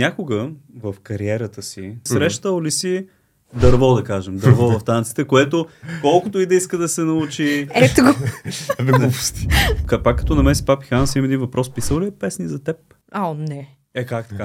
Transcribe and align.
някога 0.00 0.50
в 0.82 0.94
кариерата 1.02 1.62
си 1.62 1.96
срещал 2.04 2.62
ли 2.62 2.70
си 2.70 3.06
дърво, 3.54 3.94
да 3.94 4.04
кажем, 4.04 4.36
дърво 4.36 4.78
в 4.78 4.84
танците, 4.84 5.24
което 5.24 5.66
колкото 6.00 6.40
и 6.40 6.46
да 6.46 6.54
иска 6.54 6.78
да 6.78 6.88
се 6.88 7.00
научи... 7.00 7.68
Ето 7.74 8.02
го. 8.02 8.10
Абе, 8.78 8.92
глупости. 8.92 9.48
Пак 10.04 10.18
като 10.18 10.34
намеси 10.34 10.64
Папи 10.64 10.86
Ханс, 10.86 11.16
има 11.16 11.26
един 11.26 11.40
въпрос. 11.40 11.74
Писал 11.74 12.00
ли 12.00 12.06
е 12.06 12.10
песни 12.10 12.48
за 12.48 12.62
теб? 12.62 12.76
Ао, 13.12 13.34
не. 13.34 13.76
Е, 13.94 14.06
как 14.06 14.28
така? 14.28 14.44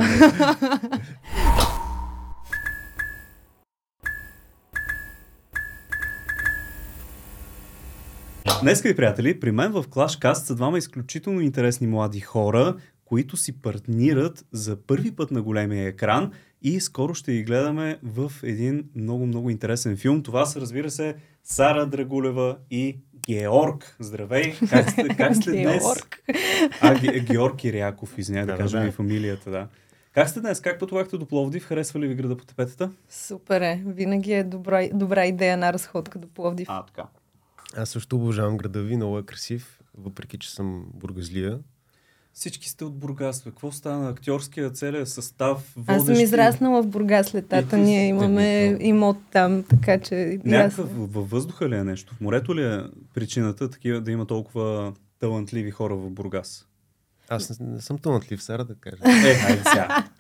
Днес, 8.62 8.80
скъпи 8.80 8.96
приятели, 8.96 9.40
при 9.40 9.52
мен 9.52 9.72
в 9.72 9.84
Clash 9.84 10.22
Cast 10.22 10.34
са 10.34 10.56
двама 10.56 10.78
изключително 10.78 11.42
интересни 11.42 11.88
млади 11.88 12.20
хора, 12.20 12.76
които 13.06 13.38
си 13.38 13.52
партнират 13.54 14.46
за 14.52 14.76
първи 14.78 15.12
път 15.12 15.32
на 15.32 15.42
големия 15.42 15.88
екран 15.88 16.32
и 16.62 16.80
скоро 16.80 17.14
ще 17.14 17.34
ги 17.34 17.44
гледаме 17.44 18.00
в 18.04 18.32
един 18.44 18.90
много-много 18.96 19.50
интересен 19.50 19.98
филм. 19.98 20.24
Това 20.24 20.46
са, 20.46 20.62
разбира 20.62 20.92
се, 20.92 21.16
Сара 21.44 21.86
Драгулева 21.86 22.58
и 22.72 22.98
Георг. 23.18 23.96
Здравей! 24.00 24.54
Как 24.70 24.90
сте, 24.90 25.08
как 25.08 25.36
сте 25.36 25.52
днес? 25.54 25.84
Георг. 25.84 26.24
А, 26.82 26.96
Ге- 26.96 27.24
Георг 27.24 27.64
Иряков, 27.64 28.18
извиняй 28.18 28.42
да, 28.42 28.52
Да, 28.52 28.58
кажем 28.58 28.82
да. 28.82 28.88
и 28.88 28.92
фамилията, 28.92 29.52
да. 29.52 29.68
Как 30.14 30.30
сте 30.30 30.40
днес? 30.40 30.62
Как 30.62 30.80
пътувахте 30.80 31.18
до 31.18 31.26
Пловдив? 31.26 31.64
Харесва 31.64 32.00
ли 32.00 32.08
ви 32.08 32.16
града 32.16 32.38
по 32.38 32.46
тепетата? 32.46 32.92
Супер 33.10 33.62
е. 33.62 33.84
Винаги 33.86 34.34
е 34.34 34.44
добра, 34.44 34.90
добра 34.94 35.26
идея 35.26 35.58
на 35.58 35.74
разходка 35.74 36.20
до 36.20 36.28
Пловдив. 36.28 36.68
А, 36.70 36.84
така. 36.84 37.04
Аз 37.76 37.90
също 37.90 38.16
обожавам 38.16 38.58
града 38.58 38.82
ви, 38.82 38.96
много 38.96 39.20
е 39.20 39.24
красив, 39.24 39.80
въпреки 39.94 40.38
че 40.38 40.52
съм 40.52 40.86
бургазлия. 40.94 41.60
Всички 42.36 42.70
сте 42.70 42.86
от 42.86 42.98
Бургас. 42.98 43.42
Какво 43.42 43.72
стана? 43.72 44.10
Актьорския 44.10 44.70
целият 44.70 45.10
състав, 45.10 45.74
водещи... 45.78 45.94
Аз 46.02 46.06
съм 46.06 46.24
израснала 46.24 46.84
в 46.84 46.88
Бургас 46.88 47.36
летата. 47.36 47.76
Си- 47.76 47.82
Ние 47.82 48.08
имаме 48.08 48.78
имот 48.80 49.18
там, 49.32 49.64
така 49.64 50.00
че... 50.00 50.40
Някакъв 50.46 51.14
във 51.14 51.30
въздуха 51.30 51.70
ли 51.70 51.76
е 51.76 51.84
нещо? 51.84 52.16
В 52.16 52.22
морето 52.22 52.56
ли 52.56 52.64
е 52.66 52.80
причината 53.14 53.70
такива 53.70 54.02
да 54.02 54.12
има 54.12 54.26
толкова 54.26 54.94
талантливи 55.20 55.72
хора 55.72 55.96
в 55.96 56.10
Бургас? 56.10 56.68
Аз 57.30 57.60
не, 57.60 57.68
не 57.68 57.82
съм 57.82 57.98
талантлив, 57.98 58.44
Сара 58.44 58.66
да 58.66 58.76
кажа. 58.76 58.98
Е, 59.06 59.34
хайде 59.34 59.64
сега. 59.64 60.04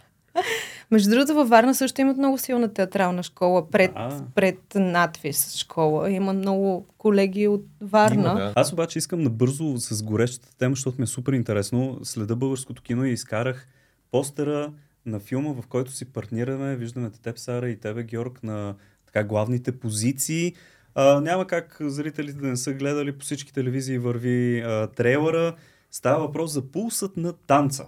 Между 0.91 1.09
другото, 1.09 1.33
във 1.33 1.49
Варна 1.49 1.75
също 1.75 2.01
имат 2.01 2.17
много 2.17 2.37
силна 2.37 2.73
театрална 2.73 3.23
школа 3.23 3.69
пред, 3.69 3.91
пред 4.35 4.59
надвис 4.75 5.55
школа. 5.55 6.11
Има 6.11 6.33
много 6.33 6.87
колеги 6.97 7.47
от 7.47 7.65
Варна. 7.81 8.29
Има, 8.29 8.33
да. 8.33 8.53
Аз 8.55 8.73
обаче 8.73 8.99
искам 8.99 9.21
набързо 9.21 9.77
с 9.77 10.03
горещата 10.03 10.57
тема, 10.57 10.75
защото 10.75 10.97
ми 10.99 11.03
е 11.03 11.07
супер 11.07 11.33
интересно. 11.33 11.99
Следа 12.03 12.35
българското 12.35 12.81
кино 12.81 13.05
и 13.05 13.11
изкарах 13.11 13.67
постера 14.11 14.71
на 15.05 15.19
филма, 15.19 15.53
в 15.53 15.67
който 15.67 15.91
си 15.91 16.05
партнираме. 16.05 16.75
Виждаме 16.75 17.09
те 17.09 17.21
теб, 17.21 17.37
Сара, 17.37 17.69
и 17.69 17.79
тебе, 17.79 18.03
Георг, 18.03 18.43
на 18.43 18.75
така 19.05 19.23
главните 19.23 19.79
позиции. 19.79 20.53
А, 20.95 21.21
няма 21.21 21.47
как 21.47 21.77
зрителите 21.79 22.37
да 22.37 22.47
не 22.47 22.57
са 22.57 22.73
гледали 22.73 23.11
по 23.11 23.25
всички 23.25 23.53
телевизии 23.53 23.97
върви 23.97 24.59
а, 24.59 24.87
трейлера. 24.87 25.55
Става 25.91 26.19
въпрос 26.19 26.51
за 26.51 26.71
пулсът 26.71 27.17
на 27.17 27.33
танца. 27.33 27.85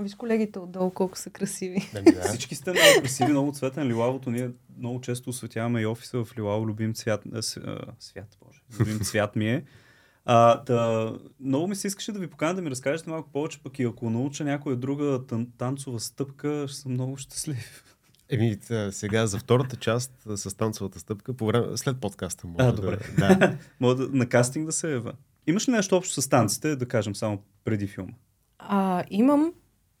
Виж 0.00 0.14
колегите 0.14 0.58
отдолу 0.58 0.90
колко 0.90 1.18
са 1.18 1.30
красиви. 1.30 1.90
Ами 1.96 2.12
да. 2.12 2.20
Всички 2.22 2.54
сте 2.54 2.70
много 2.70 3.00
красиви, 3.00 3.30
много 3.30 3.52
цветен. 3.52 3.88
Лилавото 3.88 4.30
ние 4.30 4.50
много 4.78 5.00
често 5.00 5.30
осветяваме 5.30 5.80
и 5.80 5.86
офиса 5.86 6.24
в 6.24 6.38
Лилаво. 6.38 6.66
Любим 6.66 6.94
цвят. 6.94 7.22
А, 7.34 7.42
свят, 7.98 8.38
боже. 8.46 8.60
Любим 8.80 9.00
цвят 9.02 9.36
ми 9.36 9.50
е. 9.50 9.64
А, 10.24 10.62
да, 10.64 11.12
много 11.40 11.66
ми 11.68 11.76
се 11.76 11.86
искаше 11.86 12.12
да 12.12 12.18
ви 12.18 12.26
поканя 12.26 12.54
да 12.54 12.62
ми 12.62 12.70
разкажете 12.70 13.10
малко 13.10 13.30
повече, 13.32 13.62
пък 13.62 13.78
и 13.78 13.82
ако 13.82 14.10
науча 14.10 14.44
някоя 14.44 14.76
друга 14.76 15.04
тан- 15.04 15.46
танцова 15.58 16.00
стъпка, 16.00 16.64
ще 16.68 16.76
съм 16.78 16.92
много 16.92 17.16
щастлив. 17.16 17.84
Еми, 18.28 18.58
сега 18.90 19.26
за 19.26 19.38
втората 19.38 19.76
част 19.76 20.12
с 20.34 20.56
танцовата 20.56 20.98
стъпка, 20.98 21.34
по 21.34 21.46
време, 21.46 21.76
след 21.76 22.00
подкаста 22.00 22.46
може 22.46 22.68
А, 22.68 22.72
добре. 22.72 22.98
да... 23.18 23.34
да. 23.38 23.56
Мога 23.80 23.94
да, 23.94 24.08
на 24.16 24.26
кастинг 24.28 24.66
да 24.66 24.72
се 24.72 24.92
ева. 24.92 25.12
Имаш 25.46 25.68
ли 25.68 25.72
нещо 25.72 25.96
общо 25.96 26.22
с 26.22 26.28
танците, 26.28 26.76
да 26.76 26.88
кажем 26.88 27.14
само 27.16 27.42
преди 27.64 27.86
филма? 27.86 28.12
А, 28.58 29.04
имам 29.10 29.52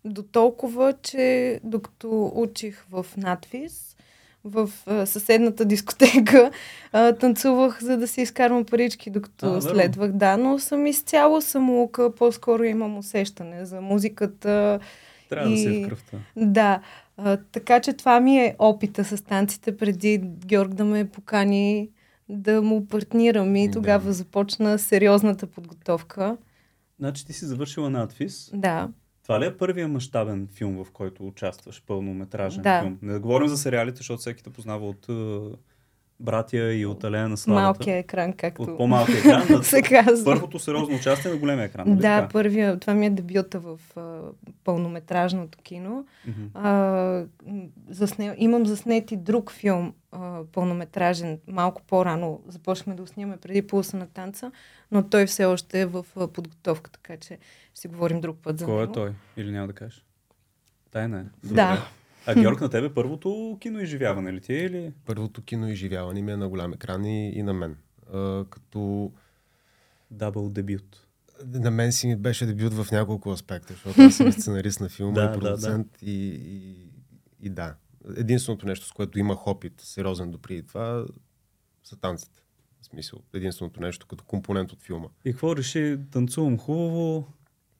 до 0.04 0.22
толкова, 0.22 0.94
че 1.02 1.60
докато 1.64 2.32
учих 2.34 2.84
в 2.90 3.06
надвис, 3.16 3.96
в 4.44 4.70
а, 4.86 5.06
съседната 5.06 5.64
дискотека, 5.64 6.50
а, 6.92 7.12
танцувах, 7.12 7.82
за 7.82 7.96
да 7.96 8.08
си 8.08 8.20
изкарвам 8.20 8.64
парички, 8.64 9.10
докато 9.10 9.46
А, 9.46 9.62
следвах. 9.62 10.12
Да, 10.12 10.36
но 10.36 10.58
съм 10.58 10.86
изцяло 10.86 11.40
самоука, 11.40 12.14
по-скоро 12.14 12.64
имам 12.64 12.98
усещане 12.98 13.64
за 13.64 13.80
музиката. 13.80 14.80
Трябва 15.28 15.50
да 15.50 15.56
се 15.56 15.68
е 15.68 15.72
И- 15.72 15.84
в 15.84 15.88
кръвта. 15.88 16.16
Да, 16.36 16.80
а, 17.16 17.36
така 17.52 17.80
че 17.80 17.92
това 17.92 18.20
ми 18.20 18.38
е 18.38 18.56
опита 18.58 19.04
с 19.04 19.24
танците 19.24 19.76
преди 19.76 20.18
Георг 20.46 20.74
да 20.74 20.84
ме 20.84 21.04
покани 21.04 21.88
да 22.28 22.62
му 22.62 22.86
партнирам 22.86 23.56
и 23.56 23.68
Да. 23.68 23.72
тогава 23.72 24.12
започна 24.12 24.78
сериозната 24.78 25.46
подготовка. 25.46 26.36
Значи 26.98 27.26
ти 27.26 27.32
си 27.32 27.44
завършила 27.44 27.90
надфис. 27.90 28.50
Да, 28.54 28.88
Това 29.22 29.40
ли 29.40 29.46
е 29.46 29.56
първия 29.56 29.88
мащабен 29.88 30.48
филм, 30.52 30.84
в 30.84 30.90
който 30.90 31.26
участваш, 31.26 31.82
пълнометражен 31.86 32.62
Да. 32.62 32.80
филм? 32.80 32.98
Не 33.02 33.12
да 33.12 33.20
говорим 33.20 33.48
за 33.48 33.56
сериалите, 33.56 33.96
защото 33.96 34.18
всеки 34.18 34.42
те 34.42 34.50
познава 34.50 34.88
от 34.88 35.08
е, 35.08 35.12
Братя 36.20 36.74
и 36.74 36.86
от 36.86 37.04
Алея 37.04 37.28
на 37.28 37.36
славата. 37.36 37.62
малкия 37.64 37.96
екран, 37.98 38.32
както 38.32 38.62
От 38.62 38.76
по-малкия 38.76 39.18
екран. 39.18 39.42
се 39.64 39.82
казва. 39.82 40.24
Първото 40.24 40.58
сериозно 40.58 40.96
участие 40.96 41.30
на 41.30 41.36
големия 41.36 41.64
екран. 41.64 41.88
нали 41.88 42.00
Да, 42.00 42.28
първия, 42.32 42.78
това 42.78 42.94
ми 42.94 43.06
е 43.06 43.10
дебюта 43.10 43.58
в 43.60 43.78
а, 43.96 44.20
пълнометражното 44.64 45.58
кино. 45.58 46.04
Мгм. 46.26 46.42
А, 46.54 47.24
засне, 47.88 48.34
имам 48.38 48.66
заснети 48.66 49.16
друг 49.16 49.52
филм, 49.52 49.94
а, 50.12 50.40
пълнометражен, 50.52 51.38
малко 51.46 51.82
по-рано. 51.82 52.40
Започнахме 52.48 52.94
да 52.94 53.02
го 53.02 53.06
снимаме 53.08 53.36
преди 53.36 53.66
пулса 53.66 53.96
на 53.96 54.06
танца, 54.06 54.52
но 54.90 55.02
той 55.08 55.26
все 55.26 55.44
още 55.44 55.80
е 55.80 55.86
в 55.86 56.06
а, 56.16 56.28
подготовка, 56.28 56.90
така 56.90 57.16
че 57.16 57.38
ще 57.74 57.80
си 57.80 57.88
говорим 57.88 58.20
друг 58.20 58.36
път 58.42 58.58
за 58.58 58.64
Кой 58.64 58.76
е 58.76 58.80
него. 58.80 58.92
той? 58.92 59.12
Или 59.36 59.50
няма 59.50 59.66
да 59.66 59.72
кажеш? 59.72 60.04
Тайна 60.90 61.18
е. 61.18 61.22
Добре. 61.46 61.54
Да. 61.56 61.88
А 62.26 62.34
Георг, 62.34 62.60
на 62.60 62.68
тебе 62.68 62.94
първото 62.94 63.58
кино 63.60 63.80
изживяване 63.80 64.32
ли 64.32 64.40
ти 64.40 64.54
е? 64.54 64.64
Или... 64.64 64.92
Първото 65.06 65.42
кино 65.42 65.68
изживяване 65.68 66.22
ми 66.22 66.32
е 66.32 66.36
на 66.36 66.48
голям 66.48 66.72
екран 66.72 67.04
и, 67.04 67.30
и 67.30 67.42
на 67.42 67.54
мен. 67.54 67.76
А, 68.12 68.44
като 68.50 69.12
Дабъл 70.10 70.48
дебют. 70.48 71.06
на 71.46 71.70
мен 71.70 71.92
си 71.92 72.06
ми 72.06 72.16
беше 72.16 72.46
дебют 72.46 72.74
в 72.74 72.92
няколко 72.92 73.30
аспекта, 73.30 73.72
защото 73.72 74.02
аз 74.02 74.16
съм 74.16 74.32
сценарист 74.32 74.80
на 74.80 74.88
филма 74.88 75.14
Да, 75.14 75.24
и 75.24 75.26
да, 75.26 75.32
продуцент 75.32 75.86
и, 76.02 76.26
и, 76.26 76.88
и 77.42 77.50
да. 77.50 77.74
Единственото 78.16 78.66
нещо, 78.66 78.86
с 78.86 78.92
което 78.92 79.18
имах 79.18 79.46
опит 79.46 79.80
сериозен 79.80 80.30
допреди 80.30 80.66
това, 80.66 81.04
са 81.84 81.96
танците. 81.96 82.42
В 82.80 82.86
смисъл, 82.86 83.18
единственото 83.34 83.80
нещо 83.80 84.06
като 84.06 84.24
компонент 84.24 84.72
от 84.72 84.82
филма. 84.82 85.08
И 85.24 85.30
какво 85.30 85.56
реши? 85.56 85.98
Танцувам 86.10 86.58
хубаво, 86.58 87.28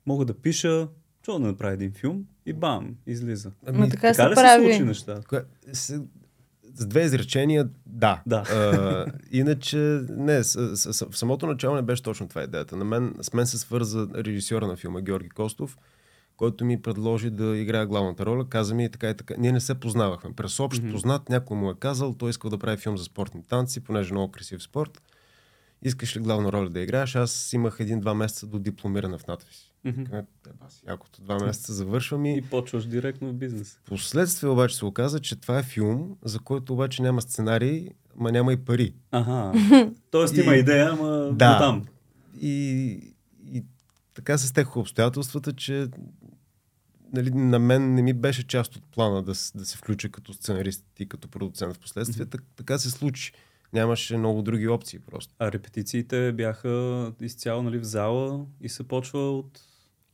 мога 0.07 0.25
да 0.25 0.35
пиша, 0.35 0.89
чува 1.23 1.41
да 1.41 1.47
направя 1.47 1.73
един 1.73 1.93
филм 1.93 2.25
и 2.47 2.53
бам, 2.53 2.95
излиза. 3.07 3.51
Ма 3.73 3.89
така, 3.89 4.01
Така 4.01 4.15
се 4.15 4.31
ли 4.31 4.35
прави. 4.35 4.73
се 4.73 4.79
случи? 4.79 5.01
Кое- 5.29 5.45
с, 5.73 6.03
с 6.75 6.87
две 6.87 7.03
изречения, 7.03 7.69
да. 7.87 8.23
Да. 8.27 8.37
А, 8.51 9.07
иначе, 9.31 9.77
не, 10.09 10.45
с, 10.45 10.77
с, 10.77 10.93
с, 10.95 11.07
в 11.11 11.19
самото 11.19 11.47
начало 11.47 11.77
не 11.77 11.83
беше 11.83 12.03
точно 12.03 12.29
това 12.29 12.43
идеята. 12.43 12.77
На 12.77 12.85
мен, 12.85 13.15
с 13.21 13.33
мен 13.33 13.47
се 13.47 13.59
свърза 13.59 14.09
режисьора 14.15 14.67
на 14.67 14.77
филма 14.77 15.01
Георги 15.01 15.29
Костов, 15.29 15.79
който 16.37 16.65
ми 16.65 16.83
предложи 16.83 17.31
да 17.31 17.57
играя 17.57 17.87
главната 17.87 18.27
роля. 18.27 18.49
Каза 18.49 18.75
ми 18.75 18.91
така 18.91 19.11
и 19.11 19.15
така. 19.15 19.35
Ние 19.39 19.53
не 19.53 19.61
се 19.61 19.75
познавахме. 19.75 20.33
През 20.33 20.61
общ 20.61 20.83
познат 20.91 21.29
някой 21.29 21.57
му 21.57 21.71
е 21.71 21.75
казал, 21.81 22.15
той 22.15 22.31
искал 22.31 22.51
да 22.51 22.59
прави 22.59 22.77
филм 22.77 22.99
за 22.99 23.05
спортни 23.05 23.43
танци, 23.49 23.81
понеже 23.81 24.11
е 24.11 24.13
много 24.13 24.33
красив 24.33 24.63
спорт. 24.63 25.03
Искаш 25.83 26.17
ли 26.17 26.21
главна 26.21 26.53
роля 26.53 26.71
да 26.71 26.81
играеш? 26.81 27.15
Аз 27.17 27.53
имах 27.53 27.77
един-два 27.81 28.15
месеца 28.15 28.47
до 28.47 28.59
дипломиране 28.59 29.19
в 29.19 29.27
надпис. 29.27 29.57
Мгм. 29.85 30.03
Якото 30.89 31.23
два 31.23 31.39
месеца 31.39 31.73
завършвам 31.73 32.27
и 32.27 32.39
И 32.39 32.43
почваш 32.43 32.87
директно 32.87 33.29
в 33.29 33.35
бизнес. 33.35 33.79
Последствие 33.85 34.51
обаче 34.51 34.77
се 34.77 34.85
оказа, 34.85 35.21
че 35.21 35.37
това 35.37 35.59
е 35.59 35.63
филм, 35.63 36.17
за 36.25 36.39
който 36.39 36.73
обаче 36.73 37.03
няма 37.03 37.23
сценарий, 37.23 37.89
ма 38.17 38.33
няма 38.33 38.53
и 38.53 38.57
пари. 38.57 38.95
Ага. 39.11 39.53
Тоест 40.11 40.37
И- 40.37 40.41
има 40.41 40.57
идея, 40.57 40.91
ама 40.91 41.31
Да. 41.33 41.59
там. 41.59 41.87
И, 42.41 42.53
и 43.47 43.65
така 44.15 44.39
се 44.39 44.49
стеха 44.49 44.81
обстоятелствата, 44.81 45.53
че 45.53 45.89
нали, 47.13 47.31
на 47.31 47.59
мен 47.59 47.95
не 47.95 48.03
ми 48.03 48.13
беше 48.13 48.47
част 48.47 48.77
от 48.77 48.83
плана 48.85 49.23
да, 49.23 49.33
да 49.55 49.65
се 49.65 49.77
включа 49.77 50.09
като 50.09 50.33
сценарист 50.33 50.85
и 50.99 51.09
като 51.09 51.29
продуцент 51.29 51.75
в 51.75 51.79
последствие. 51.79 52.27
Так, 52.27 52.43
така 52.57 52.79
се 52.79 52.91
случи. 52.91 53.33
Нямаше 53.73 54.17
много 54.17 54.43
други 54.43 54.69
опции 54.69 54.99
просто. 54.99 55.35
А 55.39 55.53
репетициите 55.53 56.33
бяха 56.33 57.13
изцяло 57.21 57.63
нали, 57.63 57.79
в 57.79 57.85
зала 57.85 58.47
и 58.61 58.69
се 58.69 58.83
почва 58.83 59.39
от... 59.39 59.61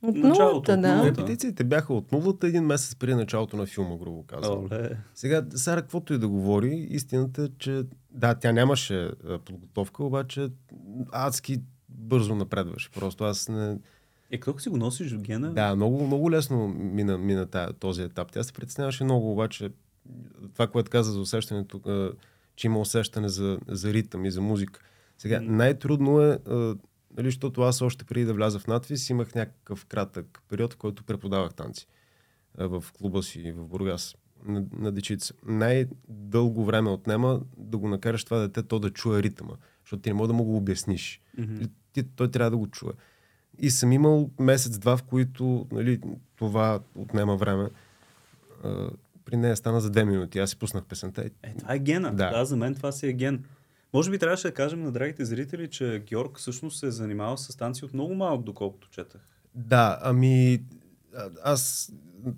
От 0.02 0.14
Началото, 0.14 0.44
нулата, 0.44 0.72
от 0.72 0.80
да. 0.80 0.96
нулата. 0.96 1.10
Репетициите 1.10 1.64
бяха 1.64 1.94
от 1.94 2.12
нулата 2.12 2.46
един 2.46 2.64
месец 2.64 2.94
преди 2.94 3.14
началото 3.14 3.56
на 3.56 3.66
филма, 3.66 3.96
грубо 3.96 4.22
казвам. 4.22 4.64
Оле. 4.64 4.90
Сега, 5.14 5.46
Сара, 5.54 5.82
каквото 5.82 6.14
и 6.14 6.18
да 6.18 6.28
говори, 6.28 6.86
истината 6.90 7.42
е, 7.42 7.48
че 7.58 7.82
да, 8.10 8.34
тя 8.34 8.52
нямаше 8.52 9.10
а, 9.28 9.38
подготовка, 9.38 10.04
обаче 10.04 10.48
адски 11.12 11.60
бързо 11.88 12.34
напредваше. 12.34 12.90
Просто 12.90 13.24
аз 13.24 13.48
не, 13.48 13.78
Е, 14.30 14.40
като 14.40 14.58
си 14.58 14.68
го 14.68 14.76
носиш 14.76 15.16
гена? 15.16 15.52
Да, 15.52 15.76
много, 15.76 16.06
много 16.06 16.30
лесно 16.30 16.68
мина, 16.68 17.18
мина 17.18 17.46
този 17.80 18.02
етап. 18.02 18.32
Тя 18.32 18.42
се 18.42 18.52
притесняваше 18.52 19.04
много, 19.04 19.32
обаче 19.32 19.70
това, 20.54 20.66
което 20.66 20.90
каза 20.90 21.12
за 21.12 21.20
усещането, 21.20 21.80
а, 21.86 22.10
че 22.56 22.66
има 22.66 22.80
усещане 22.80 23.28
за, 23.28 23.58
за 23.68 23.92
ритъм 23.92 24.24
и 24.24 24.30
за 24.30 24.40
музика. 24.40 24.80
Сега, 25.18 25.40
М. 25.40 25.56
най-трудно 25.56 26.20
е, 26.20 26.38
а, 26.46 26.76
нали, 27.16 27.26
защото 27.26 27.62
аз 27.62 27.82
още 27.82 28.04
преди 28.04 28.24
да 28.24 28.34
вляза 28.34 28.58
в 28.58 28.66
надвис 28.66 29.10
имах 29.10 29.34
някакъв 29.34 29.86
кратък 29.86 30.42
период, 30.48 30.72
в 30.72 30.76
който 30.76 31.04
преподавах 31.04 31.54
танци 31.54 31.86
а, 32.58 32.68
в 32.68 32.84
клуба 32.98 33.22
си 33.22 33.52
в 33.52 33.66
Бургас 33.66 34.16
на, 34.44 34.64
на 34.78 34.92
дечица. 34.92 35.34
Най-дълго 35.46 36.64
време 36.64 36.90
отнема 36.90 37.40
да 37.58 37.78
го 37.78 37.88
накараш 37.88 38.24
това 38.24 38.38
дете 38.38 38.62
то 38.62 38.78
да 38.78 38.90
чуе 38.90 39.22
ритъма, 39.22 39.54
защото 39.84 40.02
ти 40.02 40.08
не 40.10 40.14
може 40.14 40.28
да 40.28 40.34
му 40.34 40.44
го 40.44 40.56
обясниш. 40.56 41.22
Мгм. 41.38 41.64
Ти, 41.92 42.02
той 42.02 42.30
трябва 42.30 42.50
да 42.50 42.56
го 42.56 42.66
чуе. 42.66 42.92
И 43.58 43.70
съм 43.70 43.92
имал 43.92 44.30
месец-два, 44.40 44.96
в 44.96 45.02
които 45.02 45.66
нали, 45.72 46.00
това 46.36 46.80
отнема 46.94 47.36
време. 47.36 47.68
А, 48.64 48.90
при 49.26 49.36
нея 49.36 49.56
стана 49.56 49.80
за 49.80 49.90
две 49.90 50.04
минути. 50.04 50.38
Аз 50.38 50.50
си 50.50 50.58
пуснах 50.58 50.84
песента. 50.84 51.24
Е, 51.42 51.54
това 51.58 51.74
е 51.74 51.78
гена. 51.78 52.14
Да. 52.14 52.30
Да. 52.30 52.44
за 52.44 52.56
мен 52.56 52.74
това 52.74 52.92
си 52.92 53.06
е 53.06 53.12
ген. 53.12 53.44
Може 53.92 54.10
би 54.10 54.18
трябваше 54.18 54.48
да 54.48 54.54
кажем 54.54 54.82
на 54.82 54.92
драгите 54.92 55.24
зрители, 55.24 55.68
че 55.70 56.02
Георг 56.08 56.38
всъщност 56.38 56.78
се 56.78 56.86
е 56.86 56.90
занимавал 56.90 57.36
с 57.36 57.56
танци 57.56 57.84
от 57.84 57.94
много 57.94 58.14
малък, 58.14 58.42
доколкото 58.42 58.88
четах. 58.90 59.20
Да, 59.54 59.98
ами 60.02 60.62
а- 61.16 61.28
аз 61.44 61.92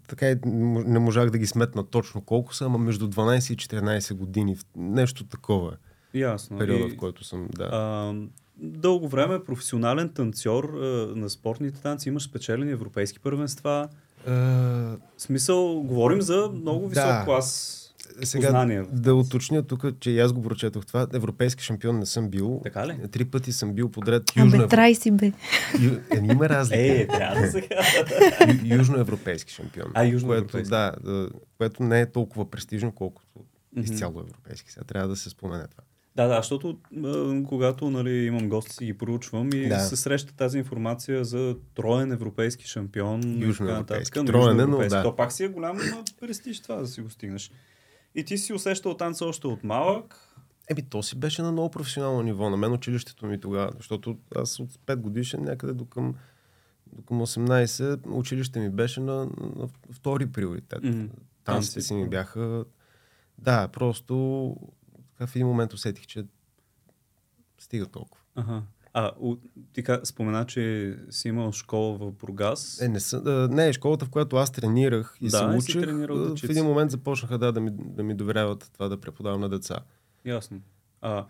така 0.09 0.37
не 0.45 0.99
можах 0.99 1.31
да 1.31 1.39
ги 1.39 1.47
сметна 1.47 1.87
точно 1.87 2.21
колко 2.21 2.55
са, 2.55 2.65
ама 2.65 2.79
между 2.79 3.09
12 3.11 3.53
и 3.53 3.57
14 3.57 4.15
години. 4.15 4.57
Нещо 4.77 5.25
такова 5.25 5.77
е 6.15 6.19
Ясно. 6.19 6.59
периода, 6.59 6.85
И, 6.85 6.91
в 6.91 6.97
който 6.97 7.25
съм. 7.25 7.49
Да. 7.57 7.65
а, 7.73 8.15
дълго 8.57 9.09
време 9.09 9.45
професионален 9.45 10.09
танцор 10.09 10.65
а, 10.65 11.13
на 11.17 11.31
спортните 11.31 11.81
танци, 11.81 12.09
имаш 12.09 12.23
спечелени 12.23 12.73
европейски 12.73 13.21
първенства. 13.21 13.89
В 14.27 14.97
смисъл, 15.19 15.83
говорим 15.83 16.23
за 16.23 16.51
много 16.55 16.89
висок 16.89 17.05
Да. 17.05 17.23
клас 17.25 17.75
сега 18.23 18.47
познания. 18.47 18.87
да 18.93 19.15
уточня 19.15 19.63
тук, 19.63 19.85
че 20.01 20.19
аз 20.19 20.33
го 20.33 20.43
прочетох 20.43 20.87
това. 20.87 21.07
Европейски 21.13 21.65
шампион 21.65 21.99
не 21.99 22.07
съм 22.07 22.29
бил. 22.29 22.61
Така 22.65 22.87
ли? 22.87 23.09
Три 23.11 23.25
пъти 23.25 23.53
съм 23.53 23.73
бил 23.73 23.89
подред. 23.91 24.23
Южно, 24.37 24.59
Абе, 24.59 24.69
трай 24.69 24.95
си 24.95 25.11
бе. 25.11 25.33
Ю... 25.81 25.91
Еми, 26.11 26.29
има 26.29 26.49
разлика. 26.49 26.83
Е, 26.83 27.07
трябва 27.07 27.41
да 27.41 27.47
сега. 27.47 27.77
Ю- 28.65 28.77
южноевропейски 28.77 29.53
шампион. 29.53 29.91
А, 29.95 30.05
южноевропейски. 30.05 30.53
Което, 30.53 30.93
да, 31.03 31.13
да, 31.13 31.29
което 31.59 31.83
не 31.83 32.01
е 32.01 32.07
толкова 32.07 32.51
престижно, 32.51 32.93
колкото 32.93 33.29
Мгм. 33.73 33.81
изцяло 33.83 34.21
европейски. 34.21 34.73
Сега 34.73 34.85
трябва 34.85 35.09
да 35.09 35.17
се 35.17 35.31
спомене 35.31 35.65
това. 35.67 35.83
Да, 36.19 36.29
да, 36.29 36.37
защото 36.37 36.79
когато 37.49 37.91
нали, 37.91 38.11
имам 38.11 38.49
гости 38.49 38.75
си 38.75 38.85
ги 38.85 38.99
проучвам 38.99 39.51
и 39.55 39.69
Да. 39.69 39.81
се 39.81 39.97
среща 39.97 40.37
тази 40.37 40.59
информация 40.59 41.25
за 41.25 41.57
троен 41.75 42.13
европейски 42.13 42.67
шампион. 42.67 43.43
Южноевропейски. 43.43 44.25
Троен 44.25 44.71
но 44.71 44.79
да. 44.79 45.03
То 45.03 45.17
пак 45.17 45.33
си 45.33 45.45
е 45.45 45.49
голям 45.49 45.79
престиж 46.21 46.61
това 46.61 46.77
да 46.77 46.87
си 46.87 47.01
го 47.01 47.11
стигнеш. 47.11 47.51
И 48.15 48.25
ти 48.25 48.39
си 48.39 48.53
усещал 48.53 48.95
танца 48.95 49.25
още 49.25 49.47
от 49.47 49.65
малък. 49.65 50.15
Еми, 50.71 50.83
то 50.83 51.03
си 51.03 51.17
беше 51.17 51.43
на 51.43 51.53
много 51.53 51.71
професионално 51.71 52.23
ниво. 52.23 52.51
На 52.51 52.57
мен 52.57 52.73
училището 52.73 53.27
ми 53.27 53.41
тогава, 53.41 53.71
защото 53.77 54.19
аз 54.37 54.61
от 54.61 54.71
5 54.71 54.97
годишен 54.97 55.45
някъде 55.45 55.73
до 55.73 55.85
към, 55.85 56.15
до 56.93 57.03
към 57.03 57.21
18 57.21 58.01
училище 58.07 58.61
ми 58.61 58.71
беше 58.71 59.01
на, 59.01 59.17
на 59.57 59.69
втори 59.93 60.27
приоритет. 60.27 60.85
Мгм. 60.85 61.05
Танците 61.45 61.81
си 61.81 61.95
ми 61.95 62.09
бяха... 62.09 62.65
Да, 63.39 63.69
просто 63.69 64.55
така 65.19 65.27
в 65.27 65.37
един 65.37 65.47
момент 65.47 65.73
усетих, 65.73 66.07
че 66.07 66.25
стига 67.59 67.87
толкова. 67.87 68.25
Ага. 68.35 68.63
А, 68.93 69.13
у, 69.21 69.37
ти 69.73 69.83
ка, 69.83 70.01
спомена, 70.05 70.47
че 70.47 70.97
си 71.11 71.29
имал 71.29 71.53
школа 71.53 71.99
в 71.99 72.13
Бургас. 72.13 72.81
Е, 72.81 72.89
не, 72.89 73.01
са, 73.01 73.17
а, 73.27 73.55
не, 73.55 73.73
школата, 73.73 74.05
в 74.05 74.11
която 74.11 74.37
аз 74.37 74.53
тренирах 74.53 75.17
и 75.21 75.29
Да, 75.29 75.39
се 75.39 75.45
учих, 75.45 75.83
тренирал 75.83 76.17
а, 76.17 76.37
в 76.37 76.45
един 76.45 76.65
момент 76.65 76.91
започнаха 76.91 77.39
да, 77.39 77.53
да, 77.53 77.61
ми, 77.61 77.71
да 77.75 78.03
ми 78.03 78.15
доверяват 78.15 78.71
това 78.73 78.89
да 78.89 79.01
преподавам 79.01 79.41
на 79.41 79.49
деца. 79.49 79.79
Ясно. 80.25 80.61
А, 81.01 81.27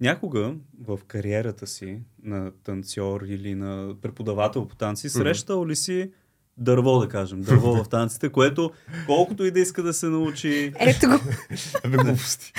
някога 0.00 0.54
в 0.80 0.98
кариерата 1.06 1.66
си 1.66 2.00
на 2.22 2.52
танцор 2.64 3.20
или 3.20 3.54
на 3.54 3.94
преподавател 4.02 4.68
по 4.68 4.76
танци, 4.76 5.08
срещал 5.08 5.66
ли 5.66 5.76
си 5.76 6.10
дърво, 6.56 6.98
да 6.98 7.08
кажем, 7.08 7.40
дърво 7.40 7.84
в 7.84 7.88
танците, 7.88 8.28
което 8.28 8.70
колкото 9.06 9.44
и 9.44 9.50
да 9.50 9.60
иска 9.60 9.82
да 9.82 9.92
се 9.92 10.08
научи... 10.08 10.72
Ето 10.78 11.08
го. 11.08 11.14
Абе, 11.84 11.96
глупости. 11.96 12.52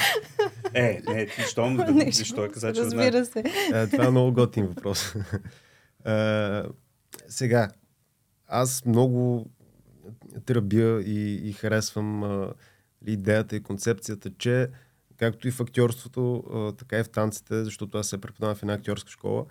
Е, 0.74 1.02
не, 1.08 1.26
ти 1.26 1.42
щом, 1.42 1.80
защо 2.12 2.46
е 2.46 2.50
каза, 2.50 2.74
че 2.74 2.84
знае. 2.84 3.12
Разбира 3.12 3.26
се. 3.26 3.44
А, 3.74 3.88
това 3.88 4.06
е 4.06 4.10
много 4.10 4.34
готин 4.34 4.66
въпрос. 4.66 5.16
а, 6.06 6.66
сега, 7.28 7.70
аз 8.48 8.86
много 8.86 9.50
тръбя 10.46 11.02
и, 11.06 11.50
и 11.50 11.54
харесвам 11.54 12.24
а, 12.24 12.54
идеята 13.06 13.56
и 13.56 13.64
концепцията, 13.64 14.32
че 14.38 14.70
както 15.18 15.48
и 15.48 15.52
в 15.52 15.60
актьорството, 15.60 16.44
а, 16.54 16.72
така 16.72 17.00
и 17.00 17.04
в 17.04 17.10
танците, 17.10 17.64
защото 17.64 17.98
аз 17.98 18.08
се 18.08 18.22
преподавам 18.22 18.56
в 18.56 18.64
една 18.64 18.74
актьорска 18.74 19.12
школа, 19.12 19.46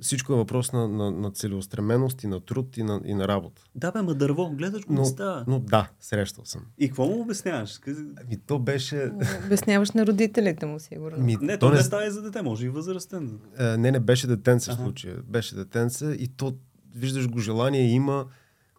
всичко 0.00 0.32
е 0.32 0.36
въпрос 0.36 0.72
на, 0.72 0.88
на, 0.88 1.10
на 1.10 1.30
целеустременост 1.30 2.22
и 2.22 2.26
на 2.26 2.40
труд 2.40 2.76
и 2.76 2.82
на, 2.82 3.00
и 3.04 3.14
на 3.14 3.28
работа. 3.28 3.62
Да, 3.74 3.92
бе, 3.92 4.02
ма 4.02 4.14
дърво, 4.14 4.50
гледаш 4.50 4.86
го, 4.86 4.92
Но, 4.92 5.00
не 5.00 5.06
става. 5.06 5.44
но 5.46 5.60
да, 5.60 5.90
срещал 6.00 6.44
съм. 6.44 6.62
И 6.78 6.88
какво 6.88 7.06
му 7.06 7.20
обясняваш? 7.20 7.80
Ами 7.86 8.36
то 8.46 8.58
беше... 8.58 9.12
Обясняваш 9.46 9.90
на 9.90 10.06
родителите 10.06 10.66
му, 10.66 10.80
сигурно. 10.80 11.24
Ми, 11.24 11.36
Не, 11.40 11.58
то 11.58 11.68
то 11.68 11.74
не 11.74 11.82
става 11.82 12.06
и 12.06 12.10
за 12.10 12.22
дете, 12.22 12.42
може 12.42 12.66
и 12.66 12.68
възрастен. 12.68 13.38
А, 13.58 13.76
не, 13.76 13.90
не, 13.90 14.00
беше 14.00 14.26
детенце 14.26 14.70
в 14.70 14.74
Аха. 14.74 14.82
случая. 14.82 15.16
Беше 15.24 15.54
детенце 15.54 16.06
и 16.06 16.28
то, 16.28 16.56
виждаш 16.94 17.28
го, 17.28 17.38
желание 17.38 17.90
има, 17.90 18.26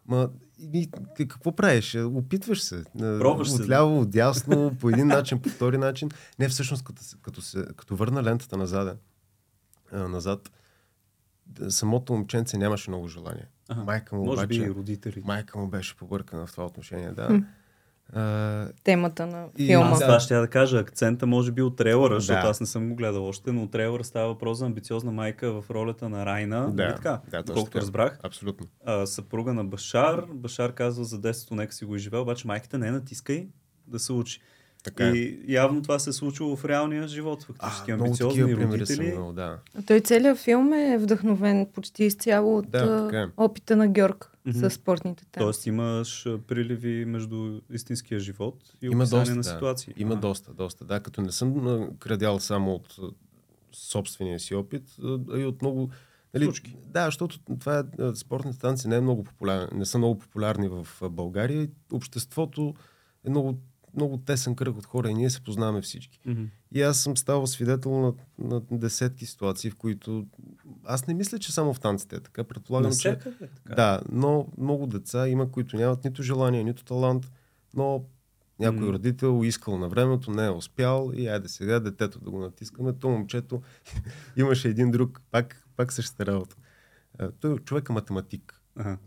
ма 0.07 0.29
и, 0.73 0.89
какво 1.29 1.55
правиш? 1.55 1.95
Е, 1.95 2.03
Опитваш 2.03 2.61
се. 2.61 2.75
А, 2.75 3.19
Пробваш 3.19 3.49
се. 3.49 3.61
Отляво, 3.61 4.01
отдясно, 4.01 4.75
по 4.79 4.89
един 4.89 5.07
начин, 5.07 5.39
по 5.39 5.49
втори 5.49 5.77
начин. 5.77 6.09
Не, 6.39 6.49
всъщност, 6.49 6.83
като, 6.83 7.01
като, 7.21 7.41
се, 7.41 7.65
като 7.75 7.95
върна 7.95 8.23
лентата 8.23 8.57
назад, 8.57 8.97
а, 9.91 10.07
назад, 10.07 10.51
самото 11.69 12.13
момченце 12.13 12.57
нямаше 12.57 12.89
много 12.89 13.07
желание. 13.07 13.45
Ага. 13.69 13.83
Майка 13.83 14.15
му 14.15 14.25
Може 14.25 14.47
би 14.47 14.55
обаче, 14.55 14.71
и 14.71 14.73
родители. 14.73 15.21
майка 15.25 15.59
му 15.59 15.67
беше 15.67 15.97
побъркана 15.97 16.45
в 16.45 16.51
това 16.51 16.65
отношение, 16.65 17.11
да. 17.11 17.27
Хм. 17.27 17.37
А, 18.13 18.69
Темата 18.83 19.25
на 19.27 19.47
И- 19.57 19.65
филма. 19.67 19.85
Аз 19.85 19.99
това 19.99 20.19
ще 20.19 20.33
я 20.33 20.39
да 20.41 20.47
кажа. 20.47 20.79
Акцента 20.79 21.27
може 21.27 21.51
би 21.51 21.61
от 21.61 21.75
трейлера, 21.75 22.15
защото 22.15 22.41
Да. 22.41 22.47
аз 22.47 22.59
не 22.61 22.65
съм 22.67 22.89
го 22.89 22.95
гледал 22.95 23.27
още, 23.27 23.51
но 23.51 23.63
от 23.63 23.71
трейлера 23.71 24.03
става 24.03 24.27
въпрос 24.27 24.57
за 24.57 24.65
амбициозна 24.65 25.11
майка 25.11 25.61
в 25.61 25.69
ролята 25.69 26.09
на 26.09 26.25
Райна. 26.25 26.71
Да, 26.71 26.83
нали 26.83 26.95
така, 26.95 27.21
да, 27.31 27.43
колкото 27.43 27.65
така. 27.65 27.79
разбрах. 27.79 28.19
абсолютно. 28.23 28.67
А, 28.85 29.05
съпруга 29.05 29.53
на 29.53 29.65
Башар. 29.65 30.23
Башар 30.33 30.73
казва 30.73 31.03
за 31.03 31.19
детството, 31.19 31.55
нека 31.55 31.73
си 31.73 31.85
го 31.85 31.95
изживее, 31.95 32.19
обаче 32.19 32.47
майката 32.47 32.77
не 32.77 32.91
натискай 32.91 33.47
да 33.87 33.99
се 33.99 34.13
учи. 34.13 34.39
Така 34.87 35.07
е. 35.07 35.11
И 35.11 35.39
явно 35.47 35.81
това 35.81 35.99
се 35.99 36.09
е 36.09 36.13
случило 36.13 36.55
в 36.55 36.65
реалния 36.65 37.07
живот. 37.07 37.43
Фактически 37.43 37.91
много 37.91 38.05
амбициозни 38.05 38.41
такива 38.41 38.59
примери 38.59 38.85
съм 38.85 38.95
родители. 38.95 39.15
имал, 39.15 39.33
да. 39.33 39.59
Той 39.87 39.99
целият 39.99 40.37
филм 40.37 40.73
е 40.73 40.97
вдъхновен 40.97 41.65
почти 41.65 42.03
изцяло 42.03 42.57
от 42.57 42.69
Да, 42.69 42.77
а, 42.79 43.05
така 43.05 43.21
е. 43.21 43.27
опита 43.37 43.75
на 43.75 43.87
Георг 43.87 44.31
Мгм. 44.45 44.59
с 44.59 44.69
спортните 44.69 45.25
танци. 45.25 45.45
Тоест 45.45 45.65
имаш 45.65 46.25
а, 46.25 46.37
приливи 46.37 47.05
между 47.05 47.61
истинския 47.73 48.19
живот 48.19 48.55
и 48.81 48.85
Има 48.85 49.03
доста, 49.03 49.29
на 49.29 49.35
да. 49.35 49.43
ситуации. 49.43 49.93
Има 49.97 50.13
Ага. 50.13 50.21
доста, 50.21 50.53
доста. 50.53 50.85
Да, 50.85 50.99
като 50.99 51.21
не 51.21 51.31
съм 51.31 51.67
а, 51.67 51.89
крадял 51.99 52.39
само 52.39 52.73
от 52.73 52.95
а, 53.01 53.07
собствения 53.73 54.39
си 54.39 54.55
опит, 54.55 54.83
а, 55.03 55.19
а 55.31 55.39
и 55.39 55.45
от 55.45 55.61
много... 55.61 55.89
Нали, 56.33 56.45
Случки. 56.45 56.75
Да, 56.85 57.05
защото 57.05 57.39
това 57.59 57.79
е, 57.79 58.01
а, 58.01 58.15
спортните 58.15 58.59
танци 58.59 58.87
не, 58.87 58.95
е 58.95 59.01
много 59.01 59.23
популярни, 59.23 59.67
не 59.79 59.85
са 59.85 59.97
много 59.97 60.19
популярни 60.19 60.67
в 60.67 60.87
а, 61.01 61.09
България. 61.09 61.63
и 61.63 61.69
Обществото 61.93 62.73
е 63.25 63.29
много, 63.29 63.57
много 63.97 64.17
тесен 64.17 64.55
кръг 64.55 64.77
от 64.77 64.85
хора 64.85 65.09
и 65.09 65.13
ние 65.13 65.29
се 65.29 65.41
познаваме 65.41 65.81
всички. 65.81 66.19
Мгм. 66.25 66.43
И 66.71 66.81
аз 66.81 66.99
съм 66.99 67.17
ставал 67.17 67.47
свидетел 67.47 67.91
на, 67.99 68.13
на 68.39 68.61
десетки 68.71 69.25
ситуации, 69.25 69.69
в 69.69 69.75
които 69.75 70.27
аз 70.83 71.07
не 71.07 71.13
мисля, 71.13 71.39
че 71.39 71.53
само 71.53 71.73
в 71.73 71.79
танците 71.79 72.15
е 72.15 72.19
така. 72.19 72.43
Предполагам, 72.43 72.91
че... 72.99 73.09
Е 73.09 73.19
така. 73.19 73.75
Да, 73.75 74.01
но 74.11 74.47
много 74.57 74.87
деца 74.87 75.27
има, 75.27 75.51
които 75.51 75.77
нямат 75.77 76.03
нито 76.03 76.23
желание, 76.23 76.63
нито 76.63 76.85
талант, 76.85 77.31
но 77.73 78.05
някой 78.59 78.87
М. 78.87 78.93
родител 78.93 79.41
искал 79.43 79.77
на 79.77 79.89
времето, 79.89 80.31
не 80.31 80.45
е 80.45 80.49
успял 80.49 81.11
и 81.15 81.27
айде 81.27 81.47
сега 81.47 81.79
детето 81.79 82.19
да 82.19 82.31
го 82.31 82.39
натискаме. 82.39 82.93
То 82.93 83.09
момчето 83.09 83.61
имаше 84.37 84.69
един 84.69 84.91
друг, 84.91 85.21
пак, 85.31 85.67
пак 85.75 85.93
същата 85.93 86.25
работа. 86.25 86.55
А, 87.19 87.31
Той 87.31 87.53
е 87.53 87.57
човек 87.57 87.89
е 87.89 87.93
математик. 87.93 88.61
Ага. 88.75 88.97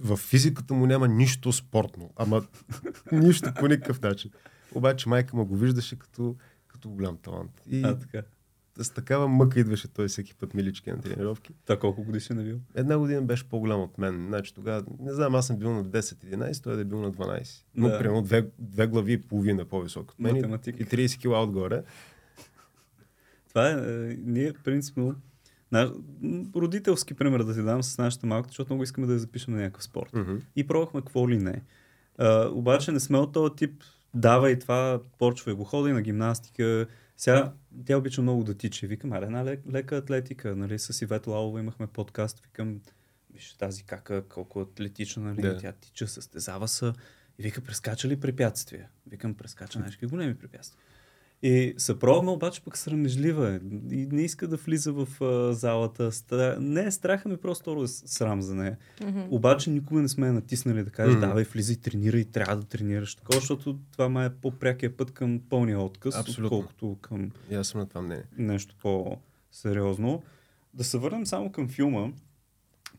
В 0.00 0.16
физиката 0.16 0.74
му 0.74 0.86
няма 0.86 1.08
нищо 1.08 1.52
спортно, 1.52 2.10
ама 2.16 2.42
нищо 3.12 3.52
по 3.58 3.68
никакъв 3.68 4.02
начин. 4.02 4.30
Обаче 4.74 5.08
майка 5.08 5.36
му 5.36 5.46
го 5.46 5.56
виждаше 5.56 5.98
като, 5.98 6.36
като 6.68 6.90
голям 6.90 7.16
талант. 7.16 7.50
И 7.66 7.82
А, 7.82 7.98
така. 7.98 8.22
с 8.78 8.90
такава 8.90 9.28
мъка 9.28 9.60
идваше 9.60 9.88
той 9.88 10.08
всеки 10.08 10.34
път 10.34 10.54
милички 10.54 10.90
на 10.90 11.00
тренировки. 11.00 11.54
Та 11.64 11.78
колко 11.78 12.04
годишен 12.04 12.38
е 12.38 12.44
бил? 12.44 12.60
Една 12.74 12.98
година 12.98 13.22
беше 13.22 13.44
по-голям 13.44 13.80
от 13.80 13.98
мен. 13.98 14.26
Значи 14.26 14.54
тогава, 14.54 14.84
не 15.00 15.12
знам, 15.12 15.34
аз 15.34 15.46
съм 15.46 15.56
бил 15.56 15.72
на 15.72 15.84
10-11, 15.84 16.62
той 16.62 16.74
да 16.74 16.80
е 16.80 16.84
бил 16.84 17.00
на 17.00 17.12
12. 17.12 17.62
Но 17.74 17.88
Да. 17.88 17.98
примерно 17.98 18.22
две, 18.22 18.46
две 18.58 18.86
глави 18.86 19.12
и 19.12 19.20
половина 19.20 19.64
по-висок 19.64 20.10
от 20.10 20.18
мен 20.18 20.30
и, 20.30 20.40
Математик. 20.40 20.80
и 20.80 20.86
30 20.86 21.18
кила 21.18 21.42
отгоре. 21.42 21.82
Това 23.48 23.68
е, 23.68 23.72
е, 23.72 24.16
ние 24.16 24.52
принципно 24.54 25.14
На, 25.72 25.92
родителски 26.56 27.14
пример 27.14 27.42
да 27.42 27.54
ти 27.54 27.62
дам 27.62 27.82
с 27.82 27.98
нашата 27.98 28.26
малка, 28.26 28.48
защото 28.48 28.72
много 28.72 28.82
искаме 28.82 29.06
да 29.06 29.12
я 29.12 29.18
запишем 29.18 29.54
на 29.54 29.60
някакъв 29.60 29.84
спорт. 29.84 30.12
Mm-hmm. 30.12 30.40
И 30.56 30.66
пробвахме 30.66 31.00
какво 31.00 31.30
ли 31.30 31.38
не. 31.38 31.62
А, 32.18 32.48
обаче 32.48 32.92
не 32.92 33.00
сме 33.00 33.18
от 33.18 33.32
този 33.32 33.54
тип, 33.56 33.82
дава 34.14 34.50
и 34.50 34.58
това, 34.58 35.00
почва 35.18 35.50
и 35.50 35.54
го 35.54 35.64
ходи 35.64 35.92
на 35.92 36.02
гимнастика. 36.02 36.86
Сега 37.16 37.52
тя 37.86 37.96
обича 37.96 38.22
много 38.22 38.44
да 38.44 38.54
тича. 38.54 38.86
Викам, 38.86 39.12
аре, 39.12 39.24
една 39.24 39.44
лек, 39.44 39.60
лека 39.72 39.96
атлетика. 39.96 40.56
Нали? 40.56 40.78
С 40.78 41.02
Ивето 41.02 41.30
Лалова 41.30 41.60
имахме 41.60 41.86
подкаст. 41.86 42.40
Викам, 42.40 42.80
виж 43.34 43.52
тази 43.52 43.84
кака, 43.84 44.24
колко 44.28 44.60
атлетична, 44.60 45.22
нали? 45.22 45.42
Да. 45.42 45.58
Тя 45.58 45.72
тича, 45.72 46.08
състезава 46.08 46.68
се. 46.68 46.92
И 47.38 47.42
вика, 47.42 47.60
прескача 47.60 48.08
ли 48.08 48.20
препятствия? 48.20 48.88
Викам, 49.06 49.34
прескача 49.34 49.78
най 49.78 49.90
големи 50.02 50.34
препятствия. 50.34 50.80
И 51.42 51.74
съпруга 51.78 52.30
обаче 52.30 52.60
пък 52.60 52.76
срамежлива 52.78 53.54
е. 53.54 53.60
И 53.94 54.06
не 54.12 54.22
иска 54.22 54.48
да 54.48 54.56
влиза 54.56 54.92
в 54.92 55.08
а, 55.24 55.52
залата. 55.52 56.12
Стра... 56.12 56.56
Не 56.60 56.84
е 56.84 56.90
страха 56.90 57.28
ми, 57.28 57.36
просто 57.36 57.82
е 57.82 57.88
срам 57.88 58.42
за 58.42 58.54
нея. 58.54 58.76
Мгм. 59.02 59.20
Обаче 59.30 59.70
никога 59.70 60.02
не 60.02 60.08
сме 60.08 60.26
я 60.26 60.32
натиснали 60.32 60.84
да 60.84 60.90
кажеш, 60.90 61.12
Мгм. 61.14 61.20
давай, 61.20 61.44
влизай, 61.44 61.76
тренирай, 61.76 62.24
трябва 62.24 62.56
да 62.56 62.64
тренираш. 62.64 63.14
Такова, 63.14 63.40
защото 63.40 63.78
това 63.92 64.08
май 64.08 64.26
е 64.26 64.30
по-прякия 64.30 64.96
път 64.96 65.10
към 65.10 65.40
пълния 65.48 65.80
отказ, 65.80 66.14
Абсолютно. 66.16 66.58
отколкото 66.58 66.98
към 67.00 67.30
аз 67.54 67.68
съм 67.68 67.80
на 67.80 67.86
това 67.88 68.02
мнение. 68.02 68.24
нещо 68.38 68.74
по-сериозно. 68.82 70.22
Да 70.74 70.84
се 70.84 70.98
върнем 70.98 71.26
само 71.26 71.52
към 71.52 71.68
филма. 71.68 72.08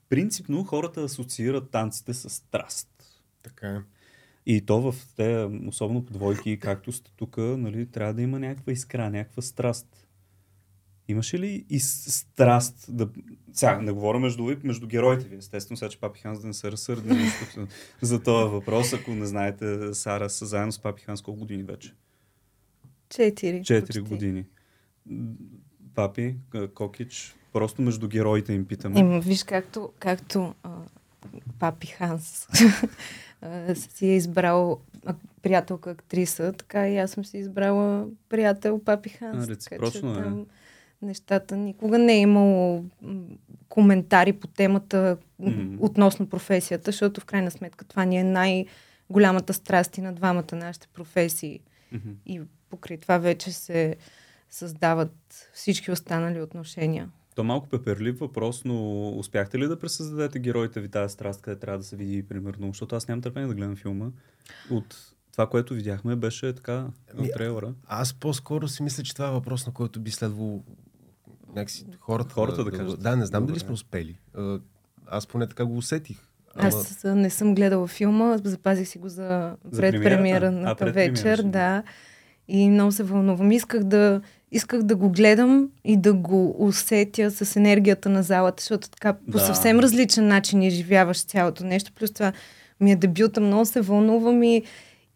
Принципно 0.10 0.63
хората 0.63 1.01
асоциират 1.01 1.69
танците 1.69 2.13
с 2.13 2.29
страст. 2.29 2.88
Така 3.43 3.67
е. 3.67 3.79
И 4.45 4.62
то 4.65 4.91
в 4.91 4.95
те, 5.15 5.50
особено 5.67 6.05
по 6.05 6.13
двойки, 6.13 6.60
както 6.60 6.91
сте 6.91 7.12
тук, 7.15 7.38
нали, 7.38 7.86
трябва 7.86 8.13
да 8.13 8.21
има 8.21 8.39
някаква 8.39 8.71
искра, 8.74 9.10
някаква 9.10 9.41
страст. 9.41 10.07
Имаше 11.07 11.39
ли 11.39 11.65
и 11.69 11.79
страст 11.79 12.86
да... 12.89 13.10
Сега, 13.53 13.81
не 13.81 13.91
говоря 13.91 14.19
между, 14.19 14.55
между 14.63 14.88
героите 14.88 15.27
ви, 15.27 15.36
естествено, 15.36 15.77
сега, 15.77 15.89
че 15.89 16.00
Папи 16.00 16.19
Ханс 16.19 16.41
да 16.41 16.48
не 16.48 16.53
се 16.53 16.71
разсърди 16.71 17.15
за 18.01 18.24
този 18.24 18.51
въпрос. 18.51 18.93
Ако 18.93 19.12
не 19.12 19.25
знаете, 19.25 19.93
Сара 19.93 20.29
са 20.29 20.45
заедно 20.45 20.71
с 20.71 20.79
Папи 20.79 21.01
Ханс 21.01 21.21
колко 21.21 21.39
години 21.39 21.63
вече? 21.63 21.93
Четири. 23.10 23.63
Четири 23.63 24.01
почти. 24.01 24.15
години. 24.15 24.45
Папи, 25.95 26.36
Кокич, 26.74 27.36
просто 27.53 27.81
между 27.81 28.07
героите 28.07 28.53
им 28.53 28.65
питаме. 28.65 29.00
Ема, 29.00 29.19
виж, 29.19 29.43
както, 29.43 29.89
както 30.00 30.55
а, 30.63 30.71
папи 31.60 31.88
Ханс 31.88 32.48
а, 33.41 33.75
си 33.75 34.07
е 34.07 34.15
избрал 34.15 34.79
приятелка 35.41 35.91
актриса, 35.91 36.53
така 36.53 36.89
и 36.89 36.98
аз 36.98 37.12
съм 37.12 37.25
си 37.25 37.38
избрала 37.38 38.07
приятел 38.29 38.81
папи 38.86 39.10
Ханс. 39.10 39.50
А, 39.50 39.51
е. 39.51 39.55
така, 39.55 39.91
че 39.91 40.01
там 40.01 40.45
нещата 41.01 41.57
никога 41.57 41.98
не 41.98 42.13
е 42.13 42.19
имало 42.19 42.86
коментари 43.69 44.33
по 44.33 44.48
темата 44.48 45.17
Мгм. 45.39 45.75
относно 45.79 46.29
професията, 46.29 46.91
защото 46.91 47.21
в 47.21 47.25
крайна 47.25 47.51
сметка 47.51 47.86
това 47.86 48.05
ни 48.05 48.17
е 48.17 48.24
най-голямата 48.24 49.53
страст 49.53 49.98
и 49.98 50.01
на 50.01 50.13
двамата 50.13 50.55
нашите 50.55 50.88
професии. 50.93 51.60
Мгм. 51.91 52.10
И 52.25 52.41
покрай 52.69 52.98
това 52.98 53.17
вече 53.17 53.51
се 53.51 53.95
създават 54.50 55.50
всички 55.53 55.91
останали 55.91 56.41
отношения. 56.41 57.10
То 57.41 57.45
малко 57.45 57.67
пеперлив 57.67 58.19
въпрос, 58.19 58.65
но 58.65 59.10
успяхте 59.17 59.60
ли 59.60 59.67
да 59.67 59.79
пресъздадете 59.79 60.39
героите 60.39 60.81
ви 60.81 60.89
тази 60.89 61.13
страст, 61.13 61.41
къде 61.41 61.60
трябва 61.60 61.77
да 61.77 61.83
се 61.83 61.95
види, 61.95 62.24
примерно? 62.24 62.67
Защото 62.67 62.95
аз 62.95 63.07
нямам 63.07 63.21
търпение 63.21 63.48
да 63.48 63.53
гледам 63.53 63.75
филма. 63.75 64.10
От 64.71 65.13
това, 65.31 65.50
което 65.50 65.74
видяхме, 65.74 66.15
беше 66.15 66.53
така 66.53 66.88
Ами, 67.13 67.27
от 67.27 67.33
трейлера. 67.33 67.74
Аз 67.88 68.13
по-скоро 68.13 68.67
си 68.67 68.83
мисля, 68.83 69.03
че 69.03 69.13
това 69.13 69.27
е 69.27 69.31
въпрос, 69.31 69.67
на 69.67 69.74
който 69.74 70.00
би 70.00 70.12
следвало 70.12 70.63
някакси 71.55 71.86
хората, 72.00 72.33
Хората 72.33 72.63
да 72.63 72.71
кажат. 72.71 73.01
Да, 73.01 73.15
не 73.15 73.25
знам 73.25 73.45
дали 73.45 73.57
Добре. 73.57 73.65
сме 73.65 73.74
успели. 73.74 74.17
Аз 75.07 75.27
поне 75.27 75.48
така 75.48 75.65
го 75.65 75.77
усетих. 75.77 76.17
Аз 76.55 77.05
а, 77.05 77.15
не 77.15 77.29
съм 77.29 77.55
гледала 77.55 77.88
филма, 77.88 78.38
запазих 78.43 78.88
си 78.88 78.98
го 78.98 79.10
за 79.10 79.55
За 79.71 79.81
предпремиерната 79.81 80.91
вечер, 80.91 81.43
да. 81.43 81.83
И 82.48 82.69
много 82.69 82.91
се 82.91 83.03
вълнувам. 83.03 83.51
Исках 83.51 83.83
да, 83.83 84.21
исках 84.51 84.81
да 84.81 84.96
го 84.96 85.10
гледам 85.10 85.70
и 85.84 85.98
да 85.98 86.13
го 86.13 86.55
усетя 86.60 87.31
с 87.31 87.55
енергията 87.55 88.10
на 88.10 88.24
залата, 88.24 88.62
защото 88.62 88.89
така 88.89 89.13
по 89.13 89.38
Да. 89.38 89.39
съвсем 89.39 89.79
различен 89.79 90.27
начин 90.27 90.62
изживяваш 90.62 91.24
цялото 91.24 91.65
нещо. 91.65 91.91
Плюс 92.00 92.13
това 92.13 92.31
ми 92.79 92.91
е 92.91 92.96
дебюта, 92.96 93.41
много 93.41 93.65
се 93.65 93.81
вълнувам 93.81 94.43
и 94.43 94.63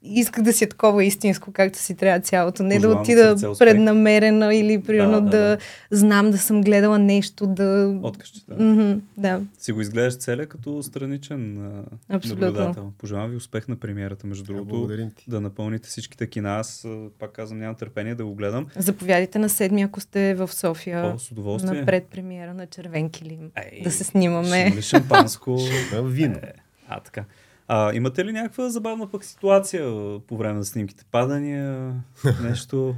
исках 0.06 0.44
да 0.44 0.54
си 0.54 0.64
е 0.64 0.70
такова 0.70 1.04
истинско, 1.04 1.52
както 1.52 1.80
си 1.80 1.96
трябва 1.96 2.20
цялото. 2.20 2.64
Не 2.64 2.70
да 2.70 2.76
Пожелавам 2.76 3.02
от 3.02 3.04
отида 3.04 3.54
преднамерена 3.60 4.56
или 4.56 4.82
примерно 4.82 5.22
Да, 5.22 5.22
да, 5.22 5.30
да, 5.30 5.48
да, 5.50 5.58
знам 5.92 6.32
да 6.32 6.38
съм 6.38 6.62
гледала 6.62 7.00
нещо, 7.00 7.48
да... 7.48 8.00
Откъщите. 8.04 8.54
Мгм, 8.60 8.94
да. 9.18 9.42
Си 9.60 9.72
го 9.72 9.82
изглеждаш 9.82 10.18
целя 10.18 10.46
като 10.46 10.84
страничен 10.84 11.72
Абсолютно. 12.10 12.46
наблюдател. 12.46 12.92
Пожелавам 12.98 13.30
ви 13.30 13.36
успех 13.38 13.68
на 13.68 13.76
премиерата, 13.76 14.28
между 14.28 14.44
Да, 14.44 14.54
другото. 14.54 15.10
ти. 15.16 15.26
Да 15.28 15.42
напълните 15.42 15.90
всичките 15.90 16.28
кина. 16.28 16.56
Аз 16.56 16.88
пак 17.20 17.32
казвам, 17.32 17.60
нямам 17.60 17.76
търпение 17.76 18.16
да 18.16 18.26
го 18.26 18.36
гледам. 18.36 18.68
Заповядайте 18.76 19.40
на 19.40 19.50
седми, 19.50 19.82
ако 19.82 20.00
сте 20.02 20.34
в 20.36 20.48
София. 20.54 21.14
О, 21.16 21.20
с 21.20 21.32
удоволствие. 21.32 21.80
на 21.80 21.86
предпремиера 21.86 22.54
на 22.54 22.66
Червен 22.68 23.10
килим. 23.10 23.52
Ей, 23.72 23.82
да 23.84 23.92
се 23.92 24.04
снимаме. 24.04 24.82
шампанско? 24.82 25.58
Да, 25.92 26.04
вино. 26.04 26.36
Е, 26.44 26.54
а, 26.88 27.00
така. 27.00 27.24
А, 27.68 27.94
имате 27.94 28.26
ли 28.26 28.32
някаква 28.32 28.70
забавна 28.70 29.12
пък 29.12 29.26
ситуация 29.26 29.84
по 30.20 30.38
време 30.38 30.54
на 30.54 30.66
снимките? 30.66 31.06
Падания, 31.12 31.94
нещо, 32.42 32.96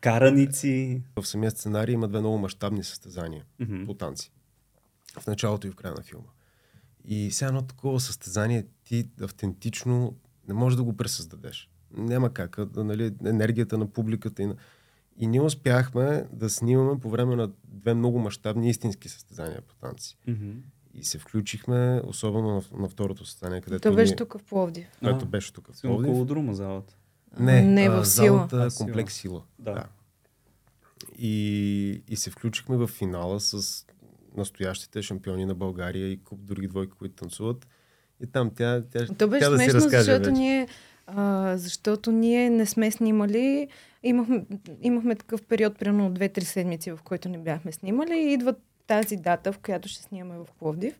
караници? 0.00 1.02
В 1.16 1.26
самия 1.26 1.50
сценарий 1.50 1.94
има 1.94 2.08
две 2.08 2.20
много 2.20 2.38
мащабни 2.38 2.84
състезания 2.84 3.44
Мгм. 3.60 3.84
по 3.86 3.94
танци. 3.94 4.32
В 5.20 5.26
началото 5.26 5.66
и 5.66 5.70
в 5.70 5.74
края 5.76 5.94
на 5.94 6.02
филма. 6.02 6.26
И 7.04 7.30
сега 7.30 7.48
едно 7.48 7.62
такова 7.62 8.00
състезание 8.00 8.66
ти 8.84 9.08
автентично 9.22 10.14
не 10.48 10.54
можеш 10.54 10.76
да 10.76 10.82
го 10.82 10.96
пресъздадеш. 10.96 11.70
Няма 11.96 12.32
как. 12.32 12.58
А, 12.58 12.68
нали, 12.76 13.14
енергията 13.26 13.78
на 13.78 13.86
публиката 13.86 14.42
и 14.42 14.46
на... 14.46 14.56
И 15.20 15.26
ние 15.26 15.40
успяхме 15.40 16.24
да 16.32 16.50
снимаме 16.50 17.00
по 17.00 17.10
време 17.10 17.36
на 17.36 17.50
две 17.64 17.94
много 17.94 18.18
мащабни 18.18 18.70
истински 18.70 19.08
състезания 19.08 19.60
по 19.62 19.74
танци. 19.74 20.16
Мгм. 20.28 20.50
И 20.98 21.04
се 21.04 21.18
включихме, 21.18 22.02
особено 22.04 22.48
на, 22.48 22.62
на 22.72 22.88
второто 22.88 23.24
състезание, 23.24 23.60
където 23.60 23.82
То 23.82 23.94
беше 23.94 24.10
ние, 24.10 24.16
тук 24.16 24.34
в 24.34 24.44
Пловдив. 24.44 24.86
което 25.00 25.24
А, 25.24 25.28
беше 25.28 25.52
тук 25.52 25.68
в 25.68 25.82
Пловдив. 25.82 26.08
около 26.08 26.24
друма 26.24 26.54
залата. 26.54 26.96
Не, 27.38 27.62
Не 27.62 27.82
а, 27.82 27.90
в 27.92 28.04
сила. 28.04 28.26
залата 28.26 28.56
А, 28.56 28.70
сила. 28.70 28.86
комплекс 28.86 29.14
сила. 29.14 29.42
Да. 29.58 29.84
И, 31.18 32.02
и 32.08 32.16
се 32.16 32.30
включихме 32.30 32.76
в 32.76 32.86
финала 32.88 33.40
с 33.40 33.84
настоящите 34.36 35.02
шампиони 35.02 35.44
на 35.44 35.54
България 35.54 36.06
и 36.08 36.16
куп 36.18 36.40
други 36.40 36.68
двойки, 36.68 36.92
които 36.92 37.14
танцуват. 37.14 37.66
И 38.20 38.26
там 38.26 38.50
тя, 38.50 38.82
тя, 38.82 39.06
То 39.08 39.28
беше 39.28 39.40
тя 39.40 39.50
да 39.50 39.58
си 39.58 39.64
смешно, 39.64 39.76
разкаже 39.76 40.02
защото 40.02 40.20
вече. 40.20 40.32
ние, 40.32 40.68
а, 41.06 41.52
защото 41.56 42.12
ние 42.12 42.50
не 42.50 42.66
сме 42.66 42.90
снимали. 42.90 43.68
Имахме, 44.02 44.44
имахме 44.82 45.14
такъв 45.14 45.42
период, 45.42 45.78
примерно 45.78 46.06
от 46.06 46.12
2-3 46.12 46.40
седмици, 46.40 46.90
в 46.90 46.98
който 47.04 47.28
не 47.28 47.38
бяхме 47.38 47.72
снимали. 47.72 48.14
И 48.14 48.32
идва 48.32 48.54
тази 48.88 49.16
дата, 49.16 49.52
в 49.52 49.58
която 49.58 49.88
ще 49.88 50.02
снимаме 50.02 50.38
в 50.38 50.46
Пловдив. 50.58 50.94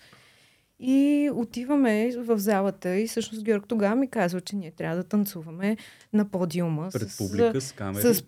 И 0.80 1.30
отиваме 1.34 2.10
в 2.16 2.38
залата 2.38 2.96
и 2.96 3.06
всъщност 3.06 3.44
Георг 3.44 3.64
тогава 3.68 3.96
ми 3.96 4.08
казва, 4.08 4.40
че 4.40 4.56
ние 4.56 4.70
трябва 4.70 4.96
да 4.96 5.04
танцуваме 5.04 5.76
на 6.12 6.24
подиума. 6.24 6.88
Пред 6.92 7.10
с- 7.10 7.18
публика, 7.18 7.60
с 7.60 7.72
камери. 7.72 8.02
с, 8.04 8.24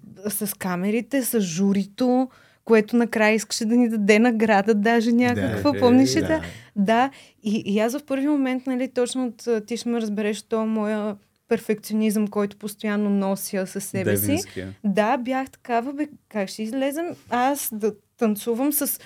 с 0.47 0.55
камерите, 0.55 1.23
с 1.23 1.41
журито, 1.41 2.29
което 2.65 2.97
накрая 2.97 3.35
искаше 3.35 3.65
да 3.65 3.77
ни 3.77 3.89
даде 3.89 4.19
награда, 4.19 4.75
даже 4.75 5.13
някаква, 5.13 5.71
Да, 5.71 5.79
е, 5.79 5.81
помниш 5.81 6.17
ли? 6.17 6.21
да. 6.21 6.27
Да. 6.29 6.43
да. 6.77 7.11
И, 7.43 7.63
и 7.67 7.79
аз 7.79 7.99
в 7.99 8.05
първи 8.05 8.29
момент, 8.29 8.67
нали, 8.67 8.89
точно 8.89 9.27
от, 9.27 9.67
ти 9.67 9.77
ще 9.77 9.89
ме 9.89 10.01
разбереш, 10.01 10.43
то 10.43 10.67
моя 10.67 11.17
перфекционизъм, 11.49 12.29
който 12.29 12.57
постоянно 12.57 13.11
нося 13.11 13.67
със 13.67 13.85
себе 13.85 14.17
си. 14.17 14.27
Девинския. 14.27 14.75
Да, 14.85 15.17
бях 15.17 15.51
такава, 15.51 15.93
бе, 15.93 16.09
как 16.29 16.49
ще 16.49 16.63
излезем 16.63 17.07
аз 17.31 17.69
да 17.73 17.93
танцувам 18.17 18.73
с 18.73 19.01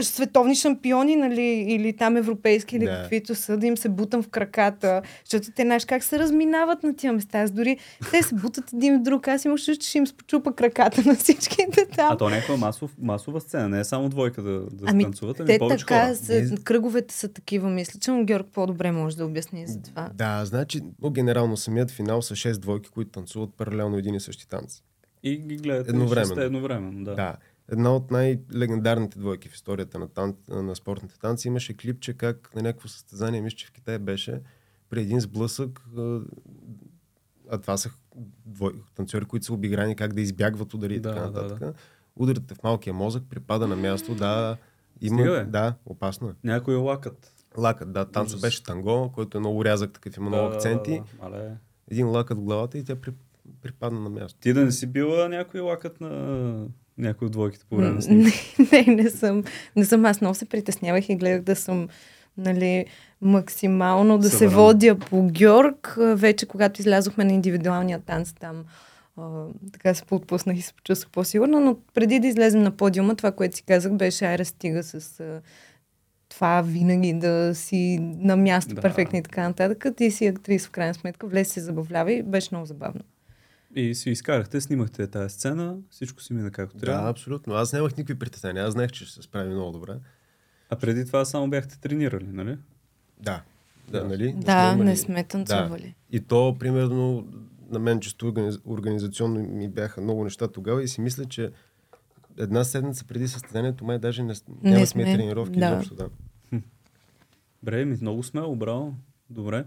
световни 0.00 0.54
шампиони, 0.54 1.16
нали, 1.16 1.42
или 1.68 1.92
там 1.92 2.16
европейски, 2.16 2.76
или 2.76 2.84
Да. 2.84 2.90
каквито 2.92 3.34
са, 3.34 3.56
да 3.56 3.66
им 3.66 3.76
се 3.76 3.88
бутам 3.88 4.22
в 4.22 4.28
краката, 4.28 5.02
защото 5.24 5.50
те 5.50 5.62
знаеш 5.62 5.84
как 5.84 6.04
се 6.04 6.18
разминават 6.18 6.82
на 6.82 6.96
тия 6.96 7.12
места. 7.12 7.40
Аз 7.40 7.50
дори 7.50 7.78
те 8.10 8.22
се 8.22 8.34
бутат 8.34 8.72
един 8.72 8.98
в 8.98 9.02
друг, 9.02 9.28
аз 9.28 9.44
имах 9.44 9.56
чувство, 9.56 9.74
че 9.74 9.88
ще 9.88 9.98
им 9.98 10.06
спочупа 10.06 10.54
краката 10.54 11.02
на 11.06 11.14
всичките 11.14 11.86
там. 11.86 12.12
А 12.12 12.16
то 12.16 12.28
е 12.28 12.32
някаква 12.32 12.56
масов, 12.56 12.94
масова 12.98 13.40
сцена, 13.40 13.68
не 13.68 13.80
е 13.80 13.84
само 13.84 14.08
двойка 14.08 14.42
да, 14.42 14.60
да 14.62 14.84
Ами, 14.86 15.02
танцуват, 15.02 15.40
ами 15.40 15.46
те 15.46 15.58
повече 15.58 15.86
така, 15.86 16.04
хора. 16.04 16.16
са, 16.16 16.32
Не- 16.42 16.56
кръговете 16.56 17.14
са 17.14 17.28
такива, 17.28 17.70
мисля, 17.70 18.00
че 18.00 18.10
Георг 18.24 18.46
по-добре 18.46 18.92
може 18.92 19.16
да 19.16 19.26
обясни 19.26 19.66
за 19.66 19.82
това. 19.82 20.10
Да, 20.14 20.44
значи, 20.44 20.80
но 21.02 21.10
генерално 21.10 21.56
самият 21.56 21.90
финал 21.90 22.22
са 22.22 22.34
6 22.34 22.52
двойки, 22.52 22.90
които 22.90 23.10
танцуват 23.10 23.50
паралелно 23.54 23.98
един 23.98 24.14
и 24.14 24.20
същи 24.20 24.48
танц. 24.48 24.80
И 25.22 25.36
ги 25.38 25.56
гледате 25.56 25.90
Едновременно. 25.90 26.42
едновременно. 26.42 27.04
Да. 27.04 27.14
Да. 27.14 27.36
Една 27.68 27.94
от 27.96 28.10
най-легендарните 28.10 29.18
двойки 29.18 29.48
в 29.48 29.54
историята 29.54 29.98
на, 29.98 30.08
тан... 30.08 30.34
на 30.48 30.76
спортните 30.76 31.18
танци 31.18 31.48
имаше 31.48 31.76
клипче 31.76 32.14
как 32.14 32.54
на 32.54 32.62
някакво 32.62 32.88
състезание, 32.88 33.40
мисля, 33.40 33.56
че 33.56 33.66
в 33.66 33.72
Китай 33.72 33.98
беше, 33.98 34.40
при 34.90 35.00
един 35.00 35.20
сблъсък, 35.20 35.84
а, 37.50 37.58
това 37.58 37.76
са 37.76 37.90
двой... 38.46 38.72
танцори, 38.94 39.24
които 39.24 39.46
са 39.46 39.52
обиграни 39.54 39.96
как 39.96 40.12
да 40.12 40.20
избягват 40.20 40.74
удари 40.74 40.94
и 40.94 41.00
Да, 41.00 41.14
така 41.14 41.26
да, 41.26 41.42
нататък. 41.42 41.76
Ударите 42.16 42.54
в 42.54 42.62
малкия 42.62 42.94
мозък, 42.94 43.22
припада 43.30 43.66
на 43.66 43.76
място, 43.76 44.14
да, 44.14 44.56
Има, 45.00 45.18
Стига, 45.18 45.46
да, 45.48 45.74
опасно 45.86 46.28
е. 46.28 46.34
Някой 46.44 46.74
е 46.74 46.76
лакът. 46.76 47.46
Лакът, 47.58 47.92
да, 47.92 48.04
танца 48.04 48.38
беше 48.38 48.62
танго, 48.62 49.12
който 49.14 49.38
е 49.38 49.40
много 49.40 49.64
рязък, 49.64 49.92
такъв 49.92 50.16
има 50.16 50.28
много 50.28 50.54
акценти. 50.54 51.02
Да, 51.22 51.30
да, 51.30 51.36
да. 51.36 51.56
Един 51.90 52.08
лакът 52.08 52.38
в 52.38 52.42
главата 52.42 52.78
и 52.78 52.84
тя 52.84 52.96
при, 52.96 53.12
припадна 53.62 54.00
на 54.00 54.10
място. 54.10 54.40
Ти 54.40 54.52
да 54.52 54.64
не 54.64 54.72
си 54.72 54.86
била 54.86 55.28
някой 55.28 55.60
лакът 55.60 56.00
на 56.00 56.66
някой 56.98 57.26
от 57.26 57.32
двойките 57.32 57.64
по 57.64 57.76
време 57.76 57.90
на 57.90 58.02
снимка. 58.02 58.30
не, 58.72 58.84
не, 58.86 58.94
не 58.94 59.10
съм. 59.10 59.44
Не 59.76 59.84
съм. 59.84 60.04
Аз 60.04 60.20
много 60.20 60.34
се 60.34 60.44
притеснявах 60.44 61.08
и 61.08 61.16
гледах 61.16 61.42
да 61.42 61.56
съм 61.56 61.88
нали, 62.36 62.86
максимално 63.20 64.18
да 64.18 64.30
се 64.30 64.36
Събрана. 64.38 64.56
водя 64.56 64.98
по 64.98 65.22
Георг. 65.24 65.94
Вече 65.98 66.46
когато 66.46 66.80
излязохме 66.80 67.24
на 67.24 67.32
индивидуалния 67.32 68.00
танц 68.00 68.32
там, 68.32 68.64
а, 69.16 69.44
така 69.72 69.94
се 69.94 70.04
поотпуснах 70.04 70.58
и 70.58 70.62
се 70.62 70.74
почувствах 70.74 71.10
по-сигурна, 71.10 71.60
но 71.60 71.76
преди 71.94 72.20
да 72.20 72.26
излезем 72.26 72.62
на 72.62 72.70
подиума, 72.70 73.14
това, 73.14 73.32
което 73.32 73.56
си 73.56 73.62
казах, 73.62 73.92
беше 73.92 74.24
айра 74.24 74.44
стига 74.44 74.82
с 74.82 75.20
а, 75.20 75.40
това 76.28 76.60
винаги 76.62 77.12
да 77.12 77.54
си 77.54 77.98
на 78.00 78.36
място 78.36 78.74
Да. 78.74 78.80
перфектно 78.80 79.18
и 79.18 79.22
така 79.22 79.48
нататък. 79.48 79.86
Ти 79.96 80.10
си 80.10 80.26
актриса 80.26 80.68
в 80.68 80.70
крайна 80.70 80.94
сметка, 80.94 81.26
влез 81.26 81.48
се 81.48 81.60
забавлявай, 81.60 82.22
беше 82.22 82.48
много 82.52 82.66
забавно. 82.66 83.00
И 83.76 83.94
си 83.94 84.10
изкарахте, 84.10 84.60
снимахте 84.60 85.06
тази 85.06 85.34
сцена, 85.34 85.76
всичко 85.90 86.22
си 86.22 86.32
мина 86.32 86.50
както 86.50 86.76
Да, 86.76 86.86
трябва. 86.86 87.10
абсолютно. 87.10 87.54
Аз 87.54 87.72
нямах 87.72 87.96
никакви 87.96 88.18
притеснения. 88.18 88.64
Аз 88.64 88.72
знаех, 88.72 88.90
че 88.90 89.04
ще 89.04 89.14
се 89.14 89.22
справи 89.22 89.50
много 89.54 89.72
добре. 89.72 89.94
А 90.70 90.76
преди 90.76 91.06
това 91.06 91.24
само 91.24 91.50
бяхте 91.50 91.80
тренирали, 91.80 92.26
нали? 92.26 92.58
Да. 93.20 93.42
Да, 93.88 94.00
Да. 94.00 94.08
нали? 94.08 94.34
Да, 94.36 94.72
сме 94.74 94.84
не 94.84 94.96
сме 94.96 95.24
танцували. 95.24 95.94
И 96.10 96.20
то, 96.20 96.56
примерно, 96.58 97.26
на 97.70 97.78
мен 97.78 98.00
чисто 98.00 98.26
организ... 98.26 98.58
организационно 98.66 99.40
ми 99.40 99.68
бяха 99.68 100.00
много 100.00 100.24
неща 100.24 100.48
тогава 100.48 100.82
и 100.82 100.88
си 100.88 101.00
мисля, 101.00 101.24
че 101.24 101.50
една 102.38 102.64
седмица 102.64 103.04
преди 103.04 103.28
състезанието 103.28 103.84
май 103.84 103.98
даже 103.98 104.22
не, 104.22 104.34
Не 104.62 104.70
нямахме 104.70 104.86
сме, 104.86 105.04
тренировки 105.16 105.58
да. 105.58 105.66
изобщо. 105.66 105.94
Да. 105.94 106.08
Бре, 107.62 107.84
ми 107.84 107.96
много 108.00 108.22
смело, 108.22 108.56
браво. 108.56 108.94
Добре. 109.30 109.64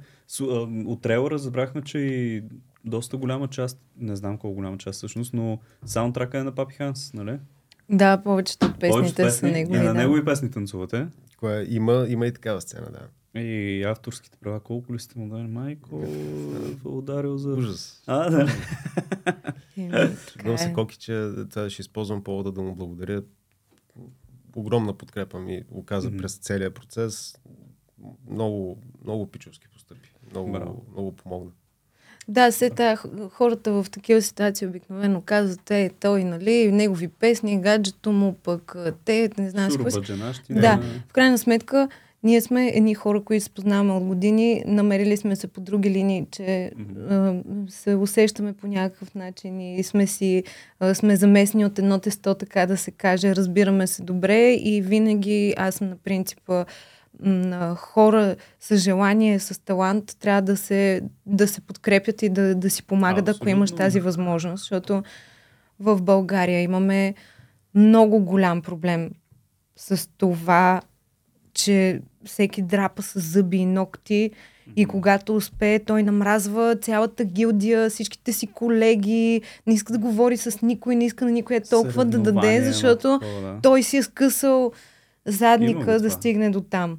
От 0.86 1.02
трейлера 1.02 1.30
разбрахме, 1.32 1.82
че 1.82 1.98
и 2.00 2.44
доста 2.88 3.17
голяма 3.17 3.48
част, 3.48 3.79
не 3.98 4.15
знам 4.15 4.38
колко 4.38 4.56
голяма 4.56 4.77
част 4.77 4.98
всъщност, 4.98 5.34
но 5.34 5.60
саундтрака 5.86 6.39
е 6.39 6.44
на 6.44 6.56
Папи 6.56 6.74
Ханс, 6.74 7.13
нали? 7.13 7.39
Да, 7.89 8.22
повечето 8.24 8.65
от 8.65 8.79
Повечето 8.79 9.15
песните 9.15 9.32
са 9.32 9.48
негови. 9.48 9.77
И 9.77 9.82
на 9.82 9.88
да. 9.88 9.94
негови 9.94 10.25
песни 10.25 10.51
танцувате. 10.51 11.08
Кое, 11.38 11.65
има, 11.70 12.06
има 12.10 12.27
и 12.27 12.34
такава 12.34 12.62
сцена, 12.62 12.88
да. 12.91 13.08
И 13.41 13.84
авторските 13.84 14.38
права, 14.38 14.60
колко 14.60 14.94
ли 14.94 15.00
сте 15.00 15.20
му 15.20 15.29
дали? 15.29 15.48
Майко, 15.48 16.03
е 16.86 16.88
ударил 16.88 17.38
за... 17.38 17.50
Ужас. 17.50 18.03
А, 18.08 18.29
да. 18.29 18.48
Чудвам 20.27 20.58
се, 20.58 20.70
е. 20.70 20.74
Коки, 20.74 20.98
че 20.98 21.32
това 21.50 21.70
ще 21.70 21.82
използвам 21.82 22.24
повода 22.24 22.51
да 22.51 22.62
му 22.62 22.75
благодаря. 22.75 23.24
Огромна 24.56 24.94
подкрепа 24.94 25.39
ми 25.39 25.63
оказа 25.72 26.10
Мгм. 26.10 26.17
през 26.17 26.38
целия 26.38 26.74
процес. 26.74 27.38
Много, 28.29 28.82
много 29.03 29.27
пичовски 29.32 29.67
постъпи. 29.70 30.13
Много, 30.32 30.51
Браво. 30.51 30.86
много 30.91 31.15
помогна. 31.15 31.51
Да, 32.28 32.52
се 32.52 32.70
тая, 32.70 32.98
хората 33.32 33.72
в 33.72 33.86
такива 33.92 34.22
ситуации 34.22 34.68
обикновено 34.68 35.22
казват, 35.26 35.72
е, 35.72 35.90
той, 36.00 36.24
нали, 36.24 36.72
негови 36.72 37.08
песни, 37.08 37.62
гаджето 37.62 38.12
му, 38.12 38.36
пък 38.44 38.76
те, 39.06 39.30
не 39.38 39.50
знам 39.50 39.72
си 39.72 39.78
какво. 39.78 40.02
Да. 40.50 40.80
В 41.10 41.14
крайна 41.14 41.38
сметка, 41.38 41.90
ние 42.24 42.42
сме 42.42 42.68
едни 42.68 42.96
хора, 42.96 43.24
които 43.24 43.44
се 43.44 43.50
познаваме 43.50 43.94
от 43.94 44.04
години, 44.04 44.64
намерили 44.68 45.18
сме 45.18 45.36
се 45.36 45.48
по 45.48 45.62
други 45.62 45.90
линии, 45.90 46.26
че 46.32 46.72
Мгм. 46.78 47.14
а, 47.14 47.36
се 47.70 47.96
усещаме 47.96 48.54
по 48.54 48.68
някакъв 48.68 49.16
начин 49.16 49.62
и 49.62 49.84
сме 49.84 50.08
си, 50.08 50.44
а, 50.80 50.96
сме 50.96 51.16
замесени 51.16 51.66
от 51.66 51.80
едно 51.80 52.00
тесто, 52.00 52.36
така 52.36 52.66
да 52.66 52.78
се 52.78 52.92
каже, 52.92 53.36
разбираме 53.36 53.88
се 53.88 54.04
добре 54.04 54.54
и 54.54 54.82
винаги 54.82 55.54
аз 55.58 55.76
съм 55.76 55.90
на 55.90 55.96
принципа 55.96 56.66
м, 57.26 57.76
хора 57.76 58.36
с 58.60 58.78
желание, 58.78 59.40
с 59.40 59.64
талант, 59.64 60.16
трябва 60.20 60.42
да 60.42 60.58
се, 60.58 61.02
да 61.26 61.48
се 61.48 61.62
подкрепят 61.62 62.22
и 62.22 62.30
да, 62.30 62.56
да 62.56 62.70
си 62.70 62.84
помагат, 62.84 63.30
ако 63.30 63.50
имаш 63.50 63.72
тази 63.72 64.00
възможност, 64.00 64.62
защото 64.62 65.04
в 65.80 66.02
България 66.02 66.62
имаме 66.62 67.13
много 67.76 68.20
голям 68.20 68.62
проблем 68.62 69.12
с 69.76 70.10
това, 70.18 70.82
че 71.54 72.02
всеки 72.26 72.62
драпа 72.62 73.02
с 73.02 73.20
зъби 73.20 73.58
и 73.58 73.65
ногти 73.65 74.32
и 74.76 74.86
когато 74.86 75.36
успее, 75.36 75.80
той 75.80 76.04
намразва 76.04 76.76
цялата 76.82 77.26
гилдия, 77.26 77.89
всичките 77.89 78.34
си 78.34 78.48
колеги, 78.48 79.41
не 79.68 79.74
иска 79.74 79.94
да 79.94 80.00
говори 80.00 80.38
с 80.38 80.62
никой, 80.62 80.96
не 80.96 81.06
иска 81.06 81.26
на 81.26 81.32
никой 81.32 81.56
е 81.56 81.62
толкова 81.62 82.06
да 82.06 82.18
даде, 82.20 82.62
защото 82.63 83.20
той 83.63 83.84
си 83.84 83.98
е 83.98 84.04
скъсал 84.04 84.72
задника 85.26 86.00
да 86.00 86.12
стигне 86.12 86.50
до 86.50 86.62
там. 86.62 86.98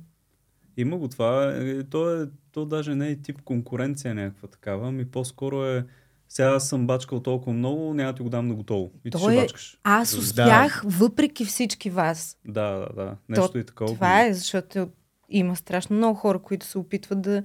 Има 0.78 0.98
го 0.98 1.08
това. 1.08 1.54
Е, 1.54 1.82
То, 1.82 2.22
е, 2.22 2.26
то 2.52 2.64
даже 2.64 2.94
не 2.94 3.08
е 3.08 3.16
тип 3.16 3.42
конкуренция 3.42 4.14
някаква 4.14 4.48
такава, 4.48 4.92
ми 4.92 5.04
по-скоро 5.04 5.64
е 5.66 5.84
сега 6.28 6.60
съм 6.60 6.86
бачкал 6.86 7.20
толкова 7.20 7.52
много, 7.52 7.94
няма 7.94 8.12
да 8.12 8.16
ти 8.16 8.22
го 8.22 8.28
дам 8.28 8.48
на 8.48 8.54
готово. 8.54 8.90
И 8.96 9.02
ти 9.02 9.10
То 9.10 9.18
ще 9.18 9.36
е- 9.36 9.40
бачкаш. 9.40 9.78
Аз 9.84 10.10
Да. 10.12 10.18
успях, 10.18 10.82
въпреки 10.86 11.44
всички 11.44 11.90
вас. 11.90 12.36
Да, 12.44 12.70
да, 12.70 12.88
да. 12.94 13.16
Нещо 13.28 13.58
и 13.58 13.64
такова. 13.64 13.94
Това 13.94 14.24
е, 14.26 14.34
защото 14.34 14.88
има 15.28 15.56
страшно 15.56 15.96
много 15.96 16.14
хора, 16.14 16.38
които 16.38 16.66
се 16.66 16.78
опитват 16.78 17.22
да, 17.22 17.42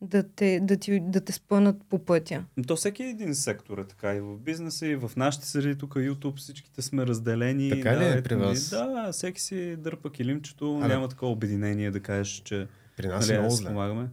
да, 0.00 0.22
те, 0.22 0.60
да, 0.62 0.76
ти, 0.76 1.00
да 1.00 1.20
те 1.20 1.32
спънат 1.32 1.76
по 1.90 1.98
пътя. 1.98 2.44
Но 2.56 2.64
То 2.64 2.76
всеки 2.76 3.02
един 3.02 3.34
сектор 3.34 3.78
е 3.78 3.84
така. 3.84 4.14
И 4.14 4.20
в 4.20 4.38
бизнеса, 4.38 4.86
и 4.86 4.96
в 4.96 5.10
нашите 5.16 5.46
среди, 5.46 5.78
тук 5.78 5.94
YouTube, 5.94 6.36
всичките 6.36 6.82
сме 6.82 7.06
разделени. 7.06 7.70
Така 7.70 7.94
ли 7.94 8.04
да, 8.04 8.18
е 8.18 8.22
при 8.22 8.34
вас? 8.34 8.70
Да, 8.70 9.08
всеки 9.12 9.40
си 9.40 9.76
дърпа 9.76 10.12
килимчето, 10.12 10.76
А, 10.76 10.80
да. 10.80 10.88
няма 10.88 11.08
такова 11.08 11.32
обединение 11.32 11.90
да 11.90 12.00
кажеш, 12.00 12.42
че 12.44 12.66
При 12.96 13.06
нас 13.06 13.28
нали, 13.28 13.36
е 13.36 13.40
много 13.40 13.54
зле. 13.54 14.08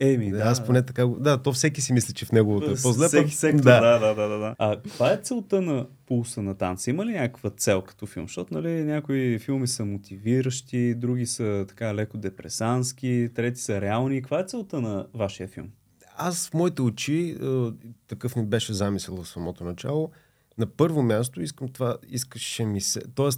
Еми, 0.00 0.30
Да, 0.30 0.38
аз 0.38 0.66
поне 0.66 0.82
така. 0.82 1.06
го- 1.06 1.18
Да, 1.18 1.38
то 1.38 1.52
всеки 1.52 1.80
си 1.80 1.92
мисли, 1.92 2.14
че 2.14 2.24
в 2.24 2.32
неговото 2.32 2.66
е 2.66 2.74
по-зле. 2.74 3.08
Всеки 3.08 3.34
сектор, 3.34 3.60
да. 3.60 3.80
да, 3.98 4.14
да, 4.14 4.28
да, 4.28 4.38
да. 4.38 4.54
А 4.58 4.76
каква 4.76 5.12
е 5.12 5.16
целта 5.16 5.62
на 5.62 5.86
пулса 6.06 6.42
на 6.42 6.54
танца? 6.54 6.90
Има 6.90 7.06
ли 7.06 7.12
някаква 7.12 7.50
цел 7.50 7.82
като 7.82 8.06
филм? 8.06 8.26
Защото 8.26 8.54
нали, 8.54 8.84
някои 8.84 9.38
филми 9.38 9.68
са 9.68 9.84
мотивиращи, 9.84 10.94
други 10.94 11.26
са 11.26 11.64
така 11.68 11.94
леко 11.94 12.18
депресански, 12.18 13.30
трети 13.34 13.60
са 13.60 13.80
реални. 13.80 14.22
Каква 14.22 14.40
е 14.40 14.44
целта 14.44 14.80
на 14.80 15.06
вашия 15.14 15.48
филм? 15.48 15.68
Аз 16.16 16.48
в 16.48 16.54
моите 16.54 16.82
очи, 16.82 17.36
е, 17.42 17.70
такъв 18.06 18.36
ми 18.36 18.44
беше 18.44 18.72
замисъл 18.74 19.16
в 19.16 19.28
самото 19.28 19.64
начало. 19.64 20.10
На 20.58 20.66
първо 20.66 21.02
място 21.02 21.42
искам 21.42 21.68
това, 21.68 21.96
искаше 22.08 22.64
ми 22.64 22.80
се, 22.80 23.00
т.е. 23.14 23.28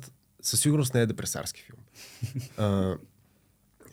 със 0.43 0.61
сигурност 0.61 0.95
не 0.95 1.01
е 1.01 1.07
депресарски 1.07 1.63
филм. 1.63 1.79
А, 2.57 2.97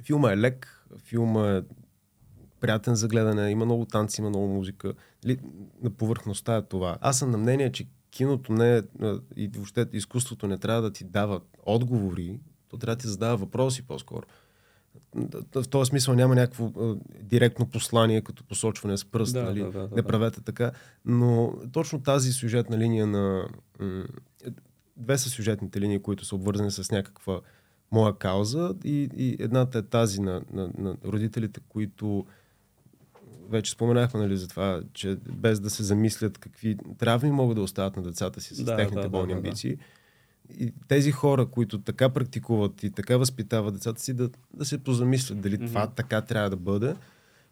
филма 0.04 0.32
е 0.32 0.38
лек, 0.38 0.86
филма 0.99 1.49
е 1.49 1.62
приятен 2.65 2.95
за 2.95 3.08
гледане, 3.08 3.51
има 3.51 3.65
много 3.65 3.86
танци, 3.86 4.21
има 4.21 4.30
много 4.30 4.47
музика. 4.47 4.93
Нали, 5.23 5.39
на 5.82 5.89
повърхността 5.89 6.56
е 6.56 6.62
това. 6.62 6.97
Аз 7.01 7.19
съм 7.19 7.32
на 7.32 7.38
мнение, 7.38 7.71
че 7.71 7.88
киното 8.12 8.54
не 8.54 8.78
е, 8.78 8.82
и 9.36 9.47
въобще 9.47 9.86
изкуството 9.93 10.47
не 10.47 10.58
трябва 10.58 10.82
да 10.82 10.91
ти 10.91 11.04
дава 11.04 11.41
отговори, 11.65 12.39
то 12.69 12.78
трябва 12.78 12.95
да 12.95 13.01
ти 13.01 13.08
задава 13.08 13.38
въпроси 13.38 13.88
по-скоро. 13.88 14.23
В 15.56 15.67
този 15.69 15.89
смисъл 15.89 16.15
няма 16.15 16.36
някакво 16.36 16.65
а, 16.65 16.95
директно 17.21 17.65
послание, 17.65 18.21
като 18.21 18.43
посочване 18.43 18.97
с 18.97 19.06
пръст, 19.06 19.34
Да, 19.34 19.43
нали? 19.43 19.60
да, 19.60 19.71
да, 19.71 19.88
да, 19.88 19.95
не 19.95 20.04
правете 20.04 20.41
така. 20.41 20.71
Но 21.06 21.54
точно 21.71 22.04
тази 22.04 22.32
сюжетна 22.32 22.78
линия 22.78 23.08
на... 23.08 23.47
м, 23.80 24.04
е, 24.45 24.49
Две 24.97 25.17
са 25.17 25.30
сюжетните 25.30 25.82
линии, 25.82 25.99
които 25.99 26.25
са 26.25 26.36
обвързани 26.36 26.71
с 26.71 26.91
някаква 26.91 27.41
моя 27.91 28.17
кауза 28.17 28.75
и, 28.84 29.10
и 29.17 29.36
едната 29.39 29.78
е 29.78 29.82
тази 29.82 30.21
на, 30.21 30.41
на, 30.54 30.71
на 30.78 30.97
родителите, 31.06 31.60
които 31.69 32.25
вече 33.50 33.72
споменахме 33.72 34.20
нали, 34.20 34.38
за 34.38 34.48
това, 34.48 34.82
че 34.94 35.18
без 35.30 35.60
да 35.60 35.70
се 35.70 35.84
замислят 35.84 36.38
какви 36.38 36.78
травми 36.98 37.32
могат 37.32 37.56
да 37.56 37.62
остават 37.62 37.96
на 37.96 38.04
децата 38.04 38.42
си 38.42 38.56
с 38.56 38.64
Да, 38.64 38.76
техните 38.76 39.02
да, 39.02 39.10
болни 39.10 39.28
да, 39.34 39.36
да, 39.36 39.42
да. 39.42 39.48
амбиции. 39.48 39.78
И 40.60 40.74
тези 40.88 41.12
хора, 41.12 41.46
които 41.46 41.82
така 41.82 42.10
практикуват 42.10 42.84
и 42.84 42.92
така 42.92 43.18
възпитават 43.18 43.74
децата 43.74 44.02
си, 44.02 44.14
да, 44.14 44.30
да 44.54 44.66
се 44.66 44.78
позамислят 44.78 45.42
дали 45.42 45.56
Мгм. 45.56 45.66
това 45.66 45.88
така 45.88 46.22
трябва 46.22 46.50
да 46.50 46.56
бъде. 46.56 46.96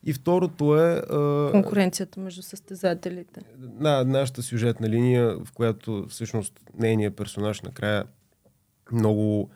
И 0.05 0.13
второто 0.13 0.77
е... 0.77 1.01
а, 1.09 1.49
Конкуренцията 1.51 2.19
между 2.19 2.41
състезателите. 2.41 3.41
на 3.59 4.03
нашата 4.03 4.41
сюжетна 4.43 4.89
линия, 4.89 5.37
в 5.45 5.51
която 5.53 6.05
всъщност 6.09 6.59
нейният 6.79 7.15
персонаж 7.15 7.61
накрая 7.61 8.03
много 8.91 9.49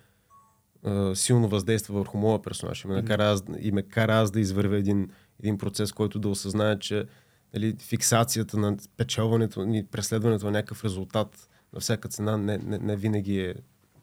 а, 0.84 1.16
силно 1.16 1.48
въздейства 1.50 1.96
върху 2.00 2.18
моя 2.18 2.42
персонаж 2.42 2.84
и 2.84 2.88
ме, 2.88 2.96
накара 2.96 3.40
и 3.60 3.72
ме 3.72 3.82
кара 3.82 4.16
аз 4.16 4.32
да 4.32 4.40
извървя 4.40 4.78
един, 4.78 5.10
един 5.40 5.58
процес, 5.58 5.92
който 5.92 6.20
да 6.20 6.30
осъзнае, 6.30 6.80
че 6.80 7.06
нали, 7.54 7.76
фиксацията 7.80 8.58
на 8.58 8.78
печелването 8.98 9.64
и 9.74 9.84
преследването 9.92 10.46
на 10.46 10.52
някакъв 10.52 10.84
резултат 10.84 11.50
на 11.74 11.80
всяка 11.80 12.08
цена 12.08 12.38
не, 12.38 12.58
не, 12.58 12.78
не 12.78 12.96
винаги 12.96 13.40
е 13.40 13.56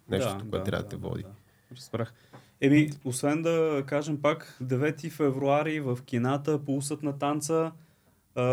нещото, 0.08 0.50
което 0.50 0.64
трябва 0.64 0.82
да, 0.82 0.88
те 0.88 0.96
води. 0.96 1.22
Да, 1.22 1.28
Разбрах. 1.76 2.14
Еми, 2.60 2.90
освен 3.04 3.42
да 3.42 3.84
кажем 3.86 4.22
пак, 4.22 4.58
9 4.62 5.10
февруари 5.10 5.80
в 5.80 5.98
кината, 6.04 6.64
пулсът 6.64 7.02
на 7.02 7.18
танца, 7.18 7.72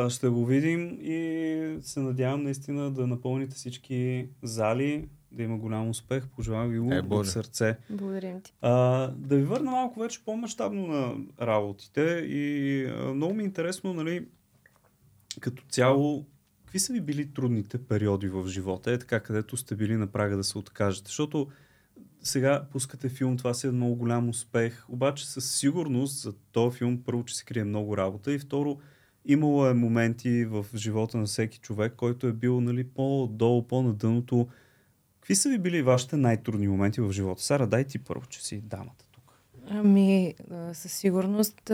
ще 0.10 0.28
го 0.28 0.46
видим 0.46 0.98
и 1.02 1.78
се 1.82 2.00
надявам 2.00 2.44
наистина 2.44 2.92
да 2.92 3.08
напълните 3.08 3.56
всички 3.56 4.28
зали. 4.44 5.10
Да 5.32 5.44
има 5.44 5.58
голям 5.58 5.90
успех. 5.90 6.28
Пожелавам 6.28 6.70
ви 6.70 6.80
го 6.80 6.94
Е, 6.94 7.04
от 7.10 7.28
сърце. 7.28 7.78
Благодарим 7.90 8.42
ти. 8.42 8.54
А, 8.62 9.08
да 9.08 9.38
ви 9.38 9.44
върна 9.44 9.72
малко 9.72 10.00
вече 10.00 10.26
по-масштабно 10.26 10.88
на 10.88 11.16
работите 11.42 12.02
и 12.28 12.86
а, 12.86 13.14
много 13.14 13.34
ми 13.34 13.44
е 13.44 13.46
интересно, 13.46 13.94
нали, 13.94 14.28
като 15.40 15.64
цяло, 15.70 16.26
какви 16.66 16.80
са 16.80 16.94
ви 16.94 17.02
били 17.02 17.34
трудните 17.34 17.78
периоди 17.78 18.28
в 18.28 18.48
живота, 18.48 18.92
е 18.92 19.00
така, 19.00 19.20
където 19.20 19.58
сте 19.58 19.76
били 19.76 19.96
на 19.96 20.08
прага 20.08 20.38
да 20.38 20.44
се 20.44 20.58
откажете? 20.58 21.08
Защото 21.08 21.48
сега 22.24 22.66
пускате 22.72 23.10
филм, 23.10 23.38
това 23.38 23.54
си 23.54 23.68
е 23.68 23.72
много 23.72 23.96
голям 23.96 24.30
успех, 24.30 24.86
обаче 24.90 25.28
със 25.30 25.52
сигурност 25.52 26.22
за 26.22 26.34
този 26.52 26.78
филм 26.78 27.02
първо, 27.06 27.26
че 27.26 27.38
се 27.38 27.46
крие 27.46 27.64
много 27.64 27.98
работа 27.98 28.34
и 28.34 28.40
второ, 28.40 28.78
имало 29.26 29.68
е 29.68 29.74
моменти 29.74 30.46
в 30.46 30.66
живота 30.76 31.18
на 31.18 31.26
всеки 31.26 31.60
човек, 31.60 31.94
който 31.98 32.28
е 32.28 32.34
бил 32.34 32.62
нали, 32.62 32.84
по-долу, 32.84 33.68
по-на 33.68 33.94
дъното. 33.94 34.48
Какви 35.22 35.36
са 35.36 35.50
ви 35.50 35.58
били 35.58 35.82
вашите 35.82 36.18
най-трудни 36.18 36.68
моменти 36.68 37.02
в 37.02 37.12
живота? 37.12 37.42
Сара, 37.42 37.68
дай 37.68 37.84
ти 37.84 38.00
първо, 38.00 38.26
че 38.26 38.46
си 38.46 38.62
дамата 38.62 39.06
тук. 39.12 39.34
Ами, 39.70 40.34
със 40.74 40.92
сигурност 40.92 41.72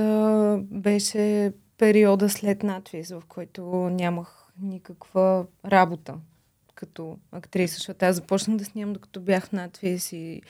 беше 0.61 1.53
периода 1.77 2.29
след 2.29 2.63
надвис, 2.63 3.09
в 3.09 3.21
който 3.27 3.65
нямах 3.91 4.47
никаква 4.61 5.45
работа 5.65 6.15
като 6.75 7.17
актриса, 7.31 7.75
защото 7.75 8.05
аз 8.05 8.15
започнах 8.15 8.57
да 8.57 8.65
снимам 8.65 8.93
докато 8.93 9.21
бях 9.21 9.51
надвис 9.51 10.13
и 10.13 10.41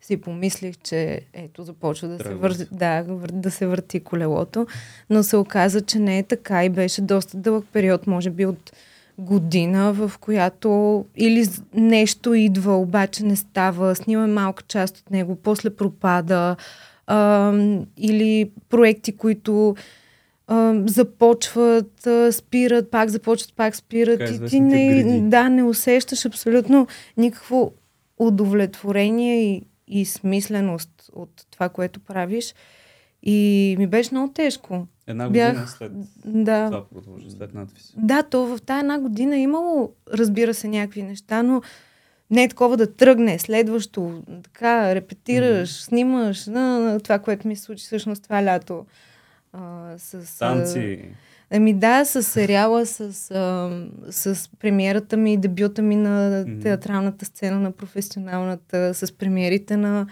си 0.00 0.20
помислих, 0.20 0.78
че 0.78 1.26
ето 1.32 1.62
започва 1.62 2.08
да 2.08 2.24
се, 2.24 2.34
върти, 2.34 2.64
да, 2.72 3.04
вър- 3.04 3.32
да 3.32 3.50
се 3.50 3.66
върти 3.66 4.00
колелото, 4.00 4.66
но 5.10 5.22
се 5.22 5.36
оказа, 5.36 5.80
че 5.80 5.98
не 5.98 6.18
е 6.18 6.22
така 6.22 6.64
и 6.64 6.68
беше 6.68 7.02
доста 7.02 7.36
дълъг 7.36 7.66
период, 7.72 8.06
може 8.06 8.30
би 8.30 8.46
от 8.46 8.72
година, 9.18 9.92
в 9.92 10.12
която 10.20 11.04
или 11.16 11.46
нещо 11.74 12.34
идва, 12.34 12.76
обаче 12.76 13.24
не 13.24 13.36
става, 13.36 13.94
снимаме 13.94 14.32
малка 14.32 14.62
част 14.68 14.98
от 14.98 15.10
него, 15.10 15.36
после 15.36 15.70
пропада, 15.70 16.56
а, 17.06 17.52
или 17.96 18.50
проекти, 18.68 19.16
които 19.16 19.76
а, 20.46 20.74
започват, 20.86 22.06
а, 22.06 22.32
спират, 22.32 22.90
пак 22.90 23.08
започват, 23.08 23.54
пак 23.56 23.76
спират. 23.76 24.18
Така 24.18 24.44
и 24.44 24.48
ти 24.48 24.60
не, 24.60 24.88
гриди. 24.88 25.20
да, 25.20 25.48
не 25.48 25.62
усещаш 25.62 26.26
абсолютно 26.26 26.86
никакво 27.16 27.72
удовлетворение 28.18 29.54
и, 29.54 29.62
и 29.88 30.04
смисленост 30.04 31.10
от 31.12 31.46
това, 31.50 31.68
което 31.68 32.00
правиш. 32.00 32.54
И 33.26 33.38
ми 33.78 33.86
беше 33.86 34.10
много 34.12 34.32
тежко. 34.32 34.86
Една 35.06 35.26
година 35.26 35.52
Бях- 35.52 35.70
след 35.70 35.92
Да. 36.24 36.66
това 36.66 36.84
продължи, 36.86 37.30
след 37.30 37.54
надпис. 37.54 37.94
Да, 37.96 38.22
то 38.22 38.46
в 38.46 38.60
тази 38.60 38.80
една 38.80 38.98
година 38.98 39.36
е 39.36 39.40
имало, 39.40 39.92
разбира 40.12 40.54
се, 40.54 40.68
някакви 40.68 41.02
неща, 41.02 41.42
но 41.42 41.62
не 42.30 42.42
е 42.42 42.48
такова 42.48 42.76
да 42.76 42.94
тръгне. 42.94 43.38
Следващо, 43.38 44.22
така, 44.44 44.94
репетираш, 44.94 45.70
Мгм. 45.70 45.84
снимаш, 45.84 46.46
на, 46.46 46.60
на, 46.80 47.00
това, 47.00 47.18
което 47.18 47.48
ми 47.48 47.56
се 47.56 47.62
случи 47.62 47.84
всъщност 47.84 48.22
това 48.22 48.44
лято. 48.44 48.86
А, 49.52 49.94
с, 49.98 50.38
Танци. 50.38 51.04
Ами 51.50 51.74
да, 51.74 52.04
с 52.04 52.22
сериала, 52.22 52.86
с, 52.86 53.00
а, 53.30 53.70
с 54.10 54.50
премиерата 54.58 55.16
ми, 55.16 55.36
дебюта 55.36 55.82
ми 55.82 55.96
на 55.96 56.44
театралната 56.62 57.24
сцена, 57.24 57.60
на 57.60 57.72
професионалната, 57.72 58.94
с 58.94 59.12
премиерите 59.12 59.76
на 59.76 60.06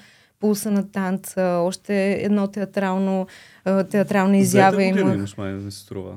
Пулса 0.44 0.70
на 0.70 0.90
танца, 0.90 1.42
още 1.42 2.12
едно 2.12 2.46
театрално, 2.46 3.26
театрална 3.90 4.36
изява 4.36 4.76
Двете 4.76 5.00
имах. 5.00 5.14
имаш, 5.14 5.36
май, 5.36 5.52
ми 5.52 5.72
се 5.72 5.78
струва. 5.78 6.16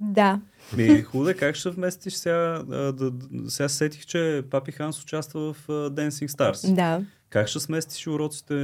Да. 0.00 0.40
Ми, 0.76 1.02
хубаво, 1.02 1.30
как 1.38 1.56
ще 1.56 1.70
вместиш 1.70 2.14
сега? 2.14 2.62
Да, 2.68 2.92
да, 2.92 3.12
сега 3.50 3.68
сетих, 3.68 4.06
че 4.06 4.42
Папи 4.50 4.72
Ханс 4.72 5.02
участва 5.02 5.52
в 5.52 5.66
Dancing 5.68 6.28
Stars. 6.28 6.74
Да. 6.74 7.00
Как 7.30 7.48
ще 7.48 7.60
сместиш 7.60 8.06
уроците 8.06 8.54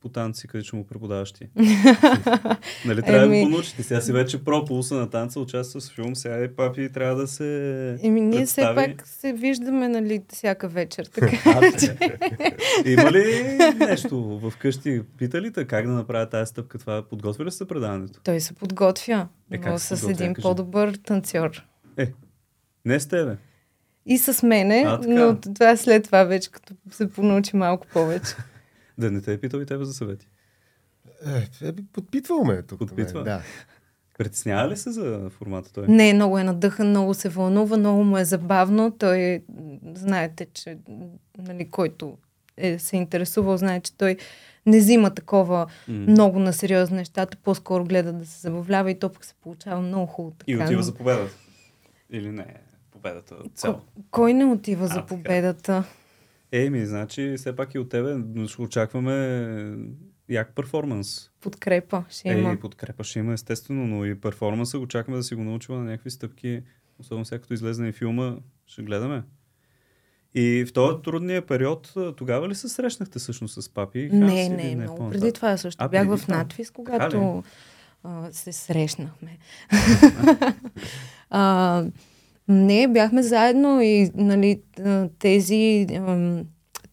по 0.00 0.08
танци, 0.08 0.48
къде 0.48 0.64
ще 0.64 0.76
му 0.76 0.86
преподаваш 0.86 1.32
ти? 1.32 1.48
нали 2.86 3.02
трябва 3.02 3.18
да 3.18 3.26
Еми- 3.26 3.42
го 3.42 3.48
научите. 3.48 3.82
Сега 3.82 4.00
си 4.00 4.12
вече 4.12 4.44
про 4.44 4.64
пулса 4.64 4.94
на 4.94 5.10
танца, 5.10 5.40
участва 5.40 5.80
в 5.80 5.84
филм, 5.84 6.16
сега 6.16 6.44
и 6.44 6.48
Папи 6.48 6.92
трябва 6.92 7.16
да 7.16 7.26
се 7.28 7.98
Еми, 8.02 8.20
ние 8.20 8.46
все 8.46 8.62
пак 8.74 9.06
се 9.06 9.32
виждаме, 9.32 9.88
нали, 9.88 10.22
всяка 10.32 10.68
вечер, 10.68 11.04
така. 11.14 11.60
Има 12.86 13.12
ли 13.12 13.44
нещо 13.78 14.38
в 14.38 14.52
къщи? 14.58 15.02
Пита 15.18 15.40
ли 15.40 15.52
те 15.52 15.64
как 15.64 15.86
да 15.86 15.92
направя 15.92 16.28
тази 16.28 16.48
стъпка? 16.48 16.78
Това 16.78 17.02
подготвя 17.02 17.44
ли 17.44 17.50
се 17.50 17.68
предаването? 17.68 18.20
Той 18.24 18.40
се 18.40 18.54
подготвя, 18.54 19.28
Е, 19.50 19.58
как 19.58 19.80
се 19.80 19.96
с 19.96 20.08
един 20.08 20.34
Кажи. 20.34 20.42
по-добър 20.42 20.94
танцор. 20.94 21.64
Не 22.84 23.00
с 23.00 23.06
тебе. 23.06 23.36
И 24.06 24.18
с 24.18 24.42
мене, 24.42 24.84
А, 24.86 25.00
така. 25.00 25.14
но 25.14 25.36
това 25.54 25.76
след 25.76 26.04
това 26.04 26.24
вече, 26.24 26.50
като 26.50 26.74
се 26.90 27.10
понаучи 27.10 27.56
малко 27.56 27.86
повече. 27.92 28.34
Да 29.00 29.10
не 29.10 29.20
те 29.20 29.32
е 29.32 29.38
питал 29.38 29.58
и 29.58 29.66
тебе 29.66 29.84
за 29.84 29.94
съвети. 29.94 30.28
Е, 31.26 31.38
е, 31.62 31.72
подпитвал 31.84 32.44
ме 32.44 32.62
тук. 32.62 32.78
Подпитва? 32.78 33.22
Да. 33.24 33.42
Притеснява 34.18 34.68
ли 34.68 34.76
се 34.76 34.90
за 34.90 35.30
формата 35.30 35.72
той? 35.72 35.88
Не, 35.88 36.12
много 36.14 36.38
е 36.38 36.44
надъхан, 36.44 36.88
много 36.88 37.14
се 37.14 37.28
вълнува, 37.28 37.76
много 37.76 38.04
му 38.04 38.18
е 38.18 38.24
забавно. 38.24 38.90
Той, 38.90 39.42
знаете, 39.86 40.46
че 40.46 40.78
нали, 41.38 41.70
който 41.70 42.18
е, 42.56 42.78
се 42.78 42.96
интересувал, 42.96 43.56
знае, 43.56 43.80
че 43.80 43.94
той 43.94 44.16
не 44.66 44.78
взима 44.78 45.10
такова 45.10 45.66
М. 45.88 45.94
много 46.00 46.38
на 46.38 46.52
сериозни 46.52 46.96
нещата, 46.96 47.36
по-скоро 47.36 47.84
гледа 47.84 48.12
да 48.12 48.26
се 48.26 48.40
забавлява 48.40 48.90
и 48.90 48.98
то 48.98 49.08
пък 49.08 49.24
се 49.24 49.34
получава 49.34 49.80
много 49.80 50.06
хубаво. 50.06 50.34
Така, 50.38 50.52
И 50.52 50.56
отива 50.56 50.72
но- 50.72 50.82
за 50.82 50.94
победата. 50.94 51.32
Или 52.10 52.30
не? 52.30 52.46
Победата 52.92 53.34
цяло. 53.54 53.74
Ко- 53.74 53.82
Кой 54.10 54.34
не 54.34 54.44
отива 54.44 54.84
А, 54.84 54.88
за 54.88 54.94
така. 54.94 55.14
Еми, 56.52 56.86
значи, 56.86 57.34
все 57.36 57.56
пак 57.56 57.74
и 57.74 57.78
от 57.78 57.88
тебе 57.88 58.16
очакваме 58.58 59.76
як 60.28 60.54
перформанс. 60.54 61.30
Подкрепа 61.40 62.04
ще 62.08 62.28
има. 62.28 62.52
Е, 62.52 62.60
подкрепа 62.60 63.04
ще 63.04 63.18
има, 63.18 63.32
естествено, 63.32 63.86
но 63.86 64.04
и 64.04 64.20
перформанса 64.20 64.78
го 64.78 64.84
очакваме 64.84 65.16
да 65.16 65.22
си 65.22 65.34
го 65.34 65.44
научила 65.44 65.78
на 65.78 65.84
някакви 65.84 66.10
стъпки. 66.10 66.62
Особено 66.98 67.24
сега 67.24 67.38
като 67.38 67.54
излезе 67.54 67.86
и 67.86 67.92
филма, 67.92 68.36
ще 68.66 68.82
гледаме. 68.82 69.22
И 70.34 70.64
в 70.68 70.72
този 70.72 71.02
трудния 71.02 71.46
период, 71.46 71.94
тогава 72.16 72.48
ли 72.48 72.54
се 72.54 72.68
срещнахте 72.68 73.18
всъщност 73.18 73.62
с 73.62 73.68
папи? 73.68 74.08
Ханс, 74.08 74.20
Не, 74.20 74.46
или 74.46 74.54
не, 74.54 74.76
много 74.76 74.96
по-нататък? 74.96 75.20
преди 75.20 75.32
това 75.32 75.56
също. 75.56 75.84
А, 75.84 75.88
Бях 75.88 76.16
в 76.16 76.28
надвис, 76.28 76.70
когато 76.70 77.42
а, 78.04 78.32
се 78.32 78.52
срещнахме. 78.52 79.38
а, 81.30 81.84
не, 82.50 82.88
бяхме 82.88 83.22
заедно 83.22 83.80
и 83.82 84.10
нали, 84.14 84.60
тези 85.18 85.86
ам, 85.94 86.44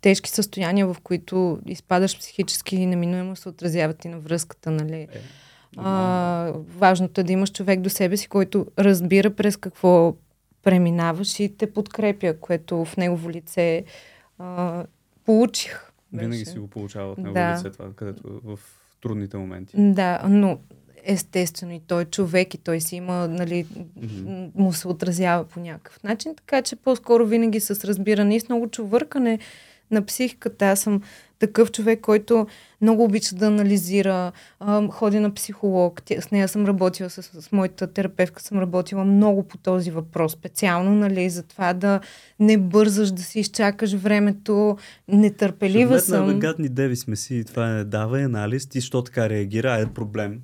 тежки 0.01 0.29
състояния, 0.29 0.87
в 0.87 0.95
които 1.03 1.59
изпадаш 1.65 2.19
психически, 2.19 2.85
неминуемо 2.85 3.35
се 3.35 3.49
отразяват 3.49 4.05
и 4.05 4.07
на 4.07 4.19
връзката. 4.19 4.71
Нали. 4.71 4.95
Е, 4.95 5.07
А, 5.77 6.53
важното 6.77 7.21
е 7.21 7.23
да 7.23 7.33
имаш 7.33 7.51
човек 7.51 7.79
до 7.81 7.89
себе 7.89 8.17
си, 8.17 8.27
който 8.27 8.65
разбира 8.79 9.29
през 9.29 9.57
какво 9.57 10.15
преминаваш 10.63 11.39
и 11.39 11.57
те 11.57 11.73
подкрепя, 11.73 12.33
което 12.41 12.85
в 12.85 12.97
негово 12.97 13.29
лице 13.31 13.83
а, 14.39 14.85
получих. 15.25 15.91
Винаги 16.13 16.39
беше. 16.39 16.51
си 16.51 16.59
го 16.59 16.67
получава 16.67 17.11
от 17.11 17.17
него 17.17 17.33
Да. 17.33 17.55
лице 17.57 17.69
това, 17.69 17.93
където 17.95 18.41
в 18.43 18.59
трудните 19.01 19.37
моменти. 19.37 19.73
Да, 19.77 20.23
но 20.27 20.59
естествено 21.07 21.73
и 21.73 21.81
той 21.87 22.01
е 22.01 22.05
човек 22.05 22.53
и 22.53 22.57
той 22.57 22.81
си 22.81 22.95
има, 22.95 23.27
нали, 23.27 23.65
м- 24.25 24.47
му 24.55 24.73
се 24.73 24.87
отразява 24.87 25.43
по 25.43 25.59
някакъв 25.59 26.03
начин, 26.03 26.35
така 26.35 26.61
че 26.61 26.75
по-скоро 26.75 27.25
винаги 27.25 27.59
с 27.59 27.85
разбиране 27.85 28.35
и 28.35 28.39
с 28.39 28.49
много 28.49 28.67
чувъркане 28.67 29.39
на 29.91 30.05
психиката. 30.05 30.65
Аз 30.65 30.79
съм 30.79 31.01
такъв 31.39 31.71
човек, 31.71 32.01
който 32.01 32.47
много 32.81 33.03
обича 33.03 33.35
да 33.35 33.45
анализира, 33.47 34.31
а, 34.59 34.87
ходи 34.87 35.19
на 35.19 35.33
психолог. 35.33 36.01
Тя- 36.01 36.21
С 36.21 36.31
нея 36.31 36.47
съм 36.47 36.65
работила, 36.65 37.09
с, 37.09 37.23
с 37.23 37.51
моята 37.51 37.87
терапевка 37.87 38.41
съм 38.41 38.59
работила 38.59 39.05
много 39.05 39.43
по 39.43 39.57
този 39.57 39.91
въпрос. 39.91 40.31
Специално, 40.31 40.91
нали, 40.91 41.29
за 41.29 41.43
това 41.43 41.73
да 41.73 41.99
не 42.39 42.57
бързаш, 42.57 43.11
да 43.11 43.21
си 43.21 43.39
изчакаш 43.39 43.93
времето. 43.93 44.77
Нетърпелива 45.07 45.99
Ще 45.99 46.11
вметна, 46.11 46.29
съм. 46.29 46.39
гадни 46.39 46.69
деви 46.69 46.95
сме 46.95 47.15
си, 47.15 47.43
това 47.43 47.69
е 47.69 47.83
давай 47.83 48.23
анализ, 48.23 48.65
ти 48.65 48.81
що 48.81 49.01
така 49.01 49.29
реагира, 49.29 49.69
а 49.69 49.81
е 49.81 49.85
проблем. 49.85 50.41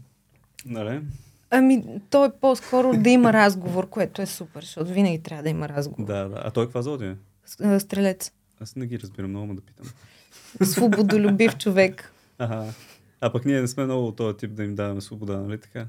Нали? 0.66 1.02
Ами, 1.50 1.84
то 2.10 2.26
е 2.26 2.32
по-скоро 2.42 2.94
да 2.98 3.10
има 3.10 3.34
разговор, 3.34 3.90
което 3.90 4.22
е 4.22 4.26
супер, 4.26 4.62
защото 4.62 4.92
винаги 4.92 5.20
трябва 5.20 5.44
да 5.44 5.50
има 5.50 5.70
разговор. 5.70 6.08
Да, 6.08 6.30
да. 6.30 6.42
А 6.44 6.52
той 6.52 6.66
каква 6.66 6.82
зодия? 6.82 7.18
е? 7.64 7.80
Стрелец. 7.80 8.32
Аз 8.62 8.76
не 8.76 8.86
ги 8.86 9.00
разбирам, 9.00 9.30
много 9.30 9.48
ме 9.48 9.54
да 9.54 9.62
питам. 9.62 9.86
Свободолюбив 10.64 11.58
човек. 11.58 12.14
Ага. 12.40 12.66
А 13.22 13.32
пък 13.32 13.46
ние 13.46 13.62
не 13.62 13.68
сме 13.68 13.86
много 13.86 14.08
от 14.08 14.16
този 14.16 14.38
тип 14.38 14.52
да 14.52 14.64
им 14.64 14.76
даваме 14.76 15.02
свобода, 15.02 15.38
нали 15.38 15.58
така? 15.58 15.86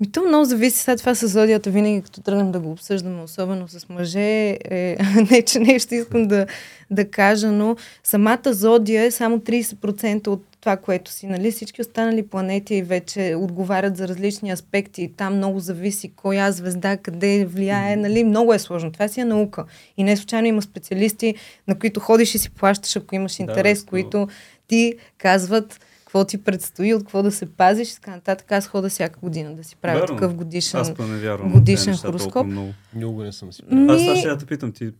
Ми 0.00 0.12
то 0.12 0.22
много 0.22 0.44
зависи 0.44 0.78
след 0.78 0.98
това 0.98 1.14
с 1.14 1.28
зодията, 1.28 1.70
винаги 1.70 2.02
като 2.02 2.20
тръгнем 2.20 2.52
да 2.52 2.60
го 2.60 2.70
обсъждаме, 2.70 3.22
особено 3.22 3.68
с 3.68 3.88
мъже. 3.88 4.58
Е, 4.64 4.96
не, 5.30 5.42
че 5.42 5.58
нещо 5.58 5.94
искам 5.94 6.28
да, 6.28 6.46
да 6.90 7.10
кажа, 7.10 7.52
но 7.52 7.76
самата 8.04 8.52
зодия 8.52 9.04
е 9.04 9.10
само 9.10 9.38
30% 9.38 10.28
от 10.28 10.44
това, 10.62 10.76
което 10.76 11.10
си. 11.10 11.26
Нали? 11.26 11.52
Всички 11.52 11.80
останали 11.80 12.26
планети 12.26 12.82
вече 12.82 13.34
отговарят 13.38 13.96
за 13.96 14.08
различни 14.08 14.50
аспекти. 14.50 15.12
Там 15.16 15.36
много 15.36 15.60
зависи 15.60 16.12
коя 16.16 16.52
звезда, 16.52 16.96
къде 16.96 17.44
влияе. 17.44 17.96
Нали? 17.96 18.24
Много 18.24 18.54
е 18.54 18.58
сложно. 18.58 18.92
Това 18.92 19.08
си 19.08 19.20
е 19.20 19.24
наука. 19.24 19.64
И 19.96 20.04
не 20.04 20.16
случайно 20.16 20.48
има 20.48 20.62
специалисти, 20.62 21.34
на 21.68 21.78
които 21.78 22.00
ходиш 22.00 22.34
и 22.34 22.38
си 22.38 22.50
плащаш, 22.50 22.96
ако 22.96 23.14
имаш 23.14 23.38
интерес, 23.38 23.84
да, 23.84 23.90
които 23.90 24.28
ти 24.66 24.94
казват 25.18 25.80
какво 25.98 26.24
ти 26.24 26.38
предстои, 26.44 26.94
от 26.94 27.02
какво 27.02 27.22
да 27.22 27.32
се 27.32 27.46
пазиш 27.46 27.92
и 27.92 27.94
така 27.94 28.10
нататък. 28.10 28.52
Аз 28.52 28.66
хода 28.66 28.88
всяка 28.88 29.20
година 29.20 29.54
да 29.54 29.64
си 29.64 29.76
правя 29.76 30.00
Верно. 30.00 30.16
такъв 30.16 30.34
годишен, 30.34 30.80
Аз 30.80 30.92
вярвам, 30.98 31.52
годишен 31.52 31.96
хороскоп. 31.96 32.46
Много. 32.46 32.72
много 32.94 33.22
не 33.22 33.32
съм 33.32 33.52
си 33.52 33.62
правил. 33.62 33.84
Ми... 33.84 34.08
Аз 34.08 34.20
сега 34.20 34.38
те 34.38 34.46
питам 34.46 34.72
ти. 34.72 34.90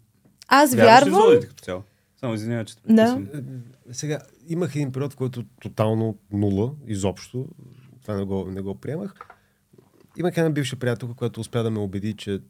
Аз 0.49 0.75
вярвам. 0.75 1.33
Ли 1.33 1.41
като 1.41 1.65
цяло? 1.65 1.83
Само 2.21 2.35
извинявай, 2.35 2.65
че 2.65 2.75
да. 2.89 3.21
Сега, 3.93 4.19
имах 4.49 4.77
един 4.77 4.93
период, 4.93 5.13
в 5.13 5.17
който 5.17 5.45
тотално 5.61 6.19
нула, 6.33 6.75
изобщо. 6.87 7.49
Това 8.03 8.17
не 8.17 8.25
го, 8.25 8.45
не 8.51 8.61
го 8.61 8.75
приемах. 8.75 9.15
Имах 10.19 10.37
една 10.37 10.51
бивша 10.51 10.77
приятелка, 10.77 11.15
която 11.15 11.41
успя 11.41 11.63
да 11.63 11.71
ме 11.71 11.79
убеди, 11.79 12.15
че 12.15 12.41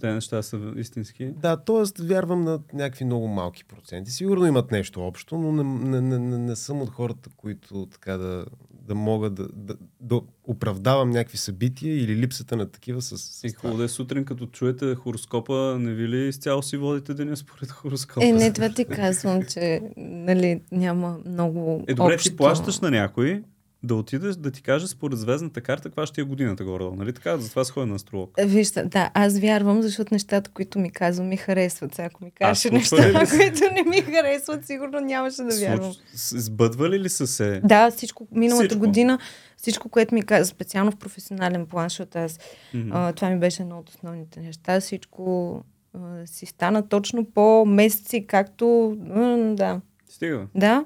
те 0.00 0.12
неща 0.12 0.42
са 0.42 0.72
истински. 0.76 1.26
Да, 1.26 1.56
т.е. 1.56 2.04
вярвам 2.04 2.44
на 2.44 2.60
някакви 2.72 3.04
много 3.04 3.28
малки 3.28 3.64
проценти. 3.64 4.10
Сигурно 4.10 4.46
имат 4.46 4.70
нещо 4.70 5.00
общо, 5.00 5.38
но 5.38 5.52
не, 5.52 6.00
не, 6.00 6.18
не, 6.18 6.38
не, 6.38 6.56
съм 6.56 6.82
от 6.82 6.90
хората, 6.90 7.30
които 7.36 7.86
така 7.86 8.16
да, 8.16 8.46
да 8.88 8.94
мога 8.94 9.30
да, 9.30 9.48
да, 9.52 9.74
да 10.00 10.20
оправдавам 10.44 11.10
някакви 11.10 11.38
събития 11.38 12.02
или 12.02 12.16
липсата 12.16 12.56
на 12.56 12.66
такива 12.66 13.02
с. 13.02 13.18
с 13.18 13.44
и 13.44 13.50
хубаво 13.50 13.78
да 13.78 13.84
е 13.84 13.88
сутрин, 13.88 14.24
като 14.24 14.46
чуете 14.46 14.94
хороскопа, 14.94 15.76
не 15.80 15.94
ви 15.94 16.08
ли 16.08 16.28
изцяло 16.28 16.62
си 16.62 16.76
водите 16.76 17.14
деня 17.14 17.36
според 17.36 17.70
хороскопа? 17.70 18.26
Е, 18.26 18.32
не, 18.32 18.52
това 18.52 18.68
ти 18.68 18.84
казвам, 18.84 19.42
че 19.42 19.80
нали, 19.96 20.60
няма 20.72 21.18
много. 21.26 21.84
Е, 21.88 21.94
добре, 21.94 22.14
общо. 22.14 22.30
ти 22.30 22.36
плащаш 22.36 22.80
на 22.80 22.90
някой, 22.90 23.42
да 23.84 23.94
отидеш 23.94 24.36
да 24.36 24.50
ти 24.50 24.62
кажа 24.62 24.88
според 24.88 25.18
звездната 25.18 25.60
карта 25.60 25.82
каква 25.82 26.06
ще 26.06 26.20
е 26.20 26.24
годината 26.24 26.64
горе 26.64 26.84
нали 26.96 27.12
така? 27.12 27.38
Затова 27.38 27.64
се 27.64 27.72
ходя 27.72 27.86
на 27.86 27.94
астролог. 27.94 28.30
Вижте, 28.44 28.82
да, 28.82 29.10
аз 29.14 29.38
вярвам, 29.38 29.82
защото 29.82 30.14
нещата, 30.14 30.50
които 30.50 30.78
ми 30.78 30.90
казвам, 30.90 31.28
ми 31.28 31.36
харесват. 31.36 31.94
Сега, 31.94 32.06
ако 32.06 32.24
ми 32.24 32.30
кажеш 32.30 32.70
неща, 32.72 33.08
ли? 33.08 33.12
които 33.30 33.74
не 33.74 33.82
ми 33.82 34.02
харесват, 34.02 34.66
сигурно 34.66 35.00
нямаше 35.00 35.42
да 35.42 35.58
вярвам. 35.60 35.94
Сбъдвали 36.14 37.00
ли 37.00 37.08
са 37.08 37.26
се? 37.26 37.60
Да, 37.64 37.90
всичко, 37.90 38.28
миналата 38.32 38.68
всичко. 38.68 38.86
година, 38.86 39.18
всичко, 39.56 39.88
което 39.88 40.14
ми 40.14 40.22
каза, 40.22 40.44
специално 40.44 40.90
в 40.90 40.96
професионален 40.96 41.66
план, 41.66 41.84
защото 41.84 42.18
аз, 42.18 42.38
mm-hmm. 42.74 42.90
а, 42.92 43.12
това 43.12 43.30
ми 43.30 43.38
беше 43.38 43.62
едно 43.62 43.78
от 43.78 43.88
основните 43.88 44.40
неща, 44.40 44.80
всичко 44.80 45.56
а, 45.94 46.26
си 46.26 46.46
стана 46.46 46.88
точно 46.88 47.24
по 47.24 47.64
месеци, 47.66 48.26
както, 48.26 48.96
а, 49.10 49.36
да. 49.54 49.80
Стига. 50.08 50.46
Да. 50.54 50.84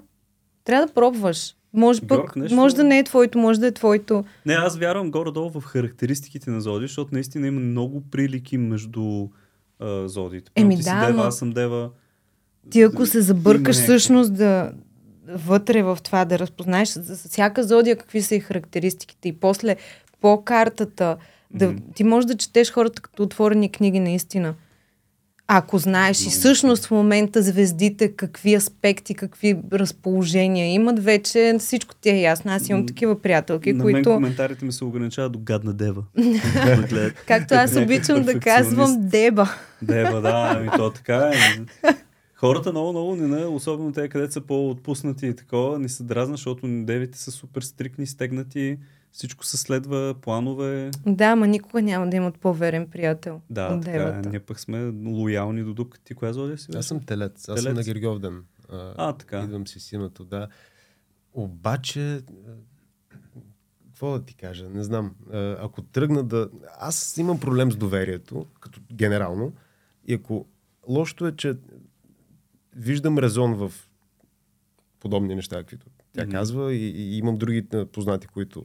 Трябва 0.65 0.87
да 0.87 0.93
пробваш. 0.93 1.56
Може, 1.77 2.01
пък, 2.01 2.37
нещо... 2.37 2.57
може 2.57 2.77
да 2.77 2.85
не 2.85 2.99
е 2.99 3.05
твоето, 3.05 3.39
може 3.39 3.61
да 3.61 3.67
е 3.67 3.73
твоето. 3.73 4.25
Не, 4.47 4.55
аз 4.55 4.77
вярвам 4.77 5.11
горе-долу 5.11 5.51
в 5.51 5.65
характеристиките 5.65 6.51
на 6.51 6.61
Зоди, 6.61 6.85
защото 6.85 7.11
наистина 7.13 7.47
има 7.47 7.61
много 7.61 8.03
прилики 8.11 8.59
между 8.59 9.29
а, 9.81 10.09
Зодиите. 10.09 10.51
Еми 10.55 10.77
ти 10.77 10.83
да, 10.83 10.91
си 10.91 11.07
дева, 11.07 11.27
аз 11.27 11.39
съм 11.39 11.51
дева. 11.51 11.91
Ти 12.71 12.83
ако 12.83 13.07
се 13.07 13.21
забъркаш 13.21 13.77
всъщност 13.77 14.35
да 14.35 14.73
вътре 15.29 15.83
в 15.83 15.99
това 16.05 16.25
да 16.25 16.39
разпознаеш 16.39 16.89
за 16.89 17.17
всяка 17.29 17.65
зодия 17.65 17.97
какви 17.97 18.23
са 18.23 18.35
и 18.35 18.41
характеристиките 18.41 19.29
и 19.29 19.33
после 19.33 19.77
по 20.21 20.45
картата 20.45 21.17
да, 21.51 21.69
mm-hmm. 21.69 21.95
ти 21.95 22.05
можеш 22.05 22.27
да 22.27 22.37
четеш 22.37 22.73
хората 22.73 23.03
като 23.03 23.23
отворени 23.23 23.73
книги 23.73 24.01
наистина. 24.01 24.55
Ако 25.49 25.79
знаеш 25.79 26.27
и 26.27 26.31
всъщност 26.31 26.87
в 26.87 26.91
момента 26.91 27.43
звездите 27.43 28.13
какви 28.13 28.55
аспекти, 28.55 29.15
какви 29.15 29.59
разположения 29.73 30.73
имат, 30.73 31.05
вече 31.05 31.57
всичко 31.59 31.95
ти 31.95 32.11
е 32.11 32.21
ясно. 32.21 32.53
Аз 32.53 32.69
имам 32.69 32.87
такива 32.87 33.23
приятелки, 33.23 33.73
На 33.73 33.83
които... 33.83 33.97
мен 33.97 34.05
коментарите 34.05 34.65
ми 34.65 34.73
се 34.73 34.85
ограничават 34.85 35.33
до 35.33 35.39
гадна 35.39 35.73
дева. 35.73 36.03
Както 37.27 37.55
аз 37.55 37.77
обичам 37.77 38.23
да 38.23 38.41
казвам 38.41 38.97
деба. 38.99 39.51
Деба, 39.83 40.21
да, 40.21 40.57
ами 40.57 40.69
то 40.77 40.91
така 40.91 41.17
е. 41.35 41.93
Хората 42.35 42.71
много, 42.71 42.93
много 42.93 43.17
не, 43.17 43.45
особено 43.45 43.93
те, 43.93 44.09
където 44.09 44.33
са 44.33 44.41
по-отпуснати 44.41 45.27
и 45.27 45.37
такова, 45.37 45.79
не 45.79 45.89
се 45.89 46.03
дразна, 46.03 46.37
защото 46.37 46.69
девите 46.69 47.19
са 47.19 47.31
супер 47.31 47.63
стрикни, 47.63 48.07
стегнати 48.07 48.79
всичко 49.17 49.47
се 49.47 49.57
следва, 49.57 50.15
планове. 50.21 50.91
Да, 51.07 51.25
ама 51.25 51.47
никога 51.47 51.83
няма 51.83 52.11
да 52.11 52.17
имат 52.17 52.39
по-верен 52.39 52.87
приятел. 52.87 53.41
Да, 53.51 53.75
от 53.75 53.85
така, 53.85 54.23
е. 54.25 54.29
ние 54.29 54.41
пък 54.41 54.61
сме 54.61 54.93
лоялни 55.05 55.65
до 55.65 55.75
дупка. 55.75 55.99
Ти 55.99 56.15
коя 56.15 56.33
зодия 56.33 56.59
си? 56.59 56.71
Аз 56.75 56.87
съм 56.87 57.01
телец. 57.01 57.49
Аз 57.49 57.63
съм 57.63 57.75
на 57.75 57.83
Гергьовден. 57.83 58.45
А, 58.69 58.95
а, 58.97 59.13
така. 59.13 59.43
Идвам 59.43 59.67
си 59.67 59.81
синото, 59.81 60.25
да. 60.25 60.49
Обаче, 61.33 62.21
какво 63.87 64.19
да 64.19 64.25
ти 64.25 64.35
кажа, 64.35 64.69
не 64.71 64.85
знам. 64.85 65.15
Ако 65.61 65.83
тръгна 65.83 66.23
да... 66.23 66.51
Аз 66.79 67.17
имам 67.17 67.41
проблем 67.41 67.73
с 67.73 67.77
доверието, 67.77 68.47
като 68.61 68.81
генерално. 68.93 69.53
И 70.07 70.15
ако 70.15 70.47
лошото 70.89 71.27
е, 71.27 71.37
че 71.37 71.57
виждам 72.77 73.19
резон 73.19 73.55
в 73.55 73.73
подобни 75.01 75.35
неща, 75.35 75.57
каквито 75.57 75.87
тя 76.13 76.23
mm-hmm. 76.23 76.31
казва 76.31 76.75
и, 76.75 76.91
и 76.91 77.19
имам 77.19 77.37
други 77.37 77.67
познати, 77.93 78.27
които 78.27 78.65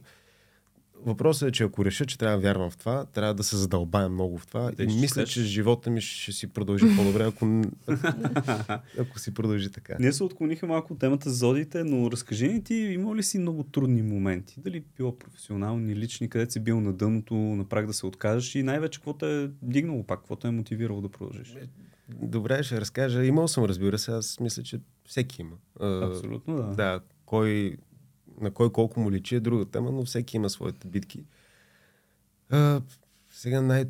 Въпросът 1.06 1.48
е, 1.48 1.52
че 1.52 1.64
ако 1.64 1.84
реша, 1.84 2.06
че 2.06 2.18
трябва 2.18 2.36
да 2.36 2.42
вярвам 2.42 2.70
в 2.70 2.76
това, 2.76 3.04
трябва 3.04 3.34
да 3.34 3.44
се 3.44 3.56
задълбая 3.56 4.08
много 4.08 4.38
в 4.38 4.46
това. 4.46 4.70
Да, 4.70 4.82
и 4.82 4.86
мисля, 4.86 5.24
че 5.24 5.42
живота 5.42 5.90
ми 5.90 6.00
ще 6.00 6.32
си 6.32 6.46
продължи 6.46 6.86
по-добре, 6.96 7.24
ако, 7.24 7.62
ако 8.98 9.18
си 9.18 9.34
продължи 9.34 9.70
така. 9.70 9.96
Ние 10.00 10.12
се 10.12 10.24
отклонихме 10.24 10.68
малко 10.68 10.92
от 10.92 10.98
темата 10.98 11.30
за 11.30 11.36
зодите, 11.36 11.84
но 11.84 12.10
разкажи 12.10 12.48
ни 12.48 12.64
ти, 12.64 12.74
има 12.74 13.16
ли 13.16 13.22
си 13.22 13.38
много 13.38 13.62
трудни 13.62 14.02
моменти? 14.02 14.54
Дали 14.58 14.84
било 14.96 15.18
професионални, 15.18 15.96
лични, 15.96 16.28
където 16.28 16.52
си 16.52 16.60
бил 16.60 16.80
на 16.80 16.92
дъното, 16.92 17.34
на 17.34 17.64
прак 17.64 17.86
да 17.86 17.92
се 17.92 18.06
откажеш 18.06 18.54
и 18.54 18.62
най-вече 18.62 18.98
какво 18.98 19.12
те 19.12 19.42
е 19.42 19.48
дигнало 19.62 20.02
пак, 20.06 20.18
какво 20.18 20.36
те 20.36 20.48
е 20.48 20.50
мотивирало 20.50 21.00
да 21.00 21.08
продължиш? 21.08 21.54
Е, 21.54 21.68
добре, 22.22 22.62
ще 22.62 22.80
разкажа. 22.80 23.24
Имал 23.24 23.48
съм, 23.48 23.64
разбира 23.64 23.98
се, 23.98 24.10
аз 24.10 24.40
мисля, 24.40 24.62
че 24.62 24.80
всеки 25.04 25.42
има. 25.42 25.56
Абсолютно, 25.80 26.56
да. 26.56 26.62
Да, 26.62 27.00
кой 27.26 27.76
на 28.40 28.50
кой 28.50 28.72
колко 28.72 29.00
му 29.00 29.10
личи 29.10 29.34
е 29.36 29.40
друга 29.40 29.64
тема, 29.64 29.92
но 29.92 30.04
всеки 30.04 30.36
има 30.36 30.50
своите 30.50 30.88
битки. 30.88 31.24
А, 32.50 32.82
сега 33.30 33.62
най- 33.62 33.86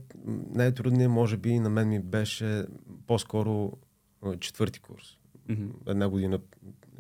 най-трудният, 0.50 1.12
може 1.12 1.36
би, 1.36 1.58
на 1.58 1.70
мен 1.70 1.88
ми 1.88 2.00
беше 2.00 2.66
по-скоро 3.06 3.72
четвърти 4.40 4.80
курс. 4.80 5.18
Mm-hmm. 5.48 5.70
Една 5.86 6.08
година 6.08 6.40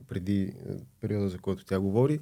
преди 0.08 0.52
периода, 1.00 1.28
за 1.28 1.38
който 1.38 1.64
тя 1.64 1.80
говори. 1.80 2.20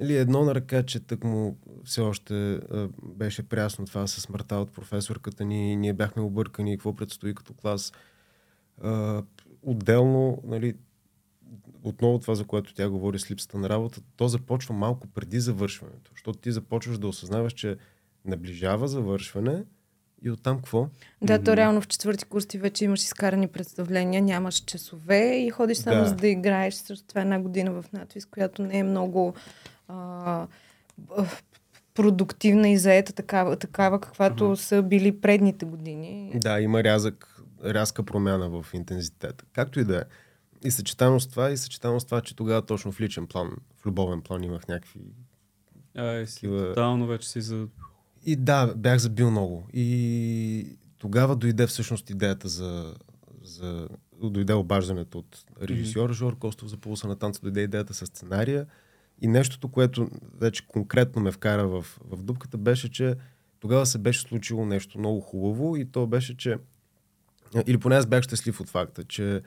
Нали, 0.00 0.16
едно 0.16 0.44
на 0.44 0.54
ръка, 0.54 0.82
че 0.82 1.00
тък 1.00 1.24
му 1.24 1.58
все 1.84 2.00
още 2.00 2.52
а, 2.54 2.88
беше 3.02 3.48
прясно 3.48 3.86
това 3.86 4.06
с 4.06 4.20
смъртта 4.20 4.56
от 4.56 4.72
професорката 4.72 5.44
ни. 5.44 5.76
Ние 5.76 5.92
бяхме 5.92 6.22
объркани 6.22 6.76
какво 6.76 6.96
предстои 6.96 7.34
като 7.34 7.54
клас. 7.54 7.92
А, 8.82 9.22
отделно, 9.62 10.42
нали, 10.44 10.74
отново 11.88 12.18
това, 12.18 12.34
за 12.34 12.44
което 12.44 12.74
тя 12.74 12.88
говори 12.88 13.18
с 13.18 13.30
липсата 13.30 13.58
на 13.58 13.68
работа, 13.68 14.00
то 14.16 14.28
започва 14.28 14.74
малко 14.74 15.06
преди 15.06 15.40
завършването. 15.40 16.10
Защото 16.14 16.38
ти 16.38 16.52
започваш 16.52 16.98
да 16.98 17.08
осъзнаваш, 17.08 17.52
че 17.52 17.76
наближава 18.24 18.88
завършване 18.88 19.64
и 20.22 20.30
оттам 20.30 20.56
какво? 20.56 20.88
Да, 21.22 21.42
то 21.42 21.56
реално 21.56 21.80
в 21.80 21.88
четвърти 21.88 22.24
курс 22.24 22.46
ти 22.46 22.58
вече 22.58 22.84
имаш 22.84 23.04
изкарани 23.04 23.48
представления, 23.48 24.22
нямаш 24.22 24.54
часове 24.54 25.36
и 25.36 25.50
ходиш 25.50 25.78
само 25.78 26.00
да. 26.00 26.08
за 26.08 26.14
да 26.14 26.28
играеш. 26.28 26.74
Също 26.74 27.06
това 27.06 27.20
е 27.20 27.22
една 27.22 27.40
година 27.40 27.72
в 27.72 27.84
надвис, 27.92 28.26
която 28.26 28.62
не 28.62 28.78
е 28.78 28.82
много 28.82 29.34
а, 29.88 30.46
продуктивна 31.94 32.68
и 32.68 32.78
заета 32.78 33.12
такава, 33.12 33.56
такава 33.56 34.00
каквато 34.00 34.44
uh-huh. 34.44 34.54
са 34.54 34.82
били 34.82 35.20
предните 35.20 35.66
години. 35.66 36.32
Да, 36.34 36.60
има 36.60 36.84
рязък, 36.84 37.42
рязка 37.64 38.02
промяна 38.02 38.48
в 38.48 38.66
интензитета. 38.74 39.44
Както 39.52 39.80
и 39.80 39.84
да 39.84 39.96
е. 39.96 40.02
И 40.64 40.70
съчетано 40.70 41.20
с 41.20 41.28
това, 41.28 41.50
и 41.50 41.56
съчетано 41.56 42.00
с 42.00 42.04
това, 42.04 42.20
че 42.20 42.36
тогава 42.36 42.62
точно 42.66 42.92
в 42.92 43.00
личен 43.00 43.26
план, 43.26 43.50
в 43.76 43.86
любовен 43.86 44.22
план 44.22 44.44
имах 44.44 44.68
някакви... 44.68 45.00
Ай, 45.96 46.26
си, 46.26 46.34
такива... 46.34 46.68
тотално 46.68 47.06
вече 47.06 47.28
си 47.28 47.40
за... 47.40 47.68
И 48.24 48.36
да, 48.36 48.74
бях 48.76 48.98
забил 48.98 49.30
много. 49.30 49.66
И 49.72 50.78
тогава 50.98 51.36
дойде 51.36 51.66
всъщност 51.66 52.10
идеята 52.10 52.48
за... 52.48 52.94
за... 53.42 53.88
Дойде 54.22 54.54
обаждането 54.54 55.18
от 55.18 55.44
режисьор 55.62 56.10
mm-hmm. 56.10 56.14
Жор 56.14 56.38
Костов 56.38 56.68
за 56.68 56.76
полуса 56.76 57.08
на 57.08 57.16
танца, 57.16 57.40
дойде 57.42 57.60
идеята 57.60 57.94
с 57.94 58.06
сценария. 58.06 58.66
И 59.20 59.28
нещото, 59.28 59.68
което 59.68 60.08
вече 60.34 60.66
конкретно 60.66 61.22
ме 61.22 61.32
вкара 61.32 61.68
в, 61.68 61.82
в 62.00 62.22
дупката, 62.22 62.58
беше, 62.58 62.90
че 62.90 63.16
тогава 63.60 63.86
се 63.86 63.98
беше 63.98 64.20
случило 64.20 64.66
нещо 64.66 64.98
много 64.98 65.20
хубаво 65.20 65.76
и 65.76 65.84
то 65.84 66.06
беше, 66.06 66.36
че 66.36 66.58
или 67.66 67.78
поне 67.78 67.96
аз 67.96 68.06
бях 68.06 68.22
щастлив 68.22 68.60
от 68.60 68.68
факта, 68.68 69.04
че 69.04 69.42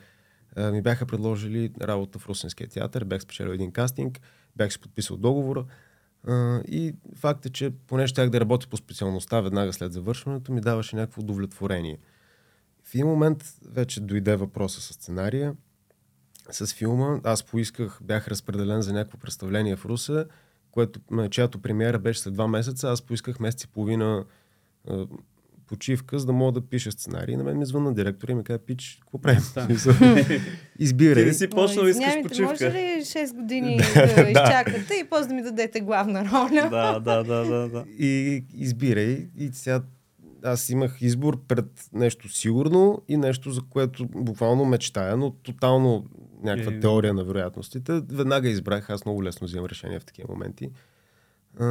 ми 0.57 0.81
бяха 0.81 1.05
предложили 1.05 1.71
работа 1.81 2.19
в 2.19 2.29
Русинския 2.29 2.69
театър, 2.69 3.03
бях 3.03 3.21
спечелил 3.21 3.51
един 3.51 3.71
кастинг, 3.71 4.21
бях 4.55 4.73
си 4.73 4.79
подписал 4.79 5.17
договора. 5.17 5.65
И 6.67 6.95
факт 7.15 7.45
е, 7.45 7.49
че 7.49 7.71
поне 7.87 8.07
щях 8.07 8.29
да 8.29 8.39
работя 8.39 8.67
по 8.67 8.77
специалността 8.77 9.41
веднага 9.41 9.73
след 9.73 9.93
завършването, 9.93 10.51
ми 10.51 10.61
даваше 10.61 10.95
някакво 10.95 11.21
удовлетворение. 11.21 11.97
В 12.83 12.95
един 12.95 13.07
момент 13.07 13.43
вече 13.69 14.01
дойде 14.01 14.35
въпроса 14.35 14.81
с 14.81 14.93
сценария. 14.93 15.55
с 16.51 16.73
филма. 16.73 17.19
Аз 17.23 17.43
поисках, 17.43 17.99
бях 18.03 18.27
разпределен 18.27 18.81
за 18.81 18.93
някакво 18.93 19.17
представление 19.17 19.75
в 19.75 19.85
Руса, 19.85 20.25
което, 20.71 20.99
чиято 21.29 21.61
премиера 21.61 21.99
беше 21.99 22.19
след 22.19 22.33
два 22.33 22.47
месеца. 22.47 22.89
Аз 22.91 23.01
поисках 23.01 23.39
месец 23.39 23.63
и 23.63 23.67
половина 23.67 24.25
а, 24.87 25.07
почивка, 25.71 26.19
за 26.19 26.25
да 26.25 26.33
мога 26.33 26.51
да 26.51 26.61
пиша 26.61 26.91
сценарий. 26.91 27.37
На 27.37 27.43
мен 27.43 27.57
ми 27.57 27.65
звънна 27.65 27.93
директор 27.93 28.29
и 28.29 28.35
ми 28.35 28.43
каза, 28.43 28.59
пич, 28.59 28.97
какво 29.01 29.17
правим? 29.17 29.41
Избирай. 30.79 31.23
Ти 31.23 31.27
не 31.27 31.33
си 31.33 31.49
почнал, 31.49 31.85
искаш 31.85 31.89
Извинявайте, 31.89 32.27
почивка. 32.29 32.51
може 32.51 32.65
ли 32.65 33.01
6 33.01 33.35
години 33.35 33.77
да 33.95 34.29
изчакате 34.29 34.93
и 34.93 35.09
после 35.09 35.27
да 35.27 35.33
ми 35.33 35.43
дадете 35.43 35.81
главна 35.81 36.25
роля? 36.25 36.67
Да, 36.69 36.99
да, 36.99 37.23
да, 37.23 37.45
да, 37.45 37.69
да. 37.69 37.85
И 37.97 38.43
избирай. 38.53 39.27
И 39.37 39.49
сега 39.53 39.81
аз 40.43 40.69
имах 40.69 41.01
избор 41.01 41.41
пред 41.47 41.89
нещо 41.93 42.29
сигурно 42.29 43.01
и 43.07 43.17
нещо, 43.17 43.51
за 43.51 43.61
което 43.69 44.05
буквално 44.05 44.65
мечтая, 44.65 45.17
но 45.17 45.31
тотално 45.31 46.05
някаква 46.43 46.73
Е. 46.73 46.79
теория 46.79 47.13
на 47.13 47.23
вероятностите. 47.23 48.01
Веднага 48.09 48.49
избрах, 48.49 48.89
аз 48.89 49.05
много 49.05 49.23
лесно 49.23 49.47
взимам 49.47 49.65
решения 49.65 49.99
в 49.99 50.05
такива 50.05 50.33
моменти. 50.33 50.69
А, 51.59 51.65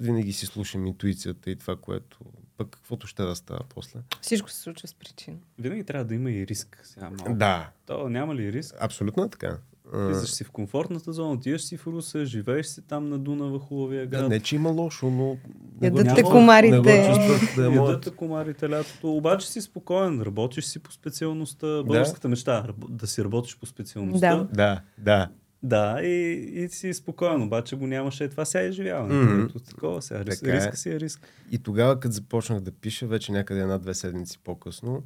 винаги 0.00 0.32
си 0.32 0.46
слушам 0.46 0.86
интуицията 0.86 1.50
и 1.50 1.56
това, 1.56 1.76
което 1.76 2.18
пък 2.56 2.68
каквото 2.70 3.06
ще 3.06 3.22
да 3.22 3.36
става 3.36 3.60
после. 3.74 4.00
Всичко 4.20 4.50
се 4.50 4.60
случва 4.60 4.88
с 4.88 4.94
причина. 4.94 5.36
Винаги 5.58 5.84
трябва 5.84 6.04
да 6.04 6.14
има 6.14 6.30
и 6.30 6.46
риск. 6.46 6.80
Сега 6.84 7.10
малко. 7.10 7.34
Да, 7.34 7.70
То 7.86 8.08
няма 8.08 8.34
ли 8.34 8.52
риск? 8.52 8.74
абсолютно 8.80 9.22
е 9.24 9.28
така. 9.28 9.58
Влизаш 9.94 10.30
си 10.30 10.44
в 10.44 10.50
комфортната 10.50 11.12
зона, 11.12 11.32
отиваш 11.32 11.62
си 11.62 11.76
в 11.76 11.86
Руса, 11.86 12.24
живееш 12.24 12.66
си 12.66 12.82
там 12.82 13.08
на 13.08 13.18
Дунава, 13.18 13.58
хубавия 13.58 14.06
да, 14.06 14.18
град. 14.18 14.28
не, 14.28 14.40
че 14.40 14.56
има 14.56 14.70
лошо, 14.70 15.10
но... 15.10 15.36
Ядат 15.82 16.16
те 16.16 16.22
комарите. 16.22 16.76
Не 16.76 16.80
да 16.82 16.92
е 16.92 17.74
Ядат 17.74 18.02
те 18.02 18.10
комарите 18.10 18.70
лятото, 18.70 19.12
обаче 19.16 19.48
си 19.48 19.60
спокоен, 19.60 20.22
работиш 20.22 20.64
си 20.64 20.78
по 20.78 20.92
специалността, 20.92 21.66
българската 21.66 22.28
мечта, 22.28 22.64
раб- 22.68 22.88
да 22.90 23.06
си 23.06 23.24
работиш 23.24 23.58
по 23.58 23.66
специалността. 23.66 24.36
Да. 24.36 24.48
Да, 24.52 24.80
да. 24.98 25.28
Да, 25.62 26.02
и, 26.02 26.32
и 26.54 26.68
си 26.68 26.94
спокоен, 26.94 27.42
обаче 27.42 27.76
го 27.76 27.86
нямаше. 27.86 28.28
Това 28.28 28.44
сега 28.44 28.64
е 28.64 28.68
изживяване. 28.68 29.14
Mm-hmm. 29.14 29.64
Такова 29.66 30.02
сега. 30.02 30.24
Рис, 30.24 30.40
Така 30.40 30.52
е. 30.52 30.56
риска 30.56 30.76
си 30.76 30.90
е 30.90 31.00
риск. 31.00 31.28
И 31.50 31.58
тогава, 31.58 32.00
като 32.00 32.12
започнах 32.12 32.60
да 32.60 32.72
пиша, 32.72 33.06
вече 33.06 33.32
някъде 33.32 33.60
една-две 33.60 33.94
седмици 33.94 34.38
по-късно, 34.38 35.02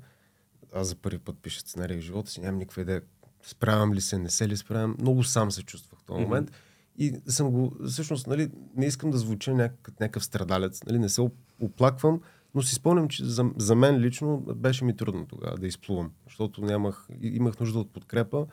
аз 0.75 0.88
за 0.88 0.97
първи 0.97 1.19
път 1.19 1.37
пиша 1.42 1.61
сценарий 1.61 1.97
в 1.97 2.03
живота 2.03 2.31
си, 2.31 2.40
нямам 2.40 2.59
никаква 2.59 2.83
идея 2.83 3.03
справям 3.42 3.92
ли 3.95 4.01
се, 4.01 4.19
не 4.19 4.31
се 4.31 4.49
ли 4.49 4.57
справям. 4.57 4.97
Много 5.01 5.25
сам 5.25 5.51
се 5.51 5.62
чувствах 5.62 6.01
в 6.01 6.05
този 6.05 6.21
Мгм. 6.21 6.29
момент. 6.29 6.51
И 6.99 7.14
съм 7.27 7.51
го, 7.51 7.77
всъщност, 7.87 8.27
нали, 8.27 8.51
не 8.77 8.87
искам 8.87 9.11
да 9.11 9.19
звуча 9.19 9.55
някакъв, 9.55 9.95
някакъв 10.01 10.25
страдалец, 10.25 10.85
нали, 10.85 10.99
не 10.99 11.09
се 11.09 11.21
оп- 11.21 11.33
оплаквам, 11.61 12.21
но 12.55 12.62
си 12.62 12.75
спомням, 12.75 13.09
че 13.09 13.25
за, 13.25 13.51
за 13.57 13.75
мен 13.75 13.99
лично 13.99 14.38
беше 14.38 14.85
ми 14.85 14.97
трудно 14.97 15.27
тогава 15.27 15.59
да 15.59 15.66
изплувам, 15.66 16.11
защото 16.25 16.61
нямах, 16.61 17.09
имах 17.23 17.61
нужда 17.61 17.79
от 17.79 17.92
подкрепа 17.92 18.47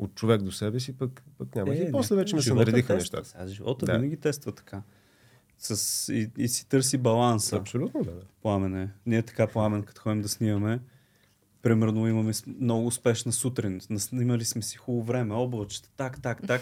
от 0.00 0.14
човек 0.14 0.42
до 0.42 0.52
себе 0.52 0.80
си, 0.80 0.96
пък, 0.96 1.22
пък 1.38 1.54
нямах. 1.54 1.78
и 1.78 1.92
после 1.92 2.16
вече 2.16 2.36
ме 2.36 2.42
се 2.42 2.50
Е, 2.50 2.54
наредиха 2.54 2.76
тества. 2.94 2.94
нещата. 2.94 3.28
Сега 3.28 3.46
живота 3.46 3.86
Да. 3.86 3.92
винаги 3.92 4.16
тества 4.16 4.52
така. 4.52 4.82
С, 5.58 6.08
и, 6.14 6.30
и 6.38 6.48
си 6.48 6.68
търси 6.68 6.98
баланса. 6.98 7.56
Абсолютно, 7.56 8.02
да. 8.04 8.10
да. 8.10 8.20
пламене. 8.42 8.88
Ние 9.06 9.22
така 9.22 9.46
пламен, 9.46 9.82
като 9.82 10.00
ходим 10.00 10.22
да 10.22 10.28
снимаме, 10.28 10.80
примерно 11.62 12.08
имаме 12.08 12.32
много 12.60 12.86
успешна 12.86 13.32
сутрин, 13.32 13.80
снимали 13.98 14.44
сме 14.44 14.62
си 14.62 14.76
хубаво 14.76 15.04
време, 15.04 15.34
облачета, 15.34 15.88
так, 15.96 16.22
так, 16.22 16.46
так, 16.46 16.60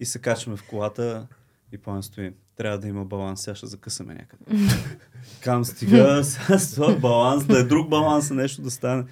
и 0.00 0.04
се 0.04 0.18
качваме 0.18 0.56
в 0.56 0.66
колата 0.68 1.26
и 1.72 1.78
пламен 1.78 2.02
стои. 2.02 2.32
Трябва 2.56 2.78
да 2.78 2.88
има 2.88 3.04
баланс, 3.04 3.42
сега 3.42 3.54
ще 3.54 3.66
закъсаме 3.66 4.14
някъде. 4.14 4.44
Кам 5.40 5.64
стига, 5.64 6.24
сега 6.24 6.94
баланс, 6.94 7.46
да 7.46 7.58
е 7.58 7.64
друг 7.64 7.88
баланс, 7.88 8.30
нещо 8.30 8.62
да 8.62 8.70
стане. 8.70 9.04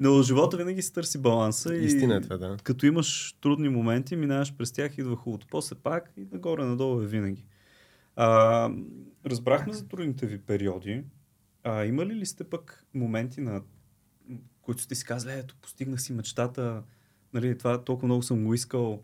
Но 0.00 0.22
живота 0.22 0.56
винаги 0.56 0.82
си 0.82 0.92
търси 0.92 1.18
баланса 1.18 1.74
и 1.74 1.84
Истина 1.84 2.16
е 2.16 2.20
това, 2.20 2.36
да. 2.36 2.56
като 2.62 2.86
имаш 2.86 3.36
трудни 3.40 3.68
моменти, 3.68 4.16
минаваш 4.16 4.54
през 4.54 4.72
тях, 4.72 4.98
идва 4.98 5.16
хубавото. 5.16 5.46
После 5.50 5.76
пак 5.76 6.12
и 6.16 6.26
нагоре-надолу 6.32 7.02
е 7.02 7.06
винаги. 7.06 7.46
А, 8.16 8.70
разбрахме 9.26 9.72
за 9.72 9.88
трудните 9.88 10.26
ви 10.26 10.38
периоди. 10.38 11.04
А, 11.64 11.84
имали 11.84 12.14
ли 12.14 12.26
сте 12.26 12.44
пък 12.44 12.84
моменти, 12.94 13.40
на 13.40 13.62
които 14.62 14.82
сте 14.82 14.94
си 14.94 15.04
казали, 15.04 15.32
ето, 15.32 15.56
постигнах 15.62 16.02
си 16.02 16.12
мечтата, 16.12 16.82
нали, 17.34 17.58
това 17.58 17.84
толкова 17.84 18.06
много 18.06 18.22
съм 18.22 18.44
го 18.44 18.54
искал. 18.54 19.02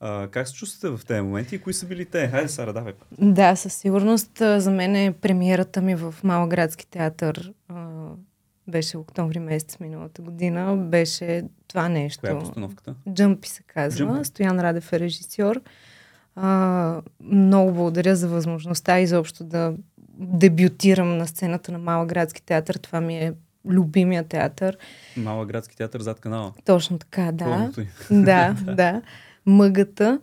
А, 0.00 0.28
как 0.28 0.48
се 0.48 0.54
чувствате 0.54 0.96
в 0.96 1.06
тези 1.06 1.20
моменти 1.20 1.54
и 1.54 1.60
кои 1.60 1.72
са 1.72 1.86
били 1.86 2.04
те? 2.04 2.28
Хайде, 2.28 2.48
Сара, 2.48 2.72
давай. 2.72 2.92
пак. 2.92 3.08
Да, 3.18 3.56
със 3.56 3.74
сигурност 3.74 4.38
за 4.38 4.70
мен 4.70 4.96
е 4.96 5.12
премиерата 5.20 5.82
ми 5.82 5.94
в 5.94 6.14
Малградски 6.24 6.86
театър 6.86 7.52
а, 7.68 7.99
беше 8.70 8.96
октомври 8.96 9.38
месец 9.38 9.80
миналата 9.80 10.22
година. 10.22 10.76
Беше 10.76 11.44
това 11.68 11.88
нещо. 11.88 12.20
Коя 12.20 12.32
е 12.32 12.38
постановката? 12.38 12.94
Джъмпи 13.12 13.48
се 13.48 13.62
казва. 13.62 14.06
Джъмпи. 14.06 14.24
Стоян 14.24 14.60
Радев 14.60 14.92
е 14.92 15.00
режисьор. 15.00 15.60
А, 16.34 17.02
много 17.20 17.72
благодаря 17.72 18.16
за 18.16 18.28
възможността 18.28 19.00
изобщо 19.00 19.44
да 19.44 19.74
дебютирам 20.18 21.16
на 21.16 21.26
сцената 21.26 21.72
на 21.72 21.78
Малградски 21.78 22.42
театър. 22.42 22.74
Това 22.74 23.00
ми 23.00 23.18
е 23.18 23.32
любимия 23.68 24.24
театър. 24.24 24.78
Мала 25.16 25.46
градски 25.46 25.76
театър 25.76 26.00
зад 26.00 26.20
канала. 26.20 26.52
Точно 26.64 26.98
така, 26.98 27.32
да. 27.32 27.70
Да, 28.10 28.56
да. 28.74 29.02
Мъгата. 29.46 30.20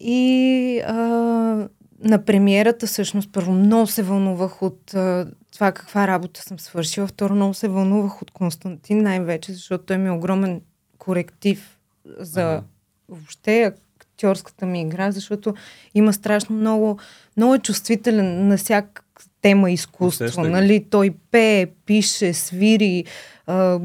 И 0.00 0.80
а, 0.86 1.68
на 2.04 2.24
премиерата 2.24 2.86
всъщност 2.86 3.32
първо 3.32 3.52
много 3.52 3.86
се 3.86 4.02
вълнувах 4.02 4.62
от 4.62 4.94
а, 4.94 5.26
това 5.52 5.72
каква 5.72 6.06
работа 6.06 6.42
съм 6.42 6.58
свършила. 6.58 7.06
Второ 7.06 7.34
много 7.34 7.54
се 7.54 7.68
вълнувах 7.68 8.22
от 8.22 8.30
Константин 8.30 9.02
най-вече, 9.02 9.52
защото 9.52 9.84
той 9.84 9.98
ми 9.98 10.08
е 10.08 10.10
огромен 10.10 10.60
коректив 10.98 11.78
за 12.18 12.42
Ага. 12.42 12.62
въобще 13.08 13.72
актьорската 14.00 14.66
ми 14.66 14.82
игра, 14.82 15.10
защото 15.10 15.54
има 15.94 16.12
страшно 16.12 16.56
много, 16.56 16.98
много 17.36 17.54
е 17.54 17.58
чувствителен 17.58 18.48
на 18.48 18.56
всяка 18.56 19.02
тема 19.42 19.70
изкуство. 19.70 20.24
Усеща 20.24 20.42
ги. 20.42 20.48
Нали? 20.48 20.84
Той 20.90 21.14
пее, 21.30 21.66
пише, 21.66 22.32
свири, 22.32 23.04
а, 23.46 23.80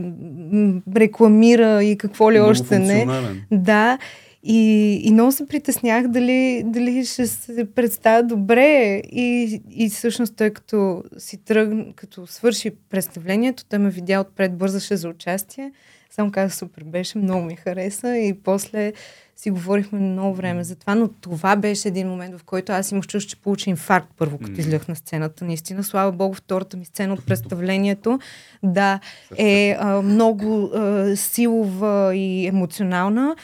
рекламира 0.95 1.83
и 1.83 1.97
какво 1.97 2.31
ли 2.31 2.39
Много 2.39 2.51
още 2.51 2.79
не. 2.79 3.05
Да. 3.51 3.97
И, 4.43 4.93
и 5.03 5.11
много 5.11 5.31
се 5.31 5.47
притеснях 5.47 6.07
дали, 6.07 6.63
дали 6.65 7.05
ще 7.05 7.27
се 7.27 7.65
представя 7.75 8.23
добре. 8.23 9.01
И, 9.11 9.61
и 9.69 9.89
всъщност 9.89 10.35
той 10.35 10.49
като 10.49 11.03
си 11.17 11.37
тръгна, 11.37 11.85
като 11.95 12.27
свърши 12.27 12.71
представлението, 12.89 13.65
той 13.65 13.79
ме 13.79 13.89
видя 13.89 14.19
отпред, 14.19 14.57
бързаше 14.57 14.95
за 14.95 15.09
участие. 15.09 15.71
Само 16.09 16.31
казах, 16.31 16.57
супер 16.57 16.83
беше, 16.83 17.17
много 17.17 17.45
ми 17.45 17.55
хареса 17.55 18.17
и 18.17 18.33
после 18.33 18.93
си 19.35 19.51
говорихме 19.51 19.99
много 19.99 20.35
време 20.35 20.63
за 20.63 20.75
това, 20.75 20.95
но 20.95 21.07
това 21.07 21.55
беше 21.55 21.87
един 21.87 22.07
момент, 22.07 22.37
в 22.37 22.43
който 22.43 22.71
аз 22.71 22.91
имах 22.91 23.07
чувство, 23.07 23.29
че 23.29 23.41
получи 23.41 23.69
инфаркт 23.69 24.09
първо, 24.17 24.37
като 24.37 24.51
М. 24.51 24.57
излях 24.57 24.87
на 24.87 24.95
сцената. 24.95 25.45
Наистина, 25.45 25.83
слава 25.83 26.11
богу, 26.11 26.33
втората 26.33 26.77
ми 26.77 26.85
сцена 26.85 27.13
от 27.13 27.25
представлението, 27.25 28.19
да, 28.63 28.99
е 29.37 29.75
а, 29.79 30.01
много 30.01 30.63
а, 30.63 31.15
силова 31.15 32.15
и 32.15 32.47
емоционална. 32.47 33.35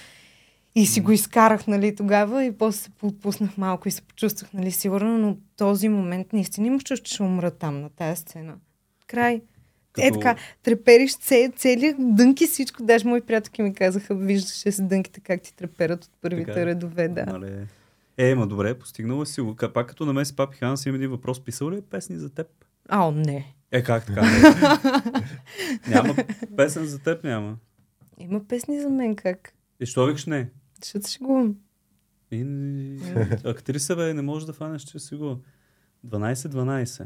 И 0.77 0.85
си 0.85 1.01
го 1.01 1.11
изкарах, 1.11 1.67
нали, 1.67 1.95
тогава 1.95 2.43
и 2.45 2.51
после 2.51 2.79
се 2.79 2.89
отпуснах 3.01 3.57
малко 3.57 3.87
и 3.87 3.91
се 3.91 4.01
почувствах, 4.01 4.53
нали, 4.53 4.71
сигурно, 4.71 5.17
но 5.17 5.37
този 5.55 5.89
момент 5.89 6.33
наистина 6.33 6.67
имах 6.67 6.83
чувство, 6.83 7.05
че 7.05 7.13
ще 7.13 7.23
умра 7.23 7.51
там, 7.51 7.81
на 7.81 7.89
тази 7.89 8.21
сцена. 8.21 8.55
Край. 9.07 9.41
Е 9.99 10.11
така, 10.11 10.35
трепериш 10.63 11.17
це, 11.17 11.51
целият 11.55 11.95
дънки 11.99 12.47
всичко. 12.47 12.83
Даже 12.83 13.07
мои 13.07 13.21
приятелки 13.21 13.61
ми 13.61 13.73
казаха, 13.73 14.15
виждаше 14.15 14.71
се 14.71 14.81
дънките 14.81 15.19
как 15.19 15.41
ти 15.41 15.55
треперят 15.55 16.03
от 16.03 16.11
първите 16.21 16.45
Така 16.45 16.61
е. 16.61 16.65
редове. 16.65 17.07
Да. 17.07 17.25
Нали... 17.25 17.51
Е, 18.17 18.35
ма 18.35 18.47
добре, 18.47 18.79
постигнала 18.79 19.25
си 19.25 19.41
го. 19.41 19.55
Пак 19.55 19.87
като 19.87 20.05
на 20.05 20.13
Меси 20.13 20.35
Папи 20.35 20.57
Ханс 20.57 20.85
има 20.85 20.95
един 20.95 21.09
въпрос. 21.09 21.43
Писал 21.43 21.71
ли 21.71 21.77
е 21.77 21.81
песни 21.81 22.17
за 22.17 22.29
теб? 22.29 22.47
Ао, 22.89 23.11
не. 23.11 23.53
Е, 23.71 23.83
как 23.83 24.05
така? 24.05 24.21
няма 25.87 26.15
песен 26.57 26.85
за 26.85 26.99
теб, 26.99 27.23
няма. 27.23 27.57
Има 28.17 28.47
песни 28.47 28.81
за 28.81 28.89
мен 28.89 29.15
как. 29.15 29.53
И 29.79 29.85
що 29.85 30.05
викаш 30.05 30.25
не? 30.25 30.49
Ще 30.85 31.01
се 31.01 31.11
шегувам. 31.11 31.55
И... 32.31 32.43
Актриса, 33.45 33.95
бе, 33.95 34.13
не 34.13 34.21
можеш 34.21 34.45
да 34.45 34.53
фанеш, 34.53 34.81
че 34.81 34.99
си 34.99 35.15
го. 35.15 35.39
12-12. 36.07 37.05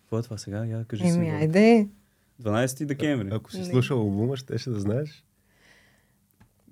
Какво 0.00 0.18
е 0.18 0.22
това 0.22 0.38
сега? 0.38 0.64
Я 0.64 0.84
кажи 0.84 1.02
си. 1.02 1.08
Еми, 1.08 1.30
го. 1.30 1.36
айде. 1.36 1.88
12 2.42 2.84
декември. 2.84 3.28
Ако 3.32 3.52
си 3.52 3.64
слушал 3.64 3.98
албума, 3.98 4.36
ще 4.36 4.58
ще 4.58 4.70
да 4.70 4.80
знаеш. 4.80 5.24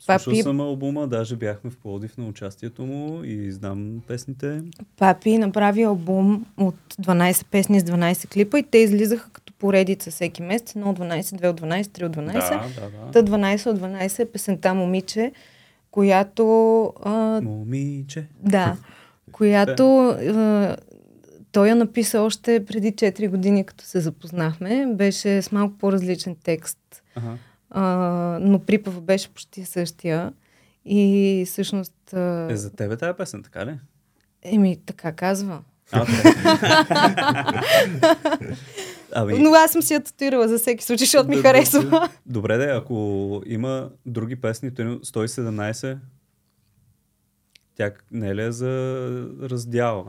Слушал 0.01 0.33
Папи- 0.33 0.43
съм 0.43 0.61
албума, 0.61 1.09
даже 1.09 1.37
бяхме 1.37 1.71
в 1.71 1.77
Пловдив 1.77 2.19
на 2.19 2.27
участието 2.27 2.87
му 2.87 3.25
и 3.25 3.53
знам 3.53 4.03
песните. 4.07 4.63
Папи 4.97 5.39
направи 5.39 5.83
албум 5.83 6.47
от 6.57 6.75
12 7.03 7.47
песни 7.47 7.81
с 7.81 7.85
12 7.85 8.29
клипа 8.29 8.59
и 8.59 8.63
те 8.63 8.79
излизаха 8.79 9.31
като 9.31 9.53
поредица 9.53 10.11
всеки 10.11 10.43
месец. 10.43 10.73
1 10.73 10.85
от 10.85 10.99
12, 10.99 11.21
2 11.21 11.51
от 11.51 11.61
12, 11.61 11.83
3 11.83 12.07
от 12.07 12.17
12. 12.17 12.33
Да, 12.33 12.81
да, 12.81 13.07
да. 13.07 13.11
Та 13.11 13.23
12 13.23 13.67
от 13.71 13.79
12 13.79 14.19
е 14.19 14.33
песента 14.33 14.75
Момиче, 14.75 15.33
която 15.91 16.85
а, 17.05 17.41
Момиче. 17.41 18.27
Да, 18.41 18.77
която 19.33 20.09
а, 20.09 20.77
той 21.53 21.69
я 21.69 21.77
написа 21.77 22.21
още 22.21 22.65
преди 22.65 22.93
4 22.93 23.31
години, 23.31 23.65
като 23.65 23.85
се 23.85 24.01
запознахме. 24.01 24.87
Беше 24.95 25.43
с 25.43 25.53
малко 25.53 25.79
по-различен 25.79 26.37
текст, 26.45 26.79
Ага. 27.15 27.37
а, 27.71 27.83
но 28.41 28.59
припъва 28.59 29.01
беше 29.01 29.29
почти 29.29 29.65
същия. 29.65 30.33
И 30.85 31.45
всъщност... 31.47 32.13
Е, 32.13 32.57
за 32.57 32.73
тебе 32.77 32.97
тази 32.97 33.17
песен, 33.17 33.43
така 33.43 33.67
ли? 33.67 33.79
Еми, 34.43 34.77
така 34.87 35.13
казва. 35.13 35.63
А. 35.93 36.07
Ами... 39.13 39.39
Но 39.39 39.51
аз 39.51 39.73
съм 39.73 39.83
си 39.83 39.95
я 39.95 40.01
татуирала 40.01 40.49
за 40.49 40.59
всеки 40.59 40.85
случай, 40.85 41.05
защото 41.05 41.29
ми 41.29 41.37
харесва. 41.37 42.09
Добре, 42.27 42.59
де, 42.59 42.65
ако 42.65 43.43
има 43.47 43.91
други 44.07 44.37
песни, 44.37 44.71
117, 44.71 45.99
тя 47.75 47.91
не 48.11 48.29
е 48.29 48.35
ли 48.35 48.43
е 48.43 48.53
за 48.53 48.69
раздяла? 49.43 50.05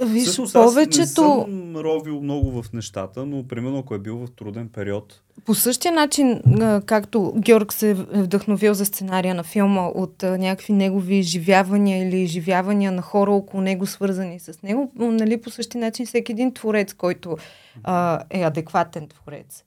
Виж, 0.00 0.22
Всъщност, 0.22 0.52
повечето... 0.52 1.22
Аз 1.22 1.46
не 1.48 1.54
съм 1.54 1.76
ровил 1.76 2.20
много 2.20 2.62
в 2.62 2.72
нещата, 2.72 3.26
но 3.26 3.48
примерно 3.48 3.78
ако 3.78 3.94
е 3.94 3.98
бил 3.98 4.16
в 4.16 4.30
труден 4.30 4.68
период. 4.68 5.20
По 5.44 5.54
същия 5.54 5.92
начин, 5.92 6.42
както 6.86 7.34
Георг 7.36 7.72
се 7.72 7.90
е 7.90 7.94
вдъхновил 7.94 8.74
за 8.74 8.84
сценария 8.84 9.34
на 9.34 9.42
филма 9.42 9.86
от 9.86 10.22
някакви 10.22 10.72
негови 10.72 11.14
изживявания 11.14 12.08
или 12.08 12.16
изживявания 12.16 12.92
на 12.92 13.02
хора 13.02 13.32
около 13.32 13.62
него, 13.62 13.86
свързани 13.86 14.40
с 14.40 14.62
него, 14.62 14.92
нали, 14.96 15.40
по 15.40 15.50
същия 15.50 15.80
начин 15.80 16.06
всеки 16.06 16.32
един 16.32 16.54
творец, 16.54 16.94
който 16.94 17.36
а, 17.84 18.20
е 18.30 18.42
адекватен 18.42 19.08
творец, 19.08 19.64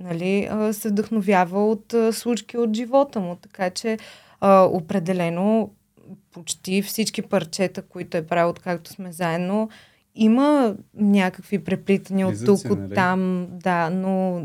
нали, 0.00 0.48
а, 0.50 0.72
се 0.72 0.88
вдъхновява 0.88 1.68
от 1.68 1.94
а, 1.94 2.12
случки 2.12 2.58
от 2.58 2.76
живота 2.76 3.20
му. 3.20 3.36
Така 3.36 3.70
че 3.70 3.98
а, 4.40 4.62
определено 4.62 5.70
почти 6.32 6.82
всички 6.82 7.22
парчета, 7.22 7.82
които 7.82 8.16
е 8.16 8.26
правил, 8.26 8.54
както 8.62 8.92
сме 8.92 9.12
заедно, 9.12 9.68
има 10.14 10.74
някакви 10.94 11.58
преплитания 11.58 12.28
от 12.28 12.44
тук, 12.46 12.64
от 12.70 12.78
нали? 12.78 12.94
там, 12.94 13.48
да, 13.50 13.90
но 13.90 14.44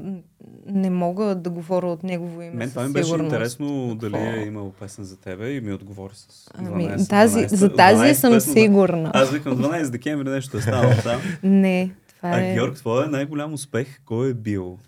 не 0.66 0.90
мога 0.90 1.36
да 1.36 1.50
говоря 1.50 1.88
от 1.88 2.04
негово 2.04 2.42
име. 2.42 2.56
Мен 2.56 2.70
това 2.70 2.88
ми 2.88 2.94
беше 2.94 3.14
интересно 3.14 3.96
дали 3.96 4.18
е 4.18 4.46
имал 4.46 4.72
песен 4.72 5.04
за 5.04 5.18
тебе 5.20 5.52
и 5.52 5.62
ми 5.62 5.74
отговори 5.74 6.14
с 6.16 6.50
12. 6.62 6.94
Ами, 6.94 7.08
тази, 7.08 7.40
12, 7.40 7.48
за 7.48 7.74
тази 7.74 8.04
12 8.04 8.14
съм 8.14 8.34
песен, 8.34 8.54
сигурна. 8.54 9.12
Аз 9.14 9.32
викам 9.32 9.58
12 9.58 9.90
декември 9.90 10.30
нещо 10.30 10.58
е 10.58 10.62
станало 10.62 10.94
там. 11.04 11.22
не, 11.44 11.92
това 12.16 12.42
е... 12.42 12.52
А 12.52 12.54
Георг, 12.54 12.76
твой 12.76 13.06
е 13.06 13.08
най-голям 13.08 13.54
успех, 13.54 14.02
кой 14.06 14.30
е 14.30 14.34
бил? 14.34 14.80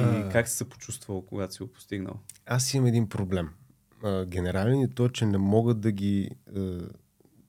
И 0.00 0.02
а... 0.02 0.28
как 0.32 0.48
си 0.48 0.56
се 0.56 0.68
почувствал, 0.68 1.22
когато 1.22 1.54
си 1.54 1.62
го 1.62 1.68
постигнал? 1.68 2.14
Аз 2.46 2.74
имам 2.74 2.86
един 2.86 3.08
проблем 3.08 3.48
а, 4.04 4.24
генерален 4.26 4.80
и 4.80 4.94
то, 4.94 5.08
че 5.08 5.26
не 5.26 5.38
могат 5.38 5.80
да 5.80 5.92
ги 5.92 6.30
а, 6.56 6.80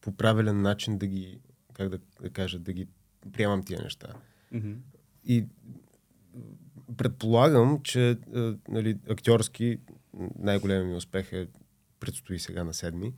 по 0.01 0.12
правилен 0.12 0.62
начин 0.62 0.97
да 0.97 1.08
ги, 1.08 1.39
как 1.74 1.89
да, 1.89 1.99
да 2.22 2.30
кажа, 2.30 2.60
да 2.60 2.74
ги 2.74 2.88
приемам 3.34 3.64
тия 3.64 3.82
неща. 3.82 4.08
Mm-hmm. 4.53 4.76
И 5.24 5.45
предполагам, 6.97 7.80
че 7.84 8.18
а, 8.36 8.58
нали, 8.70 8.97
актьорски 9.10 9.78
най-големият 10.39 10.88
ми 10.88 10.95
успех 10.95 11.34
е 11.34 11.47
предстои 11.99 12.39
сега 12.39 12.64
на 12.64 12.74
седми. 12.74 13.14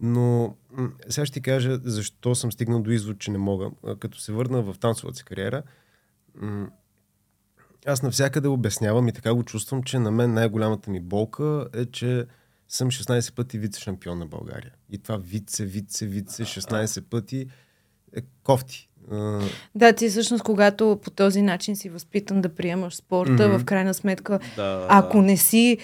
Но 0.00 0.56
сега 1.08 1.26
ще 1.26 1.34
ти 1.34 1.42
кажа 1.42 1.78
защо 1.82 2.34
съм 2.34 2.52
стигнал 2.52 2.82
до 2.82 2.90
извод, 2.90 3.18
че 3.18 3.30
не 3.30 3.38
мога. 3.38 3.70
Като 3.98 4.18
се 4.18 4.32
върна 4.32 4.62
в 4.62 4.78
танцовата 4.80 5.18
си 5.18 5.24
кариера, 5.24 5.62
аз 7.86 8.02
навсякъде 8.02 8.48
обяснявам 8.48 9.08
и 9.08 9.12
така 9.12 9.34
го 9.34 9.44
чувствам, 9.44 9.82
че 9.82 9.98
на 9.98 10.10
мен 10.10 10.34
най-голямата 10.34 10.90
ми 10.90 11.00
болка 11.00 11.68
е, 11.74 11.86
че 11.86 12.26
съм 12.68 12.90
16 12.90 13.34
пъти 13.34 13.60
вице-шампион 13.60 14.14
на 14.14 14.26
България. 14.26 14.72
И 14.90 14.98
това 14.98 15.16
вице, 15.16 15.64
вице, 15.64 16.06
вице, 16.06 16.42
16 16.44 17.02
пъти 17.02 17.46
е 18.16 18.20
кофти. 18.42 18.88
Да, 19.74 19.92
ти 19.92 20.08
всъщност, 20.08 20.44
когато 20.44 21.00
по 21.02 21.10
този 21.10 21.42
начин 21.42 21.76
си 21.76 21.88
възпитан 21.88 22.40
да 22.40 22.48
приемаш 22.48 22.94
спорта, 22.94 23.32
mm-hmm. 23.32 23.58
в 23.58 23.64
крайна 23.64 23.94
сметка, 23.94 24.38
да, 24.56 24.86
ако 24.90 25.22
не 25.22 25.36
си 25.36 25.78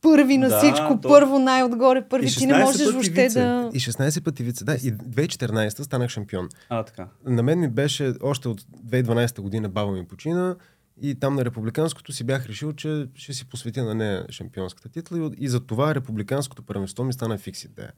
първи 0.00 0.38
на 0.38 0.48
да, 0.48 0.58
всичко, 0.58 1.00
то... 1.02 1.08
първо 1.08 1.38
най-отгоре, 1.38 2.02
първи, 2.08 2.26
ти 2.26 2.46
не 2.46 2.58
можеш 2.58 2.86
въобще 2.86 3.22
вице. 3.22 3.40
да... 3.40 3.70
И 3.74 3.80
16 3.80 4.24
пъти 4.24 4.42
вице, 4.42 4.64
да. 4.64 4.74
И 4.74 4.92
2014 4.92 5.82
станах 5.82 6.10
шампион. 6.10 6.48
А, 6.68 6.82
така. 6.82 7.08
На 7.26 7.42
мен 7.42 7.60
ми 7.60 7.68
беше 7.68 8.14
още 8.22 8.48
от 8.48 8.60
2012 8.60 9.40
година 9.40 9.68
баба 9.68 9.92
ми 9.92 10.08
почина. 10.08 10.56
И 11.00 11.14
там 11.14 11.34
на 11.34 11.44
републиканското 11.44 12.12
си 12.12 12.24
бях 12.24 12.46
решил, 12.46 12.72
че 12.72 13.08
ще 13.14 13.32
си 13.32 13.48
посветя 13.48 13.84
на 13.84 13.94
нея 13.94 14.26
шампионската 14.30 14.88
титла 14.88 15.18
и, 15.18 15.44
и 15.44 15.48
за 15.48 15.60
това 15.60 15.94
републиканското 15.94 16.62
първенство 16.62 17.04
ми 17.04 17.12
стана 17.12 17.38
фикс 17.38 17.64
идея. 17.64 17.92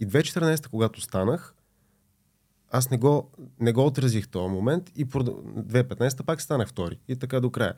И 0.00 0.06
2014, 0.06 0.68
когато 0.68 1.00
станах, 1.00 1.54
аз 2.70 2.90
не 2.90 2.98
го, 2.98 3.30
не 3.60 3.72
го 3.72 3.86
отразих 3.86 4.28
този 4.28 4.52
момент 4.52 4.90
и 4.96 5.06
2015 5.06 6.24
пак 6.24 6.40
станах 6.40 6.68
втори. 6.68 6.98
И 7.08 7.16
така 7.16 7.40
до 7.40 7.50
края. 7.50 7.74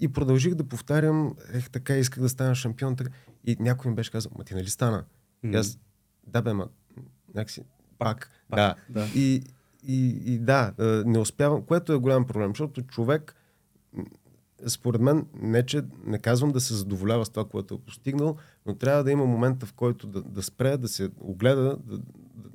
И 0.00 0.08
продължих 0.08 0.54
да 0.54 0.64
повтарям, 0.64 1.34
ех, 1.52 1.70
така 1.70 1.96
исках 1.96 2.22
да 2.22 2.28
стана 2.28 2.54
шампион. 2.54 2.96
Така. 2.96 3.10
И 3.44 3.56
някой 3.60 3.90
ми 3.90 3.94
беше 3.94 4.10
казал, 4.10 4.32
ма 4.38 4.44
ти 4.44 4.54
нали 4.54 4.68
стана? 4.68 5.04
Mm-hmm. 5.44 5.54
И 5.54 5.56
аз, 5.56 5.78
да 6.26 6.42
бе, 6.42 6.52
ма, 6.52 6.68
някакси, 7.34 7.62
пак, 7.98 8.30
пак 8.50 8.58
да. 8.58 8.74
да. 8.88 9.08
И, 9.14 9.42
и, 9.82 10.22
и 10.34 10.38
да, 10.38 10.72
не 11.06 11.18
успявам, 11.18 11.62
което 11.62 11.92
е 11.92 11.96
голям 11.96 12.26
проблем, 12.26 12.50
защото 12.50 12.82
човек, 12.82 13.36
според 14.66 15.00
мен, 15.00 15.26
не 15.42 15.62
че 15.62 15.82
не 16.06 16.18
казвам 16.18 16.50
да 16.50 16.60
се 16.60 16.74
задоволява 16.74 17.26
с 17.26 17.30
това, 17.30 17.44
което 17.44 17.74
е 17.74 17.78
постигнал, 17.78 18.36
но 18.66 18.74
трябва 18.74 19.04
да 19.04 19.10
има 19.10 19.26
момента, 19.26 19.66
в 19.66 19.72
който 19.72 20.06
да, 20.06 20.22
да 20.22 20.42
спре, 20.42 20.76
да 20.76 20.88
се 20.88 21.10
огледа, 21.20 21.62
да, 21.62 21.98
да, 21.98 22.02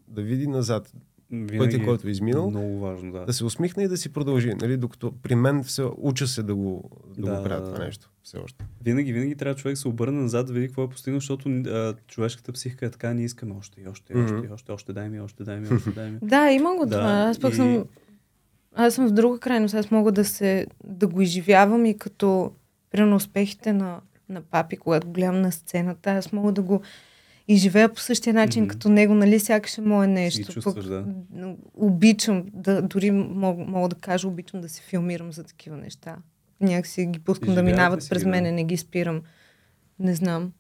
да 0.08 0.22
види 0.22 0.48
назад. 0.48 0.94
Винаги 1.32 1.58
пътя, 1.58 1.86
който 1.86 2.08
е 2.08 2.12
изминал, 2.12 2.50
много 2.50 2.80
важно, 2.80 3.12
да. 3.12 3.26
да 3.26 3.34
се 3.34 3.46
усмихне 3.46 3.84
и 3.84 3.88
да 3.88 3.98
си 3.98 4.14
продължи. 4.14 4.54
Нали? 4.62 4.78
Докато 4.78 5.12
при 5.24 5.36
мен 5.36 5.64
все, 5.64 5.84
уча 5.98 6.28
се 6.28 6.44
да 6.44 6.56
го, 6.56 6.90
да, 7.18 7.32
да 7.32 7.38
го 7.38 7.44
правя 7.44 7.74
това 7.74 7.86
нещо. 7.86 8.10
Все 8.24 8.38
още. 8.38 8.66
Винаги, 8.84 9.14
винаги 9.14 9.36
трябва 9.36 9.56
човек 9.56 9.76
да 9.76 9.82
се 9.82 9.88
обърне 9.88 10.22
назад 10.22 10.48
да 10.48 10.54
види 10.54 10.68
какво 10.68 10.84
е 10.84 10.90
постигнал, 10.90 11.20
защото 11.20 11.50
а, 11.50 11.96
човешката 12.08 12.52
психика 12.52 12.86
е 12.86 12.90
така, 12.90 13.14
ние 13.14 13.26
искаме 13.26 13.56
още 13.60 13.82
и 13.82 13.88
още, 13.88 14.14
и 14.14 14.18
още, 14.18 14.34
mm-hmm. 14.34 14.50
и 14.50 14.54
още, 14.54 14.72
още, 14.72 14.94
дай 14.94 15.10
ми, 15.10 15.20
още, 15.20 15.44
дай 15.44 15.60
ми, 15.60 15.68
още, 15.76 15.92
дай 15.92 16.12
ми. 16.12 16.20
да, 16.22 16.52
има 16.52 16.76
го 16.76 16.86
това. 16.86 17.12
Аз 17.30 17.40
пък 17.40 17.54
и... 17.54 17.56
съм 17.56 17.86
аз 18.76 18.94
съм 18.94 19.08
в 19.08 19.12
друга 19.12 19.40
крайност. 19.40 19.76
Аз 19.76 19.92
мога 19.92 20.12
да, 20.12 20.26
се, 20.26 20.68
да 20.84 21.08
го 21.08 21.22
изживявам 21.22 21.86
и 21.86 21.98
като 21.98 22.52
примерно 22.92 23.16
успехите 23.16 23.74
на, 23.74 24.00
на 24.30 24.42
папи, 24.42 24.78
когато 24.78 25.08
го 25.08 25.14
гледам 25.14 25.42
на 25.42 25.52
сцената, 25.52 26.12
аз 26.12 26.32
мога 26.32 26.52
да 26.52 26.62
го 26.62 26.82
изживея 27.48 27.94
по 27.94 28.00
същия 28.00 28.34
начин 28.34 28.66
mm-hmm. 28.66 28.70
като 28.70 28.90
него, 28.90 29.14
нали, 29.14 29.40
сякаш 29.40 29.78
е 29.78 29.82
мое 29.82 30.08
нещо. 30.08 30.54
чувстваш, 30.54 30.86
да. 30.86 31.06
Обичам, 31.74 32.46
да, 32.54 32.82
дори 32.82 33.12
мога, 33.12 33.64
мога 33.64 33.90
да 33.90 33.96
кажа, 33.96 34.28
обичам 34.28 34.62
да 34.62 34.70
се 34.70 34.82
филмирам 34.82 35.32
за 35.32 35.44
такива 35.44 35.78
неща. 35.78 36.16
Някакси 36.62 37.06
ги 37.06 37.20
пускам 37.20 37.56
да 37.56 37.64
минават 37.64 38.10
през 38.10 38.26
мене, 38.26 38.52
не 38.52 38.64
ги 38.64 38.78
спирам. 38.78 39.22
Не 40.00 40.16
знам. 40.16 40.52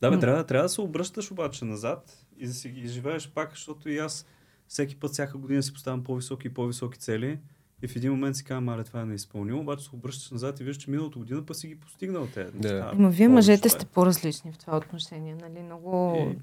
Да, 0.00 0.10
бе, 0.10 0.18
трябва, 0.18 0.44
трябва 0.44 0.62
да 0.62 0.68
се 0.68 0.80
обръщаш 0.80 1.30
обаче 1.30 1.64
назад 1.64 2.26
и 2.38 2.46
да 2.46 2.52
си 2.52 2.68
ги 2.68 2.80
изживееш 2.80 3.28
пак, 3.28 3.50
защото 3.50 3.88
и 3.88 3.98
аз 3.98 4.26
всеки 4.72 4.96
път, 4.96 5.12
всяка 5.12 5.38
година 5.38 5.62
си 5.62 5.72
поставям 5.72 6.04
по-високи 6.04 6.46
и 6.46 6.54
по-високи 6.54 6.98
цели 6.98 7.38
и 7.82 7.88
в 7.88 7.96
един 7.96 8.10
момент 8.10 8.36
си 8.36 8.44
казвам, 8.44 8.68
аре, 8.68 8.84
това 8.84 9.00
е 9.00 9.04
неизпълнимо, 9.04 9.60
обаче 9.60 9.84
се 9.84 9.90
обръщаш 9.92 10.30
назад 10.30 10.60
и 10.60 10.64
виждаш, 10.64 10.82
че 10.82 10.90
миналото 10.90 11.18
година 11.18 11.46
път 11.46 11.56
си 11.56 11.68
ги 11.68 11.80
постигнал 11.80 12.28
те. 12.34 12.46
Yeah. 12.46 12.92
Но 12.96 13.10
вие 13.10 13.28
мъжете 13.28 13.68
сте 13.68 13.86
по-различни 13.86 14.52
в 14.52 14.58
това 14.58 14.76
отношение, 14.76 15.34
нали? 15.34 15.62
Много, 15.62 16.16
е... 16.16 16.36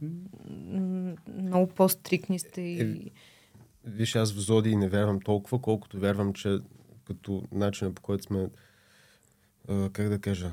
много 1.41 1.67
по-стрикни 1.67 2.39
сте 2.39 2.61
и... 2.61 2.81
Е, 2.81 3.11
виж, 3.85 4.15
аз 4.15 4.33
в 4.33 4.39
Зоди 4.39 4.75
не 4.75 4.89
вярвам 4.89 5.21
толкова, 5.21 5.61
колкото 5.61 5.99
вярвам, 5.99 6.33
че 6.33 6.57
като 7.05 7.43
начина 7.51 7.93
по 7.93 8.01
който 8.01 8.23
сме, 8.23 8.49
как 9.67 10.09
да 10.09 10.19
кажа, 10.19 10.51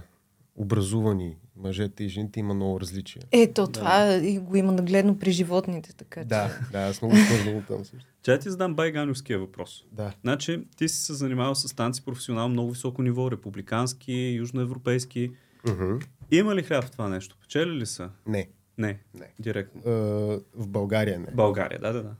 образувани 0.54 1.36
мъжете 1.56 2.04
и 2.04 2.08
жените 2.08 2.40
има 2.40 2.54
много 2.54 2.80
различия. 2.80 3.22
Ето, 3.32 3.66
това 3.66 4.04
да. 4.04 4.40
го 4.40 4.56
има 4.56 4.72
нагледно 4.72 5.18
при 5.18 5.30
животните, 5.30 5.94
така 5.96 6.20
че. 6.20 6.26
Да, 6.26 6.58
да, 6.72 6.78
аз 6.78 7.02
много 7.02 7.16
свързвам 7.16 7.64
там 7.68 7.84
също. 7.84 8.08
Че 8.22 8.38
ти 8.38 8.50
задам 8.50 8.74
байганевския 8.74 9.38
въпрос. 9.38 9.84
Да. 9.92 10.12
Значи, 10.20 10.64
ти 10.76 10.88
си 10.88 11.02
се 11.02 11.14
занимавал 11.14 11.54
с 11.54 11.74
танци 11.74 12.04
професионално 12.04 12.52
много 12.52 12.70
високо 12.70 13.02
ниво, 13.02 13.30
републикански, 13.30 14.12
южноевропейски. 14.38 15.30
Uh-huh. 15.66 16.06
Има 16.30 16.54
ли 16.54 16.62
хляб 16.62 16.84
в 16.84 16.90
това 16.90 17.08
нещо? 17.08 17.36
Печели 17.40 17.70
ли 17.70 17.86
са? 17.86 18.10
Не. 18.26 18.48
Не. 18.78 18.98
Не. 19.14 19.28
Директно. 19.38 19.82
Uh, 19.82 20.42
в 20.54 20.68
България 20.68 21.18
не. 21.18 21.26
България, 21.34 21.80
да, 21.80 21.92
да, 21.92 22.02
да. 22.02 22.14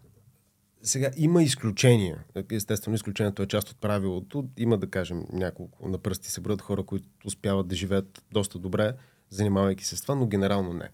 Сега 0.82 1.10
има 1.16 1.42
изключения. 1.42 2.24
Естествено, 2.50 2.94
изключението 2.94 3.42
е 3.42 3.46
част 3.46 3.70
от 3.70 3.80
правилото. 3.80 4.48
Има, 4.56 4.78
да 4.78 4.90
кажем, 4.90 5.24
няколко 5.32 5.88
на 5.88 5.98
пръсти 5.98 6.30
се 6.30 6.40
броят 6.40 6.62
хора, 6.62 6.82
които 6.82 7.08
успяват 7.24 7.68
да 7.68 7.76
живеят 7.76 8.24
доста 8.32 8.58
добре, 8.58 8.92
занимавайки 9.30 9.84
се 9.84 9.96
с 9.96 10.02
това, 10.02 10.14
но 10.14 10.26
генерално 10.26 10.72
не. 10.72 10.88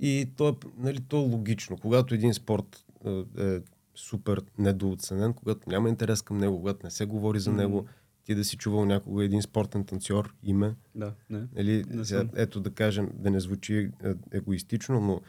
И 0.00 0.28
то 0.36 0.48
е, 0.48 0.52
нали, 0.76 1.00
то 1.00 1.16
е 1.16 1.28
логично. 1.28 1.76
Когато 1.76 2.14
един 2.14 2.34
спорт 2.34 2.84
е, 3.06 3.22
е 3.38 3.60
супер 3.94 4.42
недооценен, 4.58 5.32
когато 5.32 5.70
няма 5.70 5.88
интерес 5.88 6.22
към 6.22 6.38
него, 6.38 6.58
когато 6.58 6.86
не 6.86 6.90
се 6.90 7.06
говори 7.06 7.40
за 7.40 7.50
mm-hmm. 7.50 7.56
него, 7.56 7.86
ти 8.24 8.34
да 8.34 8.44
си 8.44 8.56
чувал 8.56 8.84
някога 8.84 9.24
един 9.24 9.42
спортен 9.42 9.84
танцор, 9.84 10.34
име. 10.42 10.74
Да, 10.94 11.14
не. 11.30 11.46
Нали, 11.56 11.84
не 11.88 12.04
сега, 12.04 12.24
ето 12.36 12.60
да 12.60 12.70
кажем, 12.70 13.10
да 13.14 13.30
не 13.30 13.40
звучи 13.40 13.90
е, 14.04 14.14
егоистично, 14.32 15.00
но 15.00 15.20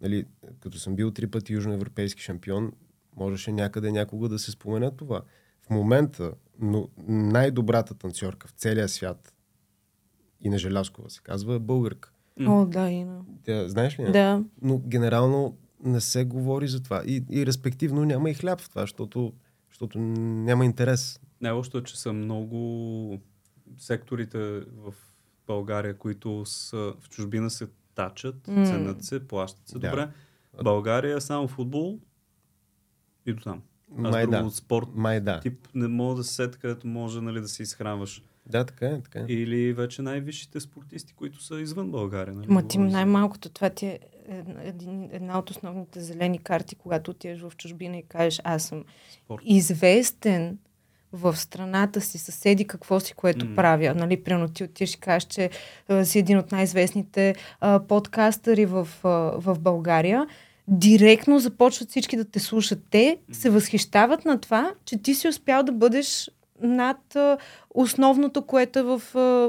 нали, 0.00 0.24
като 0.60 0.78
съм 0.78 0.96
бил 0.96 1.10
три 1.10 1.26
пъти 1.26 1.52
южноевропейски 1.52 2.22
шампион, 2.22 2.72
можеше 3.16 3.52
някъде 3.52 3.92
някога 3.92 4.28
да 4.28 4.38
се 4.38 4.50
спомене 4.50 4.90
това. 4.90 5.22
В 5.62 5.70
момента, 5.70 6.32
но 6.58 6.88
най-добрата 7.08 7.94
танцорка 7.94 8.48
в 8.48 8.50
целия 8.50 8.88
свят 8.88 9.35
и 10.40 10.48
на 10.48 10.58
Желяскова 10.58 11.10
се 11.10 11.20
казва 11.22 11.54
е 11.54 11.58
българка. 11.58 12.12
О, 12.46 12.66
да, 12.66 12.90
Ина. 12.90 13.20
Тя, 13.44 13.68
знаеш 13.68 13.98
ли? 13.98 14.02
не? 14.02 14.10
Да. 14.10 14.44
Но 14.62 14.78
генерално 14.78 15.56
не 15.84 16.00
се 16.00 16.24
говори 16.24 16.68
за 16.68 16.82
това. 16.82 17.02
И, 17.06 17.24
и 17.30 17.46
респективно 17.46 18.04
няма 18.04 18.30
и 18.30 18.34
хляб 18.34 18.60
в 18.60 18.68
това, 18.68 18.80
защото, 18.80 19.32
защото 19.70 19.98
няма 19.98 20.64
интерес. 20.64 21.20
Най-лошото 21.40 21.78
е, 21.78 21.82
че 21.82 22.00
са 22.00 22.12
много 22.12 23.18
секторите 23.78 24.38
в 24.60 24.94
България, 25.46 25.98
които 25.98 26.42
са 26.46 26.94
в 27.00 27.08
чужбина 27.08 27.50
се 27.50 27.68
тачат, 27.94 28.48
М. 28.48 28.66
ценят 28.66 29.04
се, 29.04 29.28
плащат 29.28 29.68
се 29.68 29.78
Да. 29.78 29.90
добре. 29.90 30.08
България 30.62 31.16
е 31.16 31.20
само 31.20 31.48
футбол 31.48 31.98
и 33.26 33.32
до 33.32 33.42
там. 33.42 33.62
Аз 34.04 34.12
Май 34.12 34.22
друго 34.22 34.36
да. 34.36 34.44
от 34.44 34.54
спорт 34.54 34.88
Май 34.94 35.20
да. 35.20 35.40
тип 35.40 35.68
не 35.74 35.88
мога 35.88 36.14
да 36.14 36.24
се 36.24 36.34
сета, 36.34 36.58
където 36.58 36.86
може 36.86 37.20
нали, 37.20 37.40
да 37.40 37.48
се 37.48 37.62
изхранваш. 37.62 38.22
Да, 38.46 38.64
така 38.64 38.86
е, 38.86 39.00
така 39.00 39.18
е. 39.18 39.24
Или 39.28 39.72
вече 39.72 40.02
най-висшите 40.02 40.60
спортисти, 40.60 41.12
които 41.12 41.42
са 41.42 41.60
извън 41.60 41.90
България. 41.90 42.34
Нали? 42.34 42.46
Ма 42.48 42.68
ти 42.68 42.78
най-малкото, 42.78 43.48
това 43.48 43.70
ти 43.70 43.86
е 43.86 43.98
една, 44.28 44.62
един, 44.64 45.08
една 45.12 45.38
от 45.38 45.50
основните 45.50 46.00
зелени 46.00 46.38
карти, 46.38 46.74
когато 46.74 47.10
отидеш 47.10 47.40
в 47.40 47.52
чужбина 47.56 47.96
и 47.96 48.02
кажеш, 48.02 48.40
аз 48.44 48.62
съм 48.64 48.84
Спорт. 49.24 49.42
известен 49.46 50.58
в 51.12 51.36
страната 51.36 52.00
си, 52.00 52.18
съседи 52.18 52.66
какво 52.66 53.00
си, 53.00 53.14
което 53.14 53.46
М. 53.46 53.54
правя. 53.56 53.94
Нали, 53.94 54.22
примерно 54.22 54.48
ти 54.48 54.64
отиваш 54.64 54.94
и 54.94 55.00
кажеш, 55.00 55.24
че 55.24 55.50
а, 55.88 56.04
си 56.04 56.18
един 56.18 56.38
от 56.38 56.52
най-известните 56.52 57.34
а, 57.60 57.80
подкастъри 57.80 58.66
в, 58.66 58.88
а, 59.04 59.08
в 59.38 59.56
България. 59.60 60.26
Директно 60.68 61.38
започват 61.38 61.88
всички 61.88 62.16
да 62.16 62.24
те 62.24 62.40
слушат. 62.40 62.78
Те 62.90 63.18
се 63.32 63.50
възхищават 63.50 64.24
на 64.24 64.40
това, 64.40 64.74
че 64.84 64.98
ти 64.98 65.14
си 65.14 65.28
успял 65.28 65.62
да 65.62 65.72
бъдеш 65.72 66.30
над 66.62 67.16
основното, 67.70 68.42
което 68.42 68.78
е 68.78 68.82
в, 68.82 69.02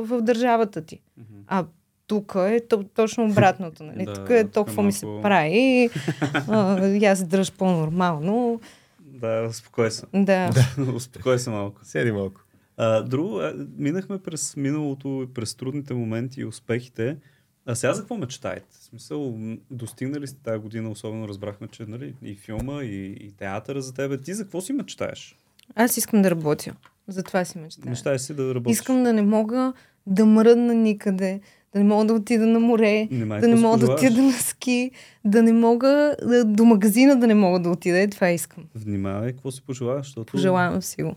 в 0.06 0.22
държавата 0.22 0.82
ти. 0.82 1.00
А 1.48 1.66
тук 2.08 2.34
е 2.38 2.62
то, 2.70 2.84
точно 2.84 3.26
обратното. 3.26 3.84
Нали? 3.84 4.06
Да, 4.06 4.14
тук 4.14 4.30
е 4.30 4.44
тук 4.44 4.50
е 4.50 4.52
толкова 4.52 4.84
ми 4.84 4.92
се 4.92 5.06
прави. 5.22 5.90
А, 6.48 6.88
и 6.88 7.06
аз 7.06 7.20
се 7.20 7.26
дръж 7.26 7.52
по-нормално. 7.52 8.62
Да, 9.00 9.48
успокой 9.50 9.92
се. 9.92 10.06
Да. 10.14 10.52
успокой 10.96 11.40
се 11.40 11.50
малко. 11.50 11.82
Седи 11.84 12.12
малко. 12.12 12.42
А, 12.78 13.02
друго, 13.02 13.42
минахме 13.78 14.18
през 14.18 14.56
миналото, 14.56 15.26
и 15.30 15.34
през 15.34 15.56
трудните 15.56 15.94
моменти 15.94 16.42
и 16.42 16.46
успехите. 16.46 17.18
А 17.66 17.76
сега 17.76 17.94
за 17.94 18.02
какво 18.02 18.18
мечтаете? 18.18 18.66
В 18.72 18.84
смисъл, 18.84 19.38
достигнали 19.72 20.28
сте 20.28 20.40
тази 20.44 20.60
година, 20.60 20.90
особено 20.90 21.28
разбрахме, 21.28 21.68
че 21.68 21.86
нали, 21.86 22.16
и 22.22 22.36
филма, 22.36 22.84
и, 22.84 23.06
и 23.06 23.32
театъра 23.32 23.82
за 23.82 23.94
тебе. 23.94 24.22
Ти 24.22 24.34
за 24.34 24.44
какво 24.44 24.62
си 24.62 24.74
мечтаеш? 24.74 25.38
Аз 25.76 25.98
искам 25.98 26.22
да 26.22 26.32
работя. 26.32 26.74
Затова 27.08 27.46
си 27.46 27.58
мечтая. 27.58 27.90
Мечтаеш 27.90 28.22
си 28.22 28.34
да 28.34 28.56
работиш. 28.56 28.78
Искам 28.78 29.04
да 29.04 29.14
не 29.14 29.22
мога 29.22 29.74
да 30.08 30.26
мръдна 30.26 30.74
никъде, 30.74 31.40
да 31.74 31.80
не 31.80 31.86
мога 31.86 32.06
да 32.06 32.14
отида 32.14 32.46
на 32.46 32.60
море, 32.60 33.08
Внимай, 33.12 33.42
да 33.42 33.48
не 33.48 33.56
мога 33.56 33.78
да 33.78 33.92
отида 33.92 34.22
на 34.22 34.34
ски, 34.34 34.92
да 35.26 35.44
не 35.44 35.54
мога 35.54 36.16
да, 36.22 36.46
до 36.46 36.66
магазина 36.66 37.20
да 37.20 37.28
не 37.28 37.36
мога 37.36 37.60
да 37.60 37.70
отида. 37.70 38.00
Е, 38.00 38.08
това 38.08 38.30
искам. 38.30 38.64
Внимавай, 38.76 39.32
какво 39.32 39.52
си 39.52 39.62
пожелаваш, 39.62 40.06
защото... 40.08 40.32
Пожелавам 40.32 40.82
си 40.82 41.04
го. 41.04 41.16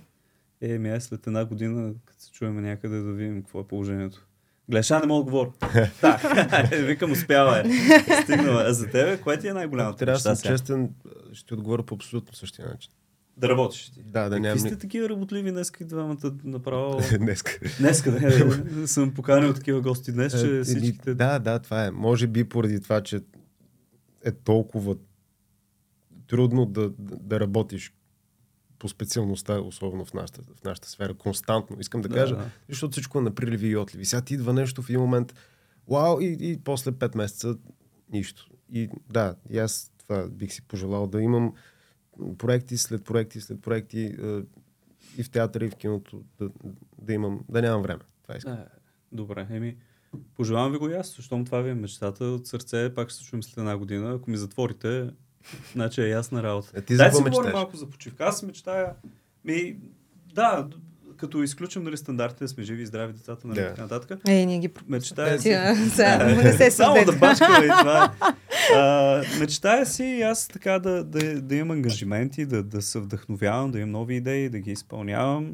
Е, 0.61 0.79
ми 0.79 0.91
аз 0.91 1.05
след 1.05 1.27
една 1.27 1.45
година, 1.45 1.93
като 2.05 2.23
се 2.23 2.33
чуем 2.33 2.63
някъде, 2.63 3.01
да 3.01 3.13
видим 3.13 3.43
какво 3.43 3.61
е 3.61 3.65
положението. 3.65 4.27
Гледаш, 4.69 4.91
а 4.91 5.01
не 5.01 5.07
мога 5.07 5.25
да 5.25 5.31
говоря. 5.31 5.51
да, 6.01 6.69
викам, 6.87 7.13
успява 7.13 7.61
е. 7.61 7.65
Стигнала. 8.23 8.63
А 8.67 8.73
за 8.73 8.87
тебе, 8.87 9.21
кое 9.21 9.39
ти 9.39 9.49
е 9.49 9.53
най-голямата 9.53 9.99
трябва 9.99 10.19
да 10.19 10.37
съм 10.37 10.53
честен, 10.53 10.91
ще 11.33 11.55
отговоря 11.55 11.83
по 11.83 11.95
абсолютно 11.95 12.35
същия 12.35 12.69
начин. 12.69 12.93
Да 13.41 13.49
работиш 13.49 13.91
ти. 13.91 14.03
Да, 14.03 14.23
да 14.23 14.31
Какви 14.31 14.41
нямам... 14.41 14.59
сте 14.59 14.77
такива 14.77 15.09
работливи 15.09 15.53
днес 15.53 15.73
и 15.81 15.85
двамата 15.85 16.35
направо? 16.45 17.01
Днеска. 17.19 17.61
Днес 17.79 18.03
да, 18.75 18.89
съм 18.89 19.15
поканил 19.15 19.55
такива 19.55 19.81
гости 19.81 20.13
днес, 20.13 20.41
че 20.41 20.59
Е, 20.59 20.63
всичките... 20.63 21.15
Да, 21.15 21.39
да, 21.39 21.59
това 21.59 21.87
е. 21.87 21.91
Може 21.91 22.27
би 22.27 22.45
поради 22.45 22.81
това, 22.81 23.01
че 23.01 23.21
е 24.25 24.33
толкова 24.33 24.97
трудно 26.27 26.67
да, 26.67 26.91
да, 26.91 27.17
да 27.17 27.41
работиш 27.41 27.95
по 28.79 28.89
специалността, 28.89 29.61
особено 29.61 30.05
в 30.05 30.15
нашата, 30.15 30.43
в 30.43 30.65
нашата 30.65 30.89
сфера, 30.89 31.15
константно. 31.15 31.77
Искам 31.81 32.01
да, 32.01 32.09
Да, 32.09 32.15
кажа, 32.15 32.37
да. 32.37 32.51
защото 32.69 32.93
всичко 32.93 33.19
е 33.19 33.23
на 33.23 33.31
приливи 33.31 33.69
и 33.69 33.77
отливи. 33.77 34.05
Сега 34.05 34.21
ти 34.21 34.35
идва 34.35 34.53
нещо 34.53 34.83
в 34.83 34.91
един 34.91 35.01
момент, 35.01 35.35
вау, 35.89 36.21
и, 36.21 36.37
и 36.41 36.59
после 36.65 36.93
5 36.93 37.17
месеца 37.17 37.57
нищо. 38.13 38.49
И 38.73 38.89
да, 39.11 39.35
и 39.51 39.59
аз 39.59 39.93
това 39.99 40.29
бих 40.29 40.53
си 40.53 40.63
пожелал 40.63 41.07
да 41.07 41.23
имам 41.23 41.53
проекти 42.39 42.79
след 42.79 43.05
проекти 43.05 43.41
след 43.41 43.63
проекти 43.63 44.01
е, 44.01 44.43
и 45.19 45.23
в 45.23 45.31
театъра, 45.31 45.65
и 45.65 45.71
в 45.71 45.77
киното, 45.77 46.23
да, 46.41 46.51
да 46.99 47.13
имам, 47.13 47.41
да 47.49 47.63
нямам 47.63 47.83
време. 47.83 48.01
Това 48.23 48.37
искам. 48.37 48.53
Е, 48.53 48.67
добре, 49.13 49.47
еми, 49.51 49.77
пожелавам 50.35 50.73
ви 50.73 50.79
го 50.79 50.89
и 50.89 50.95
аз, 50.95 51.17
защото 51.17 51.45
това 51.45 51.61
ви 51.61 51.71
е 51.71 51.75
мечтата 51.75 52.25
от 52.25 52.47
сърце. 52.47 52.95
Пак 52.95 53.11
ще 53.11 53.19
се 53.19 53.25
чуем 53.25 53.43
след 53.43 53.59
една 53.59 53.77
година. 53.77 54.15
Ако 54.15 54.31
ми 54.31 54.37
затворите, 54.37 55.11
значи 55.73 56.03
е 56.03 56.09
ясна 56.09 56.43
работа. 56.43 56.71
Е, 56.75 56.83
ти 56.83 56.97
Дай 56.97 57.13
си 57.13 57.23
говорим 57.23 57.53
малко 57.53 57.77
за 57.77 57.91
почивка. 57.91 58.25
Аз 58.25 58.43
мечтая. 58.43 58.95
Ми, 59.45 59.77
да, 60.35 60.69
като 61.17 61.43
изключим 61.43 61.83
нали, 61.83 61.97
стандартите, 61.97 62.45
да 62.45 62.49
сме 62.49 62.63
живи 62.63 62.83
и 62.83 62.87
здрави 62.87 63.13
децата, 63.13 63.49
нали, 63.49 63.61
Да. 63.61 63.69
така 63.69 63.83
нататък. 63.83 64.21
Е, 64.29 64.47
ние 64.47 64.59
ги 64.59 64.71
Мечтая 64.89 65.33
не 66.45 66.53
се 66.53 66.71
Само 66.71 67.05
да 67.05 67.13
бачкаме 67.13 67.67
и 67.67 67.69
това. 67.69 68.15
А, 68.77 69.23
мечтая 69.39 69.87
си 69.87 70.05
и 70.05 70.23
аз 70.23 70.49
така 70.49 70.79
да, 70.79 71.05
да, 71.05 71.41
да 71.43 71.55
имам 71.55 71.71
ангажименти, 71.71 72.47
да, 72.47 72.63
да 72.63 72.83
се 72.83 72.99
вдъхновявам, 73.01 73.71
да 73.71 73.79
имам 73.79 73.91
нови 73.91 74.17
идеи, 74.17 74.49
да 74.49 74.59
ги 74.59 74.71
изпълнявам. 74.71 75.53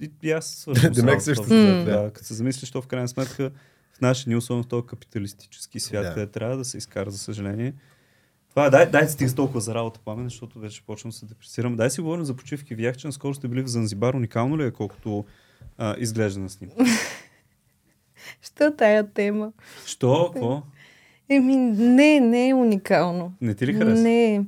И, 0.00 0.10
и 0.22 0.30
аз 0.30 0.46
свършвам. 0.46 0.92
Демек 0.92 1.22
също 1.22 1.48
да. 1.48 1.84
да. 1.84 2.10
Като 2.12 2.26
се 2.26 2.34
замислиш, 2.34 2.70
то 2.70 2.82
в 2.82 2.86
крайна 2.86 3.08
сметка 3.08 3.50
в 3.92 4.00
нашия 4.00 4.30
ни, 4.30 4.36
особено 4.36 4.62
в 4.62 4.68
този 4.68 4.86
капиталистически 4.86 5.80
свят, 5.80 6.04
Да. 6.04 6.14
където 6.14 6.32
трябва 6.32 6.56
да 6.56 6.64
се 6.64 6.78
изкара, 6.78 7.10
за 7.10 7.18
съжаление. 7.18 7.74
Това 8.50 8.66
е, 8.66 8.70
дай, 8.70 8.90
дай 8.90 9.08
стига 9.08 9.34
толкова 9.34 9.60
за 9.60 9.74
работа, 9.74 10.00
памен, 10.04 10.24
защото 10.24 10.58
вече 10.58 10.82
почвам 10.86 11.10
да 11.10 11.16
се 11.16 11.26
депресирам. 11.26 11.76
Дай 11.76 11.90
си 11.90 12.00
говорим 12.00 12.24
за 12.24 12.36
почивки. 12.36 12.74
Видях, 12.74 12.96
че 12.96 13.06
наскоро 13.06 13.34
сте 13.34 13.48
били 13.48 13.62
в 13.62 13.66
Занзибар. 13.66 14.14
Уникално 14.14 14.58
ли 14.58 14.64
е, 14.64 14.70
колкото 14.70 15.24
а, 15.78 15.96
изглежда 15.98 16.40
на 16.40 16.50
снимка? 16.50 16.76
Що 18.42 18.72
тая 18.76 19.12
тема? 19.12 19.52
Що? 19.86 20.30
Какво? 20.32 20.62
Еми, 21.30 21.56
не, 21.56 22.20
не 22.20 22.48
е 22.48 22.54
уникално. 22.54 23.32
Не 23.40 23.54
ти 23.54 23.66
ли 23.66 23.72
хареса? 23.74 24.02
Не. 24.02 24.44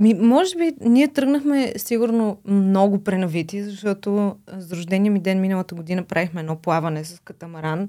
Ми, 0.00 0.14
може 0.14 0.56
би 0.56 0.72
ние 0.80 1.08
тръгнахме 1.08 1.72
сигурно 1.76 2.38
много 2.44 3.04
пренавити, 3.04 3.62
защото 3.62 4.36
с 4.58 4.72
рождения 4.72 5.12
ми 5.12 5.20
ден 5.20 5.40
миналата 5.40 5.74
година 5.74 6.02
правихме 6.02 6.40
едно 6.40 6.56
плаване 6.56 7.04
с 7.04 7.20
катамаран 7.20 7.88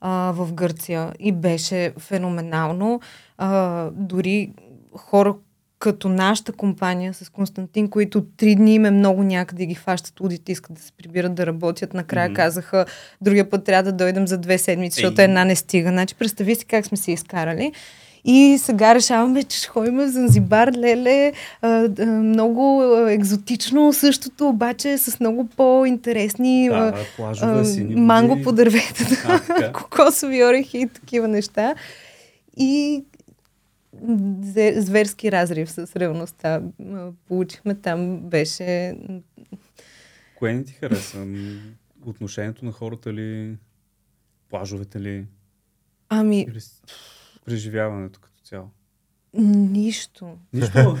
а, 0.00 0.32
в 0.36 0.52
Гърция 0.52 1.12
и 1.18 1.32
беше 1.32 1.92
феноменално. 1.98 3.00
А, 3.38 3.90
дори 3.90 4.52
хора 4.96 5.34
като 5.80 6.08
нашата 6.08 6.52
компания 6.52 7.14
с 7.14 7.28
Константин, 7.28 7.88
които 7.88 8.24
три 8.36 8.54
дни 8.54 8.74
им 8.74 8.84
е 8.84 8.90
много 8.90 9.22
някъде 9.22 9.66
ги 9.66 9.74
фащат 9.74 10.20
лудите, 10.20 10.52
искат 10.52 10.72
да 10.74 10.82
се 10.82 10.92
прибират 10.92 11.34
да 11.34 11.46
работят. 11.46 11.94
Накрая 11.94 12.28
Мгм. 12.28 12.34
казаха, 12.36 12.84
другия 13.20 13.50
път 13.50 13.64
трябва 13.64 13.82
да 13.82 13.96
дойдем 13.96 14.26
за 14.28 14.38
две 14.38 14.58
седмици, 14.58 14.94
защото 14.94 15.20
Ей. 15.20 15.24
една 15.24 15.44
не 15.44 15.56
стига. 15.56 15.88
Значи, 15.88 16.14
представи 16.14 16.54
си 16.54 16.64
как 16.64 16.86
сме 16.86 16.96
се 16.96 17.12
изкарали. 17.12 17.72
И 18.24 18.58
сега 18.60 18.94
решаваме, 18.94 19.42
че 19.42 19.58
ще 19.58 19.68
ходим 19.68 19.96
в 19.96 20.08
Занзибар, 20.08 20.72
леле, 20.72 21.32
а, 21.62 21.68
а, 21.98 22.06
много 22.06 22.82
екзотично, 23.08 23.92
същото 23.92 24.48
обаче 24.48 24.98
с 24.98 25.20
много 25.20 25.48
по-интересни 25.56 26.68
Да, 26.68 26.94
плажове, 27.16 27.64
сини 27.64 27.94
манго 27.94 28.42
по 28.42 28.52
дърветата, 28.52 29.24
А, 29.28 29.38
така. 29.38 29.72
кокосови 29.82 30.44
орехи 30.44 30.78
и 30.78 30.86
такива 30.86 31.28
неща. 31.28 31.74
И 32.56 33.04
зверски 34.76 35.32
разрив 35.32 35.70
с 35.70 35.96
реалността 35.96 36.62
получихме 37.28 37.74
там. 37.74 38.20
Беше... 38.20 38.96
Кое 40.38 40.52
не 40.52 40.64
ти 40.64 40.72
хареса? 40.72 41.26
Отношението 42.06 42.64
на 42.64 42.72
хората 42.72 43.12
ли? 43.12 43.56
Плажовете 44.48 45.00
ли? 45.00 45.26
Ами, 46.08 46.40
Или 46.40 46.60
преживяването 47.44 48.20
като 48.20 48.40
цяло? 48.42 48.70
нищо. 49.34 50.38
Нищо. 50.52 50.96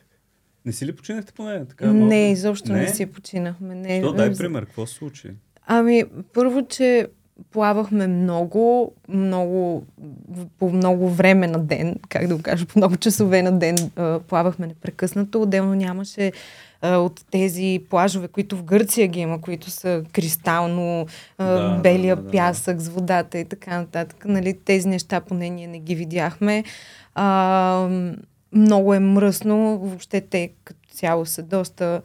не 0.64 0.72
си 0.72 0.86
ли 0.86 0.96
починахте 0.96 1.32
поне? 1.32 1.66
Така, 1.66 1.86
малко? 1.86 2.06
Не, 2.06 2.30
изобщо 2.30 2.72
не, 2.72 2.80
Не? 2.80 2.88
си 2.88 3.06
починахме. 3.06 3.74
Не, 3.74 4.00
Що? 4.00 4.12
Дай 4.12 4.34
пример. 4.34 4.66
Какво 4.66 4.86
се 4.86 4.94
случи? 4.94 5.30
Ами, 5.66 6.04
първо, 6.32 6.66
че 6.66 7.08
плавахме 7.50 8.06
много, 8.06 8.92
много, 9.08 9.84
по 10.58 10.70
много 10.70 11.08
време 11.08 11.46
на 11.46 11.58
ден, 11.58 11.96
как 12.08 12.26
да 12.26 12.36
го 12.36 12.42
кажа, 12.42 12.66
по 12.66 12.78
много 12.78 12.96
часове 12.96 13.42
на 13.42 13.52
ден 13.52 13.76
а, 13.96 14.20
плавахме 14.20 14.66
непрекъснато. 14.66 15.42
Отделно 15.42 15.74
нямаше 15.74 16.32
а, 16.82 16.96
от 16.96 17.24
тези 17.30 17.80
плажове, 17.90 18.28
които 18.28 18.56
в 18.56 18.64
Гърция 18.64 19.06
ги 19.06 19.20
има, 19.20 19.40
които 19.40 19.70
са 19.70 20.04
кристално, 20.12 21.06
а, 21.38 21.44
Да, 21.44 21.80
белия 21.82 22.16
да, 22.16 22.22
да. 22.22 22.30
пясък 22.30 22.80
с 22.80 22.88
водата 22.88 23.38
и 23.38 23.44
така 23.44 23.78
нататък. 23.78 24.24
Нали, 24.24 24.58
тези 24.64 24.88
неща 24.88 25.20
поне 25.20 25.48
ние 25.48 25.66
не 25.66 25.78
ги 25.78 25.94
видяхме. 25.94 26.64
А, 27.14 27.88
много 28.52 28.94
е 28.94 28.98
мръсно. 28.98 29.78
Въобще 29.78 30.20
те 30.20 30.50
като 30.64 30.90
цяло 30.94 31.26
са 31.26 31.42
доста 31.42 32.02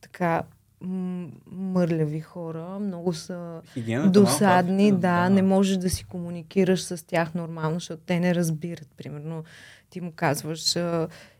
така 0.00 0.42
м- 0.82 1.26
мърляви 1.48 2.20
хора, 2.20 2.78
много 2.80 3.12
са 3.12 3.60
Хигиената 3.66 4.10
досадни, 4.10 4.84
малко, 4.84 5.00
да, 5.00 5.28
не 5.28 5.42
можеш 5.42 5.76
да 5.76 5.90
си 5.90 6.04
комуникираш 6.04 6.82
с 6.82 7.06
тях 7.06 7.34
нормално, 7.34 7.74
защото 7.74 8.02
те 8.06 8.20
не 8.20 8.34
разбират. 8.34 8.88
Примерно, 8.96 9.44
ти 9.90 10.00
му 10.00 10.12
казваш, 10.12 10.60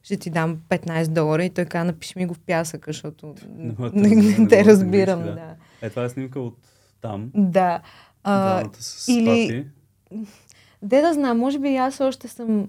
ще 0.02 0.16
ти 0.16 0.30
дам 0.30 0.56
15 0.68 1.08
долара 1.08 1.44
и 1.44 1.50
той 1.50 1.64
казва, 1.64 1.84
напиши 1.84 2.12
ми 2.16 2.26
го 2.26 2.34
в 2.34 2.40
пясъка, 2.40 2.84
защото 2.86 3.34
Не 3.48 3.74
не, 3.92 4.14
не, 4.14 4.14
разбирам, 4.14 4.42
не 4.42 4.48
те 4.48 4.64
разбирам. 4.64 5.18
английски, 5.18 5.40
Да. 5.80 5.86
Е, 5.86 5.90
това 5.90 6.04
е 6.04 6.08
снимка 6.08 6.40
от 6.40 6.56
там. 7.00 7.30
да. 7.34 7.80
А, 8.24 8.64
с 8.72 9.08
или- 9.08 9.26
пати. 9.26 9.66
Де 10.82 11.00
да 11.00 11.12
знам, 11.12 11.38
може 11.38 11.58
би 11.58 11.76
аз 11.76 12.00
още 12.00 12.28
съм 12.28 12.68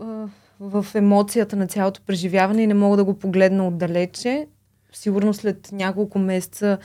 а, 0.00 0.26
в 0.60 0.86
емоцията 0.94 1.56
на 1.56 1.66
цялото 1.66 2.00
преживяване 2.02 2.62
и 2.62 2.66
не 2.66 2.74
мога 2.74 2.96
да 2.96 3.04
го 3.04 3.18
погледна 3.18 3.66
отдалече. 3.68 4.46
Сигурно 4.94 5.34
след 5.34 5.68
няколко 5.72 6.18
месеца 6.18 6.78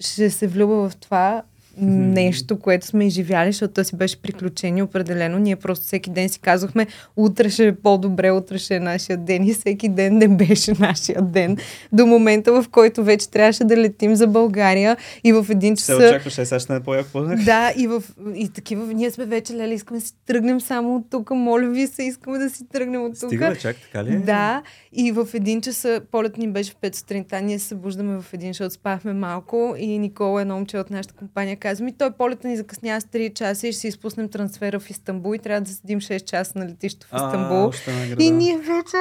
ще 0.00 0.30
се 0.30 0.46
влюба 0.46 0.88
в 0.88 0.96
това 0.96 1.42
нещо, 1.80 2.58
което 2.58 2.86
сме 2.86 3.06
изживяли, 3.06 3.52
защото 3.52 3.74
то 3.74 3.84
си 3.84 3.96
беше 3.96 4.22
приключение 4.22 4.82
определено. 4.82 5.38
Ние 5.38 5.56
просто 5.56 5.84
всеки 5.84 6.10
ден 6.10 6.28
си 6.28 6.40
казвахме, 6.40 6.86
утре 7.16 7.50
ще 7.50 7.66
е 7.66 7.74
по-добре, 7.74 8.30
утре 8.30 8.58
ще 8.58 8.76
е 8.76 8.80
нашия 8.80 9.16
ден 9.16 9.46
и 9.46 9.54
всеки 9.54 9.88
ден 9.88 10.18
не 10.18 10.28
беше 10.28 10.72
нашия 10.78 11.22
ден. 11.22 11.56
До 11.92 12.06
момента, 12.06 12.62
в 12.62 12.68
който 12.70 13.04
вече 13.04 13.30
трябваше 13.30 13.64
да 13.64 13.76
летим 13.76 14.14
за 14.14 14.26
България 14.26 14.96
и 15.24 15.32
в 15.32 15.46
един 15.50 15.76
Се 15.76 15.86
часа... 15.86 16.06
очакваше, 16.08 16.44
сега 16.44 16.58
ще 16.58 16.72
не 16.72 16.80
по-яко. 16.80 17.20
Да, 17.44 17.72
и, 17.76 17.86
в, 17.86 18.02
и 18.34 18.48
такива, 18.48 18.86
ние 18.94 19.10
сме 19.10 19.24
вече, 19.24 19.54
леле, 19.54 19.74
искаме 19.74 20.00
да 20.00 20.06
си 20.06 20.12
тръгнем 20.26 20.60
само 20.60 20.96
от 20.96 21.10
тук, 21.10 21.30
моля 21.30 21.68
ви 21.68 21.86
се, 21.86 22.02
искаме 22.02 22.38
да 22.38 22.50
си 22.50 22.68
тръгнем 22.72 23.04
от 23.04 23.20
тук. 23.20 23.28
Стига, 23.28 23.56
чак, 23.60 23.76
така 23.76 24.04
ли? 24.04 24.14
е? 24.14 24.18
Да, 24.18 24.62
и 24.92 25.12
в 25.12 25.28
един 25.34 25.60
час, 25.60 25.86
полет 26.10 26.36
ни 26.36 26.48
беше 26.48 26.70
в 26.70 26.76
5 26.76 26.96
сутринта, 26.96 27.40
ние 27.40 27.58
се 27.58 27.66
събуждаме 27.66 28.20
в 28.20 28.34
един, 28.34 28.48
защото 28.48 28.74
спахме 28.74 29.12
малко 29.12 29.74
и 29.78 29.98
Никола, 29.98 30.40
едно 30.40 30.54
момче 30.54 30.78
от 30.78 30.90
нашата 30.90 31.14
компания, 31.14 31.56
каза 31.62 31.84
ми, 31.84 31.92
той 31.92 32.10
полета 32.10 32.48
ни 32.48 32.56
закъснява 32.56 33.00
с 33.00 33.04
3 33.04 33.34
часа 33.34 33.68
и 33.68 33.72
ще 33.72 33.80
си 33.80 33.88
изпуснем 33.88 34.28
трансфера 34.28 34.80
в 34.80 34.90
Истанбул 34.90 35.34
и 35.34 35.38
трябва 35.38 35.60
да 35.60 35.70
седим 35.70 36.00
6 36.00 36.24
часа 36.24 36.58
на 36.58 36.66
летището 36.66 37.06
в 37.06 37.16
Истанбул. 37.16 37.72
И 38.18 38.30
ние 38.30 38.58
вече 38.58 38.96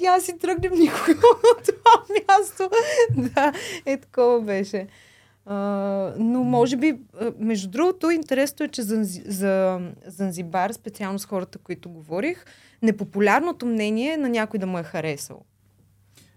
няма 0.00 0.20
си 0.20 0.38
тръгнем 0.38 0.72
никога 0.72 1.12
от 1.58 1.64
това 1.64 2.04
място. 2.28 2.70
да, 3.16 3.52
е 3.86 3.96
такова 3.96 4.40
беше. 4.40 4.86
А, 5.46 5.56
но 6.18 6.44
може 6.44 6.76
би, 6.76 6.98
между 7.38 7.70
другото, 7.70 8.10
интересно 8.10 8.66
е, 8.66 8.68
че 8.68 8.82
за, 8.82 9.00
за 9.26 9.80
Занзибар, 10.06 10.70
специално 10.70 11.18
с 11.18 11.24
хората, 11.24 11.58
които 11.58 11.90
говорих, 11.90 12.44
непопулярното 12.82 13.66
мнение 13.66 14.12
е 14.12 14.16
на 14.16 14.28
някой 14.28 14.58
да 14.58 14.66
му 14.66 14.78
е 14.78 14.82
харесал. 14.82 15.40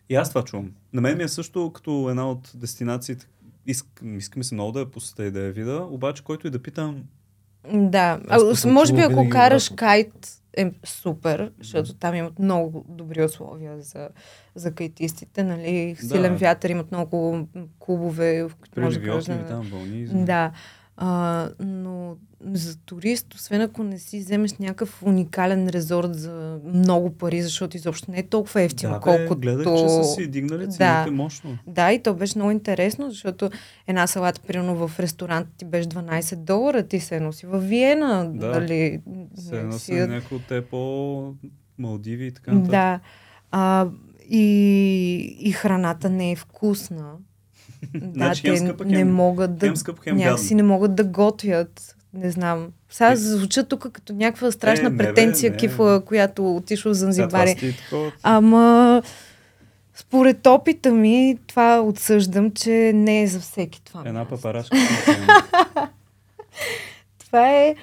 И 0.09 0.15
аз 0.15 0.29
това 0.29 0.43
чувам. 0.43 0.71
На 0.93 1.01
мен 1.01 1.17
ми 1.17 1.23
е 1.23 1.27
също 1.27 1.71
като 1.73 2.09
една 2.09 2.31
от 2.31 2.51
дестинациите. 2.55 3.27
Иск, 3.67 3.85
искаме 4.17 4.43
се 4.43 4.55
много 4.55 4.71
да 4.71 4.79
я 4.79 4.91
посетя 4.91 5.25
и 5.25 5.31
да 5.31 5.39
я 5.39 5.51
видя, 5.51 5.83
обаче 5.83 6.23
който 6.23 6.47
и 6.47 6.49
да 6.49 6.61
питам, 6.61 7.03
Да, 7.73 8.19
а, 8.27 8.39
може 8.65 8.93
би 8.93 9.01
ако 9.01 9.29
караш 9.29 9.69
кайт 9.69 10.41
е 10.57 10.71
супер, 10.85 11.51
защото 11.59 11.93
там 11.93 12.15
имат 12.15 12.39
много 12.39 12.85
добри 12.89 13.23
условия 13.23 13.81
за, 13.81 14.09
за 14.55 14.71
кайтистите, 14.71 15.43
нали? 15.43 15.95
Силен 15.99 16.31
Да. 16.31 16.37
вятър, 16.37 16.69
имат 16.69 16.91
много 16.91 17.47
клубове, 17.79 18.43
в 18.43 18.55
които 18.55 18.81
може 18.81 18.99
да 18.99 19.17
на- 19.29 19.47
там 19.47 19.61
вълни. 19.61 20.25
Да. 20.25 20.51
А, 20.99 21.49
но 21.59 22.15
за 22.41 22.77
турист, 22.77 23.33
освен 23.33 23.61
ако 23.61 23.83
не 23.83 23.99
си 23.99 24.19
вземеш 24.19 24.53
някакъв 24.53 25.03
уникален 25.03 25.69
резорт 25.69 26.15
за 26.15 26.59
много 26.73 27.09
пари, 27.09 27.41
защото 27.41 27.77
изобщо 27.77 28.11
не 28.11 28.19
е 28.19 28.23
толкова 28.23 28.61
ефтино, 28.61 28.93
да, 28.93 28.99
колкото... 28.99 29.39
гледах, 29.39 29.65
че 29.77 29.89
са 29.89 30.03
си 30.03 30.27
дигнали 30.27 30.61
цените 30.61 31.05
Да. 31.05 31.11
мощно. 31.11 31.57
Да, 31.67 31.91
и 31.91 32.03
то 32.03 32.13
беше 32.13 32.37
много 32.37 32.51
интересно, 32.51 33.09
защото 33.09 33.49
една 33.87 34.07
салата, 34.07 34.41
примерно 34.47 34.87
в 34.87 34.99
ресторант 34.99 35.47
ти 35.57 35.65
беше 35.65 35.89
12 35.89 36.35
долара, 36.35 36.83
ти 36.83 36.99
се 36.99 37.19
носи 37.19 37.45
в 37.45 37.59
Виена, 37.59 38.31
Да. 38.33 38.51
дали... 38.51 39.01
Се 39.35 39.55
не 39.55 39.59
едно 39.59 39.79
си 39.79 39.93
някои 39.93 40.37
от 40.37 40.43
те 40.47 40.61
по 40.65 41.33
Малдиви 41.77 42.25
и 42.25 42.31
така 42.31 42.51
нататък. 42.51 42.71
Да. 42.71 42.99
А, 43.51 43.87
и, 44.29 45.37
и 45.39 45.51
храната 45.51 46.09
не 46.09 46.31
е 46.31 46.35
вкусна. 46.35 47.13
Да, 47.95 48.09
Значи 48.13 48.41
хем 48.43 48.75
те 48.77 48.85
не 48.85 48.95
хем- 48.95 49.03
могат 49.05 49.57
да... 49.57 49.65
Хем 49.65 49.75
скъп, 49.75 49.99
хем 49.99 50.17
някакси 50.17 50.43
гадно. 50.45 50.57
не 50.57 50.63
могат 50.63 50.95
да 50.95 51.03
готвят. 51.03 51.95
Не 52.13 52.31
знам. 52.31 52.67
Сега 52.89 53.11
Е. 53.11 53.15
звуча 53.15 53.63
тук 53.63 53.91
като 53.91 54.13
някаква 54.13 54.51
страшна 54.51 54.87
Е, 54.87 54.89
не, 54.89 54.89
бе, 54.91 55.03
претенция, 55.05 55.51
не. 55.51 55.57
кифла, 55.57 56.01
която 56.01 56.55
отишла 56.55 56.91
в 56.91 56.95
Занзибари. 56.95 57.55
такова- 57.83 58.11
Ама 58.23 59.01
според 59.95 60.47
опита 60.47 60.91
ми, 60.91 61.37
това 61.47 61.79
отсъждам, 61.79 62.51
че 62.51 62.71
не 62.95 63.21
е 63.21 63.27
за 63.27 63.39
всеки 63.39 63.81
това. 63.83 64.03
Една 64.05 64.25
папарашка. 64.25 64.77
Това 67.19 67.51
е... 67.51 67.75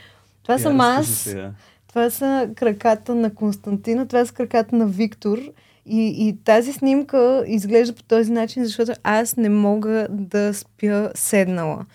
Това 0.42 0.54
Я 0.54 0.58
съм 0.58 0.80
аз. 0.80 1.06
сега. 1.08 1.50
Това 1.88 2.10
са 2.10 2.48
краката 2.54 3.14
на 3.14 3.34
Константина, 3.34 4.06
това 4.06 4.24
са 4.24 4.32
краката 4.32 4.76
на 4.76 4.86
Виктор. 4.86 5.38
И, 5.86 6.28
и 6.28 6.36
тази 6.36 6.72
снимка 6.72 7.44
изглежда 7.46 7.94
по 7.94 8.02
този 8.02 8.32
начин, 8.32 8.64
защото 8.64 8.92
аз 9.02 9.36
не 9.36 9.48
мога 9.48 10.06
да 10.10 10.54
спя 10.54 11.10
седнала. 11.14 11.86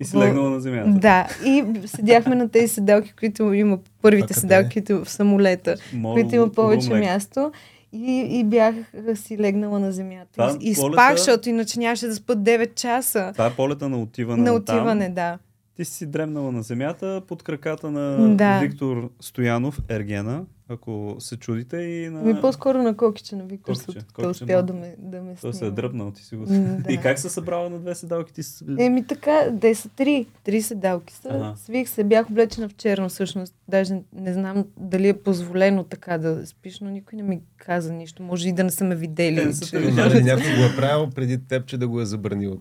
И 0.00 0.04
си 0.04 0.16
легнала 0.18 0.50
на 0.50 0.60
земята. 0.60 0.90
Да, 0.90 1.26
и 1.44 1.64
седяхме 1.86 2.34
на 2.34 2.48
тези 2.48 2.68
седалки, 2.68 3.12
които 3.12 3.52
има 3.52 3.78
първите 4.02 4.26
А 4.30 4.34
седалки 4.34 4.72
които 4.74 5.04
в 5.04 5.10
самолета, 5.10 5.76
Мол- 5.92 6.12
които 6.12 6.34
има 6.34 6.48
повече 6.48 6.86
румлек. 6.86 7.04
място. 7.04 7.52
И, 7.92 8.28
и 8.30 8.44
бях 8.44 8.74
си 9.14 9.38
легнала 9.38 9.80
на 9.80 9.92
земята. 9.92 10.28
Това 10.32 10.56
и, 10.60 10.70
и 10.70 10.74
полета- 10.74 10.92
спах, 10.94 11.16
защото 11.16 11.48
иначе 11.48 11.78
нямаше 11.78 12.06
да 12.06 12.14
спа 12.14 12.34
9 12.34 12.74
часа. 12.74 13.30
Това 13.32 13.46
е 13.46 13.50
полета 13.50 13.88
на 13.88 13.98
отиване 13.98 14.42
на 14.42 14.52
на 14.52 14.64
там. 14.64 14.76
отиване, 14.76 15.08
да. 15.08 15.38
Ти 15.76 15.84
си 15.84 16.06
дремнала 16.06 16.52
на 16.52 16.62
земята 16.62 17.22
под 17.28 17.42
краката 17.42 17.90
на 17.90 18.28
Да. 18.28 18.58
Виктор 18.58 19.10
Стоянов, 19.20 19.78
Ергена, 19.88 20.42
ако 20.68 21.16
се 21.18 21.36
чудите 21.36 21.76
и 21.76 22.08
на... 22.10 22.22
Ми 22.22 22.40
по-скоро 22.40 22.82
на 22.82 22.96
кокиче 22.96 23.36
на 23.36 23.44
Виктор, 23.44 23.74
Кокиче, 23.74 23.98
той 24.14 24.30
успял 24.30 24.62
да. 24.62 24.72
да 24.72 24.72
ме, 24.72 24.96
да 24.98 25.22
ме 25.22 25.34
Той 25.40 25.54
се 25.54 25.66
е 25.66 25.70
дръпнал, 25.70 26.10
ти 26.10 26.24
си 26.24 26.36
го... 26.36 26.44
Да. 26.46 26.92
И 26.92 27.00
как 27.00 27.18
се 27.18 27.28
събрала 27.28 27.70
на 27.70 27.78
две 27.78 27.94
седалки? 27.94 28.32
Ти 28.32 28.42
си... 28.42 28.64
Еми 28.78 29.06
така, 29.06 29.52
те 29.60 29.74
са 29.74 29.88
три. 29.88 30.26
Три 30.44 30.62
седалки 30.62 31.14
са. 31.14 31.28
Ага. 31.28 31.54
Свих 31.56 31.88
се, 31.88 32.04
бях 32.04 32.30
облечена 32.30 32.68
в 32.68 32.74
черно 32.76 33.08
всъщност. 33.08 33.54
Даже 33.68 33.94
не 34.12 34.32
знам 34.32 34.64
дали 34.76 35.08
е 35.08 35.22
позволено 35.22 35.84
така 35.84 36.18
да 36.18 36.46
спиш, 36.46 36.80
но 36.80 36.90
никой 36.90 37.16
не 37.16 37.22
ми 37.22 37.40
каза 37.56 37.92
нищо. 37.92 38.22
Може 38.22 38.48
и 38.48 38.52
да 38.52 38.64
не 38.64 38.70
са 38.70 38.84
ме 38.84 38.96
видели. 38.96 39.36
Те 39.36 39.44
не 39.46 39.52
са 39.52 39.66
че- 39.66 39.70
те 39.70 39.88
Има 39.88 40.10
ли 40.10 40.22
някой 40.22 40.56
го 40.56 40.62
е 40.62 40.76
правил 40.76 41.10
преди 41.10 41.46
теб, 41.46 41.66
че 41.66 41.78
да 41.78 41.88
го 41.88 42.00
е 42.00 42.06
забранил? 42.06 42.60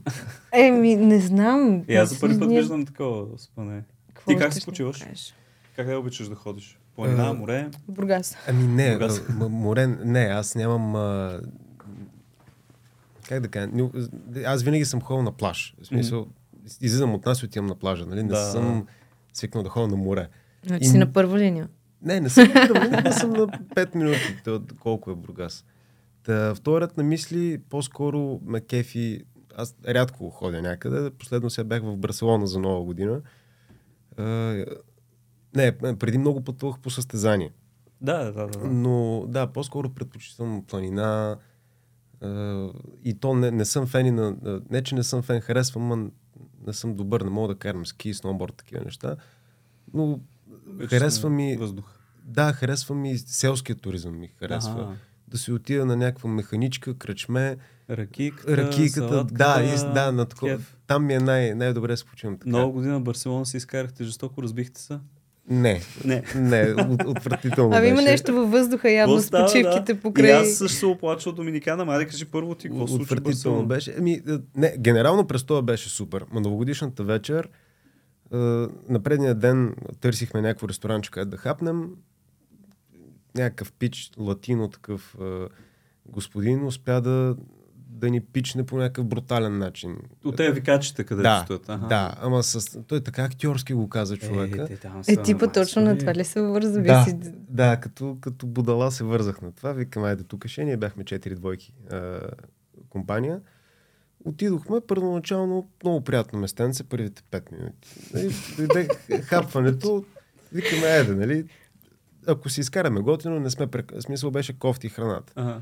Еми, 0.51 0.95
не 0.95 1.19
знам. 1.19 1.83
И 1.87 1.95
аз 1.95 2.09
за 2.09 2.19
първи 2.19 2.39
път 2.39 2.49
виждам 2.49 2.85
такова 2.85 3.25
спане. 3.37 3.83
Какво 4.13 4.31
Ти 4.31 4.37
как 4.37 4.53
си 4.53 4.59
ми 4.59 4.65
почиваш? 4.65 5.05
Как 5.75 5.87
да 5.87 5.99
обичаш 5.99 6.29
да 6.29 6.35
ходиш? 6.35 6.79
Планина, 6.95 7.23
А, 7.23 7.33
море? 7.33 7.69
В 7.87 7.91
Бургас. 7.91 8.37
Ами 8.47 8.63
не, 8.63 8.91
Бургас. 8.91 9.21
а, 9.29 9.33
м- 9.33 9.49
море, 9.49 9.87
не, 9.87 10.19
аз 10.21 10.55
нямам... 10.55 10.95
А, 10.95 11.39
как 13.29 13.39
да 13.39 13.47
кажа? 13.47 13.69
Аз 14.45 14.63
винаги 14.63 14.85
съм 14.85 15.01
ходил 15.01 15.23
на 15.23 15.31
плаж. 15.31 15.75
В 15.81 15.85
смисъл, 15.85 16.27
излизам 16.81 17.13
от 17.13 17.25
нас 17.25 17.41
и 17.41 17.45
отивам 17.45 17.65
на 17.65 17.75
плажа, 17.75 18.05
нали? 18.05 18.23
Не 18.23 18.29
Да. 18.29 18.35
съм 18.43 18.87
свикнал 19.33 19.63
да 19.63 19.69
ходя 19.69 19.87
на 19.87 19.95
море. 19.97 20.27
Значи 20.65 20.83
И- 20.83 20.87
си 20.87 20.97
на 20.97 21.13
първа 21.13 21.39
линия. 21.39 21.69
Не, 22.01 22.19
не 22.19 22.29
съм, 22.29 22.47
на 22.47 22.67
първа, 22.67 23.01
не 23.01 23.11
съм 23.11 23.29
на 23.29 23.47
5 23.47 23.95
минути, 23.95 24.19
то, 24.43 24.61
колко 24.79 25.11
е 25.11 25.15
Бургас. 25.15 25.65
Та, 26.23 26.55
вторият 26.55 26.97
на 26.97 27.03
мисли, 27.03 27.61
по-скоро 27.69 28.39
ме 28.45 28.61
кефи, 28.61 29.23
аз 29.57 29.75
рядко 29.87 30.29
ходя 30.29 30.61
някъде, 30.61 31.09
последно 31.11 31.49
сега 31.49 31.65
бях 31.65 31.81
в 31.83 31.97
Барселона 31.97 32.47
за 32.47 32.59
нова 32.59 32.83
година. 32.83 33.21
Не, 35.55 35.77
преди 35.97 36.17
много 36.17 36.43
пътувах 36.43 36.79
по 36.79 36.89
състезание. 36.89 37.51
Да, 38.01 38.23
да, 38.23 38.31
да. 38.31 38.47
да. 38.47 38.67
Но 38.67 39.25
да, 39.27 39.47
по-скоро 39.47 39.89
предпочитам 39.89 40.63
планина. 40.67 41.37
А, 42.21 42.69
и 43.03 43.13
то 43.13 43.35
не, 43.35 43.51
не 43.51 43.65
съм 43.65 43.87
фен 43.87 44.05
и 44.05 44.11
на... 44.11 44.35
Не, 44.69 44.83
че 44.83 44.95
не 44.95 45.03
съм 45.03 45.21
фен, 45.21 45.41
харесвам, 45.41 45.87
но 45.87 46.11
не 46.67 46.73
съм 46.73 46.95
добър, 46.95 47.21
не 47.21 47.29
мога 47.29 47.47
да 47.53 47.59
карам 47.59 47.85
ски, 47.85 48.13
сноуборд, 48.13 48.55
такива 48.55 48.81
неща. 48.85 49.15
Но 49.93 50.19
Вече 50.67 50.95
харесва 50.95 51.29
ми... 51.29 51.57
Въздух. 51.57 51.85
Да, 52.23 52.53
харесва 52.53 52.95
ми 52.95 53.17
селския 53.17 53.75
туризъм 53.75 54.19
ми 54.19 54.27
харесва. 54.27 54.81
Ага. 54.81 54.95
Да 55.27 55.37
си 55.37 55.51
отида 55.51 55.85
на 55.85 55.95
някаква 55.95 56.29
механичка, 56.29 56.97
кръчме, 56.97 57.57
ракийката, 57.89 58.89
салатката, 58.89 59.33
да, 59.33 59.63
и, 59.63 59.93
да, 59.93 60.11
на 60.11 60.25
такова. 60.25 60.59
Там 60.87 61.05
ми 61.05 61.13
е 61.13 61.19
най- 61.19 61.55
най-добре 61.55 61.97
се 61.97 62.05
почивам 62.05 62.37
така. 62.37 62.49
Много 62.49 62.73
година 62.73 62.99
в 62.99 63.03
Барселона 63.03 63.45
си 63.45 63.57
изкарахте 63.57 64.03
жестоко, 64.03 64.43
разбихте 64.43 64.81
се? 64.81 64.99
Не, 65.49 65.81
Не. 66.05 66.23
не, 66.35 66.73
от, 66.81 67.03
отвратително 67.03 67.75
Ами 67.75 67.87
има 67.87 67.95
беше. 67.95 68.09
нещо 68.11 68.33
във 68.33 68.51
въздуха 68.51 68.91
явно 68.91 69.19
с 69.19 69.29
почивките 69.29 69.93
да? 69.93 69.99
покрай... 69.99 70.29
И 70.29 70.31
аз 70.31 70.49
също 70.49 70.77
се 70.77 70.85
оплача 70.85 71.29
от 71.29 71.35
Доминикана, 71.35 71.85
ма 71.85 71.97
да 71.97 72.05
кажи 72.05 72.25
първо 72.25 72.55
ти, 72.55 72.69
какво 72.69 72.87
случи 72.87 73.03
Отвратително 73.03 73.65
беше. 73.65 73.95
Ами, 73.97 74.13
е, 74.13 74.37
не, 74.55 74.75
генерално 74.79 75.27
през 75.27 75.43
това 75.43 75.61
беше 75.61 75.89
супер. 75.89 76.25
Ма 76.31 76.41
новогодишната 76.41 77.03
вечер, 77.03 77.49
е, 78.33 78.37
на 78.89 79.03
предния 79.03 79.35
ден 79.35 79.75
търсихме 80.01 80.41
някакво 80.41 80.69
ресторанче, 80.69 81.11
където 81.11 81.31
да 81.31 81.37
хапнем. 81.37 81.89
Някакъв 83.35 83.73
пич, 83.73 84.11
латино 84.17 84.69
такъв 84.69 85.15
е, 85.21 85.47
господин, 86.05 86.65
успя 86.65 87.01
да, 87.01 87.35
да 87.93 88.09
ни 88.09 88.21
пичне 88.21 88.65
по 88.65 88.77
някакъв 88.77 89.05
брутален 89.05 89.57
начин. 89.57 89.97
От 90.23 90.35
тези 90.35 90.51
викачите, 90.51 91.03
където 91.03 91.23
Да, 91.23 91.41
стоят. 91.45 91.69
Ага. 91.69 91.87
да, 91.87 92.15
ама 92.21 92.43
с... 92.43 92.81
той 92.87 93.01
така 93.01 93.23
актьорски 93.23 93.73
го 93.73 93.89
каза 93.89 94.17
човека. 94.17 94.63
Е, 94.63 94.65
те 94.65 94.77
там 94.77 94.99
Е, 95.07 95.15
са 95.15 95.21
типа 95.21 95.47
точно 95.47 95.81
на 95.81 95.97
това 95.97 96.13
ли 96.13 96.25
се 96.25 96.41
върза? 96.41 96.81
Да, 96.81 97.03
Си... 97.03 97.19
да 97.49 97.77
като, 97.77 98.17
като 98.21 98.47
будала 98.47 98.91
се 98.91 99.03
вързах 99.03 99.41
на 99.41 99.51
това. 99.51 99.73
Викам, 99.73 100.03
айде 100.03 100.23
тук 100.23 100.47
ще 100.47 100.63
ние 100.63 100.77
бяхме 100.77 101.03
четири 101.03 101.35
двойки 101.35 101.73
а, 101.91 102.19
компания. 102.89 103.41
Отидохме 104.25 104.81
първоначално 104.87 105.67
много 105.83 106.01
приятно 106.01 106.39
местенце, 106.39 106.83
първите 106.83 107.21
5 107.31 107.51
минути. 107.51 107.99
Дойде 108.57 108.87
хапването, 109.21 110.05
викаме, 110.53 110.87
айде, 110.87 111.15
нали, 111.15 111.45
ако 112.27 112.49
си 112.49 112.59
изкараме 112.59 113.01
готино, 113.01 113.39
не 113.39 113.49
сме 113.49 113.67
прек... 113.67 113.93
смисъл 113.99 114.31
беше 114.31 114.59
кофти 114.59 114.89
храната. 114.89 115.33
Ага. 115.35 115.61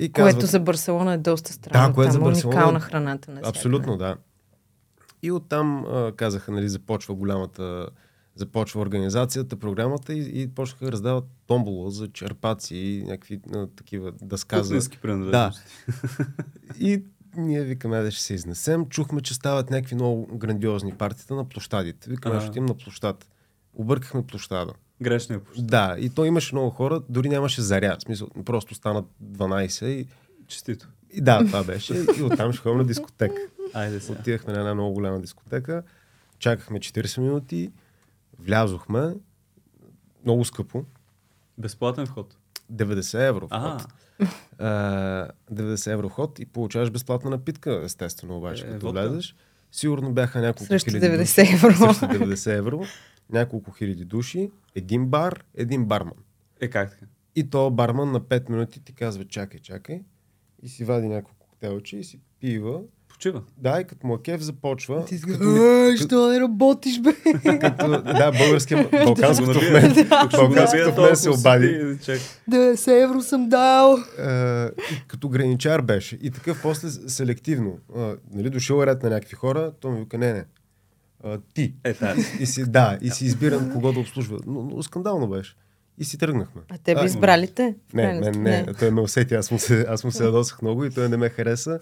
И 0.00 0.12
Което 0.12 0.36
казват, 0.36 0.50
за 0.50 0.60
Барселона 0.60 1.12
е 1.12 1.18
доста 1.18 1.52
странно. 1.52 1.88
Да, 1.88 1.94
което 1.94 2.12
Там 2.12 2.22
за 2.22 2.28
е 2.28 2.30
Барселона 2.30 2.54
е- 2.54 2.58
уникална 2.58 2.80
храната. 2.80 3.30
На 3.30 3.40
Абсолютно, 3.44 3.96
да. 3.96 4.16
И 5.22 5.30
оттам 5.30 5.84
а, 5.84 6.12
казаха, 6.16 6.52
нали, 6.52 6.68
започва 6.68 7.14
голямата, 7.14 7.88
започва 8.34 8.80
организацията, 8.80 9.56
програмата 9.56 10.14
и, 10.14 10.42
и 10.42 10.48
почнаха 10.48 10.84
да 10.84 10.92
раздават 10.92 11.24
томбола 11.46 11.90
за 11.90 12.08
черпаци 12.08 12.76
и 12.76 13.04
някакви 13.06 13.40
а, 13.54 13.66
такива 13.66 14.12
дъска 14.22 14.56
за... 14.56 14.62
Кухненски 14.62 14.98
принадлежности. 14.98 15.66
И 16.80 17.04
ние 17.36 17.64
викаме, 17.64 18.02
да 18.02 18.10
ще 18.10 18.22
се 18.22 18.34
изнесем. 18.34 18.86
Чухме, 18.86 19.20
че 19.20 19.34
стават 19.34 19.70
някакви 19.70 19.94
много 19.94 20.38
грандиозни 20.38 20.92
партита 20.92 21.34
на 21.34 21.48
площадите. 21.48 22.10
Викаме, 22.10 22.40
ще 22.40 22.48
отидем 22.48 22.66
на 22.66 22.74
площад. 22.74 23.28
Объркахме 23.74 24.26
площада. 24.26 24.72
Грешния 25.02 25.40
почти. 25.40 25.62
Да, 25.62 25.96
и 25.98 26.10
то 26.10 26.24
имаше 26.24 26.54
много 26.54 26.70
хора, 26.70 27.00
дори 27.08 27.28
нямаше 27.28 27.62
заряд. 27.62 27.98
В 27.98 28.02
смисъл, 28.02 28.28
просто 28.44 28.74
станат 28.74 29.04
12 29.24 29.86
и, 29.86 30.06
Честито. 30.46 30.88
и 31.12 31.20
да, 31.20 31.38
това 31.38 31.64
беше. 31.64 31.94
И 32.18 32.22
оттам 32.22 32.52
ще 32.52 32.62
ходим 32.62 32.78
на 32.78 32.84
дискотека. 32.84 33.40
Айде 33.74 34.00
сега. 34.00 34.18
Отидахме 34.20 34.52
на 34.52 34.58
една 34.58 34.74
много 34.74 34.94
голяма 34.94 35.20
дискотека, 35.20 35.82
чакахме 36.38 36.78
40 36.78 37.20
минути, 37.20 37.70
влязохме, 38.38 39.14
много 40.24 40.44
скъпо, 40.44 40.84
Безплатен 41.58 42.06
вход. 42.06 42.36
90 42.72 43.28
евро 43.28 43.48
вход. 43.48 43.86
А, 44.58 45.28
90 45.52 45.92
евро 45.92 46.08
вход 46.08 46.38
и 46.38 46.46
получаваш 46.46 46.90
безплатна 46.90 47.30
напитка, 47.30 47.80
естествено 47.84 48.36
обаче, 48.36 48.64
Е, 48.64 48.70
като 48.70 48.86
водка. 48.86 49.08
влезеш. 49.08 49.34
Сигурно 49.72 50.12
бяха 50.12 50.40
няколко 50.40 50.64
Срещу 50.66 50.90
хиляди 50.90 51.06
90 51.06 51.42
души. 51.42 51.54
евро. 51.54 51.94
Срещу 51.94 52.06
90 52.06 52.50
евро. 52.50 52.82
Няколко 53.32 53.70
хиляди 53.70 54.04
души, 54.04 54.50
един 54.74 55.06
бар, 55.06 55.44
един 55.56 55.84
барман. 55.84 56.14
Е, 56.60 56.68
как 56.68 56.90
така? 56.90 57.06
И 57.36 57.50
то 57.50 57.70
барман 57.70 58.12
на 58.12 58.20
5 58.20 58.50
минути 58.50 58.84
ти 58.84 58.92
казва 58.92 59.24
чакай, 59.24 59.60
чакай 59.60 60.00
и 60.62 60.68
си 60.68 60.84
вади 60.84 61.08
няколко 61.08 61.36
коктейлче 61.38 61.96
и 61.96 62.04
си 62.04 62.20
пива. 62.40 62.80
Почива. 63.08 63.42
Да, 63.56 63.80
и 63.80 63.84
като 63.84 64.06
му 64.06 64.14
е 64.14 64.22
кеф 64.22 64.40
започва. 64.40 65.04
Ти 65.04 65.18
си 65.18 65.24
като- 65.24 65.38
казва, 65.38 65.96
що 65.96 66.28
не 66.28 66.40
работиш, 66.40 67.00
бе? 67.00 67.12
като, 67.58 68.02
да, 68.02 68.32
българския, 68.38 68.88
балканското 69.04 69.60
мен, 69.72 70.06
балканското 70.08 71.00
мен 71.02 71.16
се 71.16 71.30
обади. 71.30 71.96
си, 72.00 72.04
чак. 72.04 72.18
90 72.50 73.04
евро 73.04 73.20
съм 73.22 73.48
дал. 73.48 73.96
А, 74.18 74.66
и 74.66 75.02
като 75.06 75.28
граничар 75.28 75.82
беше. 75.82 76.18
И 76.22 76.30
такъв 76.30 76.62
после 76.62 76.88
селективно. 76.90 77.78
А, 77.96 78.16
нали, 78.32 78.50
дошъл 78.50 78.82
е 78.82 78.86
ред 78.86 79.02
на 79.02 79.10
някакви 79.10 79.34
хора, 79.34 79.72
то 79.80 79.90
ми 79.90 80.00
вика, 80.00 80.18
не, 80.18 80.32
не. 80.32 80.44
А, 81.24 81.38
ти. 81.54 81.74
Е, 81.84 81.94
тази. 81.94 82.22
И 82.40 82.46
си, 82.46 82.64
да, 82.70 82.98
и 83.02 83.10
си 83.10 83.24
избирам 83.24 83.72
кого 83.72 83.92
да 83.92 84.00
обслужва. 84.00 84.38
Но, 84.46 84.62
но 84.62 84.82
скандално 84.82 85.28
беше. 85.28 85.54
И 85.98 86.04
си 86.04 86.18
тръгнахме. 86.18 86.62
А 86.68 86.78
те 86.78 86.94
би 86.94 87.04
избрали 87.04 87.48
те? 87.48 87.74
Не, 87.94 88.12
не, 88.12 88.34
сметка? 88.34 88.40
не, 88.40 88.74
той 88.74 88.90
ме 88.90 89.00
усети, 89.00 89.34
аз 89.34 89.50
му 89.50 89.58
се, 89.58 89.86
аз 89.88 90.04
му 90.04 90.10
се 90.10 90.24
ядосах 90.24 90.62
много 90.62 90.84
и 90.84 90.90
той 90.90 91.08
не 91.08 91.16
ме 91.16 91.28
хареса. 91.28 91.80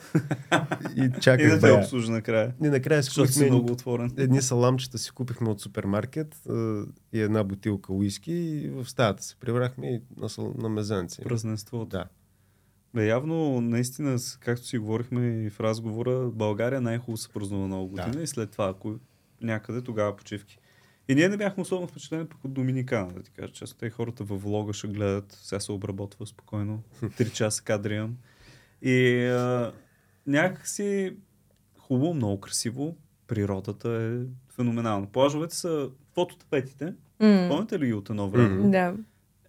И 0.97 1.05
И 1.05 1.11
чаках 1.21 1.51
да 1.51 1.61
те 1.61 1.73
обслужи 1.73 2.11
накрая. 2.11 2.55
И 2.65 2.69
накрая 2.69 3.03
си 3.03 3.21
купихме 3.21 3.47
много 3.47 3.73
отворен. 3.73 4.11
едни 4.17 4.43
саламчета 4.43 4.99
си 4.99 5.11
купихме 5.11 5.49
от 5.49 5.61
супермаркет 5.61 6.37
и 7.13 7.21
една 7.21 7.45
бутилка 7.45 7.93
уиски 7.93 8.33
и 8.33 8.69
в 8.69 8.89
стаята 8.91 9.23
се 9.23 9.37
прибрахме 9.37 9.87
и 9.87 10.01
на, 10.17 10.29
сал- 10.29 10.55
на 10.59 10.69
мезенци. 10.69 11.23
Празненството. 11.23 11.87
Да. 11.87 12.05
Бе, 12.95 13.07
явно, 13.07 13.61
наистина, 13.61 14.17
както 14.41 14.67
си 14.67 14.79
говорихме 14.79 15.27
и 15.45 15.51
в 15.51 15.61
разговора, 15.61 16.31
България 16.35 16.81
най-хубаво 16.81 17.17
се 17.17 17.29
празнува 17.29 17.69
нова 17.69 17.87
година 17.87 18.11
Да. 18.11 18.23
и 18.23 18.27
след 18.27 18.51
това, 18.51 18.69
ако 18.69 18.95
някъде, 19.43 19.83
тогава 19.83 20.17
почивки. 20.17 20.59
И 21.09 21.15
ние 21.15 21.29
не 21.29 21.37
бяхме 21.37 21.61
особено 21.61 21.87
впечатлени 21.89 22.27
пък 22.27 22.45
от 22.45 22.53
Доминикана, 22.53 23.13
да 23.13 23.23
ти 23.23 23.31
кажа 23.31 23.53
често. 23.53 23.77
Те 23.77 23.91
хората 23.91 24.25
във 24.25 24.43
влога 24.43 24.73
ще 24.73 24.87
гледат, 24.87 25.39
сега 25.43 25.61
се 25.61 25.73
обработва 25.73 26.27
спокойно, 26.27 26.83
3 27.03 27.33
часа 27.33 27.63
кадри 27.63 27.95
имам. 27.95 28.17
И 28.83 29.25
а, 29.27 29.73
някакси 30.27 31.17
хубаво, 31.79 32.15
много 32.15 32.41
красиво, 32.41 32.97
природата 33.27 33.89
е 33.91 34.27
феноменална. 34.55 35.07
Плажовете 35.07 35.57
са 35.57 35.91
фототапетите, 36.15 36.95
М, 37.21 37.47
помните 37.51 37.79
ли 37.79 37.87
ги 37.87 37.93
от 37.93 38.11
едно 38.11 38.29
време? 38.29 38.49
Мгм. 38.49 38.71
Да. 38.71 38.95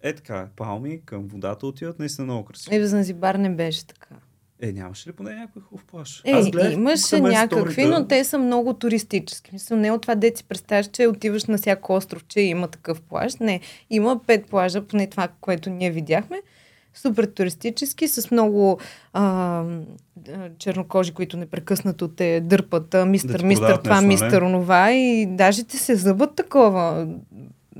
Е 0.02 0.14
така, 0.14 0.48
палми 0.56 1.00
към 1.04 1.28
водата 1.28 1.66
отиват, 1.66 1.98
наистина 1.98 2.24
много 2.24 2.44
красиво. 2.44 2.76
Е, 2.76 2.80
в 2.80 2.86
Занзибар 2.86 3.34
не 3.34 3.54
беше 3.54 3.86
така. 3.86 4.14
Е, 4.62 4.72
нямаше 4.72 5.08
ли 5.08 5.12
поне 5.12 5.34
някой 5.34 5.62
хубав 5.62 5.84
плаш? 5.84 6.22
Е, 6.24 6.32
Аз 6.32 6.50
гледах 6.50 6.72
имаше 6.72 7.20
някакви, 7.20 7.72
сторите. 7.72 7.86
но 7.88 8.06
те 8.06 8.24
са 8.24 8.38
много 8.38 8.74
туристически. 8.74 9.50
Мисля, 9.52 9.76
не 9.76 9.90
от 9.90 10.02
това 10.02 10.14
де 10.14 10.32
си 10.36 10.44
представяш, 10.44 10.86
че 10.86 11.06
отиваш 11.06 11.44
на 11.44 11.58
всяко 11.58 11.92
остров, 11.92 12.24
че 12.24 12.40
има 12.40 12.68
такъв 12.68 13.00
плаж. 13.00 13.36
Не, 13.36 13.60
има 13.90 14.20
пет 14.26 14.46
плажа, 14.46 14.82
поне 14.82 15.06
това, 15.06 15.28
което 15.40 15.70
ние 15.70 15.90
видяхме. 15.90 16.42
Супер 16.94 17.24
туристически, 17.24 18.08
с 18.08 18.30
много 18.30 18.78
а, 19.12 19.64
чернокожи, 20.58 21.12
които 21.12 21.36
непрекъснато 21.36 22.08
те 22.08 22.40
дърпат. 22.40 22.94
А, 22.94 23.06
Да 23.06 23.38
продават 23.38 23.82
това, 23.82 24.00
нещо, 24.00 24.06
мистър, 24.08 24.42
онова. 24.42 24.92
И 24.92 25.26
даже 25.26 25.64
ти 25.64 25.76
се 25.76 25.96
зъбат 25.96 26.34
такова. 26.34 27.08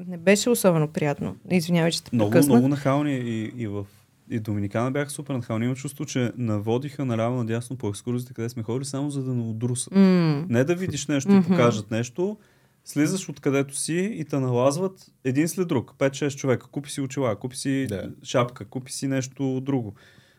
Не 0.06 0.16
беше 0.16 0.50
особено 0.50 0.88
приятно. 0.88 1.36
Извинявай, 1.50 1.90
че 1.90 2.02
те 2.02 2.10
Много, 2.12 2.30
прекъснах. 2.30 2.54
много 2.54 2.68
нахални 2.68 3.14
и, 3.14 3.52
и 3.56 3.66
в 3.66 3.86
и 4.30 4.40
Доминикана 4.40 4.90
бяха 4.90 5.10
супер 5.10 5.34
нахални. 5.34 5.64
Има 5.66 5.74
чувство, 5.74 6.06
че 6.06 6.32
наводиха 6.36 7.04
наляво 7.04 7.36
надясно 7.36 7.76
по 7.76 7.88
екскурзиите, 7.88 8.34
къде 8.34 8.48
сме 8.48 8.62
ходили, 8.62 8.84
само 8.84 9.10
за 9.10 9.22
да 9.22 9.34
не 9.34 9.42
удрусат. 9.42 9.92
М. 9.94 10.46
Не 10.48 10.64
да 10.64 10.74
видиш 10.74 11.06
нещо 11.06 11.32
и 11.32 11.34
Мгм. 11.34 11.46
покажат 11.48 11.90
нещо, 11.90 12.38
слизаш 12.84 13.28
откъдето 13.28 13.76
си 13.76 14.10
и 14.14 14.24
те 14.24 14.38
налазват 14.38 15.06
един 15.24 15.48
след 15.48 15.68
друг. 15.68 15.94
5-6 15.98 16.36
човека. 16.36 16.66
Купи 16.66 16.90
си 16.90 17.00
очила, 17.00 17.36
купи 17.36 17.56
си 17.56 17.86
Да. 17.88 18.10
шапка, 18.22 18.64
купи 18.64 18.92
си 18.92 19.08
нещо 19.08 19.60
друго. 19.60 19.94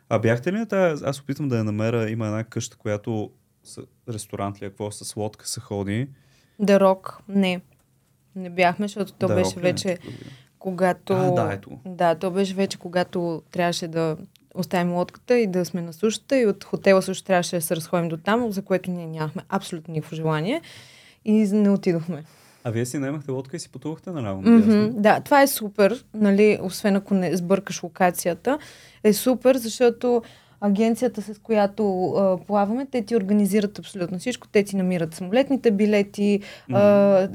А 0.09 0.19
бяхте 0.19 0.53
ли 0.53 0.57
на 0.57 0.65
тази... 0.65 1.03
Аз 1.05 1.19
опитвам 1.21 1.47
да 1.47 1.57
я 1.57 1.63
намеря. 1.63 2.09
Има 2.09 2.25
една 2.25 2.43
къща, 2.43 2.77
която 2.77 3.31
с 3.63 3.81
ресторант 4.09 4.61
ли, 4.61 4.65
е, 4.65 4.69
какво 4.69 4.91
с 4.91 5.15
лодка 5.15 5.47
се 5.47 5.59
ходи. 5.59 6.07
Рок. 6.69 7.17
Не. 7.27 7.61
Не 8.35 8.49
бяхме, 8.49 8.87
защото 8.87 9.13
то 9.13 9.27
беше 9.27 9.59
е 9.59 9.61
вече 9.61 9.97
друго? 10.05 10.17
Когато... 10.62 11.14
А, 11.14 11.32
да, 11.32 11.53
ето. 11.53 11.70
Да, 11.86 12.16
то 12.16 12.32
беше 12.32 12.53
вече 12.53 12.78
когато 12.78 13.41
трябваше 13.51 13.88
да 13.88 14.18
оставим 14.55 14.93
лодката 14.93 15.38
и 15.38 15.47
да 15.47 15.66
сме 15.66 15.82
на 15.82 15.93
сушата 15.93 16.39
и 16.39 16.45
от 16.45 16.64
хотела 16.64 17.01
също 17.01 17.24
трябваше 17.24 17.55
да 17.55 17.62
се 17.62 17.76
разходим 17.76 18.09
до 18.09 18.18
там, 18.18 18.51
за 18.51 18.62
което 18.62 18.91
ние 18.91 19.07
нямахме 19.07 19.41
абсолютно 19.49 19.93
никакво 19.93 20.16
желание 20.16 20.62
и 21.26 21.34
не 21.34 21.70
отидохме. 21.70 22.24
А 22.64 22.72
вие 22.72 22.86
си 22.86 22.97
наемахте 22.97 23.32
лодка 23.32 23.57
и 23.57 23.59
си 23.59 23.70
пътувахте 23.70 24.12
наляво. 24.12 24.41
Mm-hmm, 24.41 24.89
да, 24.89 25.20
това 25.20 25.41
е 25.41 25.47
супер, 25.47 26.05
нали, 26.14 26.59
освен 26.62 26.95
ако 26.95 27.14
не 27.14 27.38
сбъркаш 27.38 27.84
локацията, 27.84 28.59
е 29.03 29.14
супер, 29.14 29.57
защото 29.57 30.22
агенцията, 30.62 31.22
с 31.22 31.39
която 31.39 32.05
а, 32.07 32.38
плаваме, 32.38 32.86
те 32.86 33.01
ти 33.01 33.16
организират 33.16 33.80
абсолютно 33.80 34.20
всичко. 34.20 34.47
Те 34.47 34.64
ти 34.64 34.76
намират 34.76 35.14
самолетните 35.16 35.72
билети, 35.72 36.39
а, 36.72 36.80
а, 36.80 37.28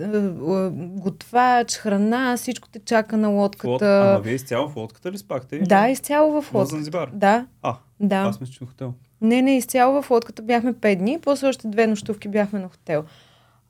а, 0.49 0.71
готвач, 0.75 1.77
храна, 1.77 2.37
всичко 2.37 2.69
те 2.69 2.79
чака 2.79 3.17
на 3.17 3.29
лодката. 3.29 3.69
лод... 3.69 3.83
Ама 3.83 4.21
вие 4.21 4.35
изцяло 4.35 4.69
в 4.69 4.77
лодката 4.77 5.13
ли 5.13 5.19
спахте? 5.19 5.59
Да, 5.59 5.89
изцяло 5.89 6.33
в 6.33 6.55
лодката. 6.55 6.67
Занзибар? 6.67 7.11
Да, 7.13 7.47
А, 7.63 7.77
да. 8.01 8.17
аз 8.17 8.41
мисля, 8.41 8.53
че 8.53 8.65
на 8.65 8.69
хотел. 8.69 8.93
Не, 9.21 9.43
не, 9.43 9.57
изцяло 9.57 10.03
в 10.03 10.11
лодката 10.11 10.43
бяхме 10.43 10.75
5 10.75 10.97
дни, 10.97 11.19
после 11.23 11.49
още 11.49 11.69
две 11.69 11.87
нощувки 11.87 12.29
бяхме 12.29 12.59
на 12.59 12.69
хотел. 12.69 13.05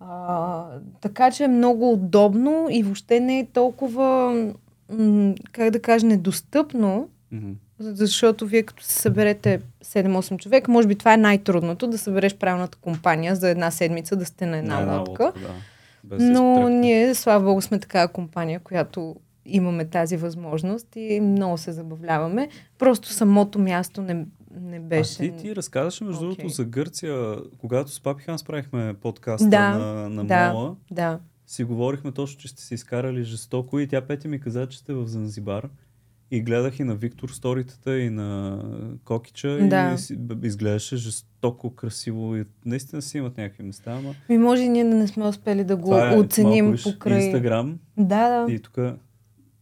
А, 0.00 0.64
така 1.00 1.30
че 1.30 1.44
е 1.44 1.48
много 1.48 1.92
удобно 1.92 2.66
и 2.70 2.82
въобще 2.82 3.20
не 3.20 3.38
е 3.38 3.46
толкова, 3.46 4.32
м- 4.90 5.34
как 5.52 5.70
да 5.70 5.82
кажа, 5.82 6.06
недостъпно, 6.06 7.08
Мгм. 7.32 7.50
Защото 7.78 8.46
вие 8.46 8.62
като 8.62 8.82
се 8.82 8.92
съберете 8.92 9.60
7-8 9.84 10.36
човека, 10.36 10.70
може 10.70 10.88
би 10.88 10.94
това 10.94 11.14
е 11.14 11.18
най-трудното, 11.18 11.86
да 11.86 11.98
събереш 11.98 12.36
правилната 12.36 12.78
компания 12.78 13.36
за 13.36 13.48
една 13.48 13.70
седмица 13.70 14.16
да 14.16 14.24
сте 14.24 14.46
на 14.46 14.56
една, 14.56 14.80
На 14.80 14.98
лодка. 14.98 15.32
да. 15.36 15.48
Без 16.04 16.18
да 16.18 16.30
Но 16.30 16.52
изтрепне. 16.52 16.78
ние, 16.78 17.14
слава 17.14 17.44
богу, 17.44 17.60
сме 17.60 17.78
такава 17.78 18.08
компания, 18.08 18.60
която 18.60 19.16
имаме 19.46 19.84
тази 19.84 20.16
възможност 20.16 20.86
и 20.96 21.20
много 21.20 21.58
се 21.58 21.72
забавляваме. 21.72 22.48
Просто 22.78 23.08
самото 23.08 23.58
място 23.58 24.02
не, 24.02 24.26
не 24.54 24.80
беше... 24.80 25.14
А 25.14 25.16
ти, 25.18 25.36
ти 25.36 25.56
разказваше 25.56 26.04
между 26.04 26.20
другото 26.20 26.40
Окей. 26.40 26.50
за 26.50 26.64
Гърция, 26.64 27.36
когато 27.58 27.90
с 27.90 28.00
Папи 28.00 28.22
Ханс 28.22 28.44
правихме 28.44 28.94
подкаста 28.94 29.48
Да, 29.48 29.70
на, 29.70 30.08
на 30.08 30.24
да. 30.24 30.52
Мола, 30.52 30.74
Да. 30.90 31.18
си 31.46 31.64
говорихме 31.64 32.12
точно, 32.12 32.38
че 32.38 32.48
сте 32.48 32.62
се 32.62 32.74
изкарали 32.74 33.24
жестоко 33.24 33.78
и 33.78 33.88
тя 33.88 34.00
Петя 34.00 34.28
ми 34.28 34.40
каза, 34.40 34.66
че 34.66 34.78
сте 34.78 34.92
в 34.92 35.06
Занзибар 35.06 35.68
И 36.30 36.42
гледах 36.42 36.80
и 36.80 36.84
на 36.84 36.94
Виктор 36.94 37.28
сторитата, 37.28 37.98
и 37.98 38.10
на 38.10 38.58
Кокича. 39.04 39.58
Да. 39.62 39.96
И 40.10 40.46
изглеждаше 40.46 40.96
жестоко 40.96 41.74
красиво. 41.74 42.36
И 42.36 42.44
наистина 42.64 43.02
си 43.02 43.18
имат 43.18 43.36
някакви 43.36 43.62
места, 43.62 43.92
ама... 43.92 44.14
Ми 44.28 44.38
може 44.38 44.62
и 44.62 44.68
ние 44.68 44.84
да 44.84 44.94
не 44.94 45.08
сме 45.08 45.26
успели 45.26 45.64
да 45.64 45.76
го 45.76 45.90
Това 45.90 46.14
е 46.14 46.18
оценим 46.18 46.64
малко, 46.66 46.82
покрай... 46.84 47.24
Инстаграм 47.24 47.78
Да, 47.96 48.28
да. 48.28 48.52
и 48.52 48.58
тук 48.58 48.78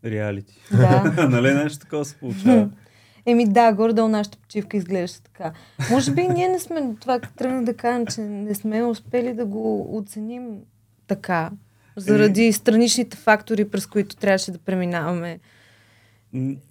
реалити. 0.05 0.55
да. 0.71 1.29
нали 1.29 1.55
нещо 1.55 1.79
такова 1.79 2.05
се 2.05 2.17
получава? 2.17 2.71
Еми 3.27 3.47
да, 3.49 3.73
горе-долу 3.73 4.09
нашата 4.09 4.39
почивка 4.39 4.77
изглежда 4.77 5.21
така. 5.23 5.53
Може 5.91 6.13
би 6.13 6.29
ние 6.29 6.49
не 6.49 6.59
сме, 6.59 6.95
това 7.01 7.19
тръгна 7.19 7.65
да 7.65 7.75
кажем, 7.75 8.07
че 8.07 8.21
не 8.21 8.55
сме 8.55 8.85
успели 8.85 9.35
да 9.35 9.47
го 9.47 9.97
оценим 9.99 10.59
така, 11.07 11.51
заради 11.97 12.53
страничните 12.53 13.17
фактори, 13.17 13.71
през 13.71 13.87
които 13.87 14.17
трябваше 14.17 14.51
да 14.53 14.59
преминаваме. 14.59 15.39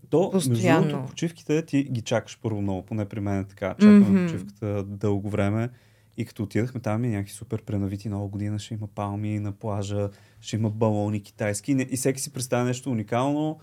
То, 0.10 0.32
между 0.34 0.50
Постоянно. 0.50 0.88
другото, 0.88 1.10
почивките 1.10 1.66
ти 1.66 1.84
ги 1.84 2.02
чакаш 2.02 2.40
първо 2.42 2.62
много, 2.62 2.82
поне 2.86 3.06
при 3.06 3.20
мен 3.20 3.40
е 3.40 3.44
така. 3.44 3.70
Чакаме 3.70 4.00
Мгм. 4.00 4.26
почивката 4.26 4.84
дълго 4.84 5.30
време. 5.30 5.70
И 6.18 6.26
като 6.26 6.44
отидахме 6.44 6.82
там 6.82 7.06
и 7.06 7.10
някакви 7.10 7.34
супер 7.34 7.62
пренавити 7.62 8.10
нова 8.10 8.28
година, 8.28 8.60
ще 8.60 8.74
има 8.74 8.88
палми 8.88 9.40
на 9.40 9.52
плажа, 9.52 10.10
ще 10.42 10.56
има 10.56 10.70
балони 10.70 11.24
китайски. 11.24 11.72
И 11.92 11.98
всеки 11.98 12.22
си 12.22 12.34
представя 12.34 12.64
нещо 12.64 12.92
уникално, 12.92 13.60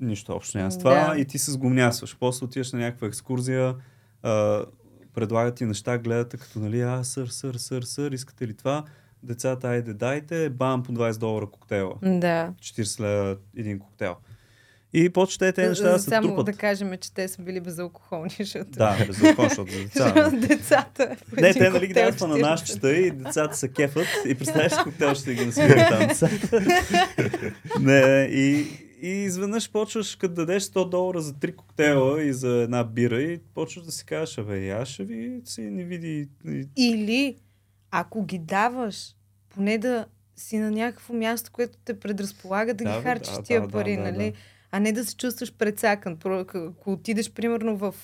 нищо 0.00 0.32
общо 0.32 0.58
няма 0.58 0.70
с 0.70 0.78
това. 0.78 1.12
Да. 1.14 1.20
И 1.20 1.24
ти 1.24 1.38
се 1.38 1.50
сгумнясваш. 1.50 2.16
После 2.20 2.44
отиваш 2.44 2.72
на 2.72 2.78
някаква 2.78 3.06
екскурзия, 3.06 3.74
а, 4.22 4.64
предлагат 5.14 5.54
ти 5.54 5.64
неща, 5.64 5.98
гледате 5.98 6.36
като, 6.36 6.58
нали, 6.58 6.80
а, 6.80 7.04
сър, 7.04 7.26
сър, 7.26 7.54
сър, 7.54 7.82
сър, 7.82 8.12
искате 8.12 8.48
ли 8.48 8.54
това? 8.54 8.84
Децата, 9.22 9.68
айде, 9.68 9.94
дайте, 9.94 10.50
бам, 10.50 10.82
по 10.82 10.92
20 10.92 11.18
долара 11.18 11.46
коктейла. 11.46 11.94
Да. 12.02 12.52
40 12.60 13.00
лева 13.00 13.36
един 13.56 13.78
коктейл. 13.78 14.14
И 14.92 15.08
почте 15.08 15.52
тези 15.52 15.68
неща 15.68 15.92
да 15.92 15.98
се 15.98 16.08
Само 16.08 16.28
трупат. 16.28 16.46
да 16.46 16.52
кажем, 16.52 16.92
че 17.00 17.14
те 17.14 17.28
са 17.28 17.42
били 17.42 17.60
безалкохолни, 17.60 18.34
защото... 18.38 18.70
Да, 18.70 19.04
безалкохолно, 19.06 19.50
защото 19.50 19.72
за 19.72 19.78
деца. 19.78 20.30
Децата... 20.48 21.16
Не, 21.40 21.54
те 21.54 21.70
нали 21.70 21.86
ги 21.86 21.94
дават 21.94 22.14
в 22.14 22.18
40. 22.18 22.24
ананасчета 22.24 22.92
и 22.92 23.10
децата 23.10 23.56
се 23.56 23.68
кефат 23.68 24.06
и 24.26 24.34
представяш 24.34 24.72
коктейл 24.84 25.14
ще 25.14 25.34
ги 25.34 25.46
насвирят 25.46 25.88
там 25.88 26.08
децата. 26.08 26.60
Не, 27.80 28.28
и, 28.32 28.66
и 29.02 29.08
изведнъж 29.08 29.70
почваш, 29.70 30.16
като 30.16 30.34
дадеш 30.34 30.62
100 30.62 30.88
долара 30.88 31.20
за 31.20 31.38
три 31.38 31.56
коктейла 31.56 32.22
и 32.22 32.32
за 32.32 32.48
една 32.48 32.84
бира 32.84 33.22
и 33.22 33.38
почваш 33.54 33.84
да 33.84 33.92
си 33.92 34.04
кажеш, 34.04 34.38
абе, 34.38 34.84
ще 34.84 35.04
ви 35.04 35.40
си 35.44 35.62
не 35.62 35.84
види. 35.84 36.28
Или, 36.76 37.36
ако 37.90 38.24
ги 38.24 38.38
даваш, 38.38 39.16
поне 39.48 39.78
да 39.78 40.06
си 40.36 40.58
на 40.58 40.70
някакво 40.70 41.14
място, 41.14 41.50
което 41.52 41.78
те 41.84 42.00
предразполага 42.00 42.74
да, 42.74 42.84
Да, 42.84 42.96
ги 42.96 43.02
харчиш 43.02 43.34
да, 43.34 43.42
тия 43.42 43.60
да, 43.60 43.66
да, 43.66 43.72
пари, 43.72 43.96
да, 43.96 44.02
нали? 44.02 44.30
да. 44.30 44.32
А 44.72 44.80
не 44.80 44.92
да 44.92 45.04
се 45.04 45.16
чувстваш 45.16 45.52
к- 46.44 46.68
Ако 46.70 46.92
отидеш, 46.92 47.30
примерно, 47.30 47.76
в 47.76 47.94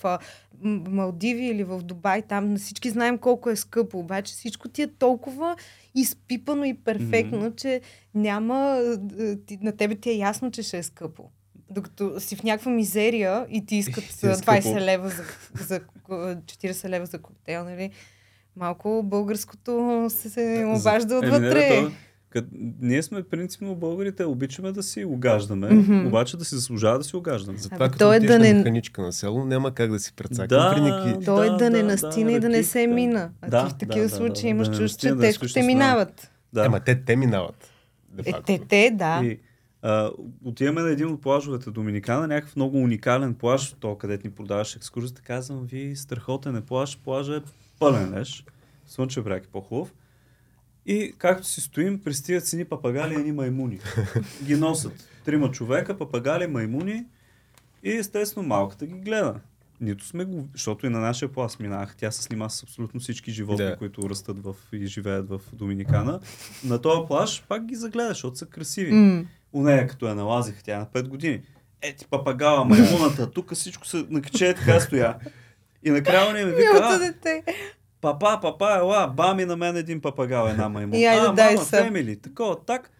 Малдиви 0.87 1.45
или 1.45 1.63
в 1.63 1.79
Дубай, 1.79 2.21
там 2.21 2.57
всички 2.57 2.89
знаем 2.89 3.17
колко 3.17 3.49
е 3.49 3.55
скъпо, 3.55 3.99
обаче 3.99 4.33
всичко 4.33 4.67
ти 4.67 4.81
е 4.81 4.87
толкова 4.89 5.55
изпипано 5.95 6.63
и 6.63 6.73
перфектно, 6.75 7.37
Мгм. 7.39 7.51
че 7.51 7.81
няма... 8.15 8.81
ти- 9.37 9.57
На 9.61 9.71
тебе 9.71 9.95
ти 9.95 10.09
е 10.09 10.13
ясно, 10.13 10.51
че 10.51 10.63
ще 10.63 10.77
е 10.77 10.83
скъпо. 10.83 11.23
Докато 11.69 12.19
си 12.19 12.35
в 12.35 12.43
някаква 12.43 12.71
мизерия 12.71 13.45
и 13.49 13.65
ти 13.65 13.75
искат 13.75 14.03
И 14.05 14.07
ти 14.19 14.25
е 14.25 14.29
а, 14.29 14.35
20 14.35 14.61
скъпо. 14.61 14.75
лева 14.77 15.09
за, 15.09 15.23
за 15.57 15.75
а, 16.09 16.13
40 16.35 16.89
лева 16.89 17.05
за 17.05 17.19
коктейл, 17.19 17.63
нали? 17.63 17.91
Малко 18.55 19.01
българското 19.03 19.71
се, 20.09 20.29
се 20.29 20.65
обажда 20.69 21.17
отвътре. 21.17 21.69
то, 21.69 21.91
кът, 22.29 22.45
ние 22.81 23.03
сме 23.03 23.23
принципно 23.23 23.75
българите, 23.75 24.25
обичаме 24.25 24.71
да 24.71 24.83
си 24.83 25.05
угаждаме, 25.05 25.69
Мгм. 25.69 26.07
обаче 26.07 26.37
да 26.37 26.45
си 26.45 26.55
заслужава 26.55 26.97
да 26.97 27.03
си 27.03 27.15
угаждаме. 27.15 27.57
Затова 27.57 27.77
Абе, 27.77 27.85
като 27.85 27.97
то 27.99 28.13
е 28.13 28.19
да 28.19 28.33
на 28.33 28.39
не- 28.39 28.53
механичка 28.53 29.01
на 29.01 29.13
село, 29.13 29.45
няма 29.45 29.71
как 29.71 29.91
да 29.91 29.99
си 29.99 30.13
прецакам 30.13 30.47
Да. 30.49 30.73
при 30.73 30.81
никакви... 30.81 31.25
То 31.25 31.43
е 31.43 31.49
Да, 31.49 31.57
да, 31.57 31.69
не 31.69 31.77
да, 31.77 31.83
настина 31.85 32.31
да, 32.31 32.37
и 32.37 32.39
да 32.39 32.49
не 32.49 32.63
се 32.63 32.87
мина. 32.87 33.29
А 33.41 33.49
Да, 33.49 33.67
ти 33.67 33.73
в 33.73 33.77
такива 33.77 34.03
да, 34.03 34.09
случаи 34.09 34.43
да, 34.43 34.47
имаш 34.47 34.67
да 34.67 34.77
чувство, 34.77 35.07
че 35.09 35.17
тежко 35.17 35.45
на- 35.55 35.65
минават. 35.65 36.31
Да. 36.53 36.65
Ема 36.65 36.79
те, 36.79 36.95
те 36.97 37.15
минават. 37.15 37.71
Е, 38.17 38.33
те, 38.41 38.59
те, 38.59 38.91
да. 38.93 39.21
И, 39.23 39.39
а, 39.81 40.11
отиваме 40.43 40.81
на 40.81 40.89
един 40.89 41.07
от 41.07 41.21
плажовете 41.21 41.71
Доминикана, 41.71 42.27
някакъв 42.27 42.55
много 42.55 42.77
уникален 42.77 43.33
плаж, 43.33 43.75
то 43.79 43.95
където 43.95 44.27
ни 44.27 44.33
продаваш 44.33 44.75
екскурзията, 44.75 45.21
казвам 45.21 45.65
ви, 45.65 45.95
страхотен 45.95 46.55
е 46.55 46.61
плаж, 46.61 46.97
плажа 46.97 47.35
е 47.35 47.39
пълен 47.79 48.13
леш, 48.13 48.45
слънчев 48.85 49.23
бряг 49.23 49.43
е 49.43 49.47
по-хубав. 49.47 49.93
И 50.87 51.13
както 51.17 51.47
си 51.47 51.61
стоим, 51.61 51.99
пристигат 51.99 52.45
си 52.47 52.55
ни 52.57 52.65
папагали 52.65 53.13
и 53.13 53.17
ни 53.17 53.31
маймуни. 53.31 53.79
Ги 54.43 54.55
носят 54.55 55.09
трима 55.25 55.51
човека, 55.51 55.97
папагали, 55.97 56.47
маймуни 56.47 57.05
и 57.83 57.91
естествено 57.91 58.47
малката 58.47 58.85
ги 58.85 58.93
гледа. 58.93 59.35
Нито 59.81 60.05
сме 60.05 60.25
го, 60.25 60.47
защото 60.53 60.85
и 60.85 60.89
на 60.89 60.99
нашия 60.99 61.29
плас 61.29 61.59
минах. 61.59 61.95
Тя 61.97 62.11
се 62.11 62.23
снима 62.23 62.49
с 62.49 62.63
абсолютно 62.63 62.99
всички 62.99 63.31
животни, 63.31 63.65
Да. 63.65 63.77
които 63.77 64.09
растат 64.09 64.43
в, 64.43 64.55
и 64.73 64.85
живеят 64.87 65.29
в 65.29 65.41
Доминикана. 65.53 66.19
На 66.63 66.81
този 66.81 67.07
плаж 67.07 67.43
пак 67.49 67.65
ги 67.65 67.75
загледаш, 67.75 68.09
защото 68.09 68.37
са 68.37 68.45
красиви. 68.45 68.91
М. 68.91 69.25
У 69.53 69.63
нея, 69.63 69.87
като 69.87 70.07
я 70.07 70.15
налазих, 70.15 70.63
тя 70.63 70.75
е 70.75 70.79
на 70.79 70.85
5 70.85 71.07
години. 71.07 71.41
Е, 71.81 71.95
ти 71.95 72.05
папагала, 72.09 72.65
маймуната, 72.65 73.31
тук 73.31 73.53
всичко 73.53 73.87
се 73.87 74.05
накаче, 74.09 74.53
така 74.53 74.79
стоя. 74.79 75.15
И 75.83 75.91
накрая 75.91 76.33
не 76.33 76.45
ми 76.45 76.51
вика, 76.51 76.79
а, 76.83 76.99
дете. 76.99 77.43
Папа, 78.01 78.39
папа, 78.41 78.75
ела, 78.77 79.07
бами 79.07 79.45
на 79.45 79.57
мен 79.57 79.75
един 79.75 80.01
папагал, 80.01 80.47
една 80.47 80.69
маймуна. 80.69 80.97
И 80.97 81.05
айде 81.05 81.25
а, 81.27 81.33
дай 81.33 81.53
мама, 81.53 81.65
съп. 81.65 81.79
фемили, 81.85 82.15
такова, 82.15 82.65
так. 82.65 82.91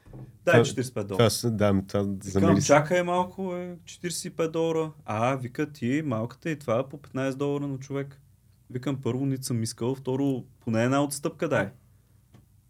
Дай 0.45 0.53
Това- 0.53 0.65
45 0.65 1.03
долара. 1.03 1.29
Това, 1.29 1.49
да, 1.49 1.81
това 1.87 2.05
Викам, 2.25 2.61
се. 2.61 2.67
чакай 2.67 3.03
малко, 3.03 3.55
е, 3.55 3.75
45 3.85 4.47
долара. 4.47 4.91
А, 5.05 5.35
вика 5.35 5.71
ти, 5.71 6.01
малката 6.05 6.49
и 6.49 6.59
това 6.59 6.79
е 6.79 6.89
по 6.89 6.97
15 6.97 7.35
долара 7.35 7.67
на 7.67 7.77
човек. 7.79 8.21
Викам, 8.69 8.97
първо 9.03 9.25
нито 9.25 9.45
съм 9.45 9.63
искал, 9.63 9.95
второ, 9.95 10.43
поне 10.59 10.83
една 10.83 11.03
отстъпка 11.03 11.49
дай. 11.49 11.69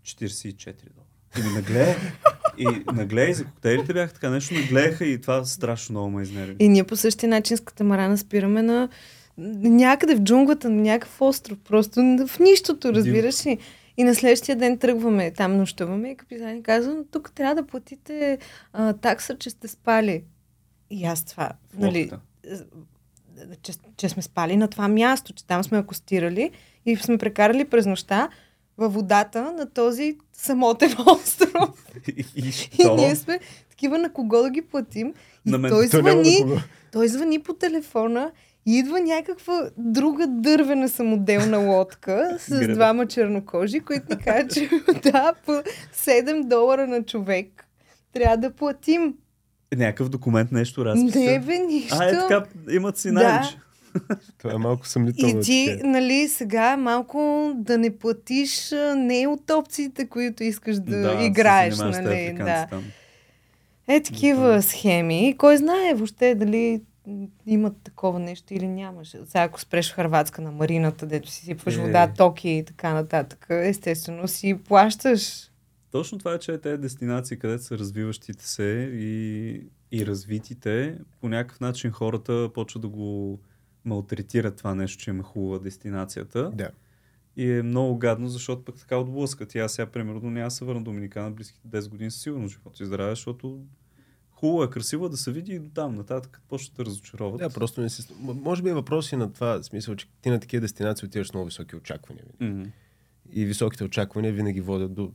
44 0.04 0.66
долара. 0.66 1.08
И 1.38 1.50
ми 1.50 1.54
нагледа. 1.56 1.96
И 2.58 2.66
нагледа 2.94 3.30
и 3.30 3.34
за 3.34 3.46
коктейлите 3.46 3.94
бях 3.94 4.14
така 4.14 4.30
нещо, 4.30 4.54
нагледаха 4.54 5.06
и 5.06 5.22
това 5.22 5.46
страшно 5.46 5.94
много 5.94 6.10
ме 6.10 6.24
изнерви. 6.24 6.56
И 6.60 6.70
ние 6.70 6.84
по 6.84 6.96
същия 6.96 7.30
начин 7.30 7.58
с 7.58 7.62
катамарана 7.62 8.18
спираме 8.18 8.62
на 8.62 8.90
някъде 9.38 10.16
в 10.16 10.20
джунглата, 10.20 10.70
на 10.70 10.82
някакъв 10.82 11.22
остров, 11.22 11.58
просто 11.60 12.00
в 12.28 12.40
нищото, 12.40 12.94
разбираш 12.94 13.46
ли. 13.46 13.58
И 13.98 14.04
на 14.04 14.16
следващия 14.16 14.56
ден 14.56 14.78
тръгваме, 14.78 15.32
там 15.32 15.58
нощуваме 15.58 16.10
и 16.10 16.16
капитан 16.16 16.64
казва, 16.64 17.04
тук 17.12 17.32
трябва 17.36 17.56
да 17.56 17.68
платите 17.68 18.38
а, 18.74 18.94
такса, 18.94 19.38
че 19.38 19.50
сте 19.50 19.68
спали. 19.68 20.24
И 20.90 21.06
аз 21.06 21.26
това, 21.26 21.52
нали, 21.78 22.02
Лодката. 22.02 22.22
че, 23.62 23.74
че 23.98 24.10
сме 24.10 24.22
спали 24.22 24.58
на 24.58 24.68
това 24.68 24.88
място, 24.88 25.34
че 25.34 25.46
там 25.46 25.64
сме 25.64 25.78
акостирали 25.78 26.52
и 26.86 26.96
сме 26.96 27.18
прекарали 27.18 27.66
през 27.66 27.86
нощта 27.86 28.30
във 28.78 28.94
водата 28.94 29.54
на 29.58 29.70
този 29.70 30.18
самотен 30.34 30.96
остров. 31.08 31.86
И, 32.08 32.26
и, 32.36 32.52
И 32.84 32.90
ние 32.96 33.16
сме 33.16 33.40
такива 33.70 33.98
на 33.98 34.14
кого 34.14 34.42
да 34.42 34.50
ги 34.50 34.62
платим. 34.62 35.14
И 35.46 35.52
той 35.52 35.88
звъни, 35.88 36.46
той 36.92 37.08
звъни 37.08 37.40
по 37.40 37.54
телефона 37.54 38.32
и 38.68 38.78
идва 38.78 39.00
някаква 39.00 39.70
друга 39.78 40.28
дървена 40.28 40.90
самоделна 40.90 41.58
лодка 41.58 42.38
с 42.40 42.68
двама 42.68 43.08
чернокожи, 43.08 43.80
които 43.80 44.06
ни 44.10 44.18
кажат, 44.18 44.54
че 44.54 44.70
да, 45.04 45.34
по 45.46 45.52
7 45.96 46.48
долара 46.48 46.88
на 46.88 47.04
човек 47.04 47.66
трябва 48.14 48.38
да 48.38 48.52
платим. 48.52 49.14
Някакъв 49.76 50.10
документ, 50.10 50.52
нещо 50.52 50.86
разпис. 50.86 51.16
Не 51.16 51.40
бе, 51.40 51.58
нищо. 51.60 51.96
А, 52.00 52.06
е 52.06 52.12
така, 52.12 52.44
имат 52.72 52.98
си 52.98 53.12
Да. 53.12 53.50
Това 54.38 54.54
е 54.54 54.58
малко 54.58 54.88
съмнително. 54.88 55.40
И 55.40 55.44
ти, 55.44 55.68
така. 55.78 55.88
нали, 55.88 56.28
сега 56.28 56.78
малко 56.78 57.52
да 57.56 57.78
не 57.78 57.98
платиш 57.98 58.74
не 58.96 59.28
от 59.28 59.50
опциите, 59.50 60.08
които 60.08 60.44
искаш 60.44 60.76
да, 60.80 61.20
се 61.20 61.26
играеш, 61.26 61.78
нали, 61.78 62.34
да. 62.38 62.68
там. 62.70 62.84
Е, 63.88 64.02
такива 64.04 64.62
схеми. 64.62 65.30
И 65.30 65.38
Кой 65.38 65.58
знае 65.58 65.94
въобще 65.94 66.36
дали 66.36 66.82
имат 67.46 67.74
такова 67.84 68.20
нещо 68.20 68.54
или 68.54 68.68
нямаш. 68.68 69.10
Сега 69.10 69.44
ако 69.44 69.62
спреш 69.62 69.92
в 69.92 69.96
Харватска 69.96 70.42
на 70.42 70.52
марината, 70.52 71.06
дето 71.06 71.30
си 71.30 71.46
сипваш 71.46 71.76
Е. 71.76 71.82
вода, 71.82 72.14
токи 72.18 72.50
и 72.50 72.66
така 72.66 72.94
нататък, 72.94 73.48
естествено 73.50 74.28
си 74.28 74.60
плащаш. 74.68 75.52
Точно 75.92 76.18
това 76.18 76.34
е, 76.34 76.40
че 76.40 76.58
тези 76.58 76.82
дестинации, 76.82 77.40
където 77.40 77.64
са 77.64 77.78
развиващите 77.78 78.48
се 78.48 78.92
и, 78.94 79.62
и 79.92 80.06
развитите, 80.06 80.98
по 81.22 81.30
някакъв 81.30 81.60
начин 81.60 81.92
хората 81.92 82.50
почват 82.54 82.82
да 82.82 82.88
го 82.88 83.40
малтретират 83.86 84.56
това 84.56 84.76
нещо, 84.76 85.04
че 85.04 85.10
им 85.10 85.20
е 85.20 85.24
хубава 85.24 85.60
дестинацията. 85.60 86.52
Да. 86.54 86.70
И 87.38 87.52
е 87.52 87.64
много 87.64 87.98
гадно, 87.98 88.28
защото 88.28 88.66
пък 88.66 88.76
така 88.76 88.98
отблъскат. 88.98 89.56
И 89.56 89.60
аз 89.60 89.74
сега, 89.74 89.86
примерно, 89.86 90.30
няма 90.30 90.48
да 90.48 90.52
се 90.52 90.66
върна 90.66 90.82
до 90.82 90.92
Доминикана 90.92 91.32
близките 91.32 91.68
10 91.68 91.90
години 91.90 92.12
със 92.12 92.22
сигурно 92.22 92.48
живота 92.48 92.84
и 92.84 92.86
здраве, 92.86 93.10
защото 93.10 93.62
хубаво 94.40 94.64
е, 94.64 94.70
красиво 94.70 95.06
е 95.06 95.10
да 95.10 95.18
се 95.18 95.32
види 95.32 95.54
и 95.54 95.60
до 95.60 95.70
там 95.70 95.96
нататък 95.96 96.42
почват 96.50 96.78
да 96.78 96.86
разочароват. 96.86 97.40
Да, 97.40 97.50
просто 97.50 97.82
не 97.82 97.90
си... 97.90 98.08
м- 98.20 98.34
Може 98.34 98.64
би 98.64 98.70
е 98.70 98.74
въпрос 98.74 99.12
и 99.12 99.16
на 99.16 99.34
това, 99.34 99.64
смисъл, 99.64 99.96
че 99.96 100.08
ти 100.22 100.30
на 100.30 100.40
такива 100.40 100.62
дестинации 100.62 101.06
отиваш 101.06 101.28
с 101.28 101.34
много 101.34 101.46
високи 101.46 101.76
очаквания. 101.76 102.26
Мгм. 102.40 102.64
И 103.32 103.46
високите 103.46 103.84
очаквания 103.84 104.34
винаги 104.34 104.62
водят 104.62 104.94
до 104.94 105.12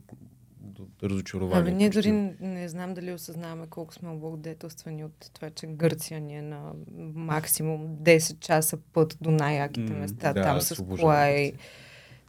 до 1.01 1.09
разочарование. 1.09 1.61
Абе, 1.61 1.71
ние 1.71 1.89
дори 1.89 2.11
не 2.39 2.69
знам 2.69 2.93
дали 2.93 3.13
осъзнаваме 3.13 3.67
колко 3.69 3.93
сме 3.93 4.09
облагодетелствани 4.09 5.03
от 5.05 5.29
това, 5.33 5.49
че 5.49 5.67
Гърция 5.67 6.21
ни 6.21 6.37
е 6.37 6.41
на 6.41 6.71
максимум 7.15 7.97
10 7.97 8.39
часа 8.39 8.77
път 8.93 9.17
до 9.21 9.31
най-яките 9.31 9.93
М, 9.93 9.99
места, 9.99 10.33
да, 10.33 10.41
там 10.41 10.61
с 10.61 10.75
кола 10.75 11.29
и 11.29 11.53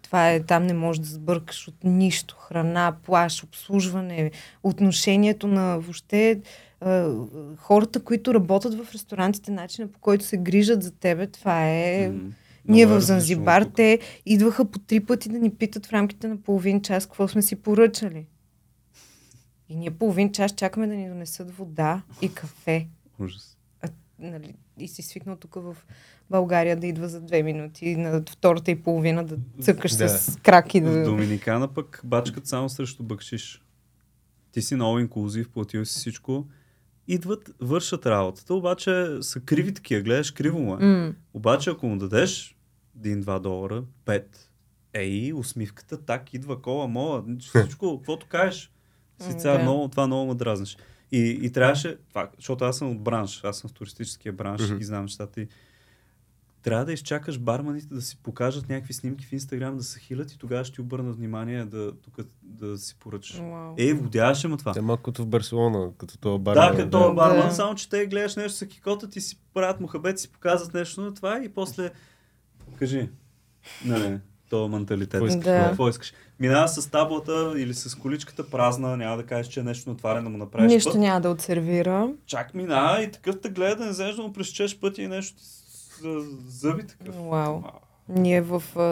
това 0.03 0.31
е, 0.31 0.41
там 0.43 0.67
не 0.67 0.75
можеш 0.75 1.01
да 1.01 1.09
сбъркаш 1.09 1.69
от 1.69 1.85
нищо. 1.85 2.37
Храна, 2.37 2.97
плаш, 3.03 3.45
обслужване, 3.45 4.31
отношението 4.63 5.47
на 5.47 5.79
въобще 5.79 6.41
хората, 7.57 8.01
които 8.01 8.35
работят 8.35 8.75
в 8.75 8.93
ресторантите, 8.93 9.51
начина 9.51 9.89
по 9.89 9.99
който 9.99 10.25
се 10.25 10.37
грижат 10.37 10.83
за 10.83 10.91
тебе, 10.91 11.27
това 11.27 11.69
е... 11.71 12.09
М, 12.09 12.33
Ние 12.69 12.87
много 12.87 12.97
е 12.97 12.97
в 12.97 12.97
различно 12.97 13.15
Занзибар, 13.15 13.63
те 13.63 13.99
идваха 14.27 14.65
по 14.65 14.79
три 14.79 15.01
пъти 15.01 15.29
да 15.29 15.39
ни 15.39 15.51
питат 15.51 15.87
в 15.87 15.93
рамките 15.93 16.29
на 16.29 16.37
половин 16.37 16.83
час 16.83 17.07
какво 17.07 17.29
сме 17.29 17.43
си 17.43 17.57
поръчали. 17.57 18.27
И 19.69 19.77
ние 19.77 19.91
половин 19.91 20.33
час 20.33 20.53
чакаме 20.55 20.87
да 20.87 20.95
ни 20.95 21.09
донесат 21.09 21.51
вода 21.51 22.03
и 22.23 22.35
кафе. 22.35 22.89
Ужас. 23.19 23.57
А, 23.83 23.89
нали, 24.19 24.55
и 24.79 24.89
си 24.89 25.03
свикнал 25.03 25.37
тук 25.37 25.55
в 25.55 25.77
България 26.31 26.77
да 26.77 26.87
идва 26.87 27.09
за 27.09 27.21
две 27.21 27.43
минути 27.43 27.97
на 27.97 28.23
втората 28.31 28.71
и 28.71 28.83
половина 28.83 29.25
да 29.25 29.37
цъкаш 29.63 29.97
Да. 29.97 30.09
с 30.09 30.37
крак 30.37 30.75
и 30.75 30.81
В 30.81 30.85
да... 30.93 31.05
Доминикана 31.05 31.69
пък 31.69 32.01
бачкат 32.05 32.47
само 32.47 32.69
срещу 32.69 33.03
бъкшиш. 33.03 33.63
Ти 34.53 34.63
си 34.63 34.75
много 34.75 34.99
инклюзив, 34.99 35.49
платил 35.49 35.85
си 35.85 35.99
всичко. 35.99 36.47
Идват, 37.09 37.51
вършат 37.61 38.07
работата, 38.07 38.55
обаче 38.55 39.17
са 39.21 39.41
криви 39.41 39.75
такива, 39.75 40.03
гледаш 40.03 40.31
криво 40.31 40.59
му 40.59 40.75
е. 40.75 40.85
М, 40.85 41.15
Обаче 41.35 41.71
ако 41.71 41.87
му 41.87 41.99
дадеш 41.99 42.57
1-2 42.99 43.41
долара, 43.41 43.85
5, 44.07 44.25
ей, 44.93 45.33
усмивката 45.33 45.97
так 45.99 46.35
идва 46.35 46.63
кола, 46.63 46.87
мола, 46.87 47.25
всичко, 47.41 47.99
каквото 47.99 48.27
кажеш. 48.27 48.71
Си 49.19 49.29
М, 49.29 49.35
цял 49.35 49.57
да. 49.57 49.63
много, 49.63 49.89
това 49.89 50.07
много 50.07 50.27
ме 50.27 50.35
дразниш. 50.35 50.77
И, 51.13 51.39
и 51.43 51.53
трябваше, 51.53 51.97
това, 52.09 52.31
защото 52.37 52.65
аз 52.65 52.79
съм 52.79 52.91
от 52.91 53.01
бранш, 53.01 53.41
аз 53.45 53.59
съм 53.59 53.71
в 53.71 53.75
туристическия 53.75 54.33
бранш 54.33 54.63
Мгм. 54.63 54.81
и 54.81 54.85
знам 54.85 55.03
нещата. 55.03 55.41
И 55.41 55.49
трябва 56.65 56.85
да 56.85 56.93
изчакаш 56.93 57.39
барманите 57.39 57.95
да 57.95 58.03
си 58.03 58.17
покажат 58.17 58.69
някакви 58.69 58.95
снимки 58.95 59.27
в 59.27 59.33
Инстаграм, 59.33 59.77
да 59.77 59.83
се 59.83 60.01
хилят 60.01 60.33
и 60.33 60.39
тогава 60.39 60.65
ще 60.65 60.75
ти 60.75 60.81
обърнат 60.81 61.17
внимание 61.17 61.65
да, 61.65 61.93
тук, 61.93 62.17
да 62.43 62.79
си 62.79 62.97
поръчаш. 63.01 63.37
Вау. 63.37 63.75
Е, 63.79 63.95
водяваше 63.95 64.49
му 64.49 64.57
това. 64.57 64.73
Те 64.73 64.81
малко 64.81 65.03
като 65.03 65.23
в 65.23 65.27
Барселона, 65.27 65.91
като 65.99 66.19
това 66.19 66.39
бар. 66.39 66.55
Да, 66.55 66.77
като 66.77 66.99
да. 66.99 67.15
барман, 67.15 67.49
Да. 67.49 67.55
само 67.55 67.75
че 67.75 67.89
те 67.89 68.07
гледаш 68.07 68.37
нещо, 68.37 68.59
са 68.59 68.67
кикотът 68.67 69.17
и 69.17 69.21
си 69.21 69.39
правят 69.55 69.81
мухабет, 69.81 70.19
си 70.19 70.33
показват 70.33 70.75
нещо 70.75 71.01
на 71.01 71.15
това 71.15 71.41
и 71.45 71.49
после 71.49 71.91
кажи, 72.79 73.09
нали, 73.85 74.19
то 74.51 74.69
менталитет. 74.69 75.11
Какво 75.11 75.27
искаш, 75.27 75.45
Да. 75.45 75.65
Какво 75.69 75.89
искаш? 75.89 76.13
Минава 76.41 76.69
с 76.69 76.91
таблата 76.91 77.55
или 77.57 77.75
с 77.75 77.95
количката 77.95 78.51
празна, 78.51 78.97
няма 78.97 79.17
да 79.17 79.27
кажеш, 79.27 79.53
че 79.53 79.61
е 79.61 79.63
нещо 79.63 79.91
натварено, 79.91 80.25
да 80.25 80.31
му 80.31 80.39
направиш 80.39 80.73
Нищо 80.73 80.91
път. 80.91 81.01
няма 81.01 81.21
да 81.21 81.31
отсервира. 81.31 82.13
Чак 82.27 82.55
минава 82.55 83.03
и 83.03 83.11
такъв 83.11 83.41
те 83.41 83.49
гледа 83.51 83.77
да 83.77 83.85
не 83.85 83.91
вземеш 83.91 84.17
да 84.17 84.23
му 84.23 84.33
пресечеш 84.33 84.79
пътя 84.79 85.03
и 85.03 85.09
нещо 85.09 85.37
зъби 86.49 86.83
такъв. 86.85 87.15
Вау. 87.17 87.63
Ние 88.09 88.41
в, 88.41 88.63
а, 88.77 88.83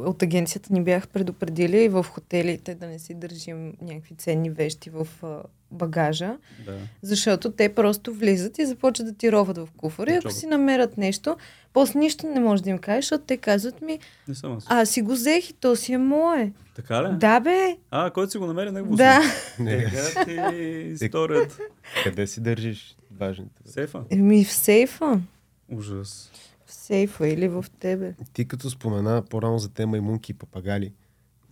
от 0.00 0.22
агенцията 0.22 0.72
ни 0.72 0.84
бях 0.84 1.08
предупредили 1.08 1.78
и 1.78 1.88
в 1.88 2.04
хотелите 2.04 2.74
да 2.74 2.86
не 2.86 2.98
си 2.98 3.14
държим 3.14 3.72
някакви 3.82 4.14
ценни 4.14 4.50
вещи 4.50 4.90
в 4.90 5.08
а, 5.22 5.42
багажа, 5.70 6.36
Да. 6.66 6.78
защото 7.02 7.50
те 7.50 7.68
просто 7.68 8.14
влизат 8.14 8.58
и 8.58 8.66
започват 8.66 9.06
да 9.06 9.14
ти 9.14 9.32
роват 9.32 9.58
в 9.58 9.68
куфара. 9.76 10.10
И 10.10 10.16
ако 10.16 10.30
си 10.30 10.46
намерят 10.46 10.98
нещо, 10.98 11.36
после 11.72 11.98
нищо 11.98 12.26
не 12.26 12.40
може 12.40 12.62
да 12.62 12.70
им 12.70 12.78
кажеш, 12.78 13.04
защото 13.04 13.24
те 13.24 13.36
казват 13.36 13.82
ми, 13.82 13.98
Не 14.28 14.34
съм 14.34 14.52
аз. 14.52 14.64
аз 14.68 14.90
си 14.90 15.02
го 15.02 15.12
взех 15.12 15.50
и 15.50 15.54
то 15.54 15.76
си 15.76 15.92
е 15.92 15.98
мое. 15.98 16.52
Така 16.76 17.02
ли? 17.04 17.16
Да 17.16 17.40
бе, 17.40 17.76
А, 17.90 18.10
който 18.10 18.30
си 18.30 18.38
го 18.38 18.46
намери, 18.46 18.70
него 18.70 18.96
да. 18.96 19.20
Не, 19.58 19.72
Ега 19.74 20.24
ти 20.24 20.32
историята. 20.96 21.56
къде 22.04 22.26
си 22.26 22.40
държиш 22.40 22.96
важните? 23.10 23.62
Сейфа. 23.64 24.02
Еми 24.10 24.44
в 24.44 24.52
сейфа. 24.52 25.20
Ужас. 25.68 26.30
Сейфа 26.82 27.28
или 27.28 27.48
в 27.48 27.64
тебе. 27.80 28.14
Ти 28.32 28.48
като 28.48 28.70
спомена 28.70 29.22
по-рано 29.30 29.58
за 29.58 29.68
тема 29.68 29.96
имунки 29.96 30.32
и 30.32 30.34
папагали 30.34 30.92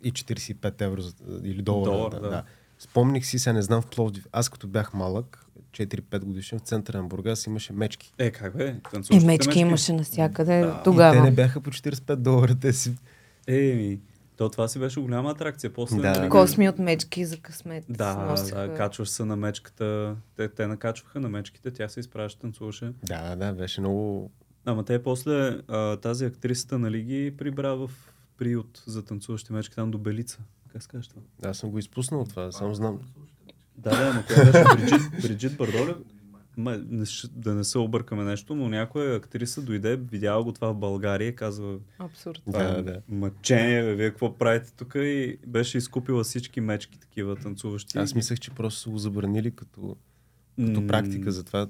и 0.02 0.12
45 0.12 0.80
евро 0.82 1.00
за, 1.00 1.14
или 1.44 1.62
долара. 1.62 1.90
Долар, 1.90 2.10
да, 2.10 2.20
да. 2.20 2.28
да. 2.28 2.42
Спомних 2.78 3.26
си, 3.26 3.38
сега 3.38 3.52
не 3.52 3.62
знам 3.62 3.82
в 3.82 3.86
Пловдив. 3.86 4.26
Аз 4.32 4.48
като 4.48 4.66
бях 4.68 4.94
малък, 4.94 5.46
4-5 5.72 6.18
годишен, 6.18 6.58
в 6.58 6.62
центъра 6.62 6.98
на 6.98 7.04
Бургас 7.04 7.46
имаше 7.46 7.72
мечки. 7.72 8.12
Е, 8.18 8.30
как 8.30 8.56
бе? 8.56 8.68
И 8.68 8.82
Танцуващите 8.90 9.26
мечки 9.26 9.58
имаше 9.58 9.92
навсякъде 9.92 10.60
Да. 10.60 10.66
И 10.66 10.70
те 10.70 10.82
тогава. 10.84 11.22
не 11.22 11.30
бяха 11.30 11.60
по 11.60 11.70
45 11.70 12.16
долара. 12.16 12.54
Те 12.54 12.72
си... 12.72 12.92
Еми, 13.46 14.00
то 14.36 14.48
това 14.48 14.68
си 14.68 14.78
беше 14.78 15.00
голяма 15.00 15.30
атракция. 15.30 15.72
После, 15.72 15.96
Да. 16.00 16.18
нали, 16.18 16.30
Косми 16.30 16.68
от 16.68 16.78
мечки 16.78 17.24
за 17.24 17.36
късмет. 17.36 17.84
Да, 17.88 18.14
носеха. 18.14 18.68
да, 18.68 18.74
качваш 18.76 19.08
се 19.08 19.24
на 19.24 19.36
мечката. 19.36 20.16
Те, 20.36 20.48
те 20.48 20.66
накачваха 20.66 21.20
на 21.20 21.28
мечките, 21.28 21.70
тя 21.70 21.88
се 21.88 22.00
изправяше, 22.00 22.38
танцуваше. 22.38 22.92
Да, 23.04 23.36
да, 23.36 23.52
беше 23.52 23.80
много... 23.80 24.30
Ама 24.70 24.84
те 24.84 25.02
после, 25.02 25.60
а, 25.68 25.96
тази 25.96 26.24
актрисата, 26.24 26.78
нали 26.78 27.02
ги 27.02 27.34
прибра 27.38 27.76
в 27.76 27.90
приют 28.36 28.82
за 28.86 29.04
танцуващи 29.04 29.52
мечки 29.52 29.74
там 29.74 29.90
до 29.90 29.98
Белица. 29.98 30.38
Как 30.72 30.82
се 30.82 30.88
казваш 30.88 31.08
това? 31.08 31.22
Аз 31.42 31.58
съм 31.58 31.70
го 31.70 31.78
изпуснал 31.78 32.24
това, 32.24 32.52
само 32.52 32.74
знам. 32.74 33.00
Да, 33.78 33.90
да, 33.90 34.14
но 34.14 34.22
тя 34.28 34.44
беше 34.44 34.64
Бриджит, 34.76 35.22
Бриджит 35.22 35.56
Бардоля. 35.56 35.96
Ма, 36.56 36.78
да 37.32 37.54
не 37.54 37.64
се 37.64 37.78
объркаме 37.78 38.24
нещо, 38.24 38.54
но 38.54 38.68
някоя 38.68 39.16
актриса 39.16 39.62
дойде, 39.62 39.96
видяла 39.96 40.44
го 40.44 40.52
това 40.52 40.72
в 40.72 40.76
България 40.76 41.28
и 41.28 41.36
казва, 41.36 41.78
Абсурд. 41.98 42.42
това 42.46 42.62
Да, 42.62 42.78
е 42.78 42.82
да. 42.82 43.02
мъчение, 43.08 43.82
бе, 43.82 43.94
вие 43.94 44.10
какво 44.10 44.38
правите 44.38 44.72
тук 44.72 44.94
и 44.94 45.38
беше 45.46 45.78
изкупила 45.78 46.24
всички 46.24 46.60
мечки 46.60 46.98
такива 47.00 47.36
танцуващи. 47.36 47.98
Аз 47.98 48.14
мислех, 48.14 48.38
че 48.38 48.50
просто 48.50 48.80
са 48.80 48.90
го 48.90 48.98
забранили 48.98 49.50
като, 49.50 49.96
като 50.66 50.86
практика, 50.86 51.32
затова 51.32 51.68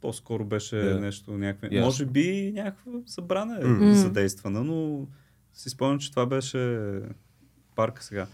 По-скоро 0.00 0.44
беше 0.44 0.76
Да. 0.76 1.00
нещо 1.00 1.30
някакво. 1.30 1.66
Ясно. 1.66 1.86
Може 1.86 2.06
би 2.06 2.52
някаква 2.54 2.92
събрана 3.06 3.60
е 3.60 3.64
М. 3.64 3.94
задействана, 3.94 4.64
но 4.64 5.06
си 5.54 5.70
спомням, 5.70 5.98
че 5.98 6.10
това 6.10 6.26
беше 6.26 6.80
парка 7.76 8.04
сега. 8.04 8.26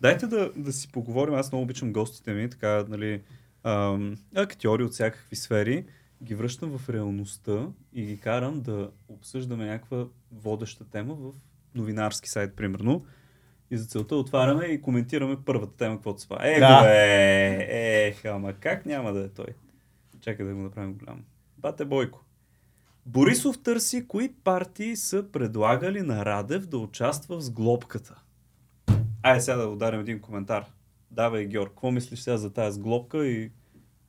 Дайте 0.00 0.26
да, 0.26 0.50
да 0.56 0.72
си 0.72 0.92
поговорим. 0.92 1.34
Аз 1.34 1.52
много 1.52 1.62
обичам 1.62 1.92
гостите 1.92 2.32
ми, 2.32 2.50
така, 2.50 2.84
нали, 2.88 3.22
ам, 3.62 4.16
актьори 4.34 4.84
от 4.84 4.92
всякакви 4.92 5.36
сфери. 5.36 5.84
Ги 6.22 6.34
връщам 6.34 6.78
в 6.78 6.88
реалността 6.90 7.66
и 7.92 8.04
ги 8.04 8.18
карам 8.18 8.60
да 8.60 8.90
обсъждаме 9.08 9.66
някаква 9.66 10.06
водеща 10.32 10.84
тема 10.84 11.14
в 11.14 11.32
новинарски 11.74 12.30
сайт, 12.30 12.54
примерно. 12.54 13.04
И 13.70 13.76
за 13.76 13.86
целта 13.86 14.16
отваряме 14.16 14.64
и 14.64 14.80
коментираме 14.80 15.36
първата 15.44 15.76
тема, 15.76 15.94
каквото 15.96 16.28
пада. 16.28 16.48
Е, 16.48 16.58
Да. 16.60 16.82
бе, 16.82 17.66
ех, 18.06 18.24
ама 18.24 18.52
как 18.52 18.86
няма 18.86 19.12
да 19.12 19.20
е 19.20 19.28
той? 19.28 19.46
Чакай 20.24 20.46
да 20.46 20.54
го 20.54 20.60
направим 20.60 20.94
голям. 20.94 21.24
Бате 21.58 21.84
Бойко. 21.84 22.24
Борисов 23.06 23.62
търси 23.62 24.08
кои 24.08 24.32
партии 24.32 24.96
са 24.96 25.24
предлагали 25.32 26.02
на 26.02 26.24
Радев 26.24 26.66
да 26.66 26.78
участва 26.78 27.36
в 27.36 27.44
сглобката. 27.44 28.22
Айде 29.22 29.40
сега 29.40 29.56
да 29.56 29.68
ударим 29.68 30.00
един 30.00 30.20
коментар. 30.20 30.64
Давай, 31.10 31.46
Георг, 31.46 31.70
какво 31.70 31.90
мислиш 31.90 32.20
сега 32.20 32.36
за 32.36 32.50
тази 32.50 32.74
сглобка 32.74 33.26
и 33.26 33.50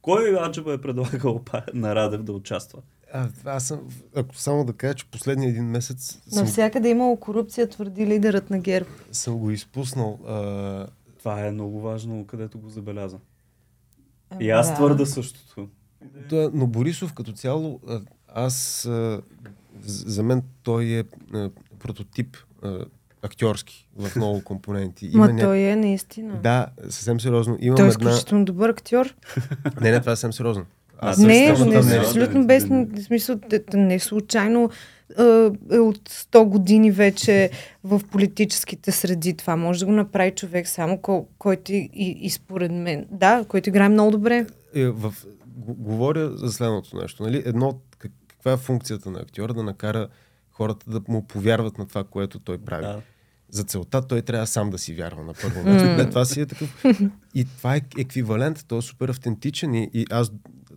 кой 0.01 0.45
аджаба 0.45 0.73
е 0.73 0.81
предлагал 0.81 1.43
на 1.73 1.95
Радев 1.95 2.23
да 2.23 2.33
участва? 2.33 2.81
А, 3.13 3.29
аз 3.45 3.67
съм, 3.67 3.89
ако 4.15 4.35
само 4.35 4.65
да 4.65 4.73
кажа, 4.73 4.93
че 4.93 5.05
последния 5.05 5.49
един 5.49 5.65
месец 5.65 6.19
съм, 6.29 6.43
Навсякъде 6.43 6.89
имало 6.89 7.19
корупция, 7.19 7.69
твърди 7.69 8.07
лидерът 8.07 8.49
на 8.49 8.59
ГЕРБ. 8.59 8.89
съм 9.11 9.37
го 9.37 9.51
изпуснал. 9.51 10.19
А, 10.27 10.87
Това 11.19 11.45
е 11.45 11.51
много 11.51 11.81
важно, 11.81 12.27
където 12.27 12.59
го 12.59 12.69
забеляза. 12.69 13.19
Ами 14.29 14.45
И 14.45 14.49
аз 14.49 14.69
да. 14.69 14.75
твърда 14.75 15.05
същото. 15.05 15.69
Да, 16.29 16.51
но 16.53 16.67
Борисов 16.67 17.13
като 17.13 17.31
цяло, 17.31 17.79
аз, 18.27 18.89
за 19.85 20.23
мен 20.23 20.43
той 20.63 20.85
е 20.85 21.03
прототип 21.79 22.37
актьорски 23.21 23.87
в 23.97 24.15
много 24.15 24.43
компоненти. 24.43 25.09
Ма 25.13 25.27
ня- 25.27 25.41
той 25.41 25.59
е 25.59 25.75
наистина. 25.75 26.39
Да, 26.43 26.67
съвсем 26.83 27.19
сериозно. 27.19 27.57
Имам 27.61 27.77
той 27.77 27.85
е 27.85 27.89
една... 27.89 28.09
изключително 28.09 28.45
добър 28.45 28.69
актьор. 28.69 29.15
Не, 29.81 29.91
не, 29.91 29.99
това 29.99 30.11
е 30.11 30.15
съвсем 30.15 30.33
сериозно. 30.33 30.65
Аз 30.99 31.17
не, 31.17 31.55
съм 31.55 31.67
не, 31.69 31.73
там, 31.75 31.87
не, 31.87 31.97
абсолютно 31.97 32.39
не, 32.39 32.45
без 32.45 32.69
не. 32.69 32.87
смисъл, 33.01 33.39
не 33.73 33.99
случайно 33.99 34.69
е 35.71 35.79
от 35.79 36.09
100 36.09 36.43
години 36.45 36.91
вече 36.91 37.49
в 37.83 38.01
политическите 38.11 38.91
среди. 38.91 39.33
Това 39.33 39.55
може 39.55 39.79
да 39.79 39.85
го 39.85 39.91
направи 39.91 40.31
човек 40.31 40.67
само, 40.67 40.97
ко- 40.97 41.25
който 41.37 41.73
и, 41.73 41.89
и, 42.21 42.29
според 42.29 42.71
мен, 42.71 43.05
да, 43.11 43.45
който 43.47 43.69
играе 43.69 43.89
много 43.89 44.11
добре. 44.11 44.45
е, 44.75 44.87
в, 44.87 45.13
говоря 45.55 46.37
за 46.37 46.51
следното 46.51 46.97
нещо. 46.97 47.23
Нали? 47.23 47.43
Едно, 47.45 47.81
каква 47.97 48.51
е 48.51 48.57
функцията 48.57 49.11
на 49.11 49.19
актьора 49.19 49.53
да 49.53 49.63
накара 49.63 50.07
хората 50.51 50.91
да 50.91 51.01
му 51.07 51.27
повярват 51.27 51.77
на 51.77 51.87
това, 51.87 52.03
което 52.03 52.39
той 52.39 52.57
прави. 52.57 52.85
Да. 52.85 53.01
За 53.49 53.63
целта 53.63 54.07
той 54.07 54.21
трябва 54.21 54.47
сам 54.47 54.69
да 54.69 54.77
си 54.77 54.93
вярва 54.93 55.23
на 55.23 55.33
първо 55.33 55.63
място. 55.63 55.89
Не, 55.89 56.09
това 56.09 56.25
си 56.25 56.41
е 56.41 56.45
такъв. 56.45 56.83
И 57.33 57.45
това 57.45 57.75
е 57.75 57.81
еквивалент, 57.97 58.65
той 58.67 58.77
е 58.77 58.81
супер 58.81 59.09
автентичен 59.09 59.73
и, 59.73 59.89
и 59.93 60.05
аз 60.11 60.31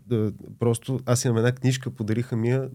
да, 0.06 0.32
просто, 0.58 1.00
аз 1.06 1.24
имам 1.24 1.36
една 1.36 1.52
книжка, 1.52 1.90
подариха 1.90 2.36
ми 2.36 2.50
я 2.50 2.68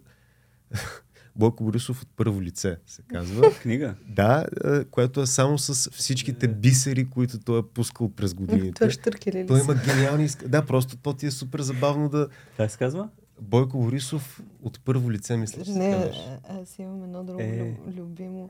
Бойко 1.35 1.63
Борисов 1.63 2.01
от 2.01 2.07
първо 2.15 2.41
лице, 2.41 2.77
се 2.85 3.01
казва. 3.01 3.51
Книга. 3.61 3.95
Да, 4.07 4.45
е, 4.65 4.83
което 4.83 5.21
е 5.21 5.27
само 5.27 5.57
с 5.57 5.91
всичките 5.91 6.47
бисери, 6.47 7.09
които 7.09 7.39
той 7.39 7.59
е 7.59 7.63
пускал 7.63 8.09
през 8.09 8.33
годините. 8.33 8.89
штъркели 8.89 9.43
ли 9.43 9.47
Той 9.47 9.59
има 9.59 9.75
гениални... 9.75 10.27
Да, 10.45 10.65
просто 10.65 10.97
то 10.97 11.13
ти 11.13 11.25
е 11.25 11.31
супер 11.31 11.61
забавно 11.61 12.09
да... 12.09 12.27
Как 12.57 12.71
се 12.71 12.77
казва? 12.77 13.09
Бойко 13.41 13.77
Борисов 13.77 14.41
от 14.61 14.79
първо 14.79 15.11
лице, 15.11 15.37
мисля, 15.37 15.63
че 15.63 15.71
се 15.71 15.77
Не, 15.79 16.11
аз 16.43 16.79
имам 16.79 17.03
едно 17.03 17.23
друго 17.23 17.41
Е. 17.41 17.45
люб- 17.87 17.95
любимо, 17.97 18.49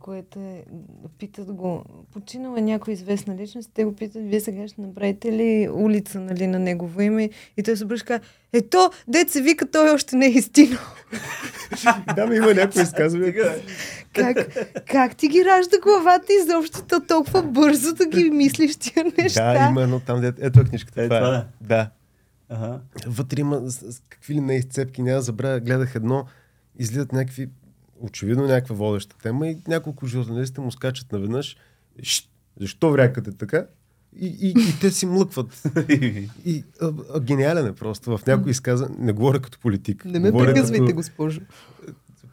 което 0.00 0.38
е, 0.38 0.64
питат 1.18 1.52
го, 1.52 1.84
починала 2.12 2.58
е 2.58 2.62
някоя 2.62 2.92
известна 2.92 3.36
личност, 3.36 3.70
те 3.74 3.84
го 3.84 3.94
питат, 3.94 4.22
вие 4.22 4.40
сега 4.40 4.68
ще 4.68 4.80
направите 4.80 5.32
ли 5.32 5.68
улица 5.72 6.20
нали, 6.20 6.46
на 6.46 6.58
негово 6.58 7.00
име? 7.00 7.30
И 7.56 7.62
той 7.62 7.76
се 7.76 7.84
обръща, 7.84 8.20
ето, 8.52 8.90
дет 9.08 9.30
се 9.30 9.42
вика, 9.42 9.70
той 9.70 9.90
още 9.90 10.16
не 10.16 10.26
е 10.26 10.30
истина. 10.30 10.78
Да, 12.16 12.26
ми 12.26 12.36
има 12.36 12.54
някои 12.54 12.82
изказвания. 12.82 13.34
Как, 14.12 14.36
как 14.86 15.16
ти 15.16 15.28
ги 15.28 15.44
ражда 15.44 15.76
главата 15.82 16.32
изобщо 16.42 16.82
то 16.88 17.00
толкова 17.00 17.42
бързо 17.42 17.94
да 17.94 18.06
ги 18.06 18.30
мислиш 18.30 18.76
тия 18.76 19.04
неща? 19.18 19.52
Да, 19.52 19.70
има 19.70 19.82
едно 19.82 20.00
там, 20.00 20.20
де... 20.20 20.32
ето 20.40 20.60
е 20.60 20.64
книжката. 20.64 21.02
Е, 21.02 21.08
това 21.08 21.18
това 21.18 21.36
е. 21.36 21.38
е. 21.38 21.44
Да. 21.60 21.90
Ага. 22.48 22.80
Вътре 23.06 23.40
има 23.40 23.60
с, 23.70 23.92
с 23.92 24.02
какви 24.08 24.34
ли 24.34 24.40
не 24.40 24.56
изцепки, 24.56 25.02
няма 25.02 25.16
да 25.16 25.22
забравя. 25.22 25.60
Гледах 25.60 25.94
едно, 25.94 26.24
излизат 26.78 27.12
някакви, 27.12 27.48
очевидно 28.00 28.42
някаква 28.42 28.74
водеща 28.76 29.16
тема 29.18 29.48
и 29.48 29.58
няколко 29.68 30.06
журналиста 30.06 30.60
му 30.60 30.72
скачат 30.72 31.12
наведнъж. 31.12 31.56
«Шт, 32.02 32.30
Защо 32.60 32.90
врякате 32.90 33.32
така? 33.32 33.66
И, 34.16 34.26
и, 34.26 34.48
и 34.50 34.80
те 34.80 34.90
си 34.90 35.06
млъкват. 35.06 35.62
И, 36.44 36.64
а, 36.82 36.92
а, 37.14 37.20
гениален 37.20 37.66
е 37.66 37.72
просто. 37.72 38.18
В 38.18 38.26
някой 38.26 38.50
изказа, 38.50 38.88
не 38.98 39.12
говоря 39.12 39.40
като 39.40 39.58
политик. 39.58 40.04
Не 40.04 40.18
ме 40.18 40.32
приказвайте, 40.32 40.78
като- 40.78 40.94
госпожо. 40.94 41.40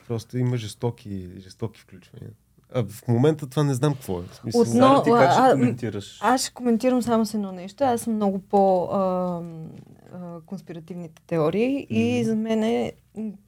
Просто 0.07 0.37
има 0.37 0.57
жестоки, 0.57 1.27
жестоки 1.39 1.81
включвания. 1.81 2.29
А 2.73 2.83
в 2.83 3.07
момента 3.07 3.47
това 3.47 3.63
не 3.63 3.73
знам 3.73 3.93
какво 3.93 4.19
е. 4.19 4.23
Смисъл, 4.33 4.61
Отно- 4.61 5.03
ти 5.03 5.09
как 5.11 5.31
ще 5.31 5.41
а, 5.41 5.51
коментираш? 5.51 6.17
Аз 6.21 6.41
ще 6.41 6.53
коментирам 6.53 7.01
само 7.01 7.25
с 7.25 7.33
едно 7.33 7.51
нещо. 7.51 7.83
Аз 7.83 8.01
съм 8.01 8.13
много 8.13 8.39
по 8.39 8.83
а, 8.83 8.97
а, 10.13 10.39
конспиративните 10.41 11.21
теории 11.21 11.87
и 11.89 12.15
Мгм. 12.15 12.25
за 12.25 12.35
мен 12.35 12.63
е 12.63 12.93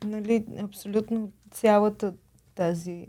нали, 0.05 0.45
абсолютно 0.59 1.31
цялата 1.51 2.13
тази 2.55 3.07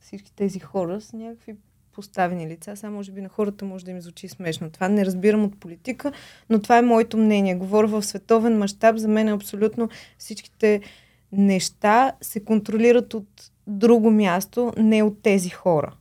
всички 0.00 0.32
тези 0.32 0.58
хора 0.58 1.00
са 1.00 1.16
някакви 1.16 1.54
поставени 1.92 2.48
лица. 2.48 2.76
Само 2.76 2.96
може 2.96 3.12
би 3.12 3.20
на 3.20 3.28
хората 3.28 3.64
може 3.64 3.84
да 3.84 3.90
им 3.90 4.00
звучи 4.00 4.28
смешно. 4.28 4.70
Това 4.70 4.88
не 4.88 5.06
разбирам 5.06 5.44
от 5.44 5.60
политика, 5.60 6.12
но 6.50 6.62
това 6.62 6.78
е 6.78 6.82
моето 6.82 7.16
мнение. 7.16 7.54
Говоря 7.54 7.86
в 7.86 8.02
световен 8.02 8.58
мащаб. 8.58 8.96
За 8.96 9.08
мен 9.08 9.28
е 9.28 9.32
абсолютно 9.32 9.88
всичките 10.18 10.80
неща 11.32 12.12
се 12.20 12.44
контролират 12.44 13.14
от 13.14 13.50
друго 13.66 14.10
място, 14.10 14.72
не 14.76 15.02
от 15.02 15.22
тези 15.22 15.50
хора. 15.50 15.96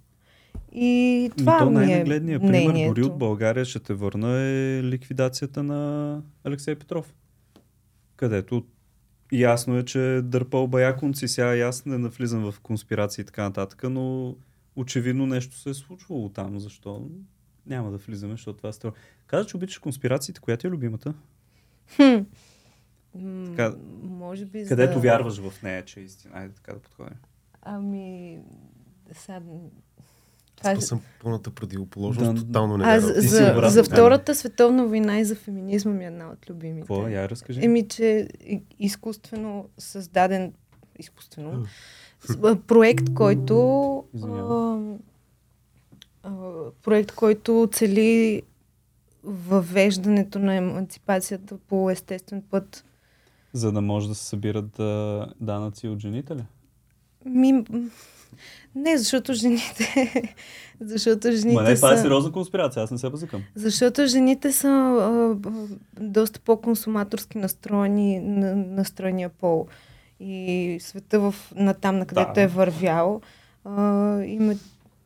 И 0.72 1.32
това 1.38 1.60
то 1.60 1.68
е 1.68 1.72
най-нагледният 1.72 2.42
пример 2.42 2.60
мнението. 2.64 2.94
дори 2.94 3.04
от 3.04 3.18
България 3.18 3.66
ще 3.66 3.80
те 3.80 3.94
върна 3.94 4.42
е 4.42 4.84
ликвидацията 4.84 5.64
на 5.64 6.22
Алексей 6.44 6.76
Петров. 6.76 7.14
Където 8.16 8.64
ясно 9.32 9.78
е, 9.78 9.86
че 9.86 10.16
е 10.16 10.22
дърпал 10.22 10.68
баякунци. 10.68 11.28
Сега 11.28 11.68
аз 11.68 11.86
не 11.86 11.98
навлизам 11.98 12.52
в 12.52 12.60
конспирации 12.60 13.22
и 13.22 13.26
така 13.26 13.44
нататък, 13.44 13.84
но 13.90 14.36
очевидно 14.76 15.26
нещо 15.26 15.58
се 15.58 15.70
е 15.70 15.74
случвало 15.74 16.30
там. 16.30 16.60
Защо? 16.60 17.10
Няма 17.66 17.92
да 17.92 17.98
влизаме, 17.98 18.34
защото 18.34 18.58
това 18.58 18.70
е 18.70 18.74
строго. 18.74 18.96
Каза, 19.28 19.48
че 19.48 19.58
обичаш 19.58 19.78
конспирациите. 19.78 20.40
Коя 20.40 20.58
ти 20.58 20.68
е 20.68 20.70
любимата? 20.70 21.14
Хм. 21.96 22.18
Така, 23.46 23.76
може 24.02 24.46
би 24.46 24.66
Където 24.68 24.94
за... 24.94 25.00
вярваш 25.00 25.38
в 25.38 25.64
нея, 25.64 25.86
че 25.86 26.00
е 26.00 26.04
истина. 26.04 26.34
Айде 26.38 26.54
така 26.54 26.74
да 26.74 26.80
подходим. 26.80 27.18
Ами, 27.62 28.40
сега... 29.12 29.42
Това 30.56 30.72
е... 30.72 30.82
Съм 30.82 31.02
пълната 31.24 31.52
противоположност, 31.52 32.36
Да. 32.36 32.42
тотално 32.42 32.78
не 32.78 32.84
А, 32.88 33.00
за, 33.00 33.14
за, 33.18 33.70
за. 33.70 33.84
Втората 33.84 34.36
световна 34.36 34.86
война 34.86 35.20
и 35.20 35.26
за 35.26 35.36
феминизма 35.36 35.92
ми 35.92 36.04
е 36.04 36.08
една 36.08 36.30
от 36.30 36.50
любимите. 36.50 36.80
Какво? 36.82 37.08
Я 37.08 37.30
разкажи. 37.30 37.66
Еми, 37.66 37.88
че 37.88 38.28
изкуствено 38.80 39.70
създаден 39.78 40.54
изкуствено 41.00 41.66
проект, 42.68 43.14
който 43.14 43.98
а, 46.24 46.32
проект, 46.84 47.12
който 47.12 47.70
цели 47.72 48.42
въвеждането 49.24 50.40
на 50.40 50.56
емансипацията 50.56 51.58
по 51.58 51.90
естествен 51.90 52.42
път. 52.50 52.86
За 53.54 53.72
да 53.72 53.82
може 53.82 54.08
да 54.08 54.16
се 54.16 54.26
събират 54.26 54.72
данъци 55.42 55.88
от 55.88 56.00
жените 56.00 56.36
ли? 56.36 56.44
Ми, 57.26 57.64
не, 58.76 58.98
защото 58.98 59.34
жените... 59.34 60.12
защото 60.82 61.32
жените 61.32 61.54
Ма 61.54 61.64
не, 61.64 61.76
това 61.76 61.94
е 61.94 61.98
сериозна 61.98 62.32
конспирация, 62.32 62.84
аз 62.84 62.92
не 62.92 62.98
се 62.98 63.10
базикам. 63.10 63.44
Защото 63.56 64.06
жените 64.06 64.52
са 64.52 64.68
а, 64.68 65.36
доста 66.00 66.40
по-консуматорски 66.40 67.38
настроени 67.38 68.20
на, 68.20 68.56
настроения 68.56 69.30
пол. 69.30 69.68
И 70.20 70.78
света 70.82 71.20
в, 71.20 71.36
натам, 71.56 71.98
на 71.98 72.06
където 72.06 72.34
Да. 72.34 72.42
е 72.42 72.48
вървял, 72.48 73.22
а, 73.66 74.22
им 74.24 74.52
е 74.52 74.58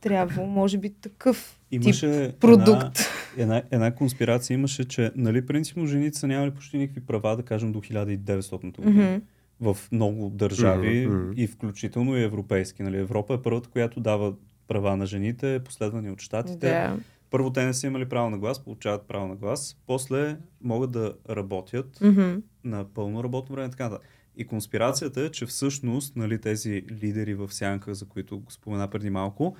трябвало, 0.02 0.48
може 0.48 0.78
би, 0.78 0.90
такъв 0.90 1.60
Имаше 1.72 2.30
тип 2.32 2.40
продукт. 2.40 3.00
Една, 3.38 3.58
една, 3.58 3.62
една 3.72 3.96
конспирация 3.96 4.56
имаше, 4.56 4.86
че 4.86 5.12
нали, 5.16 5.46
принципно 5.46 5.88
жените 5.88 6.20
са 6.20 6.28
нямали 6.28 6.52
почти 6.52 6.78
никакви 6.78 7.02
права, 7.02 7.36
да 7.36 7.44
кажем 7.44 7.72
до 7.72 7.80
1900 7.80 8.78
година. 8.82 9.04
Мгм. 9.04 9.22
В 9.62 9.78
много 9.92 10.30
държави 10.30 11.08
Мгм. 11.08 11.32
и 11.36 11.48
включително 11.48 12.18
и 12.18 12.24
европейски. 12.24 12.84
Нали. 12.84 12.98
Европа 12.98 13.34
е 13.34 13.42
първата, 13.42 13.70
която 13.70 14.00
дава 14.00 14.34
права 14.68 14.98
на 14.98 15.06
жените, 15.06 15.62
последвани 15.66 16.12
от 16.12 16.22
щатите. 16.22 16.70
Да. 16.70 16.98
Първо 17.30 17.50
те 17.54 17.66
не 17.66 17.74
са 17.74 17.88
имали 17.88 18.06
право 18.06 18.30
на 18.30 18.38
глас, 18.38 18.64
получават 18.64 19.08
право 19.08 19.28
на 19.28 19.36
глас. 19.36 19.78
После 19.88 20.38
могат 20.62 20.92
да 20.92 21.14
работят 21.30 22.00
Мгм. 22.02 22.36
на 22.64 22.86
пълно 22.86 23.24
работно 23.24 23.56
време 23.56 23.68
и 23.68 23.72
така 23.72 23.84
нататък. 23.84 24.08
И 24.38 24.46
конспирацията 24.46 25.22
е, 25.22 25.30
че 25.30 25.46
всъщност 25.46 26.16
нали, 26.16 26.42
тези 26.42 26.84
лидери 27.04 27.34
в 27.34 27.54
сянка, 27.54 27.94
за 27.94 28.06
които 28.06 28.40
го 28.40 28.52
спомена 28.52 28.88
преди 28.88 29.10
малко, 29.10 29.56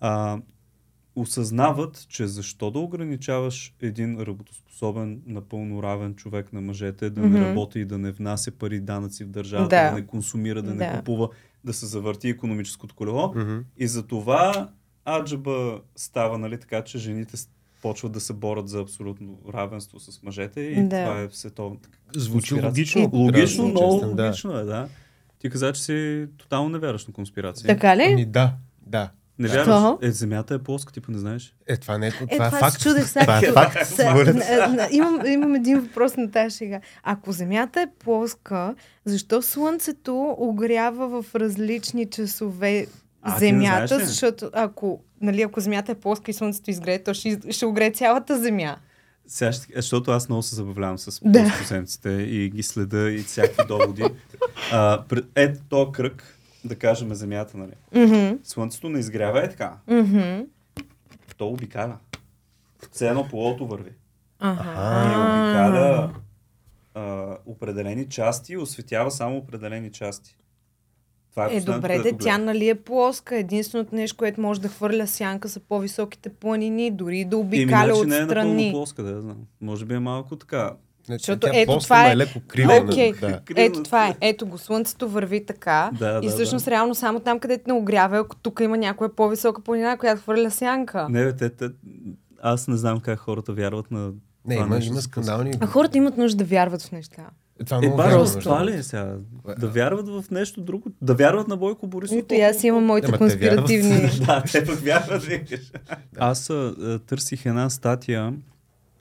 а, 0.00 0.40
осъзнават, 1.16 2.06
че 2.08 2.26
защо 2.26 2.70
да 2.70 2.78
ограничаваш 2.78 3.74
един 3.80 4.20
работоспособен, 4.20 5.22
напълно 5.26 5.82
равен 5.82 6.14
човек 6.14 6.52
на 6.52 6.60
мъжете, 6.60 7.10
да 7.10 7.20
не 7.20 7.48
работи 7.48 7.80
и 7.80 7.84
да 7.84 7.98
не 7.98 8.10
внася 8.12 8.50
пари 8.52 8.80
данъци 8.80 9.24
в 9.24 9.28
държавата, 9.28 9.76
Да. 9.76 9.90
да, 9.90 9.96
не 9.96 10.06
консумира, 10.06 10.62
да, 10.62 10.68
Да. 10.68 10.74
не 10.74 10.96
купува, 10.98 11.28
да 11.64 11.72
се 11.72 11.86
завърти 11.86 12.28
економическото 12.28 12.94
колело. 12.94 13.32
Мгм. 13.36 13.58
И 13.76 13.86
за 13.88 14.06
това 14.06 14.68
аджаба 15.08 15.80
става 15.96 16.38
нали, 16.38 16.58
така, 16.60 16.84
че 16.84 16.98
жените 16.98 17.36
почват 17.82 18.12
да 18.12 18.20
се 18.20 18.32
борят 18.32 18.68
за 18.68 18.80
абсолютно 18.80 19.38
равенство 19.54 20.00
с 20.00 20.22
мъжете 20.22 20.60
и 20.60 20.74
Да. 20.82 21.04
това 21.04 21.20
е 21.20 21.28
световната 21.30 21.88
Звучи 22.16 22.32
конспирация. 22.50 22.68
логично. 22.68 23.10
Логично, 23.12 23.40
да 23.42 23.48
съм 23.48 23.70
много 23.70 23.92
честен, 23.94 24.16
да. 24.16 24.24
логично 24.24 24.58
е, 24.58 24.64
да. 24.64 24.88
Ти 25.38 25.50
каза, 25.50 25.72
че 25.72 25.82
си 25.82 26.26
тотално 26.36 26.68
не 26.68 26.78
вярваш 26.78 27.06
на 27.06 27.12
конспирации. 27.12 27.66
Така 27.66 27.96
ли? 27.96 28.02
Ами 28.12 28.24
да, 28.26 28.54
да. 28.86 29.10
Не 29.40 29.48
вярваш? 29.48 29.98
Е, 30.02 30.10
земята 30.10 30.54
е 30.54 30.58
плоска, 30.58 30.92
ти 30.92 31.00
не 31.08 31.18
знаеш. 31.18 31.54
Е, 31.66 31.76
това 31.76 31.98
не 31.98 32.06
е, 32.06 32.10
това 32.10 32.22
Е, 32.22 32.34
е 32.34 32.36
това 32.38 32.50
се 32.50 32.56
факт. 32.58 32.82
чудех 32.82 33.08
сега. 33.08 33.24
Това 33.24 33.38
е 33.38 33.70
факт. 33.70 33.86
Са- 33.86 34.04
на- 34.04 34.68
на- 34.68 34.88
имам, 34.90 35.20
имам 35.26 35.54
един 35.54 35.80
въпрос 35.80 36.16
на 36.16 36.30
тази 36.30 36.56
шега. 36.56 36.80
Ако 37.02 37.32
Земята 37.32 37.80
е 37.80 37.86
плоска, 37.98 38.74
защо 39.04 39.42
Слънцето 39.42 40.34
огрява 40.38 41.22
в 41.22 41.34
различни 41.34 42.06
часове 42.06 42.86
А, 43.22 43.38
Земята? 43.38 43.86
знаеш? 43.88 44.02
Защото 44.02 44.50
ако, 44.52 45.00
нали, 45.20 45.42
ако 45.42 45.60
Земята 45.60 45.92
е 45.92 45.96
плоска 45.96 46.30
и 46.30 46.34
Слънцето 46.34 46.70
изгрее, 46.70 46.98
то 46.98 47.14
ще, 47.14 47.40
ще 47.50 47.66
огрее 47.66 47.90
цялата 47.90 48.38
Земя. 48.38 48.76
Сега 49.26 49.52
ще, 49.52 49.66
защото 49.76 50.10
аз 50.10 50.28
много 50.28 50.42
се 50.42 50.54
забавлявам 50.54 50.98
с 50.98 51.20
Да. 51.24 51.52
и 52.22 52.50
ги 52.50 52.62
следа 52.62 53.10
и 53.10 53.18
всякакви 53.18 53.62
доводи. 53.68 54.04
А, 54.72 55.02
пред- 55.08 55.24
ето 55.34 55.60
този 55.68 55.92
кръг, 55.92 56.38
да 56.64 56.76
кажем 56.76 57.14
земята, 57.14 57.58
нали. 57.58 57.72
Мгм. 58.06 58.38
Слънцето 58.44 58.88
не 58.88 58.98
изгрява 58.98 59.44
е 59.44 59.48
така. 59.48 59.76
Мгм. 59.86 60.40
То 61.36 61.48
обикаля. 61.48 61.96
Все 62.92 63.08
едно 63.08 63.28
полото 63.28 63.66
върви. 63.66 63.90
Аха. 64.38 64.70
И 65.04 65.10
обикаля 65.10 66.12
а, 66.94 67.36
определени 67.46 68.08
части 68.08 68.52
и 68.52 68.56
осветява 68.56 69.10
само 69.10 69.36
определени 69.36 69.92
части. 69.92 70.36
Това 71.30 71.46
е, 71.46 71.56
Е, 71.56 71.60
добре, 71.60 71.88
де, 71.88 71.96
където 71.96 72.18
тя 72.18 72.38
нали 72.38 72.68
е 72.68 72.74
плоска. 72.74 73.36
Единственото 73.36 73.94
нещо, 73.94 74.16
което 74.16 74.40
може 74.40 74.60
да 74.60 74.68
хвърля 74.68 75.06
сянка 75.06 75.48
са 75.48 75.60
по-високите 75.60 76.28
планини, 76.28 76.90
дори 76.90 77.24
да 77.24 77.36
Еми, 77.36 77.46
обикаля 77.46 77.94
значи 77.94 78.08
не 78.08 78.16
е 78.16 78.20
напълно 78.20 78.50
отстрани. 78.50 78.70
плоска, 78.72 79.02
да 79.02 79.10
я 79.10 79.20
знам. 79.20 79.36
Може 79.60 79.84
би 79.84 79.94
е 79.94 79.98
малко 79.98 80.36
така. 80.36 80.72
Не, 81.08 81.14
Защото 81.14 81.40
тя 81.40 81.50
ето 81.54 81.78
това 81.78 81.96
ма 81.98 82.08
е- 82.10 82.16
леко 82.16 82.40
крива. 82.48 82.84
Окей, 82.84 83.12
Да. 83.12 83.40
ето 83.56 83.82
това 83.82 84.08
е. 84.08 84.14
Ето 84.20 84.46
го, 84.46 84.58
слънцето 84.58 85.08
върви 85.08 85.46
така. 85.46 85.90
Да, 85.92 86.20
и 86.22 86.26
да, 86.26 86.32
всъщност 86.32 86.64
да. 86.64 86.70
реално 86.70 86.94
само 86.94 87.20
там, 87.20 87.38
където 87.38 87.64
не 87.66 87.72
огрява, 87.72 88.18
ако 88.18 88.36
тук 88.36 88.60
има 88.60 88.76
някоя 88.76 89.10
по-висока 89.10 89.62
планина, 89.62 89.96
която 89.96 90.22
хвърля 90.22 90.50
сянка. 90.50 91.06
Не, 91.10 91.24
бе, 91.24 91.32
те, 91.32 91.50
те, 91.50 91.68
аз 92.42 92.68
не 92.68 92.76
знам 92.76 93.00
как 93.00 93.18
хората 93.18 93.52
вярват 93.52 93.90
на 93.90 94.10
Не, 94.46 94.54
това 94.54 94.66
има, 94.66 94.74
нещо 94.74 94.92
има 94.92 95.02
скандални. 95.02 95.52
А 95.60 95.66
хората 95.66 95.98
имат 95.98 96.16
нужда 96.16 96.36
да 96.36 96.44
вярват 96.46 96.82
в 96.82 96.92
неща. 96.92 97.22
Това 97.66 97.76
Е, 97.76 97.80
много 97.80 97.96
баш 97.96 98.06
вярно, 98.06 98.18
в 98.18 98.22
между 98.24 98.40
това 98.40 98.66
ли 98.66 98.72
е 98.72 98.82
сега? 98.82 99.14
Да 99.58 99.68
вярват 99.68 100.08
в 100.08 100.24
нещо 100.30 100.60
друго? 100.60 100.88
Да 101.02 101.14
вярват 101.14 101.48
на 101.48 101.56
Бойко 101.56 101.86
Борисов? 101.86 102.16
Ето 102.18 102.34
и 102.34 102.40
аз 102.40 102.64
имам 102.64 102.84
моите 102.84 103.06
Ама 103.08 103.18
те 103.18 103.36
вярват. 103.36 103.58
конспиративни... 103.60 104.10
да, 104.26 104.42
те 104.42 104.64
пък 104.64 104.78
вярват. 104.78 105.22
Аз 106.18 106.50
а, 106.50 106.74
търсих 107.06 107.46
една 107.46 107.70
статия. 107.70 108.32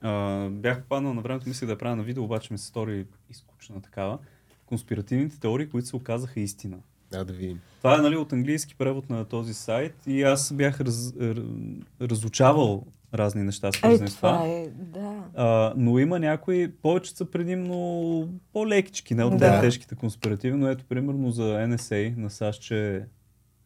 А, 0.01 0.49
бях 0.49 0.83
паднал 0.83 1.13
на 1.13 1.21
времето, 1.21 1.49
мислех 1.49 1.65
да 1.65 1.71
я 1.71 1.77
правя 1.77 1.95
на 1.95 2.03
видео, 2.03 2.23
обаче 2.23 2.53
ми 2.53 2.59
се 2.59 2.65
стори 2.65 3.05
изкучна 3.29 3.81
такава. 3.81 4.17
Конспиративните 4.65 5.39
теории, 5.39 5.69
които 5.69 5.87
се 5.87 5.95
оказаха 5.95 6.39
истина. 6.39 6.77
Да, 7.11 7.25
да 7.25 7.33
видим. 7.33 7.59
Това 7.77 7.95
е 7.95 8.01
нали, 8.01 8.15
от 8.17 8.33
английски 8.33 8.75
превод 8.75 9.09
на 9.09 9.25
този 9.25 9.53
сайт 9.53 9.95
и 10.07 10.23
аз 10.23 10.53
бях 10.53 10.81
раз, 10.81 11.13
разучавал 12.01 12.83
разни 13.13 13.43
неща, 13.43 13.67
Е, 13.67 13.71
свързани 13.71 14.09
с 14.09 14.15
това. 14.15 14.33
това 14.33 14.47
е, 14.47 14.67
да. 14.69 15.23
А, 15.35 15.73
но 15.77 15.99
има 15.99 16.19
някои, 16.19 16.71
повече 16.71 17.11
са 17.11 17.25
предимно 17.25 18.29
по-лекички, 18.53 19.15
не 19.15 19.23
от 19.23 19.37
Да. 19.37 19.61
тежките 19.61 19.95
конспиративни, 19.95 20.59
но 20.59 20.67
ето 20.67 20.85
примерно 20.85 21.31
за 21.31 21.43
NSA 21.43 22.17
на 22.17 22.29
САЩ, 22.29 22.61
че 22.61 23.05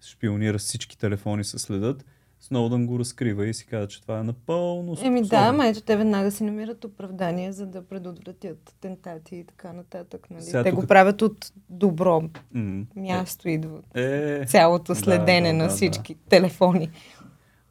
шпионира 0.02 0.58
всички 0.58 0.98
телефони 0.98 1.44
се 1.44 1.60
следят, 1.60 2.06
Сноудън 2.44 2.86
го 2.88 3.00
разкрива 3.00 3.48
и 3.48 3.54
си 3.54 3.66
казва, 3.66 3.88
че 3.88 4.02
това 4.02 4.20
е 4.20 4.24
напълно 4.24 4.96
Еми 5.02 5.22
да, 5.22 5.36
ама 5.38 5.68
ето 5.68 5.82
те 5.82 5.98
веднага 5.98 6.32
си 6.32 6.44
намират 6.44 6.86
оправдание, 6.86 7.52
за 7.52 7.66
да 7.66 7.82
предотвратят 7.84 8.70
атентати 8.70 9.36
и 9.36 9.44
така 9.44 9.74
нататък. 9.74 10.28
Нали? 10.30 10.42
Сега 10.42 10.64
те 10.64 10.70
тук- 10.70 10.80
го 10.80 10.88
правят 10.88 11.22
от 11.22 11.52
добро 11.70 12.24
М, 12.52 12.86
място, 12.96 13.50
идва 13.50 13.80
Е, 13.96 14.46
цялото 14.46 14.94
да, 14.94 15.00
следене 15.00 15.48
да, 15.48 15.58
на 15.58 15.64
да, 15.64 15.70
всички 15.70 16.16
телефони. 16.16 16.90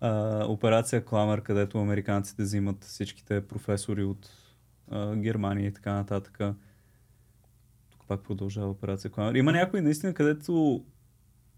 а, 0.01 0.45
операция 0.45 1.05
Кламер, 1.05 1.43
където 1.43 1.79
американците 1.79 2.43
взимат 2.43 2.85
всичките 2.85 3.41
професори 3.41 4.05
от 4.05 4.31
а, 4.91 5.17
Германия 5.17 5.67
и 5.67 5.73
така 5.73 5.93
нататък. 5.93 6.39
Тук 7.91 8.07
пак 8.09 8.21
продължава 8.21 8.71
операция 8.71 9.11
Кламер. 9.11 9.35
Има 9.35 9.53
някои 9.53 9.81
наистина, 9.81 10.15
където 10.15 10.85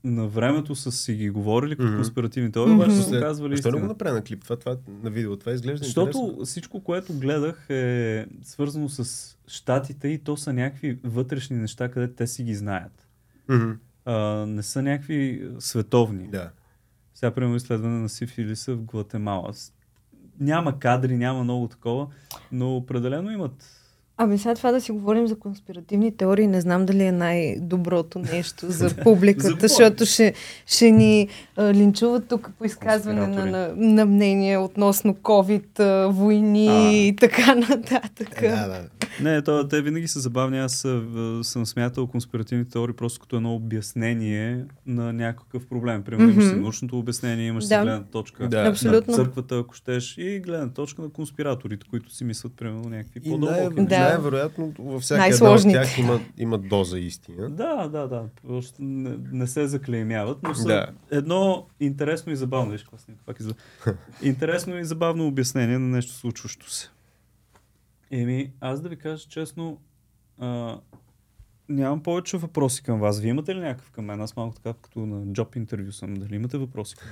на 0.04 0.26
времето 0.26 0.74
са 0.74 0.92
си 0.92 1.14
ги 1.14 1.30
говорили 1.30 1.76
като 1.76 1.94
конспиративни 1.94 2.52
теории, 2.52 2.74
обаче 2.74 2.90
Мгм. 2.90 3.00
са 3.00 3.20
казвали 3.20 3.56
Защо 3.56 3.70
не 3.72 3.80
го 3.80 3.86
направя 3.86 4.14
на 4.14 4.22
клип? 4.22 4.42
Това, 4.42 4.56
това 4.56 4.76
на 5.02 5.10
видео. 5.10 5.36
Това 5.36 5.52
изглежда 5.52 5.84
Защото 5.84 6.18
интересно. 6.18 6.44
всичко, 6.44 6.80
което 6.80 7.12
гледах 7.14 7.70
е 7.70 8.26
свързано 8.42 8.88
с 8.88 9.28
щатите 9.46 10.08
и 10.08 10.18
то 10.18 10.36
са 10.36 10.52
някакви 10.52 10.98
вътрешни 11.04 11.56
неща, 11.56 11.88
където 11.88 12.14
те 12.14 12.26
си 12.26 12.42
ги 12.42 12.54
знаят. 12.54 13.08
А, 14.04 14.14
не 14.46 14.62
са 14.62 14.82
някакви 14.82 15.48
световни. 15.58 16.28
Да. 16.28 16.50
Сега, 17.14 17.30
примерно, 17.30 17.56
изследване 17.56 17.98
на 17.98 18.08
сифилиса 18.08 18.74
в 18.74 18.82
Гватемала. 18.82 19.52
Няма 20.40 20.78
кадри, 20.78 21.16
няма 21.16 21.44
много 21.44 21.68
такова, 21.68 22.06
но 22.52 22.76
определено 22.76 23.30
имат. 23.30 23.83
Ами 24.16 24.38
сега 24.38 24.54
това 24.54 24.72
да 24.72 24.80
си 24.80 24.92
говорим 24.92 25.26
за 25.26 25.38
конспиративни 25.38 26.16
теории, 26.16 26.46
не 26.46 26.60
знам 26.60 26.86
дали 26.86 27.02
е 27.02 27.12
най-доброто 27.12 28.18
нещо 28.18 28.70
за 28.70 28.96
публиката, 29.02 29.68
защото 29.68 30.06
ще, 30.06 30.34
ще 30.66 30.90
ни 30.90 31.28
а, 31.56 31.74
линчуват 31.74 32.28
тук 32.28 32.50
по 32.58 32.64
изказване 32.64 33.26
на, 33.26 33.46
на, 33.46 33.72
на 33.76 34.06
мнение 34.06 34.58
относно 34.58 35.14
COVID, 35.14 35.80
а, 35.80 36.06
войни 36.08 36.68
А. 36.68 36.92
и 36.92 37.16
така 37.16 37.54
нататък. 37.54 38.42
Е, 38.42 38.48
да, 38.48 38.66
да. 38.66 38.88
Не, 39.20 39.42
то, 39.42 39.68
те 39.68 39.82
винаги 39.82 40.08
са 40.08 40.20
забавни. 40.20 40.58
Аз 40.58 40.84
а, 40.84 41.40
съм 41.42 41.66
смятал 41.66 42.06
конспиративни 42.06 42.68
теории 42.68 42.94
просто 42.96 43.20
като 43.20 43.36
едно 43.36 43.54
обяснение 43.54 44.64
на 44.86 45.12
някакъв 45.12 45.66
проблем. 45.66 46.02
Примерно, 46.02 46.30
имаш 46.32 46.44
си 46.44 46.54
научното 46.54 46.98
обяснение, 46.98 47.46
имаш 47.46 47.64
си 47.64 47.68
Да. 47.68 47.82
гледна 47.82 48.02
точка 48.04 48.48
Да. 48.48 48.66
Абсолютно. 48.66 49.12
на 49.12 49.16
църквата, 49.16 49.58
ако 49.58 49.74
щеш, 49.74 50.18
и 50.18 50.40
гледна 50.40 50.68
точка 50.68 51.02
на 51.02 51.08
конспираторите, 51.08 51.86
които 51.90 52.14
си 52.14 52.24
мислят, 52.24 52.52
примерно, 52.56 52.88
някакви 52.88 53.20
по-дълбоки. 53.20 53.86
Да. 53.86 54.03
Най-вероятно 54.08 54.72
във 54.78 55.02
всяка 55.02 55.26
една 55.26 55.50
от 55.50 55.62
тях 55.62 55.98
има, 55.98 56.20
има 56.38 56.58
доза 56.58 56.98
истина. 56.98 57.50
Да, 57.50 57.88
да, 57.88 58.08
да. 58.08 58.24
Просто 58.46 58.82
не, 58.82 59.16
не 59.32 59.46
се 59.46 59.66
заклеймяват, 59.66 60.38
но 60.42 60.54
са 60.54 60.66
Да. 60.66 60.86
едно 61.10 61.66
интересно 61.80 62.32
и 62.32 62.36
забавно. 62.36 62.72
Виж, 62.72 62.86
снимам, 62.96 63.20
пак 63.26 63.40
изда... 63.40 63.54
интересно 64.22 64.78
и 64.78 64.84
забавно 64.84 65.26
обяснение 65.26 65.78
на 65.78 65.88
нещо 65.88 66.12
случващо 66.12 66.70
се. 66.70 66.88
Еми, 68.10 68.52
аз 68.60 68.80
да 68.80 68.88
ви 68.88 68.96
кажа 68.96 69.28
честно, 69.28 69.80
а, 70.38 70.78
нямам 71.68 72.02
повече 72.02 72.36
въпроси 72.36 72.82
към 72.82 73.00
вас. 73.00 73.20
Вие 73.20 73.30
имате 73.30 73.54
ли 73.54 73.60
някакъв 73.60 73.90
към 73.90 74.04
мен? 74.04 74.20
Аз 74.20 74.36
малко 74.36 74.54
така, 74.54 74.72
като 74.82 75.06
на 75.06 75.32
джоб 75.32 75.56
интервю 75.56 75.92
съм. 75.92 76.14
Дали 76.14 76.34
имате 76.34 76.58
въпроси 76.58 76.96
към? 76.96 77.08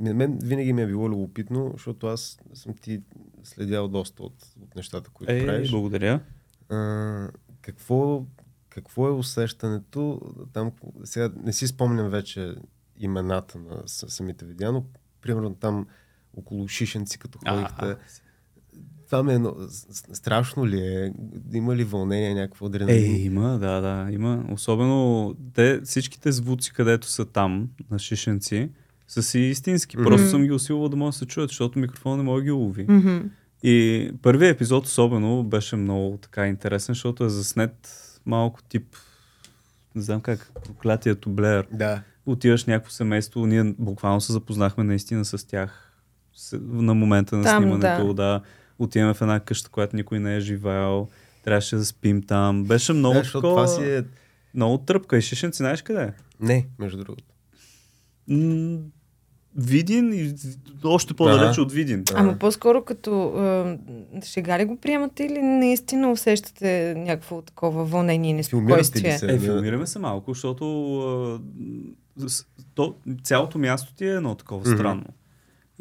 Ами, 0.00 0.14
Мен 0.14 0.38
винаги 0.42 0.72
ми 0.72 0.82
е 0.82 0.86
било 0.86 1.08
любопитно, 1.08 1.70
защото 1.72 2.06
аз 2.06 2.38
съм 2.54 2.74
ти 2.74 3.02
следял 3.44 3.88
доста 3.88 4.22
от, 4.22 4.54
от 4.62 4.76
нещата, 4.76 5.10
които 5.10 5.32
Ей, 5.32 5.46
правиш. 5.46 5.70
благодаря. 5.70 6.20
А, 6.68 7.28
какво, 7.60 8.24
какво 8.68 9.08
е 9.08 9.12
усещането 9.12 10.20
там? 10.52 10.72
Сега 11.04 11.30
не 11.44 11.52
си 11.52 11.66
спомням 11.66 12.10
вече 12.10 12.54
имената 12.98 13.58
на 13.58 13.82
самите 13.86 14.44
видеа, 14.44 14.72
но 14.72 14.84
примерно 15.20 15.54
там 15.54 15.86
около 16.36 16.68
Шишенци, 16.68 17.18
като 17.18 17.38
ходихте. 17.38 17.84
А, 17.84 17.96
Това 19.12 19.22
ми 19.22 19.34
е 19.34 19.40
страшно 20.12 20.66
ли 20.66 20.80
е? 20.80 21.12
Има 21.52 21.76
ли 21.76 21.84
вълнение, 21.84 22.34
някакво 22.34 22.66
адреналин? 22.66 23.14
Е, 23.14 23.18
има, 23.18 23.58
да, 23.58 23.80
да, 23.80 24.08
има. 24.12 24.44
Особено 24.52 25.34
те, 25.54 25.80
всичките 25.84 26.32
звуци, 26.32 26.72
където 26.72 27.06
са 27.06 27.24
там, 27.24 27.68
на 27.90 27.98
шишенци, 27.98 28.70
са 29.08 29.22
си 29.22 29.38
истински. 29.38 29.96
Мгм. 29.96 30.06
Просто 30.06 30.28
съм 30.28 30.44
ги 30.44 30.52
усилвал 30.52 30.88
да 30.88 30.96
може 30.96 31.14
да 31.14 31.18
се 31.18 31.26
чуят, 31.26 31.50
защото 31.50 31.78
микрофон 31.78 32.16
не 32.16 32.22
може 32.22 32.40
да 32.40 32.44
ги 32.44 32.50
улови. 32.50 32.86
Мгм. 32.88 33.18
И 33.62 34.10
първият 34.22 34.56
епизод 34.56 34.86
особено 34.86 35.44
беше 35.44 35.76
много 35.76 36.16
така 36.16 36.46
интересен, 36.46 36.94
защото 36.94 37.24
е 37.24 37.28
заснет 37.28 37.88
малко 38.26 38.62
тип, 38.62 38.96
не 39.94 40.02
знам 40.02 40.20
как, 40.20 40.50
проклятието 40.64 41.30
Блеер. 41.30 41.66
Да. 41.72 42.02
Отиваш 42.26 42.64
някакво 42.64 42.90
семейство, 42.90 43.46
ние 43.46 43.74
буквално 43.78 44.20
се 44.20 44.32
запознахме 44.32 44.84
наистина 44.84 45.24
с 45.24 45.46
тях 45.46 45.92
на 46.52 46.94
момента 46.94 47.36
на 47.36 47.42
Там, 47.42 47.62
снимането. 47.62 48.06
да. 48.06 48.14
Да. 48.14 48.40
Отиваме 48.82 49.14
в 49.14 49.22
една 49.22 49.40
къща, 49.40 49.68
която 49.68 49.96
никой 49.96 50.18
не 50.18 50.36
е 50.36 50.40
живеел. 50.40 51.08
Трябваше 51.44 51.76
да 51.76 51.84
спим 51.84 52.22
там. 52.22 52.64
Беше 52.64 52.92
много 52.92 53.14
Да, 53.14 53.22
такова... 53.22 53.40
това 53.40 53.66
си 53.68 53.84
е... 53.86 54.02
Много 54.54 54.78
тръпка. 54.78 55.18
И 55.18 55.22
Шишенци, 55.22 55.56
знаеш 55.56 55.82
къде 55.82 56.02
е? 56.02 56.10
Не, 56.40 56.66
между 56.78 56.98
другото. 56.98 57.24
М- 58.28 58.78
Видин 59.56 60.12
и 60.14 60.34
още 60.84 61.14
по-далече 61.14 61.50
Ага. 61.50 61.62
от 61.62 61.72
Видин. 61.72 62.02
Да. 62.02 62.14
Ама 62.16 62.34
по-скоро 62.34 62.82
като 62.82 63.24
а, 63.28 63.78
шега 64.24 64.58
ли 64.58 64.64
го 64.64 64.76
приемате 64.76 65.24
или 65.24 65.38
наистина 65.40 66.10
усещате 66.10 66.94
някакво 66.96 67.42
такова 67.42 67.84
вълнение 67.84 68.30
и 68.30 68.34
неспокойствие? 68.34 69.18
се? 69.18 69.26
Е, 69.26 69.38
филмираме 69.38 69.86
се 69.86 69.98
малко, 69.98 70.30
защото 70.30 71.40
с- 72.18 72.44
то, 72.74 72.94
цялото 73.22 73.58
място 73.58 73.94
ти 73.94 74.04
е 74.04 74.10
едно 74.10 74.34
такова 74.34 74.60
Мгм. 74.60 74.70
странно. 74.70 75.04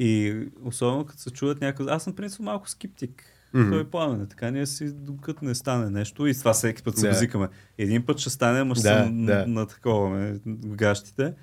И 0.02 0.36
особено 0.64 1.06
като 1.06 1.20
се 1.22 1.32
чуят 1.32 1.62
някакъв... 1.62 1.88
Аз 1.90 2.04
съм 2.04 2.14
принцип 2.14 2.40
малко 2.42 2.70
скептик. 2.70 3.24
Мгм. 3.54 3.70
Той 3.70 3.82
е 3.82 3.84
пламен. 3.84 4.28
Така 4.28 4.52
ние 4.52 4.66
си, 4.66 4.94
докато 4.94 5.46
не 5.46 5.56
стане 5.56 5.90
нещо, 5.90 6.28
и 6.28 6.34
това 6.34 6.54
всеки 6.54 6.84
път 6.84 6.98
се 6.98 7.02
Да. 7.02 7.14
базикаме. 7.14 7.48
Един 7.78 8.06
път 8.06 8.18
ще 8.18 8.30
стане, 8.30 8.60
ама 8.60 8.76
ще 8.76 8.84
Да, 8.84 9.04
съм 9.04 9.26
да. 9.26 9.46
на 9.48 9.66
такова 9.68 10.10
ме, 10.10 10.40
гащите. 10.68 11.34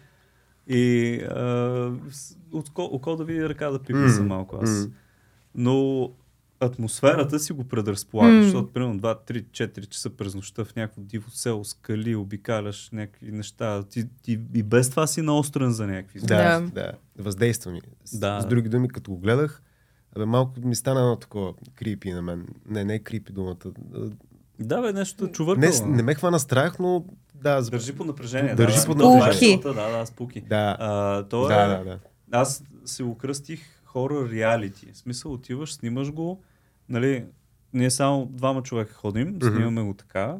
И 0.69 1.15
а, 1.23 1.45
от 2.53 2.71
ко- 2.71 2.89
око 2.93 3.17
да 3.17 3.25
види 3.25 3.49
ръка 3.49 3.71
да 3.71 3.79
пипне 3.79 4.09
за 4.09 4.21
Мгм. 4.21 4.29
малко 4.29 4.59
аз. 4.63 4.71
Мгм. 4.71 4.93
Но 5.55 6.11
атмосферата 6.61 7.39
си 7.39 7.53
го 7.53 7.65
предразполага, 7.65 8.33
М. 8.33 8.43
защото 8.43 8.73
примерно 8.73 8.95
2, 8.95 9.19
3, 9.23 9.45
4 9.45 9.87
часа 9.87 10.11
през 10.11 10.35
нощта 10.35 10.65
в 10.65 10.77
някакво 10.77 11.01
диво 11.03 11.31
село, 11.31 11.65
скали, 11.65 12.15
обикаляш 12.15 12.91
някакви 12.91 13.33
неща. 13.33 13.83
Ти, 13.83 14.05
ти 14.23 14.33
и 14.55 14.63
без 14.63 14.91
това 14.91 15.07
си 15.07 15.23
наострен 15.23 15.73
за 15.73 15.87
някакви. 15.87 16.21
Да, 16.21 16.61
Да. 16.61 16.71
да. 16.73 16.93
Въздейства 17.19 17.73
ми. 17.73 17.81
С, 18.05 18.19
Да. 18.19 18.41
с 18.41 18.47
други 18.47 18.69
думи, 18.69 18.89
като 18.89 19.11
го 19.11 19.19
гледах, 19.19 19.63
абе, 20.17 20.25
малко 20.25 20.53
ми 20.59 20.75
стана 20.75 21.01
едно 21.01 21.17
такова 21.17 21.53
крипи 21.75 22.13
на 22.13 22.23
мен. 22.23 22.47
Не, 22.67 22.85
не 22.85 22.95
е 22.95 22.99
крипи 22.99 23.33
думата. 23.33 23.57
Да, 24.61 24.81
бе, 24.83 24.93
нещо 24.93 25.29
чувъркало. 25.29 25.73
Не, 25.87 25.97
не 25.97 26.03
ме 26.03 26.15
хвана 26.15 26.39
страх, 26.39 26.79
но 26.79 27.05
да. 27.35 27.63
за- 27.63 27.71
Държи 27.71 27.93
под 27.93 28.07
напрежение. 28.07 28.55
Държи 28.55 28.77
да, 28.77 28.87
под 28.87 29.01
е 29.01 29.05
напрежение. 29.05 29.59
Да, 29.59 29.73
да, 29.91 30.07
спуки. 30.07 30.41
Да, 30.41 30.77
А, 30.81 31.23
то 31.23 31.41
да, 31.43 31.55
е, 31.55 31.69
да, 31.69 31.85
да. 31.85 31.99
Аз 32.31 32.63
се 32.85 33.03
окръстих 33.03 33.61
хорър 33.85 34.31
реалити. 34.31 34.87
В 34.93 34.97
смисъл 34.97 35.33
отиваш, 35.33 35.75
снимаш 35.75 36.13
го, 36.13 36.43
нали, 36.89 37.25
ние 37.73 37.91
само 37.91 38.27
двама 38.27 38.63
човека 38.63 38.95
ходим, 38.95 39.39
снимаме 39.43 39.83
го 39.83 39.95
така. 39.95 40.37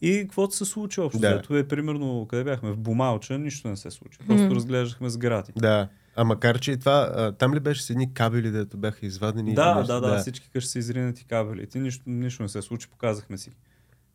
И 0.00 0.20
каквото 0.22 0.54
се 0.54 0.64
случи 0.64 1.00
общо. 1.00 1.20
Да. 1.20 1.42
Да. 1.50 1.58
е 1.58 1.68
примерно, 1.68 2.26
къде 2.30 2.44
бяхме? 2.44 2.70
В 2.72 2.76
Бумалча, 2.76 3.38
нищо 3.38 3.68
не 3.68 3.76
се 3.76 3.90
случи. 3.90 4.18
Просто 4.18 4.44
Мгм. 4.44 4.54
разглеждахме 4.54 5.08
сгради. 5.08 5.52
Да. 5.56 5.88
А 6.16 6.24
макар, 6.24 6.58
че 6.58 6.72
и 6.72 6.78
това, 6.78 7.12
а, 7.14 7.32
там 7.32 7.54
ли 7.54 7.60
беше 7.60 7.82
с 7.82 7.90
едни 7.90 8.14
кабели, 8.14 8.50
дето 8.50 8.76
бяха 8.76 9.06
извадени? 9.06 9.54
Да, 9.54 9.74
нещо? 9.74 9.92
да, 9.92 10.00
да, 10.00 10.18
всички 10.18 10.50
къщи 10.50 10.70
са 10.70 10.78
изринати 10.78 11.24
кабелите. 11.24 11.78
Нищо, 11.78 12.02
нищо 12.06 12.42
не 12.42 12.48
се 12.48 12.62
случи, 12.62 12.88
показахме 12.88 13.38
си. 13.38 13.50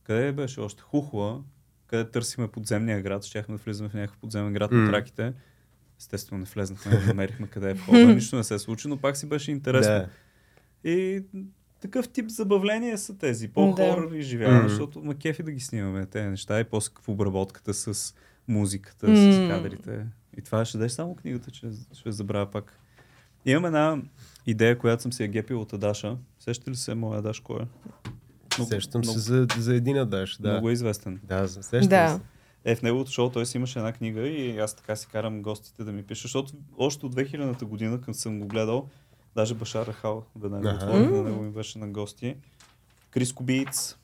Къде 0.04 0.32
беше 0.32 0.60
още? 0.60 0.82
Хухла, 0.82 1.42
къде 1.88 2.12
търсихме 2.12 2.48
подземния 2.48 3.02
град, 3.02 3.24
щяхме 3.24 3.58
да 3.58 3.64
влизаме 3.64 3.90
в 3.90 3.94
някакъв 3.94 4.18
подземен 4.18 4.54
град 4.54 4.72
М. 4.72 4.78
на 4.78 4.90
траките. 4.92 5.34
Естествено 6.00 6.40
не 6.40 6.46
влезнахме, 6.46 7.00
не 7.00 7.06
намерихме 7.06 7.48
къде 7.48 7.70
е 7.70 7.74
входа. 7.74 8.06
Нищо 8.16 8.36
не 8.36 8.44
се 8.44 8.60
случи, 8.60 8.88
но 8.88 8.98
пак 8.98 9.18
си 9.18 9.30
беше 9.30 9.52
интересно. 9.52 9.92
Да. 9.94 10.10
И 10.90 11.24
такъв 11.80 12.10
тип 12.10 12.30
забавления 12.30 12.98
са 12.98 13.18
тези. 13.18 13.48
По-хорър 13.48 14.12
и 14.12 14.22
живява, 14.22 14.56
Мгм. 14.56 14.68
защото 14.70 15.02
ма 15.02 15.16
кефи 15.16 15.44
да 15.44 15.52
ги 15.52 15.60
снимаме 15.60 16.06
тези 16.06 16.28
неща 16.28 16.60
и 16.60 16.64
после 16.64 16.94
в 17.02 17.10
обработката 17.10 17.74
с 17.74 18.14
музиката, 18.48 19.08
с 19.08 19.38
М. 19.38 19.48
кадрите. 19.50 20.06
И 20.38 20.42
това 20.42 20.66
ще 20.66 20.78
даде 20.78 20.90
само 20.90 21.16
книгата, 21.16 21.52
че 21.52 21.68
ще 21.94 22.12
забравя 22.12 22.46
пак. 22.46 22.80
Имам 23.46 23.66
една 23.66 24.02
идея, 24.48 24.78
която 24.78 25.02
съм 25.02 25.14
си 25.14 25.24
я 25.24 25.30
гепил 25.30 25.62
от 25.62 25.74
Адаша. 25.74 26.18
Сещате 26.40 26.72
ли 26.72 26.76
се 26.76 26.96
моя 26.96 27.20
Адаш 27.20 27.40
кой 27.40 27.56
е? 27.58 27.66
Много- 28.58 28.72
Сещам 28.72 29.02
много, 29.02 29.14
се 29.14 29.20
за, 29.22 29.48
за 29.58 29.76
един 29.76 29.98
адаш. 29.98 30.38
Да. 30.38 30.52
Много 30.52 30.70
е 30.70 30.74
известен. 30.74 31.20
Да, 31.24 31.48
за- 31.48 31.64
сещам 31.64 31.90
Да. 31.90 32.10
се. 32.10 32.22
Е, 32.66 32.76
в 32.76 32.82
неговото 32.82 33.12
шоу 33.12 33.30
той 33.30 33.46
си 33.46 33.58
имаше 33.58 33.80
една 33.80 33.92
книга 33.94 34.22
и 34.22 34.60
аз 34.60 34.76
така 34.76 34.96
си 34.96 35.08
карам 35.08 35.42
гостите 35.42 35.84
да 35.84 35.92
ми 35.92 36.04
пишат, 36.04 36.22
защото 36.22 36.54
още 36.78 37.06
от 37.06 37.16
2000-та 37.16 37.66
година, 37.66 38.02
към 38.02 38.14
съм 38.14 38.40
го 38.40 38.48
гледал, 38.48 38.90
даже 39.40 39.56
Башар 39.56 39.88
Рахал 39.88 40.24
веднага 40.40 40.70
Аха. 40.70 40.86
отворих, 40.86 41.12
на 41.12 41.24
него 41.24 41.44
ми 41.44 41.52
беше 41.52 41.80
на 41.80 41.88
гости. 41.88 42.36
Крис 43.12 43.34
Кубиц. 43.34 43.98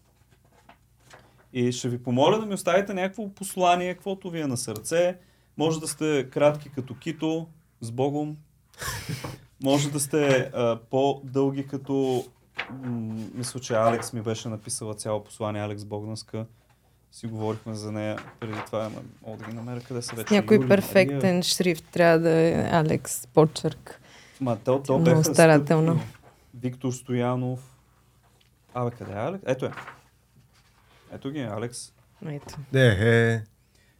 И 1.53 1.72
ще 1.72 1.90
ви 1.90 2.03
помоля 2.03 2.40
да 2.40 2.45
ми 2.45 2.53
оставите 2.53 2.94
някакво 2.94 3.30
послание, 3.30 3.94
каквото 3.94 4.30
ви 4.30 4.41
е 4.41 4.48
на 4.48 4.57
сърце. 4.57 5.18
Може 5.57 5.80
да 5.80 5.88
сте 5.88 6.30
кратки 6.30 6.70
като 6.70 6.95
Кито, 6.95 7.48
с 7.82 7.91
Богом. 7.91 8.38
Може 9.64 9.91
да 9.91 9.99
сте 9.99 10.52
а, 10.53 10.80
по-дълги 10.90 11.68
като... 11.68 12.26
М- 12.84 13.26
мисля, 13.34 13.60
че 13.60 13.74
Алекс 13.74 14.14
ми 14.14 14.22
беше 14.22 14.49
написала 14.49 14.94
цяло 14.94 15.24
послание, 15.24 15.62
Алекс 15.62 15.86
Богнаска. 15.86 16.45
Си 17.12 17.28
говорихме 17.28 17.74
за 17.76 17.91
нея 17.91 18.18
преди 18.40 18.57
това, 18.66 18.86
ама 18.86 19.02
мога 19.28 19.38
да 19.38 19.49
ги 19.49 19.56
намеря 19.56 19.82
къде 19.82 20.02
са 20.02 20.16
вече. 20.16 20.34
Някой 20.34 20.57
Юли, 20.57 20.68
перфектен 20.68 21.36
Мария. 21.36 21.44
шрифт 21.44 21.86
трябва 21.91 22.20
да 22.20 22.30
е 22.32 22.70
Алекс 22.72 23.28
почерк. 23.28 24.02
Ма, 24.41 24.57
то, 24.66 24.84
то 24.84 24.94
Много 24.94 25.03
беха 25.03 25.24
старателно. 25.24 25.99
Виктор 26.60 26.91
Стоянов. 26.91 27.76
Абе, 28.74 28.91
къде 28.91 29.12
е 29.12 29.16
Алекс? 29.16 29.44
Ето 29.45 29.66
е. 29.66 29.72
Ето 31.12 31.32
ги, 31.32 31.40
е 31.40 31.45
Алекс. 31.45 31.94
Ето. 32.26 32.56
Е, 32.74 32.88
е, 32.88 33.44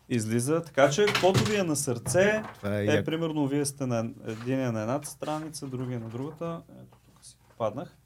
Излиза, 0.10 0.62
така 0.62 0.90
че 0.90 1.06
каквото 1.06 1.44
ви 1.44 1.56
е 1.56 1.64
на 1.64 1.76
сърце, 1.76 2.44
това 2.56 2.80
е, 2.80 2.86
е, 2.86 3.04
примерно 3.04 3.48
вие 3.48 3.66
сте 3.66 3.86
на 3.86 4.10
един 4.28 4.60
е 4.60 4.72
на 4.72 4.82
едната 4.82 5.10
страница, 5.10 5.68
другия 5.68 6.00
на 6.00 6.10
другата. 6.10 6.62
Ето 6.70 6.98
тук 7.06 7.26
си 7.26 7.38
попаднах. 7.50 7.98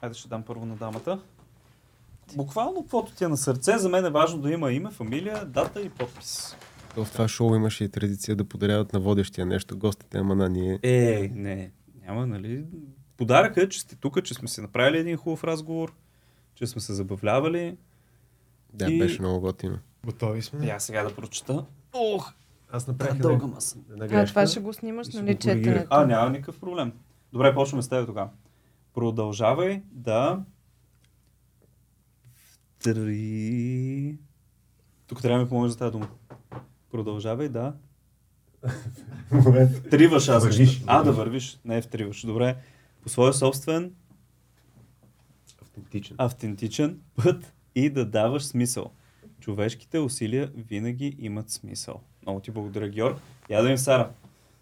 Хайде 0.00 0.14
ще 0.14 0.28
дам 0.28 0.42
първо 0.42 0.66
на 0.66 0.76
дамата. 0.76 1.20
Буквално 2.36 2.82
каквото 2.82 3.12
ти 3.14 3.24
е 3.24 3.28
на 3.28 3.36
сърце, 3.36 3.78
за 3.78 3.88
мен 3.88 4.04
е 4.04 4.10
важно 4.10 4.40
да 4.40 4.52
има 4.52 4.72
име, 4.72 4.90
фамилия, 4.90 5.44
дата 5.44 5.80
и 5.80 5.88
подпис. 5.88 6.56
В 6.96 7.08
това 7.12 7.28
шоу 7.28 7.54
имаше 7.54 7.84
и 7.84 7.88
традиция 7.88 8.36
да 8.36 8.44
подаряват 8.44 8.92
на 8.92 9.00
водещия 9.00 9.46
нещо, 9.46 9.78
гостите, 9.78 10.18
ама 10.18 10.34
на 10.34 10.48
ние. 10.48 10.78
Е, 10.82 11.30
не, 11.34 11.70
няма, 12.08 12.26
нали? 12.26 12.64
Подаръка 13.16 13.62
е, 13.62 13.68
че 13.68 13.80
сте 13.80 13.96
тук, 13.96 14.24
че 14.24 14.34
сме 14.34 14.48
си 14.48 14.60
направили 14.60 14.98
един 14.98 15.16
хубав 15.16 15.44
разговор, 15.44 15.94
че 16.54 16.66
сме 16.66 16.80
се 16.80 16.94
забавлявали. 16.94 17.76
Да, 18.72 18.92
И- 18.92 18.98
беше 18.98 19.22
много 19.22 19.40
готино. 19.40 19.78
Готови 20.04 20.42
сме. 20.42 20.66
аз 20.66 20.84
сега 20.84 21.02
да 21.02 21.14
прочета. 21.14 21.64
Ох, 21.92 22.32
Аз 22.70 22.86
направих 22.86 23.14
е 23.14 23.18
дълга 23.18 23.46
маса. 23.46 23.78
А 24.00 24.26
това 24.26 24.46
ще 24.46 24.60
го 24.60 24.72
снимаш, 24.72 25.08
нали, 25.08 25.34
четенето? 25.34 25.86
А, 25.90 26.06
няма 26.06 26.30
никакъв 26.30 26.60
проблем. 26.60 26.92
Добре, 27.32 27.54
почваме 27.54 27.82
с 27.82 27.88
теб 27.88 28.06
тогава. 28.06 28.30
Продължавай 28.94 29.82
да... 29.92 30.44
Три... 32.78 34.18
Тук 35.06 35.22
трябва 35.22 35.38
да 35.38 35.44
ми 35.44 35.48
помогнеш 35.48 35.72
за 35.72 35.78
тази 35.78 35.92
дума. 35.92 36.08
Продължавай 36.90 37.48
да... 37.48 37.74
Триваш 39.90 40.28
аз. 40.28 40.44
Вървиш. 40.44 40.82
А, 40.86 41.02
да 41.02 41.12
вървиш. 41.12 41.58
Не 41.64 41.82
в 41.82 41.86
триваш. 41.86 42.26
Добре. 42.26 42.56
По 43.02 43.08
своя 43.08 43.32
собствен, 43.32 43.92
Автентичен. 45.62 46.16
автентичен 46.18 47.00
път 47.16 47.52
и 47.74 47.90
да 47.90 48.04
даваш 48.04 48.44
смисъл. 48.44 48.90
Човешките 49.40 49.98
усилия 49.98 50.50
винаги 50.56 51.16
имат 51.18 51.50
смисъл. 51.50 52.00
Много 52.22 52.40
ти 52.40 52.50
благодаря, 52.50 52.88
Георг. 52.88 53.16
Я 53.50 53.62
да 53.62 53.70
им 53.70 53.78
Сара. 53.78 54.10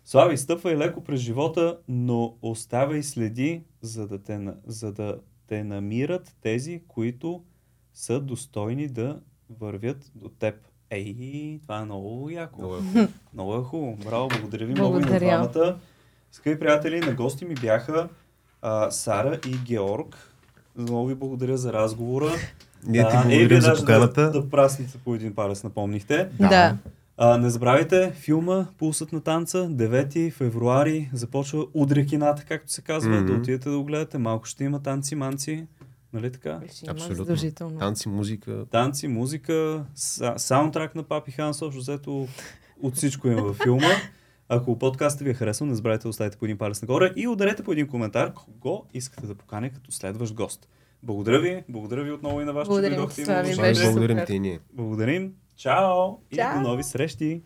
Слави, 0.04 0.36
стъпвай 0.38 0.76
леко 0.76 1.04
през 1.04 1.20
живота, 1.20 1.78
но 1.88 2.36
оставай 2.42 3.02
следи, 3.02 3.62
за 3.80 4.06
да 4.06 4.22
те, 4.22 4.40
за 4.66 4.92
да 4.92 5.20
те 5.46 5.64
намират 5.64 6.36
тези, 6.40 6.82
които 6.88 7.44
са 7.94 8.20
достойни 8.20 8.88
да 8.88 9.20
вървят 9.50 10.12
до 10.14 10.28
теб. 10.28 10.54
Ей, 10.90 11.58
това 11.62 11.78
е 11.78 11.84
много 11.84 12.30
яко. 12.30 12.62
Много 12.62 12.76
е 12.76 12.80
хубаво. 12.82 13.08
Много 13.34 13.54
е 13.54 13.62
хубаво. 13.62 13.96
Браво, 14.04 14.28
благодаря 14.30 14.66
ви 14.66 14.72
много 14.72 14.98
и 14.98 15.00
на 15.00 15.18
двамата. 15.18 15.76
Скъпи 16.32 16.58
приятели, 16.58 17.00
на 17.00 17.14
гости 17.14 17.44
ми 17.44 17.54
бяха 17.54 18.08
а, 18.62 18.90
Сара 18.90 19.38
и 19.46 19.58
Георг. 19.58 20.32
Много 20.76 21.06
ви 21.06 21.14
благодаря 21.14 21.56
за 21.56 21.72
разговора. 21.72 22.26
Ние 22.86 23.02
ти 23.02 23.12
Да, 23.12 23.22
благодарим 23.22 23.60
за 23.60 23.74
поканата. 23.74 24.22
Да, 24.22 24.30
да 24.32 24.50
прасните 24.50 24.98
по 24.98 25.14
един 25.14 25.34
палец, 25.34 25.64
напомнихте. 25.64 26.28
Да. 26.38 26.76
А, 27.18 27.38
не 27.38 27.50
забравяйте 27.50 28.12
филма 28.12 28.66
Пулсът 28.78 29.12
на 29.12 29.20
танца, 29.20 29.58
9 29.58 30.32
февруари, 30.32 31.10
започва 31.12 31.66
удрекината, 31.74 32.44
както 32.44 32.72
се 32.72 32.82
казва, 32.82 33.16
Мгм. 33.16 33.26
да 33.26 33.32
отидете 33.32 33.70
да 33.70 33.76
го 33.76 33.84
гледате. 33.84 34.18
Малко 34.18 34.46
ще 34.46 34.64
има 34.64 34.80
танци-манци, 34.80 35.66
нали 36.12 36.32
така? 36.32 36.60
Абсолютно. 36.88 37.16
задължително. 37.16 37.78
Танци, 37.78 38.08
музика. 38.08 38.66
Танци, 38.70 39.08
музика, 39.08 39.84
са, 39.94 40.34
саундтрак 40.36 40.94
на 40.94 41.02
Папи 41.02 41.30
Ханс, 41.30 41.62
общо 41.62 41.80
взето 41.80 42.28
от 42.82 42.94
всичко 42.94 43.28
има 43.28 43.42
във 43.42 43.56
филма. 43.56 43.88
Ако 44.48 44.78
подкастът 44.78 45.22
ви 45.22 45.30
е 45.30 45.34
харесал, 45.34 45.66
не 45.66 45.74
забравяйте 45.74 46.02
да 46.02 46.08
оставите 46.08 46.36
по 46.36 46.44
един 46.44 46.58
палец 46.58 46.82
нагоре 46.82 47.12
и 47.16 47.28
ударете 47.28 47.62
по 47.62 47.72
един 47.72 47.86
коментар 47.86 48.32
кого 48.34 48.84
искате 48.94 49.26
да 49.26 49.34
поканя 49.34 49.70
като 49.70 49.92
следващ 49.92 50.34
гост. 50.34 50.68
Благодаря 51.02 51.40
ви, 51.40 51.64
благодаря 51.68 52.04
ви 52.04 52.12
отново 52.12 52.40
и 52.40 52.44
на 52.44 52.52
вас, 52.52 52.64
че 52.64 52.68
Благодарим 52.68 52.96
дойдохте 52.96 53.22
и 53.22 53.24
слушахте. 53.24 53.56
беше 53.62 53.82
Благодарим 53.82 54.24
ти 54.26 54.34
и 54.34 54.40
ние. 54.40 54.60
Благодарим. 54.72 55.32
Чао 55.56 56.12
и 56.30 56.36
Чао. 56.36 56.54
до 56.62 56.68
нови 56.68 56.82
срещи. 56.82 57.42